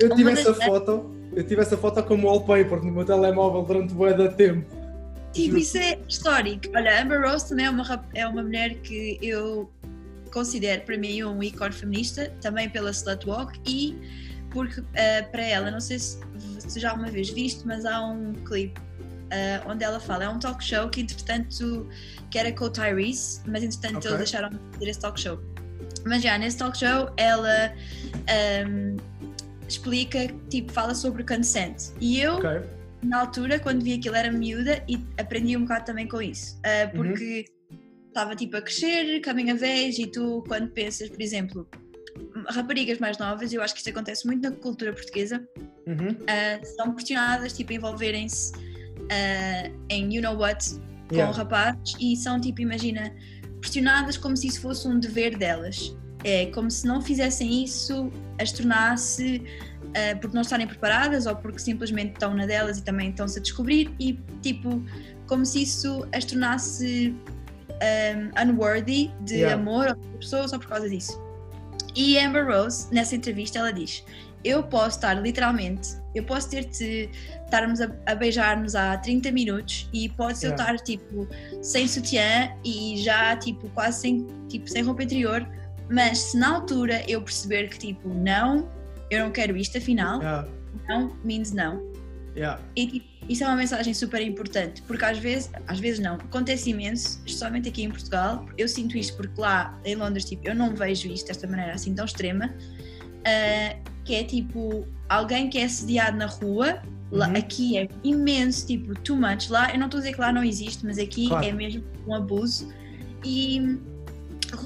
eu 0.00 0.14
tive 0.14 0.30
essa 0.32 0.52
das- 0.52 0.64
foto, 0.64 1.10
eu 1.34 1.44
tive 1.46 1.60
essa 1.62 1.76
foto 1.76 2.02
como 2.04 2.26
wallpaper 2.28 2.82
no 2.84 2.92
meu 2.92 3.04
telemóvel 3.04 3.62
durante 3.62 3.94
bué 3.94 4.12
de 4.12 4.28
tempo. 4.30 4.64
Tipo, 5.32 5.56
isso 5.58 5.78
é 5.78 5.96
histórico. 6.08 6.64
Olha, 6.74 6.90
a 6.98 7.02
Amber 7.02 7.22
Rose 7.22 7.48
também 7.48 7.66
é 7.66 7.70
uma, 7.70 8.04
é 8.14 8.26
uma 8.26 8.42
mulher 8.42 8.74
que 8.82 9.18
eu 9.22 9.70
considero 10.32 10.82
para 10.82 10.96
mim 10.96 11.22
um 11.24 11.42
ícone 11.42 11.72
feminista, 11.72 12.30
também 12.40 12.68
pela 12.68 12.90
Slut 12.90 13.26
Walk 13.28 13.60
e 13.66 13.96
porque 14.50 14.82
eh, 14.94 15.22
para 15.22 15.42
ela, 15.42 15.70
não 15.70 15.80
sei 15.80 15.98
se, 15.98 16.18
se 16.58 16.80
já 16.80 16.92
uma 16.92 17.08
vez 17.08 17.30
viste, 17.30 17.66
mas 17.66 17.84
há 17.84 18.04
um 18.04 18.32
clipe 18.44 18.80
eh, 19.30 19.60
onde 19.66 19.84
ela 19.84 20.00
fala, 20.00 20.24
é 20.24 20.28
um 20.28 20.38
talk 20.38 20.62
show 20.62 20.88
que 20.88 21.00
entretanto 21.00 21.88
que 22.30 22.38
era 22.38 22.52
com 22.52 22.64
o 22.64 22.70
Tyrese, 22.70 23.40
mas 23.46 23.62
entretanto 23.62 23.98
Ok. 23.98 24.10
eles 24.10 24.18
deixaram 24.18 24.50
de 24.50 24.58
fazer 24.72 24.90
esse 24.90 25.00
talk 25.00 25.20
show. 25.20 25.40
Mas 26.04 26.22
já, 26.22 26.36
nesse 26.38 26.58
talk 26.58 26.76
show 26.76 27.10
ela 27.16 27.72
ehm, 28.26 28.96
explica, 29.68 30.28
tipo, 30.48 30.72
fala 30.72 30.94
sobre 30.94 31.22
consent. 31.24 31.92
E 32.00 32.20
eu 32.20 32.36
Ok. 32.36 32.50
na 33.02 33.20
altura, 33.20 33.58
quando 33.60 33.82
vi 33.82 33.94
aquilo, 33.94 34.16
era 34.16 34.32
miúda 34.32 34.82
e 34.88 35.00
aprendi 35.18 35.56
um 35.56 35.62
bocado 35.62 35.84
também 35.86 36.08
com 36.08 36.20
isso. 36.20 36.58
Ah, 36.64 36.90
porque 36.94 37.44
estava 38.10 38.36
tipo 38.36 38.56
a 38.56 38.62
crescer, 38.62 39.20
coming 39.22 39.52
of 39.52 39.64
age, 39.64 40.02
e 40.02 40.06
tu, 40.06 40.44
quando 40.46 40.68
pensas, 40.70 41.08
por 41.08 41.20
exemplo, 41.22 41.68
raparigas 42.48 42.98
mais 42.98 43.18
novas, 43.18 43.52
eu 43.52 43.62
acho 43.62 43.74
que 43.74 43.80
isso 43.80 43.90
acontece 43.90 44.26
muito 44.26 44.42
na 44.42 44.54
cultura 44.56 44.92
portuguesa, 44.92 45.46
Uhum. 45.86 46.16
ah, 46.28 46.64
são 46.64 46.92
pressionadas 46.94 47.52
tipo, 47.52 47.72
a 47.72 47.74
envolverem-se 47.76 48.52
ah, 49.10 49.70
em 49.88 50.14
you 50.14 50.22
know 50.22 50.36
what 50.36 50.64
com 51.08 51.16
Yeah. 51.16 51.36
rapazes 51.36 51.96
e 51.98 52.14
são 52.16 52.40
tipo, 52.40 52.60
imagina, 52.60 53.12
pressionadas 53.60 54.16
como 54.16 54.36
se 54.36 54.46
isso 54.46 54.60
fosse 54.60 54.86
um 54.86 55.00
dever 55.00 55.36
delas. 55.36 55.96
É 56.22 56.46
como 56.46 56.70
se 56.70 56.86
não 56.86 57.00
fizessem 57.00 57.64
isso, 57.64 58.12
as 58.38 58.52
tornasse 58.52 59.42
ah, 59.96 60.16
porque 60.20 60.34
não 60.34 60.42
estarem 60.42 60.66
preparadas 60.68 61.26
ou 61.26 61.34
porque 61.34 61.58
simplesmente 61.58 62.12
estão 62.12 62.32
na 62.34 62.46
delas 62.46 62.78
e 62.78 62.84
também 62.84 63.10
estão-se 63.10 63.38
a 63.38 63.42
descobrir 63.42 63.90
e 63.98 64.20
tipo, 64.42 64.84
como 65.26 65.44
se 65.44 65.62
isso 65.62 66.06
as 66.12 66.24
tornasse 66.24 67.12
um, 67.82 68.50
unworthy 68.50 69.10
de 69.22 69.36
Yeah. 69.36 69.54
amor 69.60 69.86
a 69.86 69.90
outra 69.90 70.18
pessoa 70.18 70.48
só 70.48 70.58
por 70.58 70.68
causa 70.68 70.88
disso. 70.88 71.20
E 71.94 72.18
Amber 72.18 72.46
Rose, 72.46 72.86
nessa 72.92 73.16
entrevista, 73.16 73.58
ela 73.58 73.72
diz: 73.72 74.04
Eu 74.44 74.62
posso 74.62 74.96
estar 74.96 75.14
literalmente, 75.14 75.96
eu 76.14 76.22
posso 76.24 76.48
ter-te, 76.50 77.10
estarmos 77.44 77.80
a, 77.80 77.90
a 78.06 78.14
beijar-nos 78.14 78.74
há 78.74 78.96
30 78.98 79.32
minutos 79.32 79.88
e 79.92 80.08
pode 80.10 80.38
ser 80.38 80.46
eu 80.46 80.50
Yeah. 80.52 80.72
estar 80.74 80.84
tipo 80.84 81.26
sem 81.62 81.88
sutiã 81.88 82.54
e 82.64 82.96
já 82.98 83.36
tipo 83.36 83.68
quase 83.70 84.00
sem, 84.00 84.26
tipo, 84.48 84.68
sem 84.68 84.82
roupa 84.84 85.02
interior, 85.02 85.46
mas 85.90 86.18
se 86.18 86.36
na 86.36 86.54
altura 86.56 87.02
eu 87.08 87.20
perceber 87.22 87.68
que 87.68 87.78
tipo, 87.78 88.08
não, 88.08 88.68
eu 89.10 89.24
não 89.24 89.30
quero 89.32 89.56
isto, 89.56 89.76
afinal, 89.78 90.20
Yeah. 90.20 90.48
não 90.88 91.16
means 91.24 91.50
não. 91.52 91.82
Yeah. 92.36 92.60
E 92.76 92.86
tipo, 92.86 93.19
isso 93.30 93.44
é 93.44 93.46
uma 93.46 93.56
mensagem 93.56 93.94
super 93.94 94.20
importante, 94.20 94.82
porque 94.82 95.04
às 95.04 95.16
vezes, 95.18 95.50
às 95.66 95.78
vezes 95.78 96.00
não, 96.00 96.14
acontece 96.16 96.70
imenso, 96.70 97.20
especialmente 97.24 97.68
aqui 97.68 97.82
em 97.84 97.90
Portugal. 97.90 98.44
Eu 98.58 98.66
sinto 98.68 98.96
isto 98.98 99.16
porque 99.16 99.40
lá 99.40 99.78
em 99.84 99.94
Londres, 99.94 100.24
tipo, 100.24 100.46
eu 100.48 100.54
não 100.54 100.74
vejo 100.74 101.08
isto 101.08 101.28
desta 101.28 101.46
maneira 101.46 101.72
assim 101.72 101.94
tão 101.94 102.04
extrema, 102.04 102.52
ah, 103.24 103.76
que 104.04 104.14
é 104.16 104.24
tipo, 104.24 104.86
alguém 105.08 105.48
que 105.48 105.58
é 105.58 105.64
assediado 105.64 106.16
na 106.16 106.26
rua, 106.26 106.82
lá, 107.12 107.28
Uhum. 107.28 107.36
aqui 107.36 107.78
é 107.78 107.88
imenso, 108.02 108.66
tipo, 108.66 108.94
too 109.00 109.16
much. 109.16 109.48
Lá, 109.48 109.72
eu 109.72 109.78
não 109.78 109.86
estou 109.86 109.98
a 109.98 110.02
dizer 110.02 110.14
que 110.14 110.20
lá 110.20 110.32
não 110.32 110.42
existe, 110.44 110.84
mas 110.84 110.98
aqui 110.98 111.28
Claro. 111.28 111.44
é 111.46 111.52
mesmo 111.52 111.84
um 112.06 112.14
abuso. 112.14 112.72
E 113.24 113.78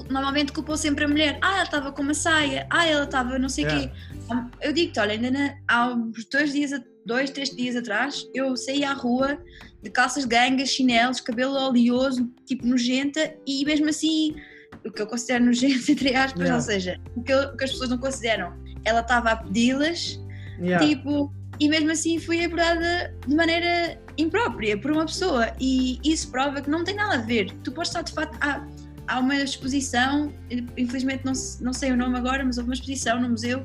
normalmente 0.09 0.51
culpam 0.51 0.75
sempre 0.77 1.05
a 1.05 1.07
mulher. 1.07 1.37
Ah, 1.41 1.55
ela 1.55 1.63
estava 1.63 1.91
com 1.91 2.01
uma 2.01 2.13
saia. 2.13 2.65
Ah, 2.71 2.87
ela 2.87 3.03
estava 3.03 3.37
não 3.37 3.49
sei 3.49 3.65
o 3.65 3.67
Yeah. 3.67 3.87
quê. 3.91 4.45
Eu 4.61 4.73
digo-te, 4.73 4.99
olha, 4.99 5.11
ainda 5.11 5.29
na- 5.29 5.55
há 5.67 5.87
uns 5.93 6.25
dois 6.25 6.51
dias, 6.53 6.73
a- 6.73 6.81
dois, 7.05 7.29
três 7.29 7.49
dias 7.55 7.75
atrás, 7.75 8.27
eu 8.33 8.55
saí 8.57 8.83
à 8.83 8.93
rua 8.93 9.37
de 9.83 9.89
calças 9.89 10.23
de 10.23 10.29
ganga, 10.29 10.65
chinelos, 10.65 11.21
cabelo 11.21 11.53
oleoso, 11.55 12.29
tipo 12.45 12.65
nojenta, 12.65 13.33
e 13.45 13.63
mesmo 13.65 13.87
assim, 13.89 14.35
o 14.83 14.91
que 14.91 15.01
eu 15.01 15.07
considero 15.07 15.45
nojento, 15.45 15.85
entre 15.91 16.15
aspas, 16.15 16.41
Yeah. 16.41 16.55
ou 16.55 16.61
seja, 16.61 16.99
o 17.15 17.21
que, 17.23 17.31
eu- 17.31 17.49
o 17.49 17.57
que 17.57 17.63
as 17.63 17.71
pessoas 17.71 17.89
não 17.89 17.97
consideram. 17.99 18.53
Ela 18.83 19.01
estava 19.01 19.31
a 19.31 19.35
pedi-las, 19.37 20.19
Yeah. 20.59 20.85
tipo, 20.85 21.31
e 21.59 21.69
mesmo 21.69 21.91
assim 21.91 22.17
fui 22.19 22.43
abordada 22.43 23.13
de 23.27 23.35
maneira 23.35 24.01
imprópria 24.17 24.77
por 24.77 24.91
uma 24.91 25.05
pessoa, 25.05 25.51
e 25.59 25.99
isso 26.03 26.31
prova 26.31 26.61
que 26.61 26.69
não 26.69 26.83
tem 26.83 26.95
nada 26.95 27.15
a 27.15 27.21
ver. 27.21 27.51
Tu 27.63 27.71
podes 27.71 27.89
estar 27.89 28.01
de 28.01 28.11
facto. 28.13 28.37
Há, 28.41 28.65
há 29.07 29.19
uma 29.19 29.35
exposição, 29.35 30.33
infelizmente 30.77 31.23
não, 31.25 31.33
não 31.61 31.71
sei 31.73 31.91
o 31.91 31.97
nome 31.97 32.17
agora, 32.17 32.43
mas 32.43 32.57
houve 32.57 32.69
uma 32.69 32.73
exposição 32.73 33.21
no 33.21 33.29
museu 33.29 33.63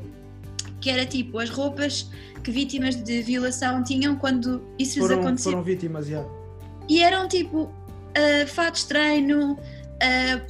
que 0.80 0.88
era 0.90 1.04
tipo 1.06 1.38
as 1.38 1.48
roupas 1.50 2.10
que 2.42 2.50
vítimas 2.50 2.96
de 2.96 3.22
violação 3.22 3.82
tinham 3.84 4.16
quando 4.16 4.62
isso 4.78 4.98
lhes 4.98 5.06
foram, 5.08 5.20
acontecia. 5.20 5.50
foram 5.52 5.64
vítimas, 5.64 6.08
yeah. 6.08 6.28
E 6.88 7.02
eram 7.02 7.28
tipo 7.28 7.70
ah, 8.16 8.46
fatos 8.46 8.82
de 8.82 8.88
treino, 8.88 9.58
ah, 10.02 10.40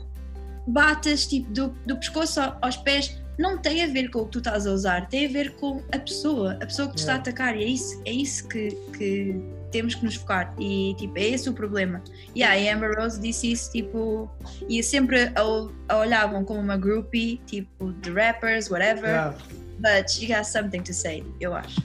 batas 0.66 1.26
tipo 1.26 1.50
do, 1.52 1.68
do 1.86 1.96
pescoço 1.96 2.40
ao- 2.40 2.56
aos 2.62 2.76
pés. 2.76 3.18
Não 3.38 3.56
tem 3.56 3.82
a 3.82 3.86
ver 3.86 4.10
com 4.10 4.20
o 4.20 4.24
que 4.26 4.32
tu 4.32 4.38
estás 4.38 4.66
a 4.66 4.70
usar, 4.72 5.08
tem 5.08 5.24
a 5.24 5.28
ver 5.30 5.52
com 5.56 5.82
a 5.92 5.98
pessoa, 5.98 6.58
a 6.60 6.66
pessoa 6.66 6.88
que 6.88 6.96
te 6.96 6.98
está 6.98 7.12
a 7.12 7.16
Yeah. 7.16 7.30
atacar. 7.30 7.56
E 7.56 7.64
é 7.64 7.66
isso, 7.68 8.02
é 8.04 8.12
isso 8.12 8.46
que, 8.46 8.68
que 8.98 9.42
temos 9.72 9.94
que 9.94 10.04
nos 10.04 10.16
focar. 10.16 10.54
E 10.60 10.94
tipo, 10.98 11.16
é 11.16 11.28
esse 11.28 11.48
o 11.48 11.54
problema. 11.54 12.02
E 12.34 12.42
a 12.42 12.52
Amber 12.74 12.98
Rose 12.98 13.18
disse 13.18 13.50
isso, 13.50 13.72
tipo, 13.72 14.30
e 14.68 14.82
sempre 14.82 15.22
a, 15.34 15.40
a 15.88 15.96
olhavam 15.98 16.44
como 16.44 16.60
uma 16.60 16.76
groupie, 16.76 17.40
tipo, 17.46 17.92
de 17.94 18.10
rappers, 18.10 18.70
whatever. 18.70 19.08
Yeah. 19.08 19.36
But 19.80 20.10
she 20.10 20.32
has 20.32 20.48
something 20.48 20.82
to 20.82 20.92
say, 20.92 21.24
eu 21.40 21.54
acho. 21.54 21.80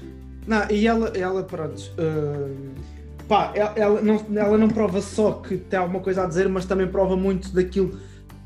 Não, 0.45 0.69
e 0.69 0.85
ela, 0.85 1.09
ela 1.17 1.43
pronto. 1.43 1.81
hum, 1.97 2.73
pá, 3.27 3.51
ela, 3.55 3.73
ela 3.75 4.01
não, 4.01 4.25
ela 4.35 4.57
não 4.57 4.67
prova 4.67 5.01
só 5.01 5.33
que 5.33 5.57
tem 5.57 5.79
alguma 5.79 6.01
coisa 6.01 6.23
a 6.23 6.27
dizer, 6.27 6.47
mas 6.49 6.65
também 6.65 6.87
prova 6.87 7.15
muito 7.15 7.53
daquilo 7.53 7.99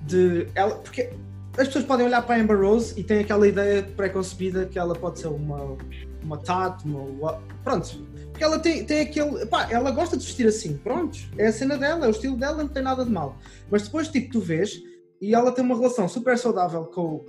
de. 0.05 0.47
Ela, 0.55 0.75
porque 0.75 1.09
as 1.57 1.67
pessoas 1.67 1.85
podem 1.85 2.05
olhar 2.05 2.21
para 2.21 2.35
a 2.35 2.39
Amber 2.39 2.59
Rose 2.59 2.93
e 2.97 3.03
têm 3.03 3.19
aquela 3.19 3.47
ideia 3.47 3.83
pré-concebida 3.83 4.65
que 4.65 4.79
ela 4.79 4.95
pode 4.95 5.19
ser 5.19 5.27
uma, 5.27 5.77
uma 6.23 6.37
tat, 6.37 6.83
uma. 6.85 7.41
Pronto. 7.63 8.07
Porque 8.31 8.43
ela 8.43 8.59
tem, 8.59 8.85
tem 8.85 9.01
aquele. 9.01 9.45
Pá, 9.47 9.67
ela 9.69 9.91
gosta 9.91 10.15
de 10.15 10.25
vestir 10.25 10.47
assim, 10.47 10.77
pronto. 10.77 11.17
É 11.37 11.47
a 11.47 11.51
cena 11.51 11.77
dela, 11.77 12.05
é 12.05 12.07
o 12.07 12.11
estilo 12.11 12.37
dela, 12.37 12.57
não 12.57 12.69
tem 12.69 12.83
nada 12.83 13.03
de 13.03 13.11
mal. 13.11 13.37
Mas 13.69 13.83
depois, 13.83 14.07
tipo, 14.07 14.31
tu 14.31 14.39
vês 14.39 14.81
e 15.21 15.35
ela 15.35 15.51
tem 15.51 15.63
uma 15.63 15.75
relação 15.75 16.07
super 16.07 16.37
saudável 16.37 16.85
com. 16.85 17.25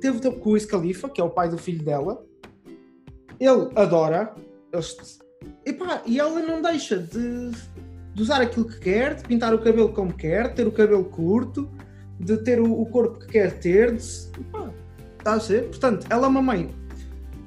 Teve 0.00 0.30
com 0.32 0.50
o 0.50 0.52
Wiz 0.52 0.66
que 0.66 1.20
é 1.20 1.24
o 1.24 1.30
pai 1.30 1.48
do 1.48 1.58
filho 1.58 1.84
dela. 1.84 2.24
Ele 3.38 3.70
adora. 3.74 4.34
Epá, 5.64 6.02
e 6.06 6.18
ela 6.18 6.40
não 6.40 6.60
deixa 6.60 6.98
de, 6.98 7.50
de 8.14 8.22
usar 8.22 8.40
aquilo 8.40 8.66
que 8.66 8.78
quer, 8.78 9.14
de 9.14 9.22
pintar 9.22 9.54
o 9.54 9.58
cabelo 9.58 9.92
como 9.92 10.12
quer, 10.12 10.54
ter 10.54 10.66
o 10.66 10.72
cabelo 10.72 11.04
curto, 11.04 11.70
de 12.18 12.36
ter 12.38 12.60
o, 12.60 12.80
o 12.80 12.86
corpo 12.86 13.18
que 13.20 13.26
quer 13.26 13.58
ter. 13.58 13.94
De, 13.96 14.04
epá, 14.40 14.70
está 15.18 15.34
a 15.34 15.40
ser? 15.40 15.68
Portanto, 15.68 16.06
ela 16.10 16.26
é 16.26 16.28
uma 16.28 16.42
mãe 16.42 16.74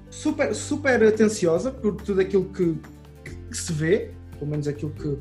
super, 0.09 0.53
super 0.53 1.03
atenciosa 1.03 1.71
por 1.71 1.95
tudo 1.95 2.21
aquilo 2.21 2.45
que, 2.45 2.77
que, 3.23 3.35
que 3.35 3.57
se 3.57 3.73
vê, 3.73 4.11
pelo 4.37 4.51
menos 4.51 4.67
aquilo 4.67 4.91
que. 4.91 5.17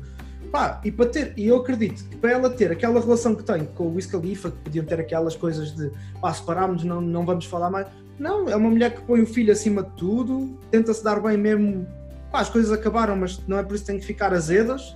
Pá, 0.51 0.81
e 0.83 0.91
para 0.91 1.05
ter, 1.05 1.33
e 1.37 1.47
eu 1.47 1.57
acredito 1.57 2.03
que 2.09 2.17
para 2.17 2.31
ela 2.31 2.49
ter 2.49 2.71
aquela 2.71 2.99
relação 2.99 3.33
que 3.33 3.43
tem 3.43 3.63
com 3.65 3.85
o 3.85 3.95
Wiz 3.95 4.05
Khalifa, 4.05 4.51
que 4.51 4.57
podiam 4.57 4.83
ter 4.85 4.99
aquelas 4.99 5.35
coisas 5.35 5.73
de 5.73 5.89
pá, 6.19 6.33
separámos, 6.33 6.83
não, 6.83 6.99
não 6.99 7.25
vamos 7.25 7.45
falar 7.45 7.69
mais. 7.69 7.87
Não, 8.19 8.49
é 8.49 8.55
uma 8.55 8.69
mulher 8.69 8.93
que 8.93 9.01
põe 9.01 9.21
o 9.21 9.25
filho 9.25 9.51
acima 9.51 9.81
de 9.81 9.91
tudo, 9.91 10.59
tenta-se 10.69 11.01
dar 11.03 11.21
bem 11.21 11.37
mesmo. 11.37 11.87
Pá, 12.31 12.41
as 12.41 12.49
coisas 12.49 12.71
acabaram, 12.71 13.15
mas 13.15 13.39
não 13.47 13.57
é 13.57 13.63
por 13.63 13.75
isso 13.75 13.85
que 13.85 13.91
tem 13.91 13.99
que 13.99 14.05
ficar 14.05 14.33
azedas. 14.33 14.95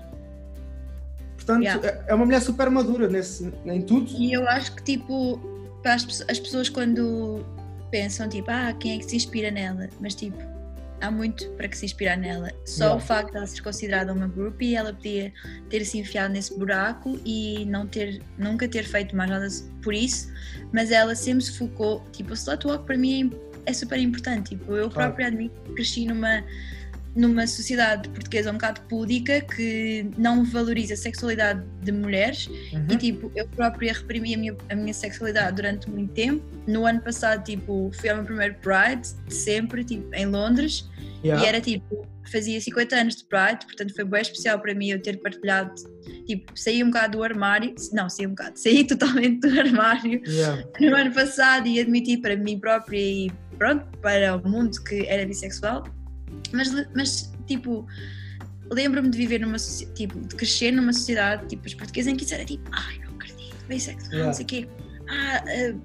Portanto, 1.36 1.64
Yeah. 1.64 1.88
é- 1.88 2.04
é 2.08 2.14
uma 2.16 2.26
mulher 2.26 2.42
super 2.42 2.70
madura 2.70 3.08
nesse, 3.08 3.52
em 3.66 3.82
tudo. 3.82 4.12
E 4.18 4.34
eu 4.34 4.48
acho 4.50 4.76
que, 4.76 4.84
tipo, 4.84 5.40
para 5.82 5.94
as, 5.94 6.26
as 6.30 6.40
pessoas 6.40 6.68
quando 6.70 7.46
pensam, 7.92 8.28
tipo, 8.28 8.50
ah, 8.52 8.74
quem 8.80 8.96
é 8.96 8.98
que 8.98 9.06
se 9.06 9.16
inspira 9.16 9.52
nela? 9.52 9.88
Mas, 10.02 10.16
tipo, 10.16 10.38
há 11.06 11.12
muito 11.12 11.50
para 11.52 11.68
que 11.68 11.78
se 11.78 11.86
inspirar 11.86 12.18
nela. 12.18 12.52
Só 12.66 12.86
Yeah. 12.86 12.96
o 12.96 13.00
facto 13.00 13.32
de 13.32 13.38
ela 13.38 13.48
ser 13.48 13.62
considerada 13.62 14.14
uma 14.14 14.28
groupie, 14.28 14.76
ela 14.76 14.94
podia 14.94 15.32
ter 15.70 15.86
se 15.86 15.98
enfiado 15.98 16.34
nesse 16.34 16.58
buraco 16.58 17.20
e 17.26 17.66
não 17.66 17.88
ter, 17.88 18.22
nunca 18.38 18.68
ter 18.68 18.84
feito 18.84 19.16
mais 19.16 19.30
nada 19.30 19.48
por 19.82 19.94
isso, 19.94 20.32
mas 20.74 20.92
ela 20.92 21.16
sempre 21.16 21.44
se 21.44 21.58
focou, 21.58 22.04
tipo, 22.12 22.32
o 22.32 22.34
slut 22.34 22.66
walk 22.68 22.86
para 22.86 22.98
mim 22.98 23.32
é, 23.66 23.72
é 23.72 23.74
super 23.74 24.00
importante. 24.00 24.50
Tipo, 24.50 24.76
eu 24.76 24.90
própria 24.90 25.28
admito 25.28 25.60
que 25.62 25.74
cresci 25.74 26.06
numa 26.06 26.44
numa 27.16 27.48
sociedade 27.48 28.10
portuguesa 28.10 28.50
um 28.50 28.54
bocado 28.56 28.82
púdica 28.82 29.40
que 29.40 30.06
não 30.18 30.44
valoriza 30.44 30.96
a 30.96 30.98
sexualidade 30.98 31.64
de 31.82 31.92
mulheres 31.92 32.48
Uhum. 32.48 32.88
e 32.92 32.98
tipo, 32.98 33.32
eu 33.36 33.48
própria 33.48 33.94
reprimi 33.94 34.34
a 34.36 34.38
minha, 34.38 34.58
a 34.70 34.76
minha 34.76 34.94
sexualidade 34.94 35.56
durante 35.56 35.90
muito 35.90 36.12
tempo. 36.14 36.44
No 36.68 36.86
ano 36.86 37.00
passado, 37.02 37.44
tipo, 37.44 37.90
fui 38.00 38.10
ao 38.10 38.18
meu 38.18 38.26
primeiro 38.26 38.56
Pride 38.56 39.08
de 39.28 39.34
sempre, 39.34 39.84
tipo, 39.86 40.14
em 40.14 40.26
Londres, 40.26 40.90
Yeah. 41.24 41.44
e 41.44 41.48
era 41.48 41.62
tipo, 41.62 42.06
fazia 42.32 42.60
50 42.62 42.96
anos 42.96 43.16
de 43.16 43.24
Pride, 43.26 43.66
portanto 43.66 43.96
foi 43.96 44.04
bem 44.06 44.22
especial 44.22 44.60
para 44.60 44.76
mim 44.76 44.90
eu 44.90 45.02
ter 45.02 45.18
partilhado, 45.22 45.74
tipo, 46.28 46.52
saí 46.56 46.84
um 46.84 46.88
bocado 46.88 47.18
do 47.18 47.24
armário, 47.24 47.74
não, 47.94 48.08
saí 48.10 48.28
um 48.28 48.32
bocado, 48.32 48.60
saí 48.60 48.84
totalmente 48.88 49.40
do 49.48 49.60
armário 49.60 50.22
Yeah. 50.28 50.64
no 50.80 50.96
ano 50.96 51.12
passado 51.14 51.68
e 51.68 51.80
admiti 51.80 52.18
para 52.18 52.36
mim 52.36 52.60
própria 52.60 53.00
e 53.00 53.32
pronto, 53.58 53.86
para 54.00 54.36
o 54.36 54.48
mundo 54.48 54.84
que 54.84 55.06
era 55.08 55.26
bissexual. 55.26 55.84
Mas, 56.52 56.72
mas 56.96 57.34
tipo, 57.48 57.86
lembro-me 58.72 59.10
de 59.10 59.18
viver 59.18 59.40
numa 59.40 59.58
tipo, 59.96 60.20
de 60.20 60.36
crescer 60.36 60.72
numa 60.72 60.94
sociedade 60.94 61.48
tipo 61.48 61.66
os 61.66 61.74
portugueses 61.74 62.12
em 62.12 62.16
que 62.16 62.24
isso 62.24 62.34
era 62.34 62.46
tipo, 62.46 62.64
ai 62.72 63.00
não 63.00 63.14
acredito, 63.16 63.56
bissexual, 63.68 64.12
Yeah. 64.12 64.26
não 64.28 64.34
sei 64.34 64.44
o 64.44 64.48
quê. 64.48 64.68
Ah, 65.08 65.44
ah, 65.48 65.76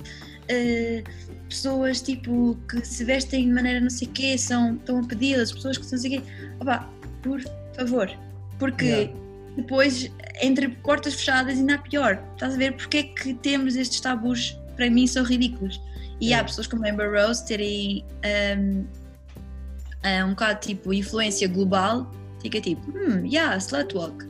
ah, 0.51 1.11
pessoas 1.49 2.01
tipo 2.01 2.57
que 2.69 2.85
se 2.87 3.05
vestem 3.05 3.47
de 3.47 3.53
maneira 3.53 3.81
não 3.81 3.91
sei 3.91 4.09
o 4.09 4.11
quê, 4.13 4.39
são, 4.39 4.77
estão 4.77 5.01
a 5.01 5.07
pedi-las, 5.07 5.53
pessoas 5.53 5.77
que 5.79 5.85
são 5.85 5.97
não 5.97 6.03
sei 6.03 6.19
o 6.19 6.23
quê. 6.23 6.29
Opá, 6.61 6.89
por 7.23 7.41
favor. 7.77 8.11
Porque 8.59 8.85
Yeah. 8.85 9.13
depois, 9.57 10.11
entre 10.43 10.69
portas 10.69 11.15
fechadas, 11.15 11.59
ainda 11.59 11.75
há 11.75 11.79
pior. 11.79 12.23
Estás 12.35 12.55
a 12.55 12.57
ver 12.57 12.75
porque 12.77 12.99
é 12.99 13.03
que 13.03 13.35
temos 13.35 13.75
estes 13.77 14.01
tabus, 14.01 14.57
para 14.77 14.89
mim, 14.91 15.07
são 15.07 15.25
ridículos. 15.25 15.81
E 16.21 16.27
há 16.27 16.37
Yeah. 16.37 16.49
pessoas 16.49 16.67
como 16.67 16.87
Amber 16.87 17.11
Rose 17.11 17.45
terem 17.47 18.05
um, 18.59 18.85
um, 20.05 20.27
um 20.27 20.31
bocado 20.31 20.61
tipo 20.61 20.93
influência 20.93 21.47
global, 21.49 22.11
fica 22.41 22.61
tipo, 22.61 22.91
hum, 22.91 23.25
yeah, 23.27 23.57
slut 23.59 23.95
walk. 23.97 24.25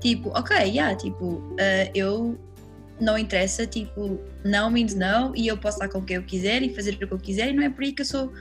Tipo, 0.00 0.30
ok, 0.30 0.56
yeah, 0.56 0.94
tipo, 0.96 1.24
uh, 1.26 1.56
eu 1.94 2.38
não 3.00 3.16
interessa, 3.18 3.66
tipo, 3.66 4.18
não 4.44 4.70
means 4.70 4.94
no, 4.94 5.34
e 5.36 5.46
eu 5.46 5.56
posso 5.56 5.76
estar 5.76 5.88
com 5.88 6.02
quem 6.02 6.16
eu 6.16 6.22
quiser 6.22 6.62
e 6.62 6.74
fazer 6.74 6.94
o 6.94 6.98
que 6.98 7.12
eu 7.12 7.18
quiser, 7.18 7.50
e 7.50 7.52
não 7.52 7.62
é 7.62 7.70
por 7.70 7.84
aí 7.84 7.92
que 7.92 8.02
eu 8.02 8.06
sou 8.06 8.32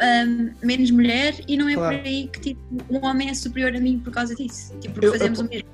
um, 0.00 0.50
menos 0.64 0.90
mulher, 0.90 1.34
e 1.46 1.56
não 1.56 1.68
é 1.68 1.74
Claro. 1.74 1.98
por 1.98 2.06
aí 2.06 2.28
que 2.28 2.40
tipo, 2.40 2.60
um 2.90 3.04
homem 3.04 3.28
é 3.30 3.34
superior 3.34 3.74
a 3.74 3.80
mim 3.80 3.98
por 3.98 4.12
causa 4.12 4.34
disso. 4.34 4.72
Tipo, 4.80 4.94
porque 4.94 5.06
Eu- 5.08 5.12
fazemos 5.12 5.38
eu- 5.40 5.46
o 5.46 5.48
mesmo. 5.48 5.68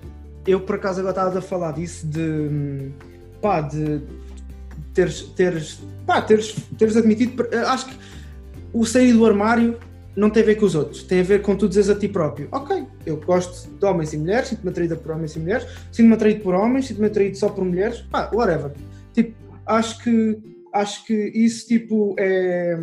eu 0.46 0.60
por 0.60 0.76
acaso 0.76 1.00
agora 1.00 1.12
estava 1.12 1.38
a 1.38 1.42
falar 1.42 1.72
disso 1.72 2.06
de 2.06 2.90
pá, 3.42 3.60
de 3.60 4.00
teres, 4.94 5.22
teres, 5.36 5.80
pá, 6.06 6.22
teres, 6.22 6.54
teres 6.78 6.96
admitido, 6.96 7.46
eh, 7.52 7.58
acho 7.58 7.86
que 7.86 7.96
o 8.72 8.84
sair 8.86 9.12
do 9.12 9.26
armário 9.26 9.78
não 10.16 10.30
tem 10.30 10.42
a 10.42 10.46
ver 10.46 10.54
com 10.56 10.66
os 10.66 10.74
outros, 10.74 11.02
tem 11.02 11.20
a 11.20 11.24
ver 11.24 11.42
com 11.42 11.56
tu 11.56 11.68
dizeres 11.68 11.90
a 11.90 11.94
ti 11.94 12.08
próprio, 12.08 12.48
ok, 12.52 12.86
eu 13.04 13.16
gosto 13.16 13.68
de 13.68 13.84
homens 13.84 14.12
e 14.12 14.18
mulheres, 14.18 14.48
sinto-me 14.48 14.70
atraída 14.70 14.96
por 14.96 15.12
homens 15.12 15.34
e 15.34 15.38
mulheres, 15.40 15.66
sinto-me 15.90 16.14
atraído 16.14 16.40
por 16.40 16.54
homens, 16.54 16.86
sinto-me 16.86 17.06
atraído 17.06 17.36
só 17.36 17.48
por 17.48 17.64
mulheres, 17.64 18.00
pá, 18.02 18.30
whatever. 18.32 18.72
Tipo, 19.12 19.34
acho 19.66 20.02
que 20.02 20.38
acho 20.72 21.04
que 21.06 21.14
isso 21.34 21.66
tipo 21.68 22.14
é 22.18 22.76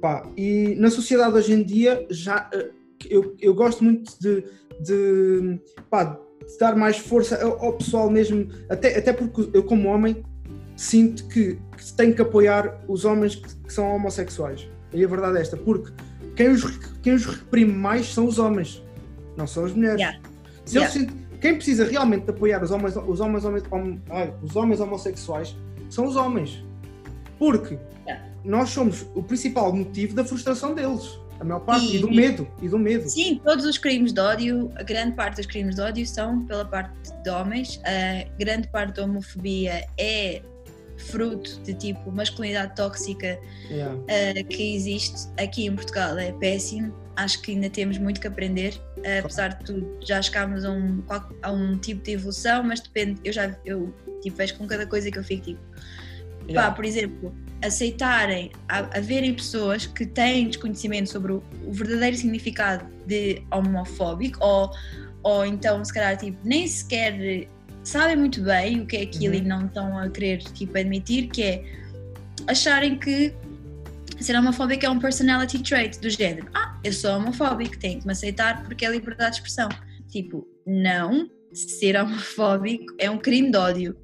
pá, 0.00 0.28
e 0.36 0.74
na 0.78 0.90
sociedade 0.90 1.36
hoje 1.36 1.52
em 1.52 1.62
dia 1.62 2.06
já 2.10 2.48
eh, 2.52 2.70
eu, 3.08 3.34
eu 3.40 3.54
gosto 3.54 3.82
muito 3.84 4.12
de, 4.20 4.44
de 4.80 5.60
pá, 5.90 6.04
de 6.04 6.58
dar 6.58 6.76
mais 6.76 6.98
força 6.98 7.42
ao, 7.42 7.64
ao 7.64 7.72
pessoal 7.74 8.10
mesmo, 8.10 8.48
até, 8.68 8.98
até 8.98 9.12
porque 9.12 9.48
eu 9.52 9.62
como 9.62 9.88
homem 9.88 10.24
sinto 10.76 11.26
que, 11.28 11.58
que 11.76 11.92
tenho 11.96 12.14
que 12.14 12.22
apoiar 12.22 12.80
os 12.88 13.04
homens 13.04 13.36
que, 13.36 13.54
que 13.56 13.72
são 13.72 13.94
homossexuais. 13.94 14.68
E 14.92 15.04
a 15.04 15.08
verdade 15.08 15.38
é 15.38 15.40
esta, 15.40 15.56
porque 15.56 15.92
quem 16.36 16.48
os, 16.50 16.64
quem 17.02 17.14
os 17.14 17.24
reprime 17.24 17.72
mais 17.72 18.12
são 18.12 18.26
os 18.26 18.38
homens, 18.38 18.82
não 19.36 19.46
são 19.46 19.64
as 19.64 19.72
mulheres. 19.72 20.00
Yeah. 20.00 20.18
Se 20.64 20.78
Yeah. 20.78 21.12
quem 21.40 21.54
precisa 21.56 21.84
realmente 21.84 22.24
de 22.24 22.30
apoiar 22.30 22.62
os 22.62 22.70
homens, 22.70 22.96
os 22.96 23.20
homens, 23.20 23.44
homens, 23.44 23.62
hom- 23.70 23.98
os 24.42 24.56
homens 24.56 24.80
homossexuais 24.80 25.56
são 25.90 26.06
os 26.06 26.16
homens. 26.16 26.64
Porque 27.38 27.78
Yeah. 28.06 28.24
nós 28.44 28.70
somos 28.70 29.06
o 29.14 29.22
principal 29.22 29.72
motivo 29.74 30.14
da 30.14 30.24
frustração 30.24 30.74
deles. 30.74 31.18
A 31.40 31.44
maior 31.44 31.60
parte. 31.60 31.86
E, 31.86 31.96
E- 31.96 32.00
do 32.00 32.10
medo. 32.10 32.46
E 32.62 32.68
do 32.68 32.78
medo. 32.78 33.08
Sim, 33.08 33.40
todos 33.44 33.64
os 33.66 33.76
crimes 33.76 34.12
de 34.12 34.20
ódio, 34.20 34.70
a 34.76 34.82
grande 34.84 35.12
parte 35.16 35.36
dos 35.38 35.46
crimes 35.46 35.74
de 35.74 35.80
ódio 35.80 36.06
são 36.06 36.44
pela 36.46 36.64
parte 36.64 36.92
de 37.22 37.28
homens. 37.30 37.80
A 37.84 38.24
grande 38.38 38.68
parte 38.68 38.94
da 38.96 39.04
homofobia 39.04 39.84
é 39.98 40.42
fruto 40.96 41.60
de 41.62 41.74
tipo 41.74 42.10
masculinidade 42.12 42.74
tóxica 42.76 43.38
Yeah. 43.70 43.94
uh, 43.94 44.48
que 44.48 44.74
existe 44.74 45.28
aqui 45.38 45.66
em 45.66 45.74
Portugal. 45.74 46.18
É 46.18 46.32
péssimo. 46.32 46.94
Acho 47.16 47.40
que 47.42 47.52
ainda 47.52 47.70
temos 47.70 47.98
muito 47.98 48.20
que 48.20 48.26
aprender. 48.26 48.74
Uh, 48.98 49.20
apesar 49.20 49.48
de 49.48 49.64
tudo, 49.64 49.98
já 50.02 50.20
chegámos 50.20 50.64
a 50.64 50.70
um, 50.70 51.02
a 51.42 51.52
um 51.52 51.78
tipo 51.78 52.02
de 52.02 52.12
evolução, 52.12 52.62
mas 52.62 52.80
depende. 52.80 53.20
Eu 53.24 53.32
já 53.32 53.56
eu, 53.64 53.94
tipo, 54.22 54.36
vejo 54.36 54.56
com 54.56 54.66
cada 54.66 54.86
coisa 54.86 55.10
que 55.10 55.18
eu 55.18 55.24
fico 55.24 55.44
tipo. 55.44 55.60
Pá, 55.60 55.84
Yeah. 56.46 56.74
por 56.74 56.84
exemplo, 56.84 57.34
aceitarem, 57.62 58.52
haverem 58.68 59.32
pessoas 59.32 59.86
que 59.86 60.04
têm 60.04 60.48
desconhecimento 60.48 61.10
sobre 61.10 61.32
o, 61.32 61.42
o 61.66 61.72
verdadeiro 61.72 62.16
significado 62.16 62.86
de 63.06 63.42
homofóbico, 63.50 64.38
ou, 64.44 64.70
ou 65.22 65.46
então, 65.46 65.82
se 65.82 65.92
calhar, 65.92 66.18
tipo, 66.18 66.36
nem 66.44 66.66
sequer 66.66 67.48
sabem 67.84 68.16
muito 68.16 68.42
bem 68.42 68.80
o 68.80 68.86
que 68.86 68.96
é 68.96 69.02
aquilo 69.02 69.34
Uhum. 69.34 69.40
e 69.40 69.44
não 69.44 69.66
estão 69.66 69.98
a 69.98 70.08
querer, 70.08 70.38
tipo, 70.42 70.76
admitir, 70.76 71.28
que 71.28 71.42
é 71.42 71.64
acharem 72.48 72.98
que 72.98 73.32
ser 74.20 74.36
homofóbico 74.36 74.84
é 74.86 74.90
um 74.90 74.98
personality 74.98 75.62
trait 75.62 75.98
do 76.00 76.08
género. 76.08 76.48
Ah, 76.54 76.78
eu 76.82 76.92
sou 76.92 77.16
homofóbico, 77.16 77.78
tenho 77.78 78.00
que 78.00 78.06
me 78.06 78.12
aceitar 78.12 78.62
porque 78.64 78.84
é 78.84 78.90
liberdade 78.90 79.32
de 79.32 79.36
expressão. 79.36 79.68
Tipo, 80.08 80.46
não, 80.66 81.28
ser 81.52 81.96
homofóbico 82.00 82.94
é 82.98 83.10
um 83.10 83.18
crime 83.18 83.50
de 83.50 83.58
ódio. 83.58 83.96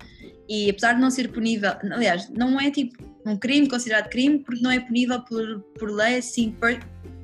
E 0.48 0.68
apesar 0.68 0.94
de 0.94 1.00
não 1.00 1.10
ser 1.10 1.28
punível, 1.30 1.72
aliás, 1.92 2.28
não 2.30 2.60
é 2.60 2.70
tipo 2.70 2.96
um 3.24 3.36
crime 3.36 3.68
considerado 3.68 4.08
crime 4.08 4.38
porque 4.40 4.62
não 4.62 4.70
é 4.70 4.80
punível 4.80 5.20
por, 5.22 5.60
por 5.78 5.90
lei 5.90 6.16
assim 6.18 6.54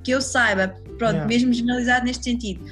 que 0.04 0.10
eu 0.12 0.20
saiba, 0.20 0.68
pronto, 0.98 1.14
Yeah. 1.14 1.26
mesmo 1.26 1.52
generalizado 1.52 2.06
neste 2.06 2.24
sentido. 2.24 2.64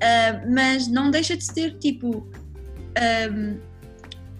Ah, 0.00 0.42
mas 0.48 0.86
não 0.86 1.10
deixa 1.10 1.36
de 1.36 1.44
ser 1.44 1.76
tipo 1.78 2.30
ahm, 2.96 3.58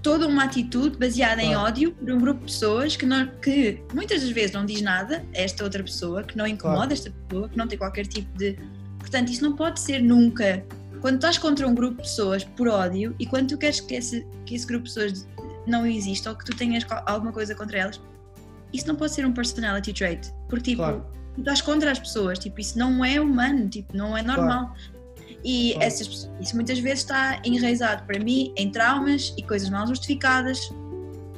toda 0.02 0.26
uma 0.26 0.44
atitude 0.44 0.96
baseada 0.98 1.42
em 1.42 1.56
ódio 1.56 1.92
por 1.92 2.10
um 2.10 2.18
grupo 2.18 2.40
de 2.40 2.46
pessoas 2.52 2.96
que, 2.96 3.04
não, 3.04 3.26
que 3.42 3.82
muitas 3.92 4.20
das 4.22 4.30
vezes 4.30 4.52
não 4.52 4.64
diz 4.64 4.80
nada 4.80 5.24
a 5.34 5.38
esta 5.40 5.64
outra 5.64 5.82
pessoa, 5.82 6.22
que 6.22 6.36
não 6.36 6.46
incomoda 6.46 6.78
Claro. 6.78 6.92
esta 6.92 7.10
pessoa, 7.10 7.48
que 7.48 7.56
não 7.56 7.66
tem 7.66 7.76
qualquer 7.78 8.06
tipo 8.06 8.36
de. 8.38 8.56
Portanto, 8.98 9.30
isso 9.32 9.42
não 9.42 9.54
pode 9.56 9.80
ser 9.80 10.00
nunca. 10.00 10.64
Quando 11.00 11.16
estás 11.16 11.38
contra 11.38 11.66
um 11.68 11.74
grupo 11.74 11.96
de 11.96 12.02
pessoas 12.08 12.42
por 12.44 12.68
ódio 12.68 13.14
e 13.18 13.26
quando 13.26 13.48
tu 13.48 13.58
queres 13.58 13.80
que 13.80 13.94
esse, 13.94 14.26
que 14.44 14.54
esse 14.54 14.66
grupo 14.66 14.84
de 14.84 14.94
pessoas 14.94 15.28
não 15.66 15.84
exista 15.86 16.30
ou 16.30 16.36
que 16.36 16.44
tu 16.44 16.56
tenhas 16.56 16.84
alguma 17.06 17.32
coisa 17.32 17.54
contra 17.54 17.78
elas, 17.78 18.00
isso 18.72 18.86
não 18.88 18.96
pode 18.96 19.12
ser 19.12 19.26
um 19.26 19.32
personality 19.32 19.92
trait. 19.92 20.32
Porque, 20.48 20.70
tipo, 20.70 20.82
Claro. 20.82 21.04
tu 21.34 21.40
estás 21.40 21.60
contra 21.60 21.90
as 21.92 21.98
pessoas, 21.98 22.38
tipo, 22.38 22.60
isso 22.60 22.78
não 22.78 23.04
é 23.04 23.20
humano, 23.20 23.68
tipo, 23.68 23.96
não 23.96 24.16
é 24.16 24.22
normal. 24.22 24.74
E 25.48 25.74
Claro. 25.74 25.86
essas, 25.86 26.30
isso 26.40 26.56
muitas 26.56 26.78
vezes 26.80 26.98
está 27.00 27.40
enraizado 27.44 28.02
para 28.04 28.18
mim 28.18 28.52
em 28.56 28.68
traumas 28.68 29.32
e 29.38 29.42
coisas 29.44 29.70
mal 29.70 29.86
justificadas 29.86 30.58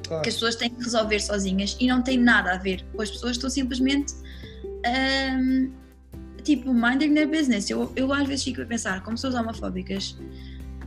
Claro. 0.06 0.22
que 0.22 0.30
as 0.30 0.34
pessoas 0.36 0.56
têm 0.56 0.70
que 0.70 0.82
resolver 0.82 1.20
sozinhas 1.20 1.76
e 1.78 1.86
não 1.86 2.00
tem 2.00 2.16
nada 2.16 2.52
a 2.54 2.56
ver 2.56 2.82
com 2.94 3.02
as 3.02 3.10
pessoas 3.10 3.32
estão 3.32 3.50
simplesmente 3.50 4.14
ahm, 4.86 5.68
tipo 6.42 6.72
minding 6.72 7.12
their 7.12 7.28
business. 7.28 7.68
Eu, 7.68 7.92
eu 7.94 8.10
às 8.12 8.26
vezes 8.26 8.44
fico 8.44 8.62
a 8.62 8.64
pensar, 8.64 9.02
como 9.02 9.16
pessoas 9.16 9.34
homofóbicas, 9.34 10.16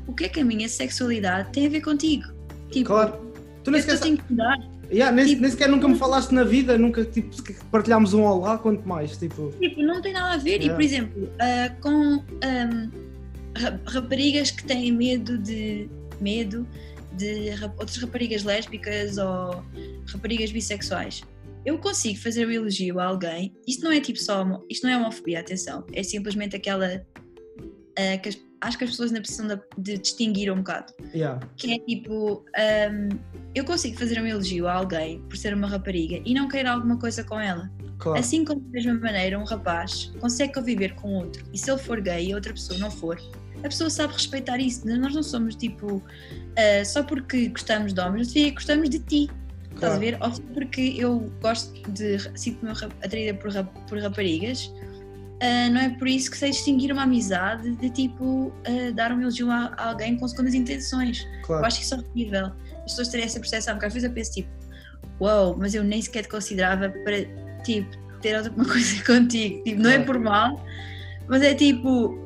o 0.08 0.14
que 0.14 0.24
é 0.26 0.30
que 0.30 0.40
a 0.40 0.46
minha 0.46 0.68
sexualidade 0.68 1.52
tem 1.52 1.68
a 1.68 1.70
ver 1.70 1.82
contigo? 1.82 2.24
Tipo, 2.72 2.88
Claro. 2.88 3.32
Tu 3.64 3.70
nem 3.70 3.80
sequer 3.82 4.00
tenho 4.00 4.18
que 4.18 4.24
mudar. 4.32 4.58
Yeah, 4.92 5.16
nem, 5.16 5.26
Tipo- 5.28 5.42
nem 5.44 5.52
sequer 5.52 5.70
nunca 5.70 5.88
me 5.88 5.96
falaste 5.96 6.32
na 6.34 6.44
vida, 6.44 6.76
nunca 6.78 7.06
tipo, 7.06 7.30
partilhámos 7.70 8.14
um 8.16 8.24
olá, 8.24 8.58
quanto 8.58 8.86
mais. 8.88 9.16
Tipo, 9.16 9.54
Tipo, 9.60 9.84
não 9.84 10.02
tem 10.02 10.12
nada 10.14 10.34
a 10.34 10.38
ver. 10.38 10.60
E, 10.62 10.64
Yeah. 10.66 10.74
por 10.74 10.82
exemplo, 10.84 11.30
ah, 11.40 11.70
com 11.80 12.16
ra- 12.44 12.90
raparigas 13.86 14.52
que 14.52 14.64
têm 14.66 14.92
medo 14.92 15.38
de. 15.38 15.90
medo 16.20 16.68
de 17.18 17.50
rap- 17.50 17.78
outras 17.78 17.98
raparigas 17.98 18.44
lésbicas 18.44 19.18
ou 19.18 19.64
raparigas 20.08 20.52
bissexuais. 20.52 21.22
Eu 21.66 21.78
consigo 21.78 22.18
fazer 22.20 22.48
um 22.48 22.52
elogio 22.52 23.00
a 23.00 23.06
alguém. 23.06 23.54
Isto 23.68 23.84
não 23.84 23.92
é 23.92 24.00
tipo 24.00 24.18
só. 24.20 24.46
Isto 24.70 24.88
não 24.88 24.94
é 24.94 24.98
homofobia, 24.98 25.40
atenção. 25.42 25.86
É 25.94 26.02
simplesmente 26.04 26.56
aquela. 26.56 27.06
ah, 28.00 28.18
que 28.18 28.30
as- 28.30 28.38
acho 28.62 28.78
que 28.78 28.84
as 28.86 28.90
pessoas 28.92 29.10
ainda 29.10 29.22
precisam 29.22 29.48
de, 29.48 29.60
de 29.78 29.98
distinguir 29.98 30.52
um 30.52 30.58
bocado. 30.58 30.94
yeah, 31.14 31.40
Que 31.58 31.74
é 31.74 31.80
tipo. 31.80 32.46
ahm, 32.56 33.10
eu 33.54 33.66
consigo 33.66 33.98
fazer 33.98 34.20
um 34.22 34.26
elogio 34.26 34.68
a 34.68 34.74
alguém 34.74 35.20
por 35.24 35.36
ser 35.38 35.54
uma 35.54 35.68
rapariga 35.68 36.22
e 36.26 36.34
não 36.34 36.48
querer 36.48 36.68
alguma 36.68 36.98
coisa 36.98 37.24
com 37.24 37.38
ela. 37.40 37.70
claro. 38.00 38.18
Assim 38.20 38.46
como 38.46 38.62
da 38.62 38.70
mesma 38.70 38.94
maneira 38.94 39.38
um 39.38 39.44
rapaz 39.44 40.12
consegue 40.22 40.54
conviver 40.54 40.96
com 40.96 41.16
outro 41.16 41.44
e 41.54 41.58
se 41.58 41.70
ele 41.70 41.80
for 41.80 42.00
gay 42.02 42.30
e 42.30 42.34
outra 42.34 42.54
pessoa 42.54 42.80
não 42.80 42.90
for, 42.90 43.20
a 43.64 43.70
pessoa 43.70 43.90
sabe 43.90 44.14
respeitar 44.14 44.58
isso. 44.60 44.88
Nós 44.88 45.14
não 45.14 45.24
somos 45.24 45.56
tipo 45.56 46.02
ah, 46.58 46.84
só 46.86 47.04
porque 47.04 47.48
gostamos 47.50 47.94
de 47.94 48.00
homens, 48.00 48.28
não 48.28 48.34
significa 48.34 48.50
que 48.50 48.56
gostamos 48.56 48.90
de 48.90 49.00
ti. 49.00 49.30
Estás 49.74 49.94
a 49.94 49.98
claro. 49.98 50.00
ver? 50.00 50.18
Ou 50.22 50.34
só 50.36 50.42
porque 50.54 50.96
eu 50.98 51.32
gosto 51.42 51.92
de 51.92 52.18
sinto-me 52.38 52.74
ra- 52.74 52.90
atraída 53.04 53.34
por, 53.38 53.52
por 53.88 53.98
raparigas, 54.00 54.72
ah, 55.42 55.70
não 55.70 55.82
é 55.82 55.90
por 55.90 56.08
isso 56.08 56.30
que 56.30 56.38
sei 56.38 56.52
distinguir 56.52 56.92
uma 56.92 57.04
amizade 57.04 57.76
de 57.78 57.90
tipo 57.90 58.52
ah, 58.66 58.92
dar 58.94 59.12
um 59.12 59.22
elogio 59.22 59.50
a, 59.50 59.74
a 59.78 59.90
alguém 59.90 60.18
com 60.18 60.28
segundas 60.28 60.54
intenções. 60.54 61.26
Eu 61.26 61.42
claro. 61.44 61.66
acho 61.66 61.78
que 61.80 61.86
isso 61.86 61.96
é 61.96 61.98
horrível. 61.98 62.52
As 62.78 62.92
pessoas 62.92 63.08
terem 63.10 63.26
essa 63.26 63.40
percepção, 63.40 63.76
porque 63.76 63.86
às 63.86 63.94
vezes 63.94 64.08
eu 64.10 64.14
penso 64.14 64.32
tipo, 64.34 64.50
uau, 65.22 65.56
mas 65.58 65.74
eu 65.74 65.84
nem 65.84 66.02
sequer 66.02 66.24
te 66.24 66.30
considerava 66.30 66.90
para 66.90 67.24
tipo 67.64 67.90
ter 68.22 68.36
alguma 68.36 68.66
coisa 68.70 69.04
contigo. 69.06 69.64
Tipo, 69.64 69.82
não 69.82 69.90
é 69.90 69.94
Claro. 70.00 70.06
por 70.06 70.20
mal, 70.20 70.66
mas 71.28 71.42
é 71.44 71.54
tipo 71.56 72.20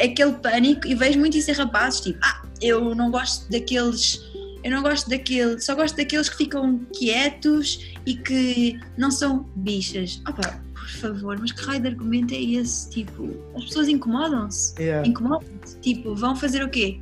aquele 0.00 0.32
pânico 0.32 0.86
e 0.86 0.94
vejo 0.94 1.18
muito 1.18 1.36
isso 1.36 1.50
em 1.50 1.54
rapazes, 1.54 2.00
tipo, 2.00 2.18
ah, 2.22 2.42
eu 2.60 2.94
não 2.94 3.10
gosto 3.10 3.50
daqueles. 3.50 4.20
Eu 4.62 4.70
não 4.72 4.82
gosto 4.82 5.08
daqueles, 5.08 5.64
só 5.64 5.74
gosto 5.74 5.96
daqueles 5.96 6.28
que 6.28 6.36
ficam 6.36 6.80
quietos 6.94 7.94
e 8.04 8.14
que 8.14 8.78
não 8.98 9.10
são 9.10 9.48
bichas. 9.56 10.20
Opa, 10.28 10.60
por 10.74 10.88
favor, 10.88 11.38
mas 11.38 11.50
que 11.52 11.62
raio 11.64 11.80
de 11.80 11.88
argumento 11.88 12.34
é 12.34 12.42
esse? 12.42 12.90
Tipo, 12.90 13.30
as 13.56 13.64
pessoas 13.64 13.88
incomodam-se 13.88 14.74
Yeah. 14.78 15.08
incomodam-te. 15.08 15.76
Tipo, 15.80 16.14
vão 16.14 16.36
fazer 16.36 16.62
o 16.62 16.68
quê? 16.68 17.00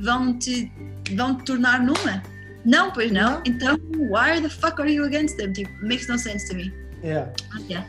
Vão 0.00 0.38
te, 0.38 0.72
vão 1.14 1.36
te 1.36 1.44
tornar 1.44 1.80
numa? 1.84 2.22
Não, 2.64 2.90
pois 2.90 3.12
não. 3.12 3.32
Não. 3.32 3.42
Então, 3.44 3.78
why 3.98 4.40
the 4.40 4.48
fuck 4.48 4.80
are 4.80 4.90
you 4.90 5.04
against 5.04 5.36
them? 5.36 5.52
Tipo, 5.52 5.70
makes 5.82 6.08
no 6.08 6.18
sense 6.18 6.48
to 6.48 6.56
me. 6.56 6.72
Yeah. 7.04 7.30
Yeah. 7.68 7.86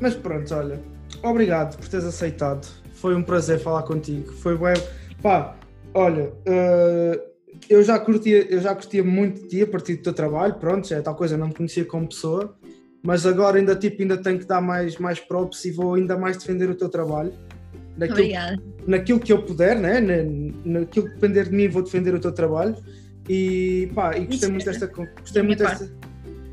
Mas 0.00 0.14
pronto, 0.14 0.52
olha, 0.52 0.82
obrigado 1.22 1.76
por 1.76 1.86
teres 1.88 2.04
aceitado. 2.06 2.66
Foi 3.02 3.16
um 3.16 3.22
prazer 3.22 3.58
falar 3.58 3.82
contigo. 3.82 4.32
Foi 4.32 4.56
bem. 4.56 4.74
Pá, 5.20 5.56
olha, 5.92 6.32
eh, 6.46 7.20
eu, 7.68 7.82
já 7.82 7.98
curtia, 7.98 8.46
eu 8.48 8.60
já 8.60 8.72
curtia 8.76 9.02
muito 9.02 9.42
de 9.42 9.48
ti 9.48 9.62
a 9.62 9.66
partir 9.66 9.96
do 9.96 10.04
teu 10.04 10.12
trabalho, 10.12 10.54
pronto, 10.54 10.86
já 10.86 10.98
é 10.98 11.00
tal 11.00 11.16
coisa, 11.16 11.36
não 11.36 11.48
me 11.48 11.54
conhecia 11.54 11.84
como 11.84 12.06
pessoa, 12.06 12.56
mas 13.02 13.26
agora 13.26 13.58
ainda 13.58 13.74
tipo, 13.74 14.00
ainda 14.00 14.16
tenho 14.16 14.38
que 14.38 14.44
dar 14.46 14.60
mais, 14.60 14.98
mais 14.98 15.18
props 15.18 15.64
e 15.64 15.72
vou 15.72 15.94
ainda 15.94 16.16
mais 16.16 16.36
defender 16.36 16.70
o 16.70 16.76
teu 16.76 16.88
trabalho. 16.88 17.32
Naquilo, 17.96 18.20
Obrigada. 18.20 18.62
naquilo 18.86 19.18
que 19.18 19.32
eu 19.32 19.42
puder, 19.42 19.76
né? 19.76 20.00
Na, 20.00 20.80
naquilo 20.80 21.08
que 21.08 21.14
depender 21.14 21.48
de 21.48 21.56
mim, 21.56 21.68
vou 21.68 21.82
defender 21.82 22.14
o 22.14 22.20
teu 22.20 22.30
trabalho. 22.30 22.76
E 23.28 23.90
pá, 23.96 24.16
e 24.16 24.26
gostei 24.26 24.36
Isso, 24.36 24.50
muito 24.52 24.64
desta. 24.64 24.86
Gostei 24.86 25.42
muito 25.42 25.58
desta. 25.58 25.90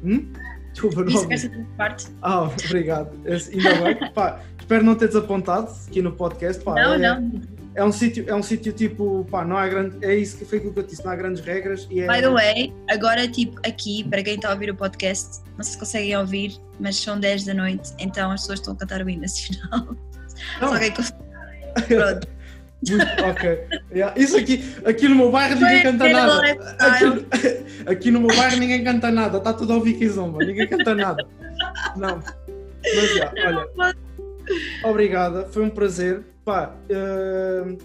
Hum? 0.03 0.31
Desculpa, 0.71 1.03
não 1.03 1.31
Isso 1.31 1.51
parte. 1.77 2.07
Ah, 2.23 2.41
obrigado. 2.41 3.11
Ainda 3.25 3.83
bem. 3.83 4.09
Pá, 4.13 4.41
espero 4.69 4.83
não 4.85 4.93
ter 4.93 5.07
desapontado 5.07 5.71
aqui 5.87 5.99
no 5.99 6.11
podcast. 6.11 6.63
Pá, 6.63 6.75
não, 6.75 6.93
é, 6.93 6.97
não. 6.99 7.41
É 7.73 7.83
um 7.83 7.91
sítio, 7.91 8.23
é 8.27 8.35
um 8.35 8.43
sítio 8.43 8.71
tipo, 8.71 9.25
pá, 9.31 9.43
não 9.43 9.57
há 9.57 9.67
grande. 9.67 9.97
É 10.05 10.15
isso 10.15 10.37
que 10.37 10.45
foi 10.45 10.59
aquilo 10.59 10.73
que 10.73 10.79
eu 10.79 10.83
disse, 10.83 11.03
não 11.03 11.11
há 11.11 11.15
grandes 11.15 11.43
regras. 11.43 11.87
E 11.89 12.01
é, 12.01 12.07
By 12.07 12.21
the 12.21 12.29
way, 12.29 12.73
agora, 12.87 13.27
tipo, 13.27 13.59
aqui, 13.67 14.03
para 14.03 14.21
quem 14.21 14.35
está 14.35 14.49
a 14.49 14.53
ouvir 14.53 14.69
o 14.69 14.75
podcast, 14.75 15.41
não 15.57 15.63
se 15.63 15.75
conseguem 15.75 16.15
ouvir, 16.15 16.55
mas 16.79 16.97
são 16.97 17.19
10 17.19 17.45
da 17.45 17.53
noite, 17.55 17.93
então 17.97 18.29
as 18.29 18.41
pessoas 18.41 18.59
estão 18.59 18.75
a 18.75 18.77
cantar 18.77 19.01
o 19.01 19.09
hino 19.09 19.21
nacional. 19.23 19.95
Não. 20.61 20.69
Só 20.69 20.77
quem 20.77 20.91
consegue. 20.91 21.19
Pronto. 21.87 22.27
Ok. 23.27 23.59
Yeah. 23.91 24.21
Isso 24.21 24.37
aqui, 24.37 24.63
aqui 24.85 25.07
no 25.07 25.15
meu 25.15 25.31
bairro 25.31 25.55
ninguém 25.55 25.83
canta 25.83 26.09
nada. 26.09 26.41
Aqui, 26.79 27.25
aqui 27.91 28.11
no 28.11 28.21
meu 28.21 28.37
bairro 28.37 28.57
ninguém 28.57 28.83
canta 28.83 29.11
nada. 29.11 29.39
Está 29.39 29.51
tudo 29.51 29.73
a 29.73 29.75
ouvir 29.77 29.95
que 29.95 30.07
zomba. 30.07 30.45
Ninguém 30.45 30.67
canta 30.67 30.93
nada. 30.93 31.27
Não. 31.97 32.21
Mas 32.83 33.15
já, 33.15 33.33
olha. 33.47 34.08
Obrigada, 34.83 35.45
foi 35.51 35.63
um 35.63 35.69
prazer. 35.69 36.23
Pá, 36.45 36.73
eh, 36.89 37.75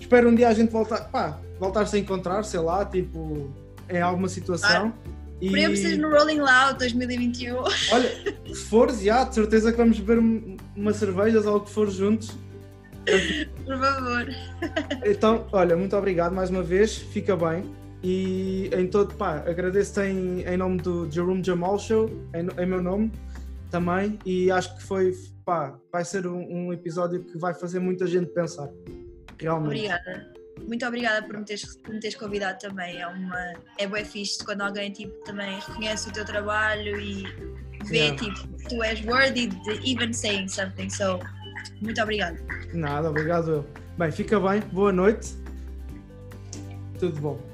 espero 0.00 0.28
um 0.28 0.34
dia 0.34 0.48
a 0.48 0.54
gente 0.54 0.70
voltar, 0.70 1.00
pá, 1.10 1.38
voltar-se 1.58 1.96
a 1.96 1.98
encontrar, 1.98 2.42
sei 2.44 2.60
lá, 2.60 2.84
tipo, 2.84 3.50
em 3.90 4.00
alguma 4.00 4.28
situação. 4.28 4.92
E, 5.40 5.46
Esperemos 5.46 5.80
que 5.80 5.86
seja 5.88 6.00
no 6.00 6.10
Rolling 6.16 6.38
Loud 6.40 6.78
2021. 6.78 7.56
olha, 7.56 8.08
se 8.46 8.64
fores, 8.66 9.00
já, 9.02 9.24
de 9.24 9.34
certeza 9.34 9.72
que 9.72 9.76
vamos 9.78 9.98
beber 9.98 10.18
um- 10.22 10.56
umas 10.76 10.96
cervejas 10.96 11.46
ou 11.46 11.56
o 11.56 11.60
que 11.60 11.70
for 11.70 11.90
juntos. 11.90 12.30
Por 13.66 13.76
favor. 13.78 14.26
Então, 15.04 15.46
olha, 15.50 15.76
muito 15.76 15.96
obrigado 15.96 16.32
mais 16.32 16.50
uma 16.50 16.62
vez, 16.62 16.96
fica 16.96 17.36
bem. 17.36 17.64
E 18.04 18.70
em 18.76 18.86
todo, 18.86 19.14
pá, 19.14 19.42
agradeço-te 19.46 20.00
em, 20.06 20.42
em 20.42 20.56
nome 20.56 20.78
do 20.80 21.10
Jerome 21.10 21.42
Jamal 21.42 21.78
Show, 21.78 22.08
em, 22.34 22.62
em 22.62 22.66
meu 22.66 22.80
nome 22.82 23.10
também. 23.70 24.18
E 24.24 24.50
acho 24.50 24.76
que 24.76 24.82
foi, 24.84 25.12
pá, 25.44 25.78
vai 25.90 26.04
ser 26.04 26.26
um, 26.26 26.38
um 26.38 26.72
episódio 26.72 27.24
que 27.24 27.38
vai 27.38 27.54
fazer 27.54 27.78
muita 27.78 28.06
gente 28.06 28.26
pensar. 28.32 28.68
Realmente. 29.38 29.68
Obrigada. 29.68 30.32
Muito 30.66 30.86
obrigada 30.86 31.26
por 31.26 31.38
me 31.38 31.44
teres, 31.44 31.76
por 31.76 31.92
me 31.92 32.00
teres 32.00 32.16
convidado 32.16 32.58
também. 32.58 33.00
É 33.00 33.06
uma 33.06 33.52
é 33.78 33.86
bué 33.86 34.04
fixe 34.04 34.44
quando 34.44 34.60
alguém 34.60 34.92
tipo, 34.92 35.12
também 35.24 35.58
reconhece 35.58 36.08
o 36.08 36.12
teu 36.12 36.24
trabalho 36.24 37.00
e 37.00 37.22
vê 37.86 37.96
Yeah. 37.96 38.16
tipo 38.16 38.68
tu 38.68 38.82
és 38.82 39.04
worthy 39.04 39.48
de 39.48 39.90
even 39.90 40.12
saying 40.12 40.48
something. 40.48 40.88
So, 40.88 41.18
muito 41.80 42.00
obrigada. 42.00 42.38
Nada, 42.72 43.10
obrigado 43.10 43.50
eu. 43.50 43.66
Bem, 43.98 44.12
fica 44.12 44.38
bem, 44.38 44.60
boa 44.72 44.92
noite. 44.92 45.34
Tudo 46.98 47.20
bom. 47.20 47.52